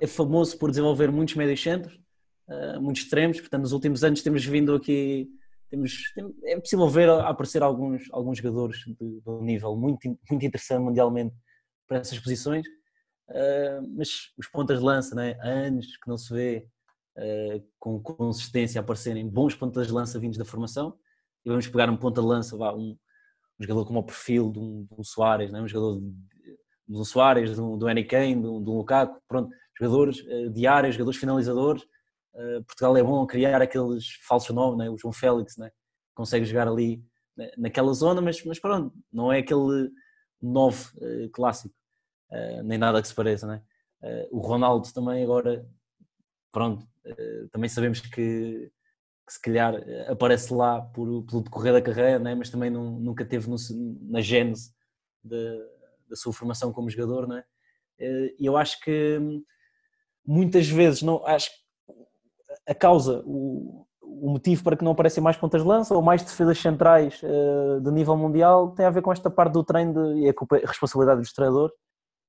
é 0.00 0.06
famoso 0.06 0.58
por 0.58 0.70
desenvolver 0.70 1.10
muitos 1.12 1.34
médios 1.34 1.62
centros, 1.62 1.94
uh, 2.48 2.80
muitos 2.80 3.02
extremos, 3.02 3.40
portanto 3.40 3.62
nos 3.62 3.72
últimos 3.72 4.02
anos 4.02 4.22
temos 4.22 4.44
vindo 4.46 4.74
aqui, 4.74 5.28
temos, 5.68 6.12
tem, 6.14 6.34
é 6.44 6.58
possível 6.58 6.88
ver 6.88 7.10
aparecer 7.10 7.62
alguns, 7.62 8.08
alguns 8.10 8.38
jogadores 8.38 8.78
de, 8.78 9.20
de 9.20 9.28
um 9.28 9.42
nível 9.42 9.76
muito, 9.76 10.08
muito 10.30 10.46
interessante 10.46 10.80
mundialmente 10.80 11.34
para 11.88 11.98
essas 11.98 12.18
posições, 12.18 12.66
uh, 13.30 13.88
mas 13.96 14.30
os 14.36 14.46
pontas 14.46 14.78
de 14.78 14.84
lança, 14.84 15.14
né? 15.14 15.36
há 15.40 15.48
anos 15.48 15.96
que 15.96 16.08
não 16.08 16.18
se 16.18 16.32
vê 16.32 16.68
com 17.80 18.00
consistência 18.00 18.80
aparecerem 18.80 19.28
bons 19.28 19.52
pontas 19.52 19.88
de 19.88 19.92
lança 19.92 20.20
vindos 20.20 20.38
da 20.38 20.44
formação, 20.44 20.96
e 21.44 21.48
vamos 21.48 21.66
pegar 21.66 21.90
um 21.90 21.96
ponta 21.96 22.20
de 22.20 22.26
lança, 22.28 22.56
vá, 22.56 22.72
um, 22.72 22.96
um 23.58 23.62
jogador 23.64 23.84
como 23.86 23.98
o 23.98 24.04
perfil 24.04 24.52
de 24.52 24.60
um, 24.60 24.84
de 24.84 25.00
um 25.00 25.02
Soares, 25.02 25.50
né? 25.50 25.60
um 25.60 25.66
jogador 25.66 25.98
de, 25.98 26.12
de 26.86 26.96
um 26.96 27.04
Soares, 27.04 27.56
de 27.56 27.60
um, 27.60 27.76
do 27.76 27.90
Henry 27.90 28.04
Kane, 28.04 28.40
de 28.40 28.46
um, 28.46 28.62
de 28.62 28.70
um 28.70 28.76
Lukaku, 28.76 29.20
pronto, 29.26 29.50
jogadores 29.76 30.20
uh, 30.20 30.48
de 30.50 30.64
área, 30.68 30.92
jogadores 30.92 31.18
finalizadores. 31.18 31.84
Portugal 32.68 32.96
é 32.96 33.02
bom 33.02 33.24
a 33.24 33.26
criar 33.26 33.60
aqueles 33.60 34.12
falsos 34.28 34.54
nomes, 34.54 34.78
né? 34.78 34.88
o 34.88 34.96
João 34.96 35.12
Félix, 35.12 35.56
né? 35.56 35.72
consegue 36.14 36.44
jogar 36.44 36.68
ali 36.68 37.02
né? 37.36 37.50
naquela 37.56 37.92
zona, 37.92 38.20
mas, 38.20 38.44
mas 38.44 38.60
pronto, 38.60 38.92
não 39.12 39.32
é 39.32 39.38
aquele 39.38 39.90
9 40.42 40.84
uh, 40.96 41.30
clássico, 41.30 41.74
uh, 42.30 42.62
nem 42.62 42.78
nada 42.78 43.00
que 43.02 43.08
se 43.08 43.14
pareça. 43.14 43.46
Né? 43.46 43.62
o 44.30 44.38
Ronaldo 44.38 44.86
também 44.94 45.24
agora, 45.24 45.66
pronto, 46.52 46.86
também 47.50 47.68
sabemos 47.68 47.98
que 47.98 48.70
que 49.28 49.34
se 49.34 49.42
calhar 49.42 49.74
aparece 50.08 50.52
lá 50.52 50.80
por, 50.80 51.22
pelo 51.24 51.42
decorrer 51.42 51.74
da 51.74 51.82
carreira, 51.82 52.18
né? 52.18 52.34
mas 52.34 52.48
também 52.48 52.70
não, 52.70 52.92
nunca 52.98 53.24
teve 53.24 53.48
no, 53.48 53.56
na 54.08 54.22
gênese 54.22 54.72
da 55.22 56.16
sua 56.16 56.32
formação 56.32 56.72
como 56.72 56.88
jogador. 56.88 57.28
Né? 57.28 57.44
E 58.00 58.46
eu 58.46 58.56
acho 58.56 58.80
que 58.80 59.18
hum, 59.20 59.42
muitas 60.26 60.66
vezes, 60.66 61.02
não, 61.02 61.24
acho 61.26 61.50
a 62.66 62.74
causa, 62.74 63.22
o, 63.24 63.86
o 64.02 64.30
motivo 64.30 64.64
para 64.64 64.76
que 64.76 64.84
não 64.84 64.92
aparecem 64.92 65.22
mais 65.22 65.36
pontas 65.36 65.62
de 65.62 65.68
lança 65.68 65.94
ou 65.94 66.02
mais 66.02 66.22
defesas 66.22 66.58
centrais 66.58 67.20
uh, 67.22 67.80
de 67.80 67.90
nível 67.90 68.16
mundial 68.16 68.72
tem 68.72 68.84
a 68.84 68.90
ver 68.90 69.02
com 69.02 69.12
esta 69.12 69.30
parte 69.30 69.52
do 69.52 69.64
treino 69.64 69.92
de, 69.92 70.20
e 70.20 70.28
a, 70.28 70.34
culpa, 70.34 70.56
a 70.56 70.66
responsabilidade 70.66 71.20
dos 71.20 71.32
treinadores 71.32 71.74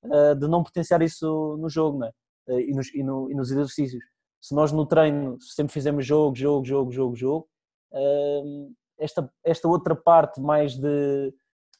uh, 0.05 0.35
de 0.35 0.47
não 0.47 0.63
potenciar 0.63 1.01
isso 1.01 1.57
no 1.59 1.69
jogo 1.69 1.99
né? 1.99 2.11
E, 2.47 2.73
nos, 2.73 2.91
e, 2.95 3.03
no, 3.03 3.29
e 3.31 3.35
nos 3.35 3.51
exercícios 3.51 4.03
se 4.41 4.55
nós 4.55 4.71
no 4.71 4.85
treino 4.85 5.37
sempre 5.41 5.73
fizemos 5.73 6.05
jogo, 6.05 6.35
jogo, 6.35 6.65
jogo, 6.65 6.91
jogo, 6.91 7.15
jogo, 7.15 7.49
hum, 7.93 8.73
esta, 8.97 9.29
esta 9.43 9.67
outra 9.67 9.95
parte 9.95 10.39
mais 10.41 10.75
de, 10.75 11.33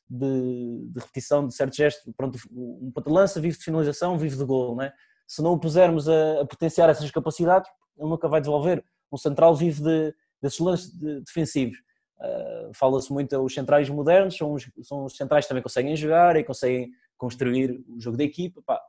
de, 0.10 0.90
de 0.92 1.00
repetição 1.00 1.48
de 1.48 1.56
certos 1.56 1.78
gestos, 1.78 2.14
pronto, 2.16 2.38
um 2.52 2.92
ponta 2.94 3.12
lança 3.12 3.40
vive 3.40 3.58
de 3.58 3.64
finalização, 3.64 4.18
vive 4.18 4.38
de 4.38 4.44
gol, 4.44 4.76
né? 4.76 4.92
se 5.28 5.42
não 5.42 5.54
o 5.54 5.60
pusermos 5.60 6.10
a, 6.10 6.42
a, 6.42 6.46
potenciar 6.46 6.90
essas 6.90 7.10
capacidades, 7.12 7.70
ele 7.98 8.10
nunca 8.10 8.28
vai 8.28 8.42
desenvolver. 8.42 8.84
Um 9.12 9.18
central 9.18 9.56
vive 9.56 9.82
de, 9.82 10.16
desses 10.42 10.60
lances 10.60 10.92
de, 10.92 11.22
defensivos. 11.22 11.78
Uh, 12.20 12.74
Fala-se 12.74 13.14
muito 13.14 13.38
os 13.38 13.54
centrais 13.54 13.88
modernos, 13.90 14.36
são 14.36 14.54
os, 14.54 14.70
são 14.84 15.06
os 15.06 15.16
centrais 15.16 15.46
que 15.46 15.50
também 15.50 15.64
conseguem 15.64 15.96
jogar 15.96 16.36
e 16.36 16.44
conseguem 16.44 16.90
construir 17.20 17.84
o 17.88 18.00
jogo 18.00 18.18
da 18.18 18.24
equipa. 18.24 18.64
Pá, 18.66 18.82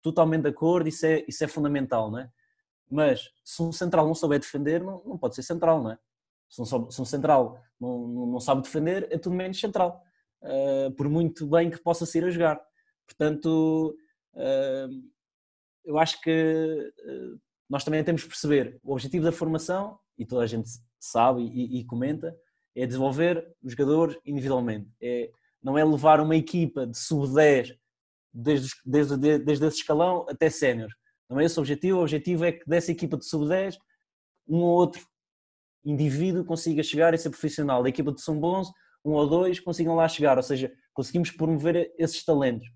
totalmente 0.00 0.42
de 0.42 0.48
acordo, 0.48 0.88
isso 0.88 1.04
é, 1.04 1.22
isso 1.28 1.44
é 1.44 1.48
fundamental, 1.48 2.10
não 2.10 2.20
é? 2.20 2.30
Mas 2.90 3.30
se 3.44 3.62
um 3.62 3.72
central 3.72 4.06
não 4.06 4.14
souber 4.14 4.38
defender, 4.38 4.82
não, 4.82 5.02
não 5.04 5.18
pode 5.18 5.34
ser 5.34 5.42
central, 5.42 5.82
não 5.82 5.90
é? 5.90 5.98
Se 6.48 6.60
um, 6.60 6.90
se 6.90 7.00
um 7.00 7.04
central 7.04 7.60
não, 7.80 8.06
não, 8.06 8.26
não, 8.26 8.40
sabe 8.40 8.62
defender, 8.62 9.08
é 9.10 9.18
tudo 9.18 9.34
menos 9.34 9.58
central. 9.58 10.02
Uh, 10.42 10.90
por 10.92 11.08
muito 11.08 11.46
bem 11.46 11.70
que 11.70 11.78
possa 11.78 12.04
ser 12.04 12.24
a 12.24 12.30
jogar. 12.30 12.60
Portanto, 13.06 13.96
uh, 14.34 15.10
eu 15.84 15.98
acho 15.98 16.20
que 16.20 16.92
uh, 17.06 17.40
nós 17.70 17.84
também 17.84 18.04
temos 18.04 18.22
que 18.22 18.28
perceber 18.28 18.78
o 18.82 18.92
objetivo 18.92 19.24
da 19.24 19.32
formação, 19.32 19.98
e 20.18 20.26
toda 20.26 20.42
a 20.42 20.46
gente 20.46 20.68
sabe 21.00 21.42
e, 21.42 21.80
e 21.80 21.84
comenta, 21.84 22.36
é 22.76 22.86
desenvolver 22.86 23.54
os 23.62 23.72
jogadores 23.72 24.18
individualmente. 24.26 24.90
É, 25.00 25.30
não 25.62 25.78
é 25.78 25.84
levar 25.84 26.20
uma 26.20 26.36
equipa 26.36 26.86
de 26.86 26.98
sub-10 26.98 27.76
desde, 28.32 28.68
desde, 28.84 29.16
desde 29.38 29.66
esse 29.66 29.76
escalão 29.78 30.26
até 30.28 30.50
sénior. 30.50 30.90
Não 31.28 31.40
é 31.40 31.44
esse 31.44 31.58
o 31.58 31.60
objetivo, 31.60 31.98
o 31.98 32.02
objetivo 32.02 32.44
é 32.44 32.52
que 32.52 32.68
dessa 32.68 32.90
equipa 32.90 33.16
de 33.16 33.24
sub-10, 33.26 33.76
um 34.48 34.58
ou 34.58 34.70
outro 34.70 35.02
indivíduo 35.84 36.44
consiga 36.44 36.82
chegar 36.82 37.14
e 37.14 37.18
ser 37.18 37.30
profissional. 37.30 37.82
Da 37.82 37.88
equipa 37.88 38.12
de 38.12 38.20
São 38.20 38.38
Bons, 38.38 38.70
um 39.04 39.12
ou 39.12 39.28
dois 39.28 39.58
consigam 39.60 39.94
lá 39.94 40.08
chegar, 40.08 40.36
ou 40.36 40.42
seja, 40.42 40.72
conseguimos 40.92 41.30
promover 41.30 41.92
esses 41.98 42.24
talentos. 42.24 42.68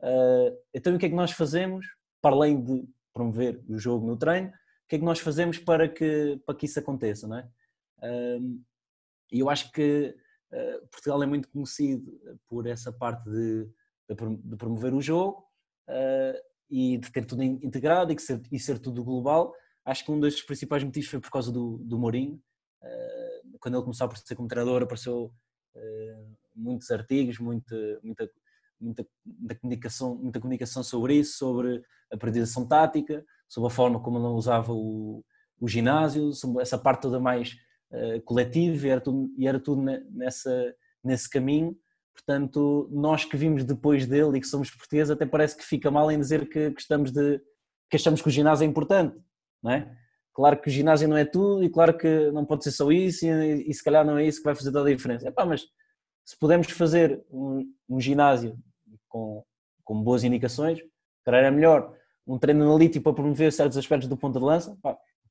Uh, 0.00 0.56
então 0.74 0.94
o 0.94 0.98
que 0.98 1.06
é 1.06 1.08
que 1.08 1.14
nós 1.14 1.32
fazemos, 1.32 1.86
para 2.20 2.34
além 2.34 2.62
de 2.62 2.84
promover 3.12 3.62
o 3.68 3.78
jogo 3.78 4.06
no 4.06 4.16
treino, 4.16 4.48
o 4.48 4.88
que 4.88 4.96
é 4.96 4.98
que 4.98 5.04
nós 5.04 5.18
fazemos 5.18 5.58
para 5.58 5.88
que, 5.88 6.40
para 6.46 6.54
que 6.54 6.66
isso 6.66 6.78
aconteça, 6.78 7.26
não 7.26 7.38
é? 7.38 7.48
Uh, 8.02 8.62
e 9.32 9.40
eu 9.40 9.50
acho 9.50 9.72
que 9.72 10.14
Portugal 10.90 11.22
é 11.22 11.26
muito 11.26 11.48
conhecido 11.48 12.20
por 12.48 12.66
essa 12.66 12.92
parte 12.92 13.28
de, 13.28 13.68
de 14.08 14.56
promover 14.56 14.94
o 14.94 15.00
jogo, 15.00 15.44
e 16.68 16.98
de 16.98 17.10
ter 17.10 17.24
tudo 17.24 17.42
integrado 17.42 18.12
e, 18.12 18.18
ser, 18.18 18.42
e 18.50 18.58
ser 18.58 18.78
tudo 18.78 19.04
global. 19.04 19.54
Acho 19.84 20.04
que 20.04 20.10
um 20.10 20.18
dos 20.18 20.42
principais 20.42 20.82
motivos 20.82 21.08
foi 21.08 21.20
por 21.20 21.30
causa 21.30 21.52
do, 21.52 21.78
do 21.78 21.98
Mourinho. 21.98 22.40
Quando 23.60 23.74
ele 23.74 23.84
começou 23.84 24.04
a 24.04 24.06
aparecer 24.06 24.34
como 24.34 24.48
treinador, 24.48 24.82
apareceu 24.82 25.32
muitos 26.54 26.90
artigos, 26.90 27.38
muita, 27.38 27.76
muita, 28.02 28.30
muita, 28.80 29.06
muita, 29.24 29.54
comunicação, 29.54 30.16
muita 30.16 30.40
comunicação 30.40 30.82
sobre 30.82 31.14
isso, 31.14 31.38
sobre 31.38 31.82
a 32.12 32.16
periodização 32.16 32.66
tática, 32.66 33.24
sobre 33.48 33.68
a 33.68 33.70
forma 33.70 34.02
como 34.02 34.18
ele 34.18 34.26
usava 34.26 34.72
o, 34.72 35.24
o 35.60 35.68
ginásio, 35.68 36.30
essa 36.60 36.78
parte 36.78 37.02
toda 37.02 37.20
mais 37.20 37.54
uh, 37.92 38.20
coletiva 38.22 38.86
e 38.86 38.90
era 38.90 39.00
tudo, 39.00 39.30
e 39.36 39.46
era 39.46 39.60
tudo 39.60 39.82
nessa, 39.82 40.74
nesse 41.02 41.28
caminho 41.28 41.76
Portanto, 42.16 42.88
nós 42.90 43.26
que 43.26 43.36
vimos 43.36 43.62
depois 43.62 44.06
dele 44.06 44.38
e 44.38 44.40
que 44.40 44.46
somos 44.46 44.70
portugueses, 44.70 45.10
até 45.10 45.26
parece 45.26 45.54
que 45.54 45.62
fica 45.62 45.90
mal 45.90 46.10
em 46.10 46.18
dizer 46.18 46.48
que 46.48 46.70
gostamos 46.70 47.12
de 47.12 47.38
que 47.90 47.96
achamos 47.96 48.22
que 48.22 48.28
o 48.28 48.30
ginásio 48.30 48.64
é 48.64 48.66
importante, 48.66 49.16
não 49.62 49.70
é? 49.70 49.94
Claro 50.32 50.60
que 50.60 50.68
o 50.68 50.72
ginásio 50.72 51.06
não 51.08 51.16
é 51.16 51.24
tudo 51.24 51.62
e 51.62 51.68
claro 51.68 51.96
que 51.96 52.30
não 52.30 52.44
pode 52.44 52.64
ser 52.64 52.70
só 52.70 52.90
isso 52.90 53.26
e, 53.26 53.70
e 53.70 53.72
se 53.72 53.84
calhar 53.84 54.04
não 54.04 54.16
é 54.16 54.26
isso 54.26 54.38
que 54.38 54.44
vai 54.44 54.54
fazer 54.54 54.72
toda 54.72 54.88
a 54.88 54.94
diferença. 54.94 55.28
Epá, 55.28 55.44
mas 55.44 55.66
se 56.24 56.36
pudermos 56.38 56.68
fazer 56.70 57.22
um, 57.30 57.70
um 57.88 58.00
ginásio 58.00 58.58
com, 59.08 59.44
com 59.84 60.02
boas 60.02 60.24
indicações, 60.24 60.80
calhar 61.24 61.44
é 61.44 61.50
melhor 61.50 61.94
um 62.26 62.38
treino 62.38 62.64
analítico 62.64 63.04
para 63.04 63.14
promover 63.14 63.52
certos 63.52 63.76
aspectos 63.76 64.08
do 64.08 64.16
ponto 64.16 64.38
de 64.38 64.44
lança, 64.44 64.76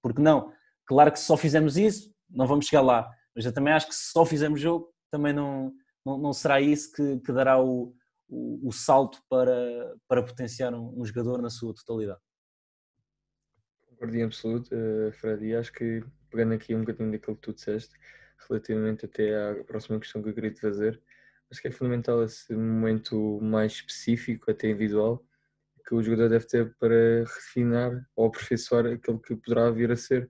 porque 0.01 0.21
não? 0.21 0.51
Claro 0.85 1.11
que 1.11 1.19
se 1.19 1.25
só 1.25 1.35
fizermos 1.35 1.77
isso, 1.77 2.13
não 2.35 2.47
vamos 2.47 2.65
chegar 2.65 2.81
lá, 2.81 3.09
mas 3.35 3.45
eu 3.45 3.53
também 3.53 3.73
acho 3.73 3.87
que 3.87 3.95
se 3.95 4.11
só 4.11 4.25
fizermos 4.25 4.59
jogo, 4.59 4.93
também 5.09 5.33
não, 5.33 5.73
não, 6.05 6.17
não 6.17 6.33
será 6.33 6.61
isso 6.61 6.91
que, 6.91 7.19
que 7.19 7.31
dará 7.31 7.61
o, 7.61 7.95
o, 8.27 8.67
o, 8.67 8.71
salto 8.71 9.21
para, 9.29 9.95
para 10.07 10.23
potenciar 10.23 10.73
um, 10.73 10.99
um, 10.99 11.05
jogador 11.05 11.41
na 11.41 11.49
sua 11.49 11.73
totalidade. 11.73 12.19
Concordo 13.87 14.15
em 14.15 14.23
absoluto, 14.23 14.69
uh, 14.75 15.11
Fred, 15.13 15.45
e 15.45 15.55
acho 15.55 15.71
que 15.71 16.03
pegando 16.29 16.53
aqui 16.53 16.75
um 16.75 16.81
bocadinho 16.81 17.11
daquilo 17.11 17.35
que 17.35 17.41
tu 17.41 17.53
disseste, 17.53 17.95
relativamente 18.49 19.05
até 19.05 19.51
à 19.51 19.63
próxima 19.63 19.99
questão 19.99 20.21
que 20.21 20.29
eu 20.29 20.33
queria 20.33 20.51
te 20.51 20.59
fazer, 20.59 21.01
acho 21.49 21.61
que 21.61 21.67
é 21.67 21.71
fundamental 21.71 22.23
esse 22.23 22.53
momento 22.53 23.39
mais 23.41 23.73
específico, 23.73 24.51
até 24.51 24.67
individual, 24.67 25.25
que 25.87 25.93
o 25.93 26.01
jogador 26.01 26.29
deve 26.29 26.45
ter 26.45 26.75
para 26.77 27.23
refinar 27.23 28.05
ou 28.15 28.27
aperfeiçoar 28.27 28.87
aquilo 28.87 29.19
que 29.19 29.35
poderá 29.35 29.69
vir 29.69 29.91
a 29.91 29.95
ser. 29.95 30.29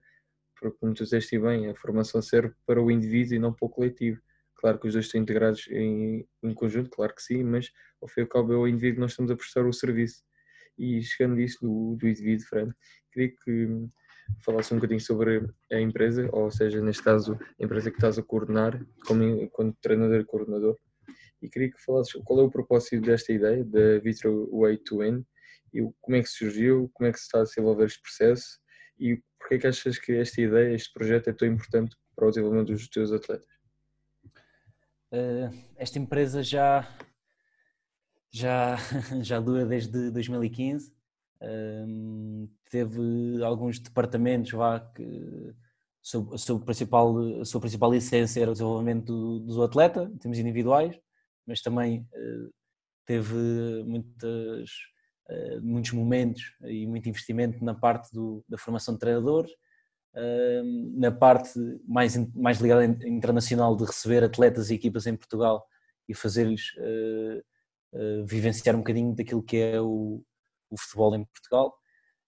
Porque, 0.58 0.76
como 0.78 0.94
tu 0.94 1.04
disseste 1.04 1.38
bem, 1.38 1.68
a 1.68 1.74
formação 1.74 2.22
serve 2.22 2.54
para 2.66 2.82
o 2.82 2.90
indivíduo 2.90 3.34
e 3.34 3.38
não 3.38 3.52
para 3.52 3.66
o 3.66 3.70
coletivo. 3.70 4.20
Claro 4.56 4.78
que 4.78 4.86
os 4.86 4.94
dois 4.94 5.06
estão 5.06 5.20
integrados 5.20 5.68
em, 5.70 6.26
em 6.42 6.54
conjunto, 6.54 6.90
claro 6.90 7.14
que 7.14 7.22
sim, 7.22 7.44
mas 7.44 7.70
ao 8.00 8.08
fim 8.08 8.20
e 8.20 8.22
ao 8.22 8.28
cabo 8.28 8.52
é 8.52 8.56
o 8.56 8.66
indivíduo 8.66 8.94
que 8.96 9.00
nós 9.00 9.10
estamos 9.10 9.30
a 9.30 9.36
prestar 9.36 9.66
o 9.66 9.72
serviço. 9.72 10.22
E 10.78 11.02
chegando 11.02 11.36
nisso 11.36 11.58
do, 11.60 11.96
do 11.96 12.08
indivíduo, 12.08 12.46
Fred, 12.46 12.72
queria 13.12 13.34
que 13.44 13.88
falasse 14.44 14.72
um 14.72 14.78
bocadinho 14.78 15.00
sobre 15.00 15.46
a 15.70 15.80
empresa, 15.80 16.28
ou 16.32 16.50
seja, 16.50 16.80
neste 16.80 17.02
caso, 17.02 17.38
a 17.60 17.64
empresa 17.64 17.90
que 17.90 17.96
estás 17.96 18.18
a 18.18 18.22
coordenar, 18.22 18.84
como, 19.06 19.48
como 19.50 19.76
treinador 19.80 20.20
e 20.20 20.24
coordenador, 20.24 20.76
e 21.40 21.48
queria 21.48 21.70
que 21.70 21.82
falasses 21.82 22.12
qual 22.24 22.40
é 22.40 22.42
o 22.42 22.50
propósito 22.50 23.02
desta 23.02 23.32
ideia, 23.32 23.64
da 23.64 23.98
Vitro 23.98 24.48
Way 24.52 24.78
to 24.78 24.98
Win, 24.98 25.24
e 25.72 25.80
como 26.00 26.16
é 26.16 26.22
que 26.22 26.28
surgiu, 26.28 26.90
como 26.94 27.08
é 27.08 27.12
que 27.12 27.18
se 27.18 27.24
está 27.24 27.40
a 27.40 27.44
desenvolver 27.44 27.86
este 27.86 28.00
processo, 28.00 28.58
e 28.98 29.22
porquê 29.46 29.54
é 29.54 29.58
que 29.58 29.66
achas 29.68 29.98
que 29.98 30.12
esta 30.12 30.40
ideia, 30.40 30.74
este 30.74 30.92
projeto 30.92 31.28
é 31.28 31.32
tão 31.32 31.46
importante 31.46 31.96
para 32.16 32.26
o 32.26 32.30
desenvolvimento 32.30 32.72
dos 32.72 32.88
teus 32.88 33.12
atletas? 33.12 33.46
Eh, 35.12 35.50
esta 35.76 36.00
empresa 36.00 36.42
já, 36.42 36.88
já, 38.28 38.76
já 39.22 39.38
dura 39.38 39.64
desde 39.64 40.10
2015. 40.10 40.92
Ehm, 41.40 42.48
teve 42.68 43.00
alguns 43.44 43.78
departamentos 43.78 44.52
lá 44.52 44.80
que 44.80 45.54
a 46.34 46.38
sua, 46.38 46.60
principal, 46.60 47.40
a 47.40 47.44
sua 47.44 47.60
principal 47.60 47.92
licença 47.92 48.40
era 48.40 48.50
o 48.50 48.54
desenvolvimento 48.54 49.06
do, 49.06 49.40
do 49.40 49.62
atleta, 49.62 50.10
em 50.12 50.18
termos 50.18 50.38
individuais, 50.38 50.98
mas 51.46 51.60
também 51.60 52.00
uh, 52.00 52.52
teve 53.04 53.34
muitas, 53.84 54.70
uh, 54.70 54.95
muitos 55.62 55.92
momentos 55.92 56.54
e 56.64 56.86
muito 56.86 57.08
investimento 57.08 57.64
na 57.64 57.74
parte 57.74 58.12
do, 58.12 58.44
da 58.48 58.56
formação 58.56 58.94
de 58.94 59.00
treinadores 59.00 59.50
na 60.94 61.10
parte 61.10 61.58
mais, 61.86 62.16
mais 62.34 62.58
ligada 62.58 62.84
internacional 62.84 63.76
de 63.76 63.84
receber 63.84 64.24
atletas 64.24 64.70
e 64.70 64.74
equipas 64.74 65.06
em 65.06 65.14
Portugal 65.14 65.66
e 66.08 66.14
fazer-lhes 66.14 66.72
uh, 66.78 67.42
uh, 67.92 68.24
vivenciar 68.24 68.74
um 68.74 68.78
bocadinho 68.78 69.14
daquilo 69.14 69.42
que 69.42 69.56
é 69.58 69.80
o, 69.80 70.22
o 70.70 70.78
futebol 70.78 71.14
em 71.14 71.24
Portugal. 71.24 71.76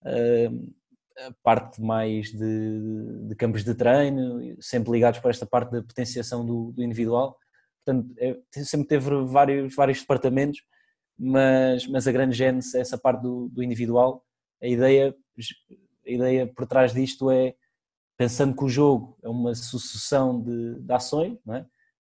Uh, 0.03 0.75
a 1.21 1.35
parte 1.43 1.81
mais 1.81 2.31
de, 2.31 3.27
de, 3.27 3.35
campos 3.35 3.65
de 3.65 3.75
treino, 3.75 4.57
sempre 4.61 4.93
ligados 4.93 5.19
para 5.19 5.31
esta 5.31 5.45
parte 5.45 5.73
da 5.73 5.83
potenciação 5.83 6.47
do, 6.47 6.71
do 6.71 6.83
individual. 6.83 7.37
Portanto, 7.85 8.15
é, 8.19 8.39
sempre 8.53 8.87
teve 8.87 9.11
vários, 9.25 9.75
vários 9.75 10.01
departamentos, 10.01 10.61
mas, 11.19 11.87
mas 11.87 12.07
a 12.07 12.13
grande 12.13 12.37
gênese 12.37 12.77
é 12.77 12.81
essa 12.81 12.97
parte 12.97 13.23
do, 13.23 13.49
do 13.49 13.63
individual. 13.63 14.25
A 14.63 14.67
ideia, 14.67 15.15
a 16.07 16.11
ideia 16.11 16.47
por 16.47 16.67
trás 16.67 16.93
disto 16.93 17.31
é 17.31 17.55
pensando 18.17 18.57
que 18.57 18.65
o 18.65 18.69
jogo 18.69 19.17
é 19.23 19.29
uma 19.29 19.55
sucessão 19.55 20.41
de, 20.41 20.81
de 20.81 20.93
ações, 20.93 21.39
é? 21.49 21.65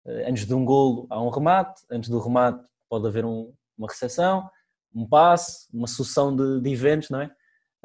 Eh, 0.07 0.31
antes 0.31 0.47
de 0.47 0.55
um 0.55 0.65
golo 0.65 1.07
há 1.11 1.23
um 1.23 1.29
remate, 1.29 1.83
antes 1.91 2.09
do 2.09 2.19
remate 2.19 2.67
pode 2.89 3.07
haver 3.07 3.25
um, 3.25 3.53
uma 3.77 3.87
recepção, 3.89 4.49
um 4.95 5.07
passe, 5.07 5.69
uma 5.73 5.87
sucessão 5.87 6.35
de, 6.35 6.61
de 6.61 6.71
eventos, 6.71 7.11
não 7.11 7.21
é? 7.21 7.31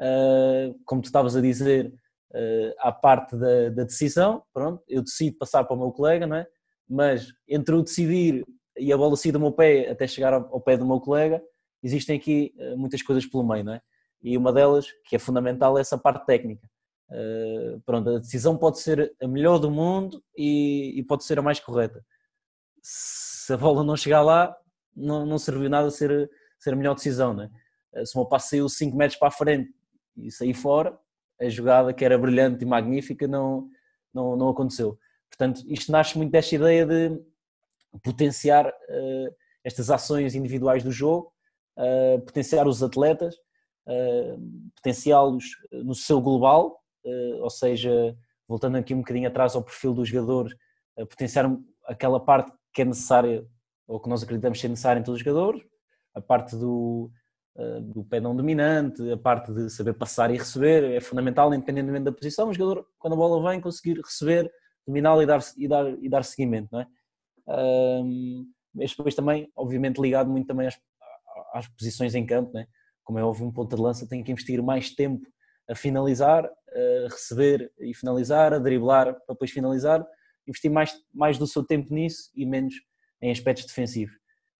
Uh, 0.00 0.74
como 0.84 1.00
tu 1.00 1.04
estavas 1.04 1.36
a 1.36 1.40
dizer, 1.40 1.94
uh, 2.32 3.00
parte 3.00 3.36
da, 3.36 3.68
da, 3.68 3.84
decisão, 3.84 4.42
pronto, 4.52 4.82
eu 4.88 5.02
decido 5.02 5.36
passar 5.36 5.62
para 5.64 5.76
o 5.76 5.78
meu 5.78 5.92
colega, 5.92 6.26
não 6.26 6.36
é? 6.36 6.46
Mas 6.88 7.28
entre 7.46 7.74
o 7.74 7.82
decidir 7.82 8.44
e 8.76 8.92
a 8.92 8.96
bola 8.96 9.16
sair 9.16 9.32
do 9.32 9.40
meu 9.40 9.52
pé 9.52 9.90
até 9.90 10.06
chegar 10.06 10.32
ao, 10.32 10.60
pé 10.60 10.76
do 10.76 10.86
meu 10.86 11.00
colega, 11.00 11.42
existem 11.82 12.16
aqui 12.16 12.54
uh, 12.58 12.76
muitas 12.76 13.02
coisas 13.02 13.26
pelo 13.26 13.46
meio, 13.46 13.64
não 13.64 13.74
é? 13.74 13.80
E 14.22 14.36
uma 14.36 14.52
delas, 14.52 14.86
que 15.04 15.16
é 15.16 15.18
fundamental, 15.18 15.76
é 15.76 15.80
essa 15.80 15.98
parte 15.98 16.24
técnica. 16.24 16.68
Uh, 17.10 17.80
pronto, 17.84 18.08
a 18.08 18.18
decisão 18.18 18.56
pode 18.56 18.80
ser 18.80 19.14
a 19.22 19.28
melhor 19.28 19.58
do 19.58 19.70
mundo 19.70 20.22
e, 20.36 20.94
e, 20.96 21.02
pode 21.02 21.24
ser 21.24 21.38
a 21.38 21.42
mais 21.42 21.60
correta. 21.60 22.04
Se 22.82 23.52
a 23.52 23.56
bola 23.56 23.84
não 23.84 23.96
chegar 23.96 24.22
lá, 24.22 24.56
não, 24.96 25.26
não 25.26 25.38
serviu 25.38 25.68
nada 25.68 25.90
ser, 25.90 26.30
ser 26.58 26.72
a 26.72 26.76
melhor 26.76 26.94
decisão. 26.94 27.34
Né? 27.34 27.50
Se 28.04 28.16
o 28.16 28.20
meu 28.20 28.26
passo 28.26 28.48
saiu 28.48 28.68
5 28.68 28.96
metros 28.96 29.18
para 29.18 29.28
a 29.28 29.30
frente 29.30 29.70
e 30.16 30.30
sair 30.30 30.54
fora, 30.54 30.98
a 31.40 31.48
jogada 31.48 31.92
que 31.92 32.04
era 32.04 32.16
brilhante 32.16 32.64
e 32.64 32.66
magnífica 32.66 33.28
não, 33.28 33.68
não, 34.12 34.36
não 34.36 34.48
aconteceu. 34.48 34.98
Portanto, 35.28 35.62
isto 35.66 35.90
nasce 35.90 36.16
muito 36.16 36.30
desta 36.30 36.54
ideia 36.54 36.86
de 36.86 37.20
potenciar 38.02 38.66
uh, 38.66 39.34
estas 39.62 39.90
ações 39.90 40.34
individuais 40.34 40.82
do 40.82 40.90
jogo, 40.90 41.32
uh, 41.78 42.20
potenciar 42.20 42.66
os 42.66 42.82
atletas, 42.82 43.34
potenciá-los 44.76 45.44
no 45.70 45.94
seu 45.94 46.18
global, 46.18 46.80
ou 47.42 47.50
seja, 47.50 48.16
voltando 48.48 48.78
aqui 48.78 48.94
um 48.94 49.00
bocadinho 49.00 49.28
atrás 49.28 49.54
ao 49.54 49.62
perfil 49.62 49.92
do 49.92 50.06
jogador, 50.06 50.48
potenciar 51.10 51.54
aquela 51.84 52.18
parte 52.18 52.50
que 52.72 52.80
é 52.80 52.84
necessária, 52.86 53.46
ou 53.86 54.00
que 54.00 54.08
nós 54.08 54.22
acreditamos 54.22 54.58
ser 54.58 54.68
necessária 54.68 55.00
em 55.00 55.02
todos 55.02 55.20
os 55.20 55.22
jogadores, 55.22 55.62
a 56.14 56.20
parte 56.22 56.56
do, 56.56 57.10
do 57.82 58.02
pé 58.04 58.20
não 58.20 58.34
dominante, 58.34 59.02
a 59.12 59.18
parte 59.18 59.52
de 59.52 59.68
saber 59.68 59.92
passar 59.92 60.30
e 60.30 60.38
receber, 60.38 60.82
é 60.84 61.00
fundamental, 61.02 61.52
independentemente 61.52 62.04
da 62.04 62.12
posição, 62.12 62.48
o 62.48 62.54
jogador, 62.54 62.86
quando 62.98 63.12
a 63.12 63.16
bola 63.16 63.50
vem, 63.50 63.60
conseguir 63.60 64.00
receber, 64.00 64.50
dominá-la 64.86 65.22
e 65.22 65.26
dar, 65.26 65.40
e, 65.58 65.68
dar, 65.68 66.02
e 66.02 66.08
dar 66.08 66.24
seguimento, 66.24 66.70
não 66.72 66.80
é? 66.80 66.86
Mas 68.74 68.90
depois 68.90 69.14
também, 69.14 69.50
obviamente, 69.54 70.00
ligado 70.00 70.30
muito 70.30 70.46
também 70.46 70.66
às, 70.66 70.78
às 71.52 71.68
posições 71.68 72.14
em 72.14 72.26
campo, 72.26 72.52
né? 72.52 72.66
como 73.04 73.18
é 73.18 73.24
óbvio, 73.24 73.46
um 73.46 73.52
ponto 73.52 73.76
de 73.76 73.80
lança 73.80 74.08
tem 74.08 74.24
que 74.24 74.32
investir 74.32 74.62
mais 74.62 74.90
tempo 74.90 75.26
a 75.68 75.74
finalizar, 75.74 76.44
a 76.44 77.08
receber 77.08 77.70
e 77.78 77.94
finalizar, 77.94 78.52
a 78.52 78.58
driblar 78.58 79.14
para 79.14 79.34
depois 79.34 79.50
finalizar, 79.50 80.04
investir 80.46 80.70
mais, 80.70 80.94
mais 81.12 81.38
do 81.38 81.46
seu 81.46 81.62
tempo 81.62 81.92
nisso 81.94 82.30
e 82.34 82.44
menos 82.44 82.74
em 83.20 83.30
aspectos 83.30 83.66
defensivos. 83.66 84.14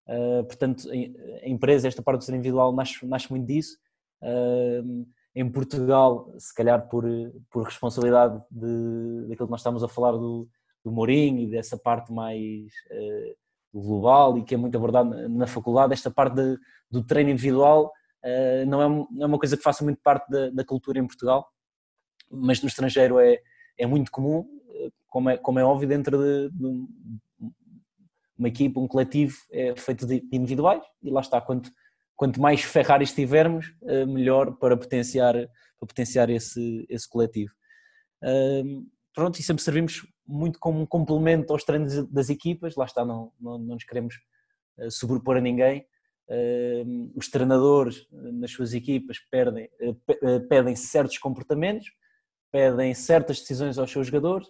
Uh, 0.06 0.44
portanto, 0.44 0.89
a 0.90 1.48
empresa, 1.48 1.89
esta 1.89 2.02
parte 2.02 2.20
do 2.20 2.24
ser 2.24 2.35
individual, 2.35 2.74
nasce, 2.74 3.05
nasce 3.06 3.31
muito 3.31 3.47
disso. 3.47 3.77
Uh, 4.23 5.06
em 5.35 5.51
Portugal, 5.51 6.32
se 6.39 6.55
calhar 6.55 6.89
por, 6.89 7.05
por 7.51 7.65
responsabilidade 7.65 8.40
de, 8.51 9.27
daquilo 9.28 9.48
que 9.48 9.51
nós 9.51 9.61
estamos 9.61 9.82
a 9.82 9.89
falar 9.89 10.12
do, 10.12 10.48
do 10.85 10.93
Mourinho 10.93 11.40
e 11.40 11.47
dessa 11.47 11.77
parte 11.78 12.12
mais 12.12 12.66
uh, 12.90 13.81
global 13.81 14.39
e 14.39 14.44
que 14.44 14.55
é 14.55 14.59
muito 14.59 14.77
abordada 14.77 15.28
na 15.28 15.47
faculdade, 15.47 15.93
esta 15.93 16.11
parte 16.11 16.35
de, 16.35 16.59
do 16.90 17.02
treino 17.02 17.31
individual 17.31 17.90
eh, 18.24 18.65
não, 18.65 18.82
é, 18.82 18.89
não 18.89 19.23
é 19.23 19.27
uma 19.27 19.39
coisa 19.39 19.56
que 19.56 19.62
faça 19.62 19.85
muito 19.85 20.01
parte 20.02 20.31
da, 20.31 20.48
da 20.48 20.65
cultura 20.65 20.98
em 20.98 21.06
Portugal, 21.06 21.47
mas 22.31 22.62
no 22.62 22.69
estrangeiro 22.69 23.19
é, 23.19 23.39
é 23.77 23.86
muito 23.86 24.11
comum, 24.11 24.48
eh, 24.70 24.89
como 25.09 25.28
é, 25.28 25.36
como 25.36 25.59
é 25.59 25.65
óbvio, 25.65 25.86
dentro 25.86 26.16
de, 26.16 26.51
de 26.51 26.66
uma 28.39 28.48
equipa, 28.48 28.81
um 28.81 28.89
coletivo 28.89 29.36
é 29.52 29.77
feito 29.77 30.06
de 30.06 30.27
individuais 30.32 30.82
e 31.02 31.11
lá 31.11 31.20
está, 31.20 31.40
quando, 31.40 31.70
quanto 32.16 32.40
mais 32.40 32.62
Ferraris 32.62 33.12
tivermos, 33.12 33.66
uh, 33.82 34.06
melhor 34.06 34.56
para 34.56 34.77
potenciar, 34.77 35.35
para 35.35 35.86
potenciar 35.86 36.28
esse, 36.31 36.85
esse 36.89 37.09
coletivo. 37.09 37.52
Uh, 38.23 38.85
pronto, 39.15 39.39
e 39.39 39.43
sempre 39.43 39.62
servimos 39.62 40.05
muito 40.26 40.59
como 40.59 40.80
um 40.80 40.86
complemento 40.86 41.52
aos 41.52 41.64
treinos 41.64 42.06
das 42.09 42.30
equipas, 42.30 42.76
lá 42.76 42.84
está, 42.84 43.05
não, 43.05 43.32
não, 43.40 43.59
não 43.59 43.74
nos 43.74 43.84
queremos 43.84 44.14
uh, 44.78 44.90
sobrepor 44.90 45.36
a 45.36 45.40
ninguém. 45.40 45.86
os 47.14 47.28
treinadores 47.28 48.06
nas 48.10 48.51
suas 48.51 48.72
equipas 48.72 49.18
perdem, 49.30 49.68
pedem 50.48 50.74
certos 50.74 51.18
comportamentos, 51.18 51.92
pedem 52.51 52.94
certas 52.94 53.40
decisões 53.40 53.78
aos 53.78 53.90
seus 53.90 54.06
jogadores. 54.06 54.48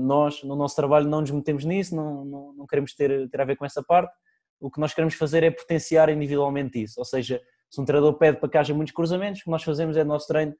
nós, 0.00 0.42
no 0.42 0.56
nosso 0.56 0.74
trabalho, 0.74 1.08
não 1.08 1.20
nos 1.20 1.30
metemos 1.30 1.64
nisso, 1.64 1.94
não, 1.94 2.24
não, 2.24 2.52
não 2.52 2.66
queremos 2.66 2.94
ter, 2.94 3.28
ter 3.30 3.40
a 3.40 3.44
ver 3.44 3.56
com 3.56 3.64
essa 3.64 3.82
parte 3.82 4.12
o 4.60 4.70
que 4.70 4.80
nós 4.80 4.94
queremos 4.94 5.14
fazer 5.14 5.42
é 5.42 5.50
potenciar 5.50 6.08
individualmente 6.08 6.82
isso. 6.82 6.98
Ou 6.98 7.04
seja, 7.04 7.40
se 7.70 7.80
um 7.80 7.84
treinador 7.84 8.14
pede 8.14 8.38
para 8.38 8.48
que 8.48 8.58
haja 8.58 8.74
muitos 8.74 8.94
cruzamentos, 8.94 9.40
o 9.40 9.44
que 9.44 9.50
nós 9.50 9.62
fazemos 9.62 9.96
é 9.96 10.04
no 10.04 10.10
nosso 10.10 10.26
treino 10.26 10.54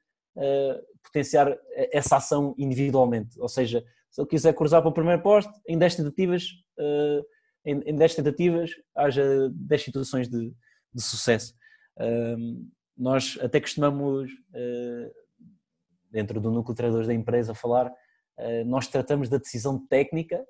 potenciar 1.03 1.57
essa 1.91 2.17
ação 2.17 2.53
individualmente. 2.57 3.39
Ou 3.39 3.49
seja, 3.49 3.83
se 4.09 4.21
ele 4.21 4.27
quiser 4.27 4.53
cruzar 4.53 4.81
para 4.81 4.89
o 4.89 4.93
primeiro 4.93 5.21
poste, 5.21 5.51
em 5.67 5.77
10 5.77 5.95
tentativas, 5.95 6.43
uh, 6.79 7.25
em, 7.65 7.79
em 7.85 7.95
10 7.95 8.15
tentativas 8.15 8.71
haja 8.95 9.49
10 9.53 9.83
situações 9.83 10.27
de, 10.27 10.53
de 10.93 11.01
sucesso. 11.01 11.53
Uh, 11.97 12.67
nós 12.97 13.37
até 13.43 13.61
costumamos, 13.61 14.31
eh, 14.55 15.11
dentro 16.09 16.41
do 16.41 16.49
núcleo 16.49 16.73
de 16.73 16.77
treinadores 16.77 17.07
da 17.07 17.13
empresa, 17.13 17.53
falar, 17.53 17.93
nós 18.65 18.87
tratamos 18.87 19.29
da 19.29 19.37
decisão 19.37 19.85
técnica 19.85 20.43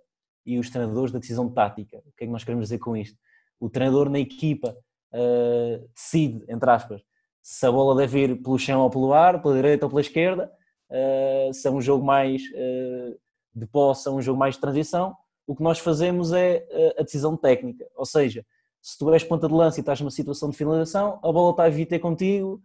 e 0.46 0.58
os 0.58 0.70
treinadores 0.70 1.12
da 1.12 1.20
decisão 1.20 1.52
tática. 1.52 1.98
O 1.98 2.12
que 2.16 2.24
é 2.24 2.26
que 2.26 2.32
nós 2.32 2.46
queremos 2.46 2.68
dizer 2.68 2.80
com 2.80 2.96
isto? 2.96 3.18
o 3.60 3.70
treinador 3.70 4.10
na 4.10 4.20
equipa 4.20 4.76
uh, 5.14 5.90
decide, 5.94 6.44
entre 6.50 6.70
aspas, 6.70 7.02
se 7.42 7.66
a 7.66 7.72
bola 7.72 7.96
deve 7.96 8.20
ir 8.20 8.42
pelo 8.42 8.60
chão 8.60 8.82
ou 8.82 8.90
pelo 8.90 9.14
ar, 9.14 9.42
pela 9.42 9.56
direita 9.56 9.86
ou 9.86 9.90
pela 9.90 10.02
esquerda, 10.02 10.52
uh, 10.90 11.54
se 11.54 11.68
é 11.68 11.72
um 11.72 11.82
jogo 11.82 12.06
mais 12.06 12.42
uh, 12.52 13.20
de 13.58 13.66
posse, 13.68 14.08
é 14.08 14.12
um 14.12 14.22
jogo 14.22 14.40
mais 14.40 14.56
de 14.56 14.62
transição, 14.62 15.16
o 15.46 15.56
que 15.56 15.64
nós 15.64 15.80
fazemos 15.80 16.34
é 16.34 16.66
a 16.98 17.04
decisão 17.04 17.38
técnica, 17.38 17.88
ou 17.96 18.06
seja, 18.06 18.46
se 18.82 18.98
tu 18.98 19.12
és 19.14 19.24
ponta 19.24 19.48
de 19.48 19.54
lança 19.54 19.80
e 19.80 19.82
estás 19.82 20.00
numa 20.00 20.12
situação 20.12 20.50
de 20.50 20.58
finalização, 20.58 21.20
a 21.24 21.32
bola 21.32 21.52
está 21.52 21.64
a 21.64 21.70
vir 21.70 21.86
ter 21.86 22.00
contigo, 22.00 22.62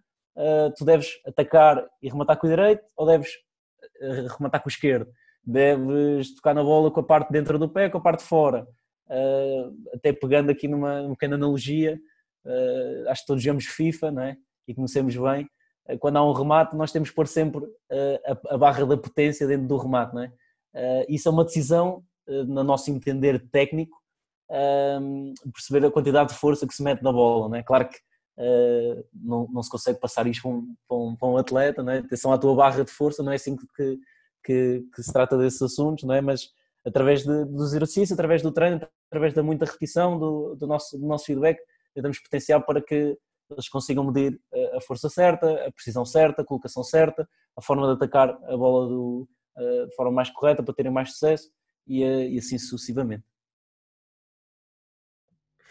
tu 0.77 0.85
deves 0.85 1.21
atacar 1.27 1.85
e 2.01 2.09
rematar 2.09 2.37
com 2.39 2.47
o 2.47 2.51
direito 2.51 2.85
ou 2.97 3.07
deves 3.07 3.31
rematar 4.39 4.61
com 4.63 4.69
o 4.69 4.71
esquerdo, 4.71 5.11
deves 5.45 6.35
tocar 6.35 6.55
na 6.55 6.63
bola 6.63 6.91
com 6.91 7.01
a 7.01 7.03
parte 7.03 7.31
dentro 7.31 7.59
do 7.59 7.69
pé, 7.69 7.89
com 7.89 7.99
a 7.99 8.01
parte 8.01 8.23
fora, 8.23 8.67
até 9.95 10.13
pegando 10.13 10.51
aqui 10.51 10.69
numa, 10.69 11.09
pequena 11.11 11.37
analogia, 11.37 11.99
acho 13.09 13.23
que 13.23 13.27
todos 13.27 13.43
jogamos 13.43 13.65
FIFA 13.67 14.11
não 14.11 14.23
é? 14.23 14.37
e 14.67 14.75
conhecemos 14.75 15.17
bem, 15.17 15.49
quando 15.99 16.17
há 16.17 16.25
um 16.25 16.33
remate 16.33 16.77
nós 16.77 16.93
temos 16.93 17.11
que 17.11 17.17
pôr 17.17 17.27
sempre 17.27 17.65
a, 18.27 18.55
a, 18.55 18.59
barra 18.59 18.87
da 18.87 18.97
potência 18.97 19.47
dentro 19.47 19.67
do 19.67 19.77
remate, 19.77 20.15
não 20.15 20.23
é? 20.23 20.33
Isso 21.09 21.29
é 21.29 21.33
uma 21.33 21.45
decisão, 21.45 22.03
no 22.27 22.65
nosso 22.65 22.91
entender 22.91 23.39
técnico, 23.51 23.97
perceber 25.53 25.87
a 25.87 25.91
quantidade 25.91 26.31
de 26.31 26.39
força 26.39 26.67
que 26.67 26.75
se 26.75 26.83
mete 26.83 27.03
na 27.03 27.13
bola, 27.13 27.49
não 27.49 27.57
é? 27.57 27.63
Claro 27.63 27.89
que 27.89 27.99
Uh, 28.35 29.05
não, 29.13 29.47
não, 29.53 29.63
se 29.63 29.71
consegue 29.71 30.01
passar 30.01 30.27
isto 30.27 30.43
para 30.43 30.51
um, 30.51 30.75
para 30.89 30.97
um, 30.97 31.17
para 31.17 31.29
um 31.29 31.37
atleta, 31.37 31.83
não 31.83 31.93
é? 31.93 31.99
atenção 31.99 32.33
à 32.33 32.39
tua 32.39 32.55
barra 32.55 32.83
de 32.83 32.91
força, 32.91 33.23
não 33.23 33.31
é 33.31 33.35
assim 33.35 33.55
que, 33.55 34.01
que, 34.43 34.85
que, 34.95 35.03
se 35.03 35.13
trata 35.13 35.37
desses 35.37 35.61
assuntos, 35.61 36.05
não 36.05 36.15
é? 36.15 36.23
mas 36.23 36.49
através 36.85 37.25
de, 37.25 37.45
dos 37.45 37.73
exercícios, 37.75 38.13
através 38.13 38.41
do 38.41 38.51
treino, 38.51 38.81
através 39.11 39.35
da 39.35 39.43
muita 39.43 39.67
repetição, 39.67 40.19
do, 40.19 40.55
do, 40.55 40.67
nosso, 40.67 40.99
do 40.99 41.07
nosso 41.07 41.27
feedback, 41.27 41.61
tentamos 41.95 42.19
potencial 42.21 42.63
para 42.63 42.81
que 42.81 43.17
eles 43.51 43.69
consigam 43.69 44.05
medir 44.05 44.41
a 44.75 44.81
força 44.81 45.11
certa, 45.11 45.67
a 45.67 45.71
precisão 45.71 46.07
certa, 46.07 46.41
a 46.41 46.45
colocação 46.45 46.83
certa, 46.83 47.29
a 47.55 47.61
forma 47.61 47.87
de 47.87 47.93
atacar 47.93 48.31
a 48.31 48.57
bola 48.57 48.89
do, 48.89 49.29
de 49.57 49.95
forma 49.95 50.13
mais 50.13 50.31
correta 50.31 50.63
para 50.63 50.75
terem 50.75 50.93
mais 50.93 51.13
sucesso 51.13 51.51
e, 51.87 52.03
e 52.03 52.39
assim 52.39 52.59
sucessivamente. 52.59 53.25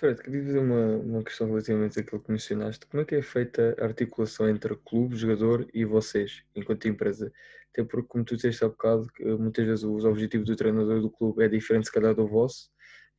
Fred, 0.01 0.19
queria 0.19 0.43
fazer 0.43 0.57
uma, 0.57 0.97
uma 0.97 1.23
questão 1.23 1.45
relativamente 1.47 1.99
àquilo 1.99 2.19
que 2.19 2.31
mencionaste. 2.31 2.87
Como 2.87 3.03
é 3.03 3.05
que 3.05 3.13
é 3.13 3.21
feita 3.21 3.75
a 3.79 3.83
articulação 3.83 4.49
entre 4.49 4.75
clube, 4.75 5.15
jogador 5.15 5.67
e 5.71 5.85
vocês, 5.85 6.43
enquanto 6.55 6.87
empresa? 6.87 7.31
Até 7.71 7.83
porque, 7.83 8.07
como 8.07 8.25
tu 8.25 8.35
disseste 8.35 8.65
há 8.65 8.67
bocado, 8.67 9.05
muitas 9.39 9.63
vezes 9.63 9.83
os 9.83 10.03
objetivos 10.03 10.47
do 10.47 10.55
treinador 10.55 11.01
do 11.01 11.11
clube 11.11 11.43
é 11.43 11.47
diferente, 11.47 11.85
se 11.85 11.91
calhar, 11.91 12.15
do 12.15 12.27
vosso, 12.27 12.71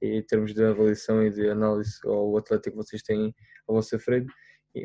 em 0.03 0.21
termos 0.23 0.53
de 0.53 0.65
avaliação 0.65 1.25
e 1.25 1.31
de 1.31 1.49
análise 1.49 2.01
ao 2.05 2.37
atleta 2.37 2.69
que 2.69 2.77
vocês 2.77 3.01
têm 3.01 3.33
à 3.69 3.73
vossa 3.73 3.97
frente, 3.97 4.33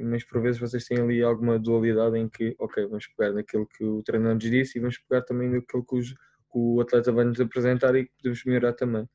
mas 0.04 0.24
por 0.24 0.42
vezes 0.42 0.60
vocês 0.60 0.86
têm 0.86 1.00
ali 1.00 1.24
alguma 1.24 1.58
dualidade 1.58 2.18
em 2.18 2.28
que, 2.28 2.56
ok, 2.60 2.86
vamos 2.88 3.08
pegar 3.08 3.34
naquilo 3.34 3.66
que 3.68 3.84
o 3.84 4.04
treinador 4.04 4.36
nos 4.36 4.44
disse 4.44 4.78
e 4.78 4.82
vamos 4.82 4.98
pegar 4.98 5.22
também 5.22 5.50
naquilo 5.50 5.86
que, 5.86 5.96
os, 5.96 6.12
que 6.14 6.18
o 6.54 6.82
atleta 6.82 7.12
vai 7.12 7.26
nos 7.26 7.40
apresentar 7.40 7.96
e 7.96 8.06
que 8.06 8.12
podemos 8.18 8.44
melhorar 8.46 8.74
também. 8.74 9.08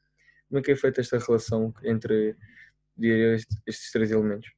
Como 0.48 0.58
é 0.58 0.62
que 0.62 0.72
é 0.72 0.76
feita 0.76 1.00
esta 1.00 1.18
relação 1.18 1.72
entre 1.82 2.36
estes, 2.98 3.62
estes 3.66 3.92
três 3.92 4.10
elementos? 4.10 4.50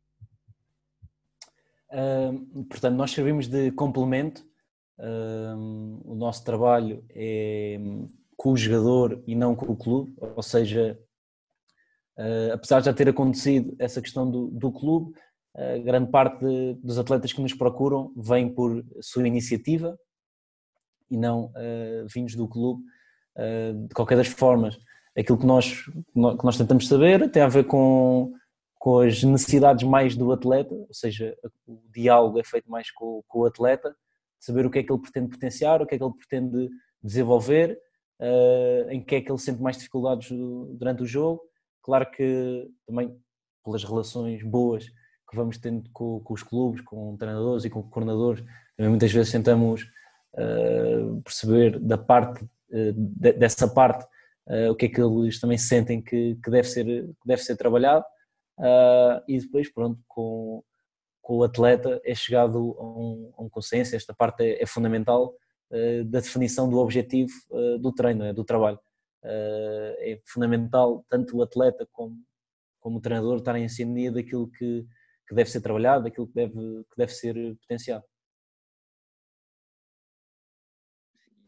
Uh, 1.91 2.65
portanto, 2.65 2.97
nós 2.97 3.13
servimos 3.13 3.47
de 3.47 3.71
complemento 3.73 4.45
o 6.05 6.15
nosso 6.15 6.45
trabalho 6.45 7.05
é 7.11 7.79
com 8.37 8.53
o 8.53 8.57
jogador 8.57 9.23
e 9.27 9.35
não 9.35 9.55
com 9.55 9.73
o 9.73 9.77
clube, 9.77 10.15
ou 10.19 10.43
seja, 10.43 10.99
uh, 12.19 12.53
apesar 12.53 12.81
de 12.81 12.87
já 12.87 12.93
ter 12.93 13.09
acontecido 13.09 13.75
essa 13.79 14.03
questão 14.03 14.29
do, 14.29 14.49
do 14.49 14.73
clube, 14.73 15.17
uh, 15.57 15.83
grande 15.83 16.11
parte 16.11 16.45
de, 16.45 16.75
dos 16.75 16.99
atletas 16.99 17.33
que 17.33 17.41
nos 17.41 17.55
procuram 17.55 18.13
vem 18.17 18.49
por 18.53 18.85
sua 19.01 19.27
iniciativa 19.27 19.99
e 21.11 21.17
não 21.17 21.47
uh, 21.47 22.07
vindos 22.13 22.35
do 22.35 22.49
clube. 22.49 22.83
de 23.89 23.95
qualquer 23.95 24.17
das 24.17 24.29
formas, 24.29 24.79
aquilo 25.17 25.39
que 25.39 25.47
nós, 25.47 25.85
que 25.85 26.45
nós 26.45 26.57
tentamos 26.57 26.87
saber 26.87 27.29
tem 27.31 27.43
a 27.43 27.49
ver 27.49 27.65
com, 27.65 28.33
com 28.79 29.01
as 29.01 29.23
necessidades 29.25 29.83
mais 29.83 30.17
do 30.17 30.31
atleta, 30.33 30.73
ou 30.73 30.93
seja, 30.93 31.37
o 31.67 31.81
diálogo 31.93 32.39
é 32.39 32.45
feito 32.45 32.71
mais 32.71 32.91
com, 32.93 33.23
com 33.27 33.41
o 33.41 33.47
atleta 33.47 33.95
saber 34.45 34.67
o 34.67 34.71
que 34.71 34.79
é 34.79 34.83
que 34.83 34.93
ele 34.93 35.01
pretende 35.01 35.31
potenciar, 35.31 35.81
o 35.81 35.87
que 35.87 35.95
é 35.95 35.99
que 35.99 36.05
ele 36.05 36.15
pretende 36.15 36.69
desenvolver, 37.03 37.79
uh, 38.21 38.91
em 38.91 39.03
que 39.03 39.15
é 39.15 39.21
que 39.21 39.31
ele 39.31 39.39
sente 39.39 39.63
mais 39.63 39.79
dificuldades 39.79 40.29
durante 40.79 41.03
o 41.03 41.07
jogo. 41.07 41.41
Claro 41.83 42.11
que 42.11 42.69
também 42.87 43.17
pelas 43.65 43.83
relações 43.85 44.43
boas 44.43 44.85
que 45.35 45.41
vamos 45.41 45.59
tendo 45.59 45.89
com, 45.91 46.21
com 46.21 46.35
os 46.35 46.43
clubes, 46.43 46.81
com 46.81 47.17
treinadores 47.17 47.65
e 47.65 47.71
com 47.71 47.83
coordenadores, 47.83 48.45
também 48.77 48.91
muitas 48.91 49.13
vezes 49.13 49.33
tentamos 49.33 49.83
uh, 50.35 51.21
perceber 51.23 51.79
da 51.79 51.99
parte, 51.99 52.45
uh, 52.45 52.93
de, 52.93 53.33
dessa 53.33 53.69
parte 53.69 54.07
o 54.71 54.75
que 54.75 54.85
é 54.85 54.89
que 54.91 55.01
eles 55.01 55.41
também 55.41 55.57
sentem 55.57 56.03
que, 56.03 56.39
que, 56.45 56.51
deve, 56.51 56.69
ser, 56.69 56.85
que 56.85 57.27
deve 57.27 57.43
ser 57.43 57.57
trabalhado. 57.57 58.05
e 59.27 59.41
depois, 59.41 59.73
pronto, 59.73 59.99
com, 60.07 60.63
com 61.25 61.39
o 61.39 61.43
atleta 61.43 62.01
é 62.05 62.15
chegado 62.15 62.77
a 62.79 62.85
um, 62.85 63.33
a 63.39 63.43
um 63.43 63.49
consenso, 63.49 63.97
esta 63.97 64.13
parte 64.13 64.45
é, 64.45 64.63
é 64.63 64.67
fundamental 64.67 65.35
uh, 65.71 66.05
da 66.05 66.21
definição 66.21 66.69
do 66.69 66.77
objetivo 66.77 67.33
uh, 67.51 67.79
do 67.79 67.91
treino, 67.91 68.25
é, 68.25 68.33
do 68.33 68.45
trabalho. 68.45 68.79
Uh, 69.23 69.97
é 70.01 70.21
fundamental 70.27 71.03
tanto 71.09 71.39
o 71.39 71.43
atleta 71.43 71.89
como, 71.91 72.23
como 72.79 72.99
o 72.99 73.01
treinador 73.01 73.39
estarem 73.39 73.65
em 73.65 73.69
sintonia 73.71 74.13
daquilo 74.13 74.49
que, 74.51 74.87
que 75.27 75.35
deve 75.35 75.51
ser 75.51 75.61
trabalhado, 75.61 76.05
daquilo 76.05 76.27
que 76.27 76.35
deve, 76.35 76.53
que 76.53 76.97
deve 76.97 77.13
ser 77.13 77.35
potenciado. 77.61 78.05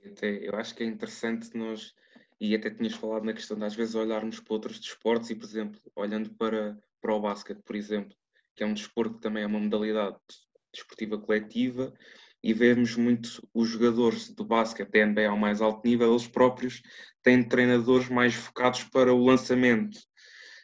Até, 0.04 0.48
eu 0.48 0.54
acho 0.54 0.74
que 0.74 0.82
é 0.82 0.86
interessante 0.86 1.56
nós, 1.56 1.94
e 2.40 2.54
até 2.54 2.70
tinhas 2.70 2.94
falado 2.94 3.24
na 3.24 3.32
questão 3.32 3.58
de 3.58 3.64
às 3.64 3.74
vezes 3.74 3.94
olharmos 3.94 4.40
para 4.40 4.54
outros 4.54 4.78
desportos 4.78 5.30
e, 5.30 5.34
por 5.34 5.44
exemplo, 5.44 5.80
olhando 5.94 6.30
para, 6.34 6.78
para 7.00 7.14
o 7.14 7.20
basquete, 7.20 7.62
por 7.62 7.76
exemplo, 7.76 8.16
que 8.54 8.62
é 8.62 8.66
um 8.66 8.74
desporto 8.74 9.16
que 9.16 9.20
também 9.20 9.42
é 9.42 9.46
uma 9.46 9.60
modalidade 9.60 10.16
desportiva 10.72 11.18
coletiva, 11.18 11.92
e 12.42 12.52
vemos 12.52 12.94
muito 12.96 13.46
os 13.52 13.68
jogadores 13.68 14.28
do 14.28 14.44
basquete 14.44 14.90
da 14.90 15.06
NBA 15.06 15.28
ao 15.28 15.36
mais 15.36 15.60
alto 15.60 15.86
nível, 15.86 16.10
eles 16.10 16.28
próprios 16.28 16.80
têm 17.22 17.42
treinadores 17.42 18.08
mais 18.08 18.34
focados 18.34 18.84
para 18.84 19.12
o 19.12 19.24
lançamento 19.24 19.98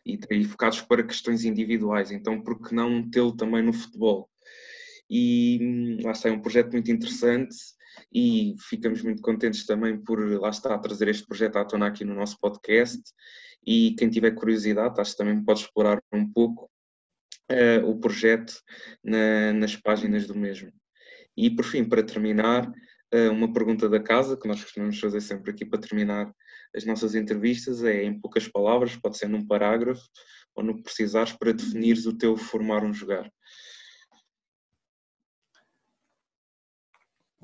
e, 0.04 0.44
focados 0.44 0.80
para 0.82 1.02
questões 1.02 1.44
individuais. 1.44 2.10
Então, 2.10 2.40
por 2.40 2.60
que 2.60 2.74
não 2.74 3.08
tê-lo 3.10 3.36
também 3.36 3.62
no 3.62 3.72
futebol? 3.72 4.28
E 5.08 5.58
hum, 5.60 5.98
lá 6.04 6.12
está, 6.12 6.28
é 6.28 6.32
um 6.32 6.40
projeto 6.40 6.72
muito 6.72 6.90
interessante 6.90 7.56
e 8.12 8.54
ficamos 8.68 9.02
muito 9.02 9.20
contentes 9.22 9.66
também 9.66 9.98
por 9.98 10.18
lá 10.40 10.50
está 10.50 10.78
trazer 10.78 11.08
este 11.08 11.26
projeto 11.26 11.56
à 11.56 11.64
tona 11.64 11.86
aqui 11.86 12.04
no 12.04 12.14
nosso 12.14 12.38
podcast 12.40 13.02
e 13.66 13.94
quem 13.98 14.08
tiver 14.08 14.32
curiosidade 14.32 15.00
acho 15.00 15.12
que 15.12 15.18
também 15.18 15.42
pode 15.44 15.60
explorar 15.60 16.02
um 16.12 16.30
pouco 16.30 16.70
uh, 17.50 17.88
o 17.88 17.98
projeto 17.98 18.54
na, 19.04 19.52
nas 19.52 19.76
páginas 19.76 20.26
do 20.26 20.34
mesmo. 20.34 20.72
E 21.36 21.50
por 21.50 21.64
fim, 21.64 21.84
para 21.84 22.02
terminar, 22.02 22.68
uh, 22.68 23.30
uma 23.30 23.52
pergunta 23.52 23.88
da 23.88 24.00
casa, 24.00 24.36
que 24.36 24.48
nós 24.48 24.62
costumamos 24.62 24.98
fazer 24.98 25.20
sempre 25.20 25.50
aqui 25.50 25.64
para 25.64 25.80
terminar 25.80 26.32
as 26.74 26.84
nossas 26.84 27.14
entrevistas, 27.14 27.82
é 27.84 28.04
em 28.04 28.18
poucas 28.18 28.48
palavras, 28.48 28.96
pode 28.96 29.18
ser 29.18 29.28
num 29.28 29.46
parágrafo, 29.46 30.02
ou 30.54 30.62
no 30.62 30.76
que 30.76 30.82
precisares 30.82 31.32
para 31.32 31.52
definires 31.52 32.06
o 32.06 32.16
teu 32.16 32.36
formar 32.36 32.84
um 32.84 32.92
jogar? 32.92 33.30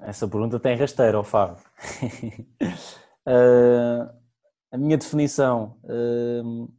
Essa 0.01 0.29
pergunta 0.29 0.61
tem 0.61 0.77
rasteira, 0.77 1.23
Fábio. 1.25 1.63
uh, 3.27 4.09
a 4.71 4.79
minha 4.79 4.97
definição, 4.97 5.79
uh, 5.85 6.73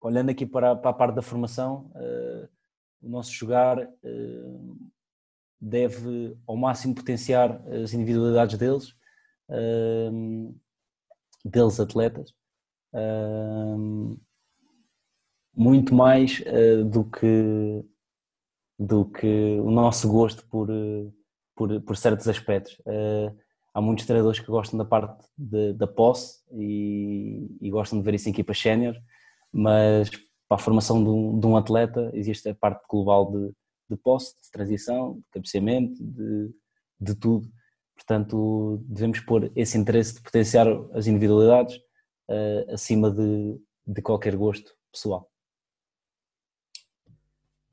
olhando 0.00 0.30
aqui 0.30 0.46
para, 0.46 0.74
para, 0.74 0.90
a 0.90 0.94
parte 0.94 1.14
da 1.14 1.22
formação, 1.22 1.92
uh, 1.94 2.48
o 3.02 3.08
nosso 3.08 3.32
jogar 3.32 3.88
deve 5.60 6.36
ao 6.46 6.56
máximo 6.56 6.94
potenciar 6.96 7.62
as 7.68 7.92
individualidades 7.92 8.58
deles, 8.58 8.92
deles 11.44 11.80
atletas, 11.80 12.32
muito 15.54 15.94
mais 15.94 16.42
do 16.90 17.04
que 17.04 17.84
do 18.78 19.04
que 19.04 19.58
o 19.60 19.70
nosso 19.70 20.08
gosto 20.08 20.46
por 20.48 20.70
por, 21.58 21.80
por 21.82 21.96
certos 21.96 22.28
aspectos. 22.28 22.78
Uh, 22.86 23.36
há 23.74 23.80
muitos 23.80 24.06
treinadores 24.06 24.38
que 24.38 24.46
gostam 24.46 24.78
da 24.78 24.84
parte 24.84 25.26
de, 25.36 25.72
da 25.72 25.88
posse 25.88 26.38
e, 26.52 27.48
e, 27.60 27.68
gostam 27.68 27.98
de 27.98 28.04
ver 28.04 28.14
isso 28.14 28.28
em 28.28 28.32
equipa 28.32 28.54
sénior, 28.54 28.94
mas 29.52 30.08
para 30.48 30.56
a 30.56 30.58
formação 30.58 31.02
de 31.02 31.10
um, 31.10 31.40
de 31.40 31.46
um, 31.46 31.56
atleta 31.56 32.10
existe 32.14 32.48
a 32.48 32.54
parte 32.54 32.86
global 32.88 33.32
de, 33.32 33.52
de 33.90 33.96
posse, 33.96 34.36
de 34.40 34.50
transição, 34.52 35.14
de 35.14 35.24
cabeceamento, 35.32 35.96
de, 36.00 36.54
de 37.00 37.14
tudo. 37.16 37.50
Portanto, 37.98 38.80
devemos 38.86 39.18
pôr 39.18 39.50
esse 39.56 39.76
interesse 39.76 40.14
de 40.14 40.22
potenciar 40.22 40.68
as 40.94 41.08
individualidades 41.08 41.76
uh, 42.30 42.72
acima 42.72 43.10
de, 43.10 43.60
de 43.84 44.00
qualquer 44.00 44.36
gosto 44.36 44.72
pessoal. 44.92 45.28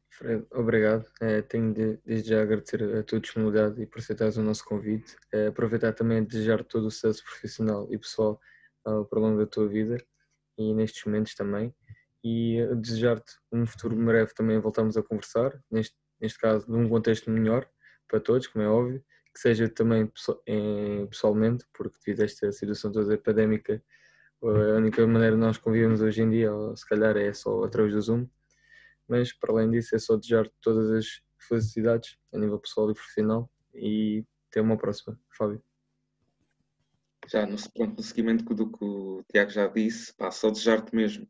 Fred, 0.10 0.44
obrigado. 0.52 1.06
É, 1.22 1.44
tenho 1.44 1.72
de, 1.72 2.00
desde 2.04 2.30
já 2.30 2.42
agradecer 2.42 2.82
a 2.98 3.04
tua 3.04 3.20
disponibilidade 3.20 3.80
e 3.80 3.86
por 3.86 4.00
aceitares 4.00 4.36
o 4.38 4.42
nosso 4.42 4.66
convite. 4.66 5.16
É, 5.32 5.48
aproveitar 5.48 5.94
também 5.94 6.18
a 6.18 6.22
desejar 6.22 6.64
todo 6.64 6.88
o 6.88 6.92
sucesso 6.92 7.24
profissional 7.24 7.88
e 7.92 7.98
pessoal 7.98 8.42
ao 8.84 9.08
longo 9.14 9.38
da 9.38 9.46
tua 9.46 9.68
vida 9.68 10.04
e 10.58 10.74
nestes 10.74 11.06
momentos 11.06 11.36
também. 11.36 11.72
E 12.24 12.66
desejar-te 12.78 13.36
um 13.52 13.68
futuro 13.68 13.96
breve 13.96 14.34
também 14.34 14.58
voltamos 14.60 14.98
a 14.98 15.04
conversar, 15.04 15.62
neste, 15.70 15.96
neste 16.20 16.40
caso 16.40 16.66
num 16.68 16.90
contexto 16.90 17.30
melhor 17.30 17.70
para 18.08 18.20
todos, 18.20 18.48
como 18.48 18.64
é 18.64 18.68
óbvio, 18.68 19.04
que 19.36 19.42
seja 19.42 19.68
também 19.68 20.10
pessoalmente, 21.10 21.66
porque 21.74 22.00
devido 22.06 22.22
a 22.22 22.26
esta 22.26 22.52
situação 22.54 22.90
toda 22.90 23.14
epidémica, 23.14 23.84
a 24.42 24.78
única 24.78 25.06
maneira 25.06 25.36
de 25.36 25.42
nós 25.42 25.58
convivemos 25.58 26.02
hoje 26.02 26.22
em 26.22 26.30
dia, 26.30 26.50
se 26.74 26.88
calhar 26.88 27.18
é 27.18 27.34
só 27.34 27.66
através 27.66 27.94
do 27.94 28.02
Zoom, 28.02 28.28
mas 29.10 29.34
para 29.34 29.52
além 29.52 29.70
disso 29.72 29.94
é 29.94 30.00
só 30.00 30.16
desejar 30.16 30.50
todas 30.62 30.90
as 30.90 31.22
felicidades 31.38 32.18
a 32.34 32.38
nível 32.38 32.58
pessoal 32.60 32.90
e 32.90 32.94
profissional 32.94 33.52
e 33.74 34.24
até 34.50 34.62
uma 34.62 34.78
próxima, 34.78 35.20
Fábio. 35.38 35.62
Já 37.28 37.46
no 37.46 37.58
seguimento 38.02 38.46
do 38.54 38.72
que 38.72 38.86
o 38.86 39.22
Tiago 39.30 39.50
já 39.50 39.68
disse, 39.68 40.14
pá, 40.14 40.32
só 40.32 40.50
desejar-te 40.50 40.96
mesmo 40.96 41.28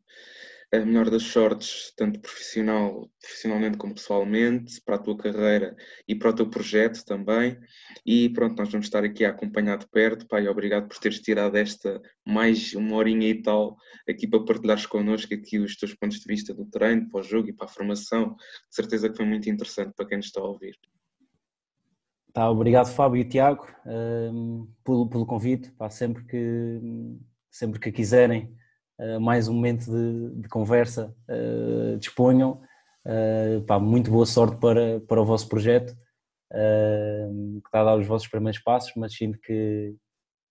a 0.71 0.79
melhor 0.79 1.09
das 1.09 1.23
sortes, 1.23 1.93
tanto 1.95 2.19
profissional, 2.19 3.09
profissionalmente 3.21 3.77
como 3.77 3.93
pessoalmente, 3.93 4.81
para 4.81 4.95
a 4.95 4.99
tua 4.99 5.17
carreira 5.17 5.75
e 6.07 6.15
para 6.15 6.29
o 6.29 6.35
teu 6.35 6.49
projeto 6.49 7.03
também. 7.05 7.57
E 8.05 8.29
pronto, 8.29 8.57
nós 8.57 8.71
vamos 8.71 8.87
estar 8.87 9.03
aqui 9.03 9.23
a 9.25 9.29
acompanhar 9.29 9.77
de 9.77 9.87
perto. 9.87 10.27
Pai, 10.27 10.47
obrigado 10.47 10.87
por 10.87 10.97
teres 10.97 11.19
tirado 11.19 11.55
esta 11.55 12.01
mais 12.25 12.73
uma 12.73 12.95
horinha 12.95 13.29
e 13.29 13.41
tal 13.41 13.77
aqui 14.07 14.27
para 14.27 14.43
partilhares 14.43 14.85
connosco 14.85 15.33
aqui 15.33 15.59
os 15.59 15.75
teus 15.75 15.93
pontos 15.93 16.19
de 16.19 16.25
vista 16.27 16.53
do 16.53 16.65
treino, 16.65 17.09
para 17.09 17.21
o 17.21 17.23
jogo 17.23 17.49
e 17.49 17.53
para 17.53 17.65
a 17.65 17.69
formação. 17.69 18.35
De 18.35 18.75
certeza 18.75 19.09
que 19.09 19.17
foi 19.17 19.25
muito 19.25 19.49
interessante 19.49 19.93
para 19.95 20.07
quem 20.07 20.17
nos 20.17 20.27
está 20.27 20.41
a 20.41 20.45
ouvir. 20.45 20.75
Tá, 22.33 22.51
obrigado 22.51 22.87
Fábio 22.87 23.21
e 23.21 23.23
Tiago 23.23 23.65
um, 23.85 24.67
pelo, 24.83 25.07
pelo 25.07 25.25
convite. 25.25 25.71
Pá, 25.71 25.89
sempre, 25.89 26.25
que, 26.25 26.81
sempre 27.49 27.79
que 27.79 27.91
quiserem 27.93 28.53
mais 29.19 29.47
um 29.47 29.53
momento 29.53 29.85
de, 29.85 30.41
de 30.41 30.49
conversa, 30.49 31.15
uh, 31.30 31.97
disponham. 31.97 32.61
Uh, 33.05 33.61
pá, 33.63 33.80
muito 33.80 34.09
boa 34.09 34.26
sorte 34.26 34.57
para, 34.57 34.99
para 35.01 35.22
o 35.22 35.26
vosso 35.26 35.47
projeto, 35.47 35.95
que 36.51 37.67
está 37.67 37.81
a 37.81 37.84
dar 37.84 37.97
os 37.97 38.07
vossos 38.07 38.27
primeiros 38.27 38.59
passos, 38.59 38.93
mas 38.95 39.13
sinto 39.13 39.38
que, 39.39 39.95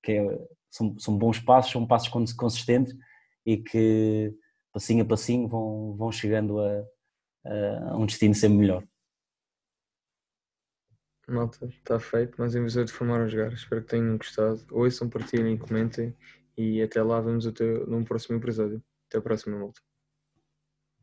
que 0.03 0.13
é, 0.13 0.39
são, 0.71 0.97
são 0.99 1.17
bons 1.17 1.41
passos, 1.41 1.73
são 1.73 1.87
passos 1.87 2.09
consistentes 2.35 2.95
e 3.47 3.57
que 3.57 4.35
passinho 4.73 5.03
a 5.03 5.07
passinho 5.07 5.49
vão, 5.49 5.97
vão 5.97 6.13
chegando 6.13 6.61
a, 6.61 6.85
a 7.91 7.97
um 7.97 8.07
destino 8.07 8.35
sempre 8.35 8.59
melhor. 8.59 8.85
Malta, 11.27 11.67
está 11.67 11.99
feito, 11.99 12.35
mas 12.39 12.55
em 12.55 12.67
de 12.67 12.93
formar 12.93 13.23
a 13.23 13.29
jogar. 13.29 13.53
Espero 13.53 13.83
que 13.83 13.89
tenham 13.89 14.19
gostado. 14.19 14.61
Ouçam, 14.71 15.09
partilhem 15.09 15.57
comentem. 15.57 16.15
E 16.57 16.83
até 16.83 17.03
lá, 17.03 17.21
vemos 17.21 17.47
até 17.47 17.65
num 17.87 18.05
próximo 18.05 18.37
episódio. 18.39 18.83
Até 19.09 19.19
a 19.19 19.23
próxima, 19.23 19.59
malta. 19.59 19.81